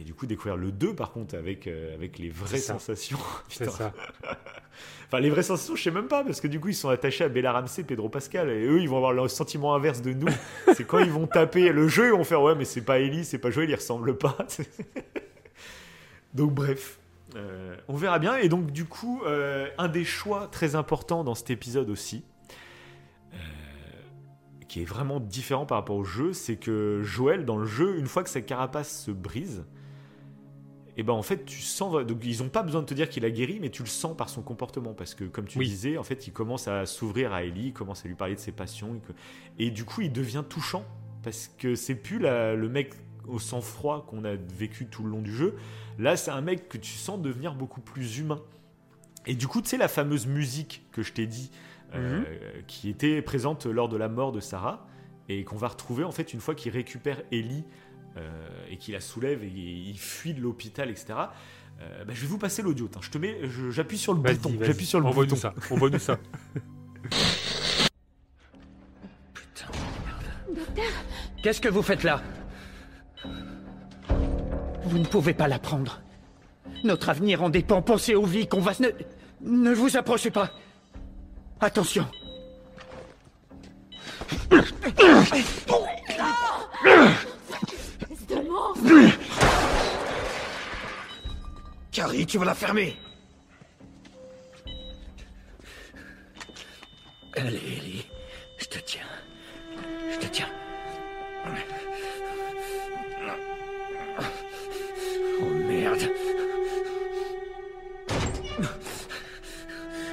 [0.00, 3.18] et du coup, découvrir le 2, par contre, avec, euh, avec les vraies sensations.
[3.48, 3.76] C'est Putain.
[3.76, 3.92] ça.
[5.06, 7.24] enfin, les vraies sensations, je sais même pas, parce que du coup, ils sont attachés
[7.24, 10.28] à Bella Ramsey, Pedro Pascal, et eux, ils vont avoir le sentiment inverse de nous.
[10.74, 13.24] c'est quand ils vont taper le jeu, ils vont faire, ouais, mais c'est pas Ellie,
[13.24, 14.36] c'est pas Joël, ils ressemblent pas.
[16.34, 16.98] donc, bref.
[17.34, 18.36] Euh, on verra bien.
[18.36, 22.24] Et donc, du coup, euh, un des choix très importants dans cet épisode aussi,
[24.68, 28.06] qui est vraiment différent par rapport au jeu, c'est que Joël, dans le jeu, une
[28.06, 29.64] fois que sa carapace se brise,
[30.96, 33.24] et ben en fait tu sens donc ils ont pas besoin de te dire qu'il
[33.24, 35.68] a guéri mais tu le sens par son comportement parce que comme tu Oui.
[35.68, 38.40] disais en fait il commence à s'ouvrir à Ellie il commence à lui parler de
[38.40, 39.00] ses passions
[39.58, 40.84] et, du coup il devient touchant
[41.22, 42.94] parce que c'est plus la- le mec
[43.26, 45.56] au sang froid qu'on a vécu tout le long du jeu.
[45.98, 48.40] Là c'est un mec que tu sens devenir beaucoup plus humain.
[49.26, 51.50] Et du coup tu sais la fameuse musique que je t'ai dit
[51.94, 52.22] euh,
[52.68, 54.86] qui était présente lors de la mort de Sarah
[55.28, 57.64] et qu'on va retrouver en fait une fois qu'il récupère Ellie
[58.70, 61.14] et qu'il la soulève et il fuit de l'hôpital, etc.
[61.80, 62.88] Euh, bah, je vais vous passer l'audio.
[63.00, 63.38] Je te mets,
[63.70, 64.52] j'appuie sur le bouton.
[64.60, 65.40] J'appuie sur le Envoie-nous bouton.
[65.40, 66.18] ça, envoie-nous ça.
[71.42, 72.22] Qu'est-ce que vous faites là?
[74.84, 76.00] Vous ne pouvez pas la prendre.
[76.84, 77.82] Notre avenir en dépend.
[77.82, 78.72] Pensez aux vies qu'on va...
[78.80, 78.88] Ne,
[79.42, 80.50] ne vous approchez pas.
[81.60, 82.06] Attention.
[91.92, 92.96] Carrie, tu vas la fermer
[97.36, 98.06] Allez, Ellie.
[98.58, 99.02] Je te tiens.
[100.10, 100.48] Je te tiens.
[105.42, 106.10] Oh merde.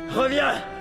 [0.09, 0.72] Reviens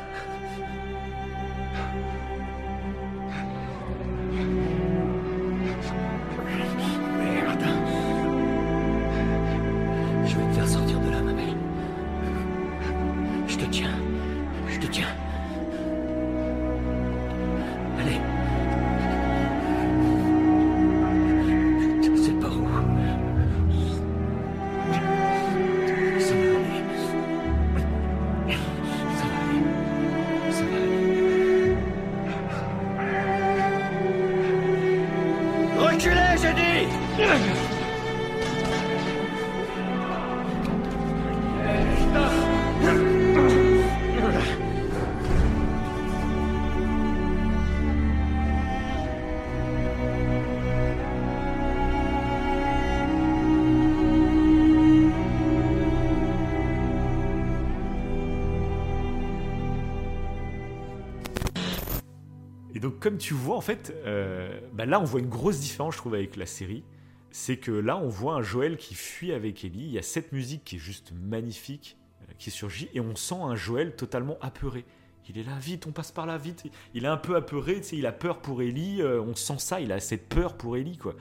[63.12, 66.14] comme tu vois, en fait, euh, bah là, on voit une grosse différence, je trouve,
[66.14, 66.82] avec la série.
[67.30, 69.84] C'est que là, on voit un Joël qui fuit avec Ellie.
[69.84, 73.34] Il y a cette musique qui est juste magnifique, euh, qui surgit, et on sent
[73.38, 74.86] un Joël totalement apeuré.
[75.28, 76.64] Il est là, vite, on passe par là, vite.
[76.94, 79.02] Il est un peu apeuré, tu sais, il a peur pour Ellie.
[79.02, 81.14] euh, on sent ça, il a cette peur pour Ellie, quoi.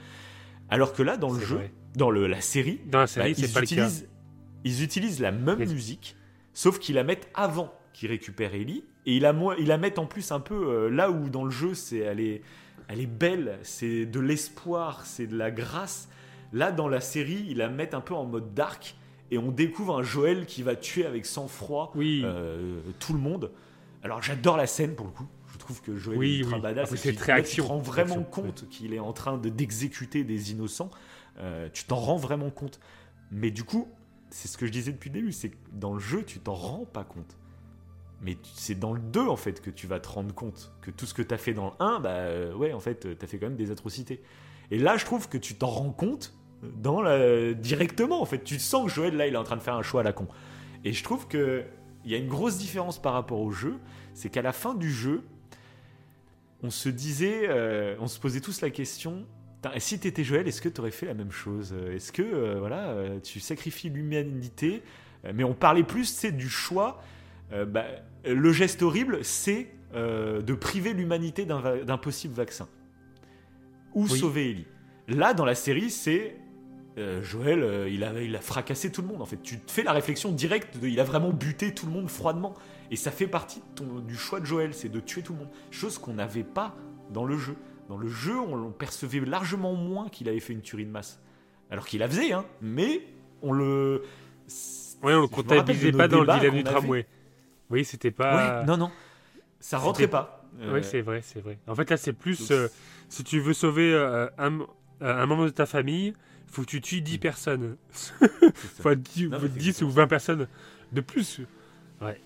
[0.70, 1.72] Alors que là, dans le jeu, vrai.
[1.94, 3.74] dans le, la série, Dans la série, c'est ils pas le cas.
[3.74, 4.08] utilisent,
[4.64, 6.16] ils utilisent la même musique,
[6.54, 10.40] sauf qu'ils la mettent avant qu'il récupère Ellie, et ils la, mettent en plus un
[10.40, 12.42] peu euh, là où dans le jeu, c'est elle est,
[12.88, 16.08] elle est belle, c'est de l'espoir, c'est de la grâce.
[16.52, 18.96] Là, dans la série, ils la mettent un peu en mode dark,
[19.30, 23.50] et on découvre un Joël qui va tuer avec sang-froid euh, tout le monde.
[24.02, 25.26] Alors j'adore la scène pour le coup.
[25.52, 26.62] Je trouve que Joël Oui, est ultra oui.
[26.62, 26.90] badass.
[26.92, 27.62] Ah oui, très là, action.
[27.64, 30.90] Tu te rends vraiment compte qu'il est en train de d'exécuter des innocents.
[31.38, 32.78] Euh, tu t'en rends vraiment compte.
[33.30, 33.88] Mais du coup,
[34.28, 36.54] c'est ce que je disais depuis le début, c'est que dans le jeu, tu t'en
[36.54, 37.38] rends pas compte.
[38.22, 41.06] Mais c'est dans le 2, en fait, que tu vas te rendre compte que tout
[41.06, 43.26] ce que tu as fait dans le 1, bah euh, ouais, en fait, tu as
[43.26, 44.22] fait quand même des atrocités.
[44.70, 47.52] Et là, je trouve que tu t'en rends compte dans la...
[47.54, 48.44] directement, en fait.
[48.44, 50.12] Tu sens que Joël, là, il est en train de faire un choix à la
[50.12, 50.28] con.
[50.84, 51.64] Et je trouve que
[52.04, 53.76] il y a une grosse différence par rapport au jeu,
[54.12, 55.22] c'est qu'à la fin du jeu,
[56.64, 59.24] on se disait, euh, on se posait tous la question
[59.78, 61.74] si t'étais Joël, est-ce que t'aurais fait la même chose?
[61.92, 64.82] Est-ce que euh, voilà, euh, tu sacrifies l'humanité?
[65.24, 67.02] Euh, Mais on parlait plus, c'est du choix.
[67.52, 67.86] Euh, bah,
[68.24, 72.68] le geste horrible, c'est euh, de priver l'humanité d'un va- d'un possible vaccin
[73.94, 74.18] ou Oui.
[74.18, 74.66] sauver Ellie?
[75.08, 76.36] Là, dans la série, c'est
[76.98, 79.22] euh, Joël, euh, il, a, il a fracassé tout le monde.
[79.22, 81.92] En fait, tu te fais la réflexion directe de, il a vraiment buté tout le
[81.92, 82.54] monde froidement.
[82.90, 85.40] Et ça fait partie de ton- du choix de Joël, c'est de tuer tout le
[85.40, 85.48] monde.
[85.70, 86.76] Chose qu'on n'avait pas
[87.12, 87.56] dans le jeu.
[87.88, 91.20] Dans le jeu, on, on percevait largement moins qu'il avait fait une tuerie de masse.
[91.70, 93.00] Alors qu'il la faisait, hein, mais
[93.42, 94.02] on le.
[95.02, 96.62] Oui, on le comptabilisait pas dans le dilemme du avait.
[96.62, 97.06] tramway.
[97.72, 98.60] Oui, c'était pas.
[98.60, 98.90] Ouais, non, non.
[99.60, 100.44] Ça rentrait pas.
[100.58, 101.58] Oui, Euh, c'est vrai, c'est vrai.
[101.66, 102.68] En fait, là, c'est plus euh,
[103.08, 104.58] si tu veux sauver euh, un,
[105.00, 106.12] un membre de ta famille,
[106.46, 107.76] faut que tu tues 10 personnes.
[108.80, 110.46] faut 10, Non, faut mais c'est 10 ou 20 personnes
[110.92, 111.40] de plus.
[112.02, 112.20] Ouais.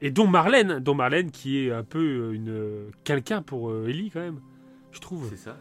[0.00, 4.40] Et dont Marlène, dont Marlène qui est un peu une quelqu'un pour Ellie quand même,
[4.92, 5.28] je trouve.
[5.30, 5.56] C'est ça.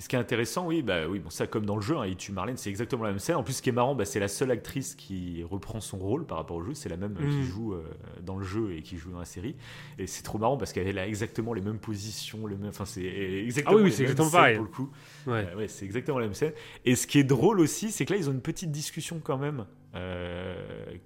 [0.00, 2.14] Ce qui est intéressant, oui, bah oui, bon, ça comme dans le jeu, hein, il
[2.16, 3.34] tue Marlène, c'est exactement la même scène.
[3.34, 6.24] En plus, ce qui est marrant, bah, c'est la seule actrice qui reprend son rôle
[6.24, 6.72] par rapport au jeu.
[6.74, 7.30] C'est la même euh, Mm.
[7.30, 7.82] qui joue euh,
[8.22, 9.56] dans le jeu et qui joue dans la série.
[9.98, 12.68] Et c'est trop marrant parce qu'elle a exactement les mêmes positions, les mêmes.
[12.68, 13.78] Enfin, c'est exactement.
[13.80, 14.54] Ah oui, c'est exactement pareil.
[14.56, 14.90] Pour le coup.
[15.26, 15.48] Ouais.
[15.52, 16.52] Euh, ouais, c'est exactement la même scène.
[16.84, 19.36] Et ce qui est drôle aussi, c'est que là, ils ont une petite discussion quand
[19.38, 19.66] même
[19.96, 20.54] euh,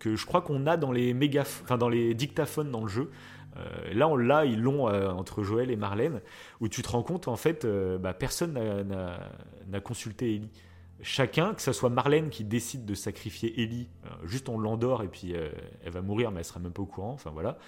[0.01, 3.11] que je crois qu'on a dans les méga, enfin dans les dictaphones dans le jeu.
[3.57, 6.21] Euh, là, on l'a, ils l'ont euh, entre Joël et Marlène,
[6.61, 10.51] où tu te rends compte en fait, euh, bah, personne n'a- consulté Ellie.
[11.03, 13.89] Chacun, que ce soit Marlène qui décide de sacrifier Ellie,
[14.25, 17.13] juste on l'endort et puis elle va mourir, mais elle sera même pas au courant.
[17.13, 17.59] Enfin voilà.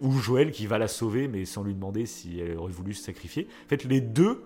[0.00, 3.04] Ou Joël qui va la sauver, mais sans lui demander si elle aurait voulu se
[3.04, 3.48] sacrifier.
[3.66, 4.44] En fait, les deux,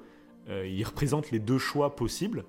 [0.48, 2.44] ils représentent les deux choix possibles.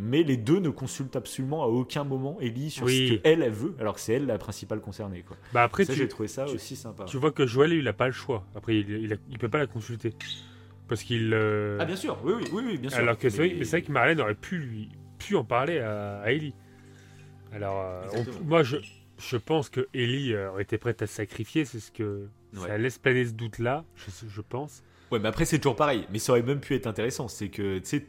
[0.00, 3.08] Mais les deux ne consultent absolument à aucun moment Ellie sur Oui.
[3.08, 5.22] ce qu'elle elle veut, alors que c'est elle la principale concernée.
[5.26, 5.36] Quoi.
[5.52, 7.04] Bah après, j'ai trouvé ça tu- aussi sympa.
[7.06, 8.46] Tu vois que Joël, il a pas le choix.
[8.54, 10.12] Après, il, il peut pas la consulter.
[10.86, 11.32] Parce qu'il.
[11.34, 12.98] euh, Ah bien sûr, oui, oui, oui, oui, bien sûr.
[13.00, 14.88] Alors que c'est vrai, Mais- que Marlène aurait pu, lui,
[15.18, 16.54] pu en parler à, à Ellie.
[17.52, 18.76] Alors, euh, on- moi, je,
[19.18, 21.64] je pense que Ellie euh, aurait été prête à se sacrifier.
[21.64, 22.28] C'est ce que.
[22.54, 22.66] Ouais.
[22.68, 24.82] Ça laisse planer ce doute-là, je, je pense.
[25.12, 26.06] Ouais, mais après, c'est toujours pareil.
[26.12, 27.26] Mais ça aurait même pu être intéressant.
[27.28, 28.06] C'est que, tu sais,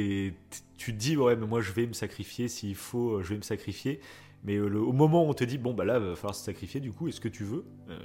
[0.00, 2.48] t- tu te dis, ouais, mais moi, je vais me sacrifier.
[2.48, 4.00] S'il faut, euh, je vais me sacrifier.
[4.44, 6.44] Mais euh, le- au moment où on te dit, bon, bah là, va falloir se
[6.44, 7.98] sacrifier, du coup, est-ce que tu veux Euh,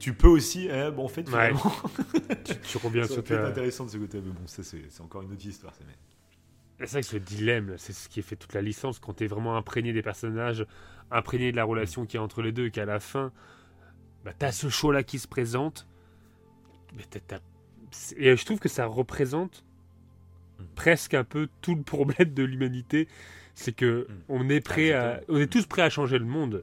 [0.00, 1.52] Tu peux aussi, eh, bon, en fait, Ouais.
[1.54, 1.72] finalement.
[2.44, 4.20] tu, tu reviens sur ta- intéressant de ce côté.
[4.24, 5.72] Mais bon, ça, c'est encore une autre histoire.
[6.78, 9.56] C'est vrai que ce dilemme, c'est ce qui fait toute la licence quand t'es vraiment
[9.56, 10.66] imprégné des personnages,
[11.10, 13.32] imprégné de la relation qu'il y a entre les deux, qu'à la fin,
[14.24, 15.86] bah, t'as ce show-là qui se présente.
[16.96, 17.04] Mais
[18.16, 19.64] Et je trouve que ça représente
[20.74, 23.08] presque un peu tout le problème de l'humanité.
[23.54, 26.62] C'est que on est prêt à, on est tous prêts à changer le monde.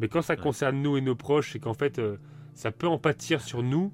[0.00, 2.16] Mais quand ça concerne nous et nos proches, c'est qu'en fait, euh,
[2.54, 3.92] ça peut en pâtir sur nous.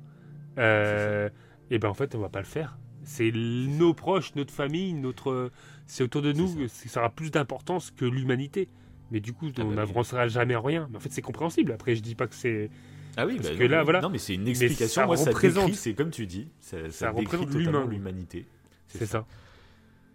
[0.58, 1.28] euh,
[1.70, 2.78] et ben en fait, on va pas le faire.
[3.04, 5.50] C'est nos proches, notre famille, notre,
[5.86, 6.68] c'est autour de nous.
[6.68, 8.68] c'est- Ça aura plus d'importance que l'humanité.
[9.10, 10.88] Mais du coup, on bah n'avancera jamais en rien.
[10.90, 11.72] Mais en fait, c'est compréhensible.
[11.72, 12.70] Après, je dis pas que c'est.
[13.16, 14.00] Ah oui, parce bah que là, voilà.
[14.02, 15.02] non, mais c'est une Mais explication.
[15.02, 17.86] ça Moi, ça représente- c'est comme tu dis, ça, ça, ça décrit représente l'humain.
[17.88, 18.46] l'humanité.
[18.88, 19.24] C'est ça.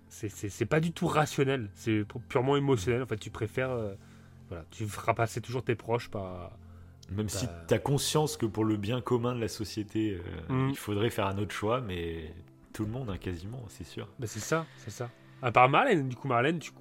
[0.10, 3.02] C'est- pas du tout rationnel, c'est pu- purement émotionnel.
[3.02, 3.72] En fait, tu préfères.
[3.72, 3.96] euh,
[4.50, 6.52] voilà, tu feras passer toujours tes proches par.
[7.12, 10.20] Même si tu as conscience que pour le bien commun de la société,
[10.50, 10.70] euh, Mm.
[10.70, 12.34] il faudrait faire un autre choix, mais
[12.74, 14.08] tout le monde, hein, quasiment, c'est sûr.
[14.20, 15.10] Bah, c'est ça, c'est ça.
[15.42, 16.72] À part Marlène, du coup, Marlène, tu-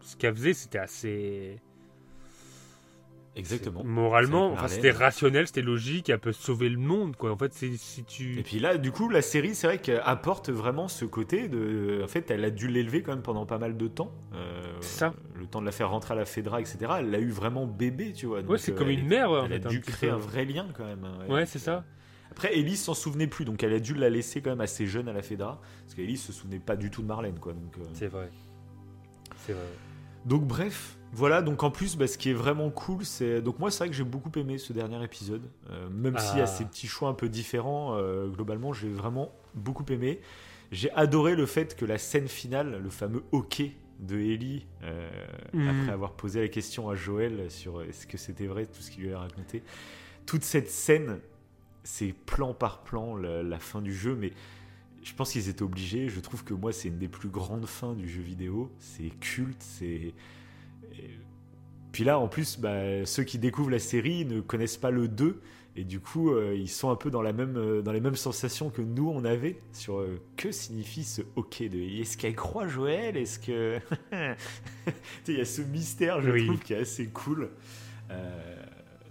[0.00, 1.58] ce qu'elle faisait, c'était assez.
[3.36, 3.82] Exactement.
[3.84, 7.32] Moralement, enfin, c'était rationnel, c'était logique, elle peut sauver le monde, quoi.
[7.32, 8.38] En fait, c'est si tu.
[8.38, 12.00] Et puis là, du coup, la série, c'est vrai qu'elle apporte vraiment ce côté de.
[12.04, 14.12] En fait, elle a dû l'élever quand même pendant pas mal de temps.
[14.34, 15.14] Euh, ça.
[15.34, 16.78] Le temps de la faire rentrer à la Fédra, etc.
[17.00, 18.40] Elle l'a eu vraiment bébé, tu vois.
[18.42, 20.14] Ouais, c'est euh, comme une mère, ouais, Elle a fait, un dû créer peu.
[20.14, 21.04] un vrai lien quand même.
[21.04, 21.84] hein, Ouais, c'est ça.
[22.30, 25.08] Après, Elise s'en souvenait plus, donc elle a dû la laisser quand même assez jeune
[25.08, 25.60] à la Fédra.
[25.84, 27.52] Parce qu'Elise se souvenait pas du tout de Marlène, quoi.
[27.52, 28.30] Euh, C'est vrai.
[29.38, 29.62] C'est vrai.
[30.24, 33.40] Donc bref, voilà, donc en plus, bah, ce qui est vraiment cool, c'est...
[33.40, 35.42] Donc moi, c'est vrai que j'ai beaucoup aimé ce dernier épisode.
[35.70, 36.46] Euh, même s'il y a Ah.
[36.46, 40.20] ces petits choix un peu différents, euh, globalement, j'ai vraiment beaucoup aimé.
[40.72, 45.08] J'ai adoré le fait que la scène finale, le fameux hockey de Ellie, euh,
[45.52, 45.68] Mhm.
[45.68, 49.04] après avoir posé la question à Joël sur est-ce que c'était vrai tout ce qu'il
[49.04, 49.62] lui a raconté,
[50.26, 51.20] toute cette scène,
[51.84, 54.32] c'est plan par plan la, la fin du jeu, mais
[55.04, 56.08] je pense qu'ils étaient obligés.
[56.08, 58.72] Je trouve que moi, c'est une des plus grandes fins du jeu vidéo.
[58.78, 60.12] C'est culte, c'est.
[61.94, 65.08] Et- Puis là, en plus, bah, ceux qui découvrent la série ne connaissent pas le
[65.08, 65.40] 2.
[65.76, 68.14] Et du coup, euh, ils sont un peu dans, la même, euh, dans les mêmes
[68.14, 72.68] sensations que nous, on avait sur euh, que signifie ce hockey de Est-ce qu'elle croit
[72.68, 73.16] Joël?
[73.16, 73.80] Est-ce que.
[75.28, 76.46] Il y a ce mystère, je Oui.
[76.46, 77.50] trouve, qui est assez cool.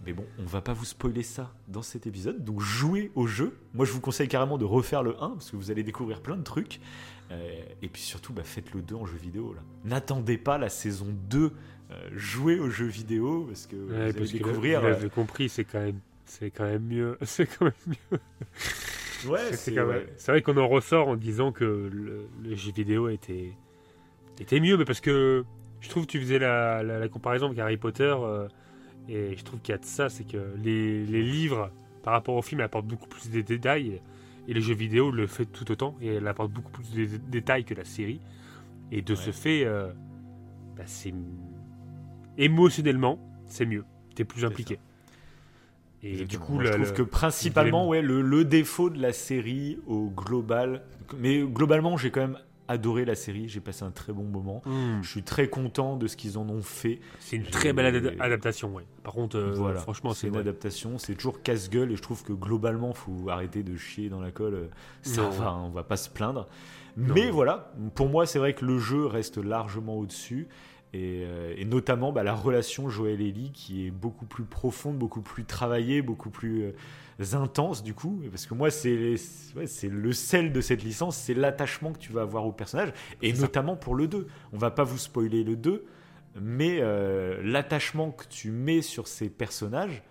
[0.06, 2.44] Mais bon, on va pas vous spoiler ça dans cet épisode.
[2.44, 3.58] Donc jouez au jeu.
[3.74, 6.36] Moi, je vous conseille carrément de refaire le 1 parce que vous allez découvrir plein
[6.38, 6.80] de trucs.
[7.82, 9.56] Et puis surtout, bah, faites le 2 en jeu vidéo.
[9.86, 11.52] N'attendez pas la saison 2.
[11.92, 14.80] Euh, jouez au jeu vidéo parce que vous Ouais, allez que découvrir.
[14.82, 17.18] vous euh, l'avez compris, c'est quand même, c'est quand même mieux.
[17.24, 18.20] C'est quand même mieux.
[19.30, 20.08] Ouais, C'est- même- ouais.
[20.28, 23.54] vrai qu'on en ressort en disant que le, le jeu vidéo était,
[24.40, 25.46] était mieux, mais parce que
[25.82, 28.48] je trouve que tu faisais la, la- la comparaison avec Harry Potter, euh,
[29.08, 31.72] et je trouve qu'il y a de ça, c'est que les, les livres,
[32.04, 34.02] par rapport au film, apportent beaucoup plus de détails,
[34.50, 37.64] Et le jeu vidéo le fait tout autant et elle apporte beaucoup plus de détails
[37.64, 38.20] que la série.
[38.92, 39.88] Et de ce fait, euh,
[40.76, 41.14] bah, c'est
[42.38, 43.86] émotionnellement, c'est mieux.
[44.16, 44.80] T'es plus impliqué.
[46.04, 50.10] Et du coup, je trouve que principalement, ouais, le, le, défaut de la série au
[50.10, 50.84] global,
[51.18, 52.38] mais globalement, j'ai quand même
[52.68, 54.62] adoré la série, j'ai passé un très bon moment.
[54.66, 55.02] Hmm.
[55.02, 57.00] Je suis très content de ce qu'ils en ont fait.
[57.20, 58.86] C'est une très belle adaptation, ouais.
[59.04, 59.80] Par contre, euh, voilà.
[59.80, 63.76] franchement, c'est une adaptation, c'est toujours casse-gueule et je trouve que globalement, faut arrêter de
[63.76, 64.70] chier dans la colle.
[65.02, 66.48] Ça va, on va pas se plaindre.
[66.96, 70.48] Mais voilà, pour moi, c'est vrai que le jeu reste largement au-dessus.
[70.94, 75.22] Et, euh, et, notamment bah, la relation Joël Ellie qui est beaucoup plus profonde, beaucoup
[75.22, 78.22] plus travaillée, beaucoup plus euh, intense du coup.
[78.30, 79.16] Parce que moi, c'est
[79.56, 82.94] ouais, le sel de cette licence, c'est l'attachement que tu vas avoir au personnage.
[83.24, 84.28] Et notamment pour le 2.
[84.54, 85.84] On va pas vous spoiler le 2,
[86.40, 90.04] mais euh, l'attachement que tu mets sur ces personnages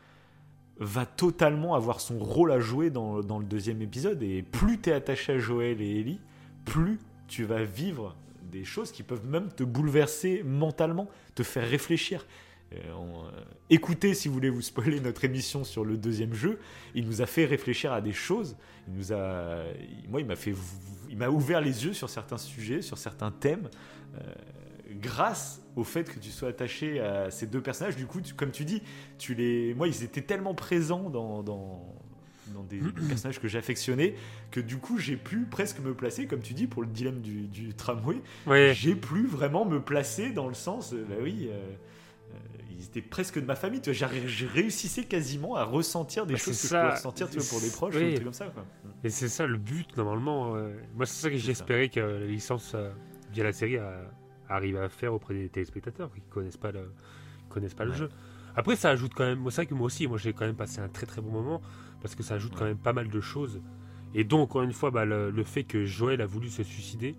[0.80, 4.20] va totalement avoir son rôle à jouer dans, dans le deuxième épisode.
[4.20, 6.20] Et plus tu es attaché à Joël et Ellie,
[6.64, 6.98] plus
[7.28, 8.16] tu vas vivre
[8.52, 12.26] des choses qui peuvent même te bouleverser mentalement, te faire réfléchir.
[12.72, 13.30] Euh, euh,
[13.70, 16.60] écoutez, si vous voulez vous spoiler notre émission sur le deuxième jeu,
[16.94, 18.56] il nous a fait réfléchir à des choses.
[18.86, 19.64] Il nous a,
[20.08, 20.54] moi, il m'a fait,
[21.08, 23.70] il m'a ouvert les yeux sur certains sujets, sur certains thèmes,
[24.16, 24.32] euh,
[25.00, 27.96] grâce au fait que tu sois attaché à ces deux personnages.
[27.96, 28.82] Du coup, comme tu dis,
[29.16, 31.91] tu les, moi, ils étaient tellement présents dans, dans
[32.52, 34.14] dans des, personnages que j'affectionnais,
[34.50, 37.74] que du coup j'ai pu presque me placer, comme tu dis, pour le dilemme du,
[37.74, 38.20] tramway.
[38.72, 42.36] J'ai pu vraiment me placer dans le sens, bah oui, euh, euh,
[42.70, 43.80] ils étaient presque de ma famille.
[43.80, 47.38] Tu vois, j'ai réussissais quasiment à ressentir des bah, choses que je peux ressentir tu
[47.38, 48.46] vois, pour des proches, ou des trucs comme ça.
[48.46, 48.64] Quoi.
[49.04, 50.54] Et c'est ça le but normalement.
[50.94, 52.90] Moi, c'est ça que j'espérais que la licence euh,
[53.32, 53.78] via la série
[54.48, 56.92] arrive à faire auprès des téléspectateurs qui connaissent pas le,
[57.48, 58.08] connaissent pas le jeu.
[58.54, 59.38] Après, ça ajoute quand même.
[59.38, 61.62] Moi, c'est que moi aussi, moi, j'ai quand même passé un très très bon moment
[62.02, 63.60] parce que ça ajoute quand même pas mal de choses.
[64.14, 67.16] Et donc, encore une fois, bah, le, fait que Joël a voulu se suicider,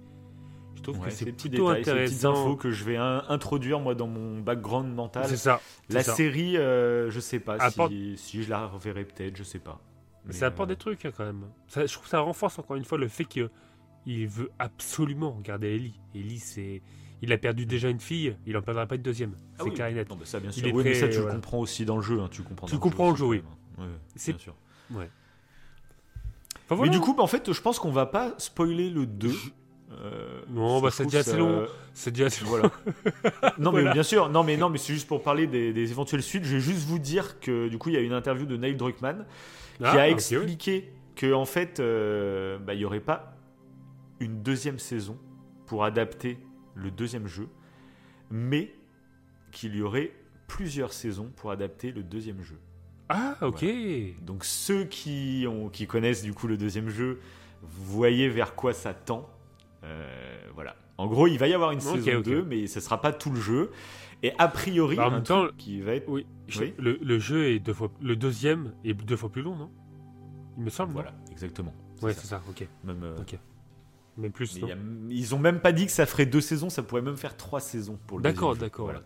[0.76, 2.16] je trouve que c'est plutôt détails, intéressant.
[2.16, 5.26] Ces infos que je vais introduire moi dans mon background mental.
[5.28, 5.62] C'est ça.
[5.90, 9.80] La série, euh, je sais pas si, si, je la reverrai peut-être, je sais pas.
[10.26, 11.46] Mais, ça apporte euh, des trucs hein, quand même.
[11.68, 13.50] Ça, je trouve que ça renforce encore une fois le fait qu'il
[14.28, 16.00] veut absolument garder Ellie.
[16.16, 16.82] Ellie, c'est
[17.22, 19.34] il a perdu déjà une fille, il en perdra pas une deuxième.
[19.36, 19.74] Ah c'est oui.
[19.74, 20.10] clair et net.
[20.10, 20.74] Non, ça, bien sûr.
[20.74, 22.20] Oui, mais ça, tu le comprends aussi dans le jeu.
[22.20, 22.68] Hein, tu comprends.
[22.68, 23.42] Tu comprends le jeu, oui.
[24.16, 24.56] c'est bien sûr.
[24.92, 25.10] Ouais.
[26.72, 29.32] Mais du coup, bah, en fait, je pense qu'on va pas spoiler le 2.
[29.92, 31.68] Euh, non, bah c'est déjà assez long.
[31.94, 32.72] C'est déjà assez Voilà.
[33.60, 34.30] non, mais bien sûr.
[34.30, 36.46] Non, mais non, mais c'est juste pour parler des, éventuelles suites.
[36.46, 38.76] Je vais juste vous dire que du coup, il y a une interview de Neil
[38.76, 39.26] Druckmann
[39.78, 43.36] qui ah, a expliqué que en fait, euh, bah, il y aurait pas
[44.20, 45.18] une deuxième saison
[45.66, 46.40] pour adapter
[46.76, 47.48] le deuxième jeu,
[48.32, 48.74] mais
[49.52, 50.12] qu'il y aurait
[50.48, 52.58] plusieurs saisons pour adapter le deuxième jeu.
[53.10, 53.66] Ah, ok.
[54.22, 57.20] Donc ceux qui, ont, qui connaissent du coup le deuxième jeu,
[57.62, 59.30] vous voyez vers quoi ça tend.
[59.84, 60.76] Euh, voilà.
[60.98, 63.40] En gros, il va y avoir une saison 2, mais ce sera pas tout le
[63.40, 63.72] jeu.
[64.22, 66.08] Et a priori, en même temps, qui va être.
[66.08, 66.26] Oui.
[66.78, 67.92] Le, le, jeu est deux fois.
[68.02, 69.70] Le deuxième est deux fois plus long, non?
[70.58, 70.94] Il me semble.
[70.94, 71.74] Voilà, exactement.
[72.02, 72.42] Ouais, c'est ça.
[72.50, 72.68] Ok.
[72.84, 73.04] Même.
[73.04, 73.18] Euh.
[74.16, 74.60] Mais plus.
[75.10, 77.60] ils ont même pas dit que ça ferait deux saisons, ça pourrait même faire trois
[77.60, 78.86] saisons pour le D'accord, d'accord.
[78.86, 79.02] Voilà.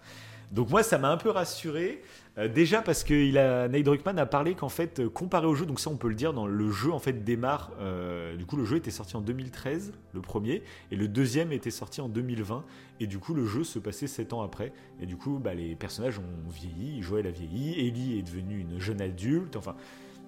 [0.51, 2.01] Donc moi, ça m'a un peu rassuré.
[2.37, 5.55] Euh, déjà parce que il a, Nate Druckmann a parlé qu'en fait, euh, comparé au
[5.55, 7.71] jeu, donc ça on peut le dire, dans le jeu en fait démarre.
[7.79, 10.61] Euh, du coup, le jeu était sorti en 2013, le premier,
[10.91, 12.63] et le deuxième était sorti en 2020.
[12.99, 14.71] Et du coup, le jeu se passait 7 ans après.
[15.01, 17.01] Et du coup, bah, les personnages ont vieilli.
[17.01, 19.55] Joël a vieilli, Ellie est devenue une jeune adulte.
[19.55, 19.75] Enfin,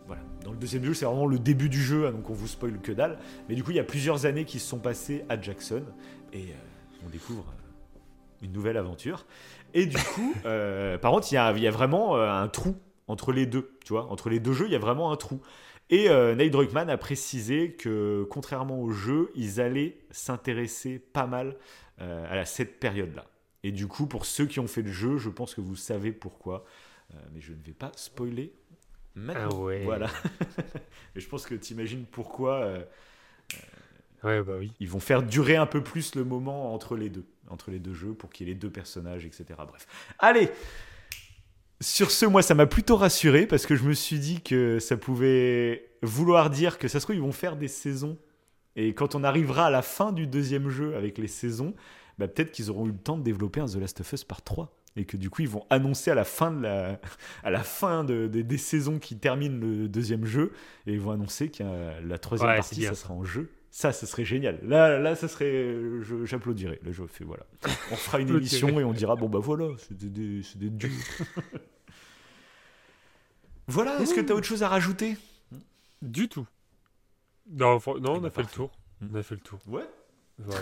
[0.08, 0.24] voilà.
[0.44, 2.80] Dans le deuxième jeu, c'est vraiment le début du jeu, hein, donc on vous spoil
[2.80, 3.20] que dalle.
[3.48, 5.84] Mais du coup, il y a plusieurs années qui se sont passées à Jackson
[6.34, 6.46] et
[7.06, 7.46] on découvre
[8.42, 9.26] une nouvelle aventure.
[9.74, 12.76] Et du coup, euh, par contre, il y a, vraiment euh, un trou
[13.08, 15.42] entre les deux, tu vois, entre les deux jeux, il y a vraiment un trou.
[15.90, 21.56] Et euh, Nate Druckmann a précisé que, contrairement au jeu, ils allaient s'intéresser pas mal
[22.02, 23.26] à cette période-là.
[23.64, 26.14] Et du coup, pour ceux qui ont fait le jeu, je pense que vous savez
[26.14, 26.64] pourquoi.
[27.34, 28.54] mais je ne vais pas spoiler
[29.16, 29.50] maintenant.
[29.52, 29.84] Ah ouais.
[29.84, 30.08] Voilà.
[31.18, 32.72] Et je pense que tu imagines pourquoi.
[34.24, 34.72] ouais, bah oui.
[34.80, 37.94] Ils vont faire durer un peu plus le moment entre les deux entre les deux
[37.94, 39.46] jeux pour qu'il y ait les deux personnages, etc.
[39.68, 39.88] Bref.
[40.20, 40.50] Allez
[41.82, 44.98] Sur ce, moi, ça m'a plutôt rassuré parce que je me suis dit que ça
[44.98, 48.18] pouvait vouloir dire que ça se trouve, ils vont faire des saisons.
[48.76, 51.74] Et quand on arrivera à la fin du deuxième jeu avec les saisons,
[52.18, 54.42] bah, peut-être qu'ils auront eu le temps de développer un The Last of Us par
[54.42, 57.00] 3 et que du coup ils vont annoncer à la fin de la
[57.44, 60.52] à la fin de, des saisons qui terminent le deuxième jeu
[60.88, 61.64] et ils vont annoncer que
[62.06, 64.60] la troisième partie ça sera en jeu ça, ce serait génial.
[64.62, 65.74] Là, là, ça serait,
[66.26, 66.82] j'applaudirais.
[66.84, 67.46] Là, je fais voilà.
[67.92, 70.92] On fera une émission et on dira bon bah voilà, c'est des, des dieux.
[73.68, 73.98] voilà.
[74.02, 75.16] Est-ce que tu as autre chose à rajouter?
[76.02, 76.46] Du tout.
[77.50, 78.70] Non, non on bah, a fait le tour.
[79.02, 79.60] On a fait le tour.
[79.66, 79.88] Ouais.
[80.40, 80.56] Ouais.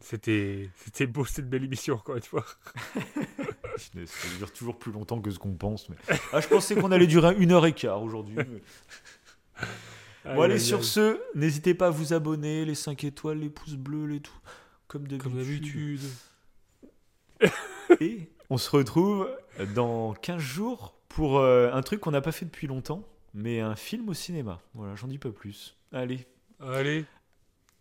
[0.00, 2.44] C'était, c'était beau, c'était une belle émission encore une fois.
[3.76, 5.88] Ça dure toujours plus longtemps que ce qu'on pense.
[5.88, 5.96] mais-
[6.32, 8.34] Ah, je pensais qu'on allait durer une heure et quart aujourd'hui.
[8.34, 9.66] mais-
[10.24, 14.06] Bon, allez, sur ce, n'hésitez pas à vous abonner, les 5 étoiles, les pouces bleus,
[14.06, 14.32] les tout.
[14.88, 16.00] Comme d'habitude.
[18.00, 19.28] Et on se retrouve
[19.74, 23.02] dans 15 jours pour euh, un truc qu'on n'a pas fait depuis longtemps,
[23.34, 24.60] mais un film au cinéma.
[24.74, 25.76] Voilà, j'en dis pas plus.
[25.92, 26.26] Allez.
[26.60, 27.04] Allez.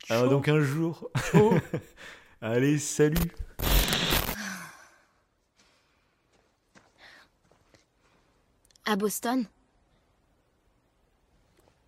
[0.09, 1.09] Alors, 15 jours.
[1.31, 1.53] Chaud.
[2.41, 3.31] allez, salut.
[8.85, 9.45] À Boston?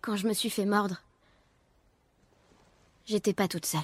[0.06, 1.02] Quand je me suis fait mordre,
[3.06, 3.80] j'étais pas toute seule.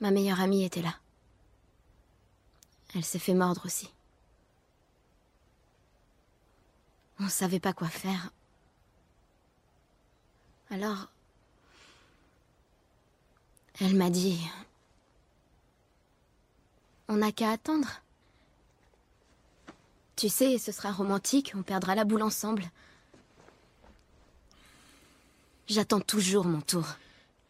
[0.00, 0.92] Ma meilleure amie était là.
[2.96, 3.88] Elle s'est fait mordre aussi.
[7.20, 8.32] On savait pas quoi faire.
[10.68, 11.06] Alors,
[13.80, 14.40] elle m'a dit,
[17.06, 18.02] on n'a qu'à attendre.
[20.16, 22.64] Tu sais, ce sera romantique, on perdra la boule ensemble.
[25.68, 26.86] J'attends toujours mon tour.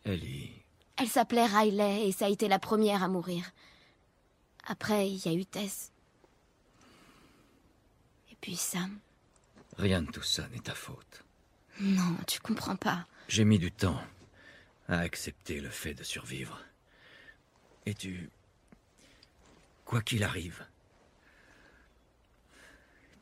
[0.04, 0.50] Ellie,
[0.96, 3.52] Elle s'appelait Riley et ça a été la première à mourir.
[4.66, 5.92] Après, il y a eu Tess.
[8.32, 8.98] Et puis Sam.
[9.76, 11.22] rien de tout ça n'est ta faute.
[11.80, 13.06] Non, tu comprends pas.
[13.28, 14.00] J'ai mis du temps
[14.88, 16.60] à accepter le fait de survivre.
[17.84, 18.30] Et tu...
[19.84, 20.64] Quoi qu'il arrive,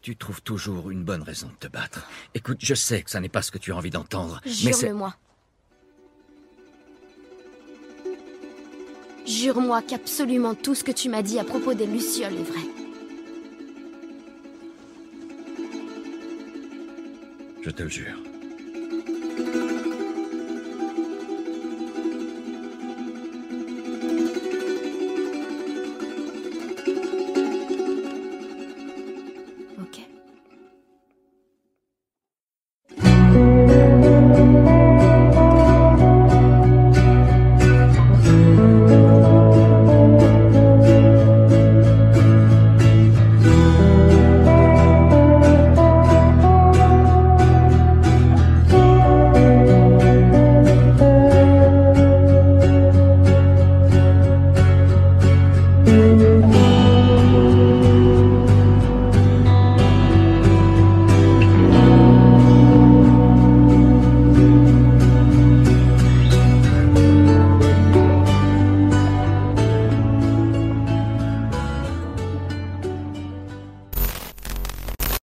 [0.04, 2.06] tu trouves toujours une bonne raison de te battre.
[2.34, 4.72] Écoute, je sais que ça n'est pas ce que tu as envie d'entendre, mais c'est...
[4.80, 5.16] Jure-le-moi.
[9.26, 12.60] Jure-moi qu'absolument tout ce que tu m'as dit à propos des Lucioles est vrai.
[17.62, 18.18] Je te le jure.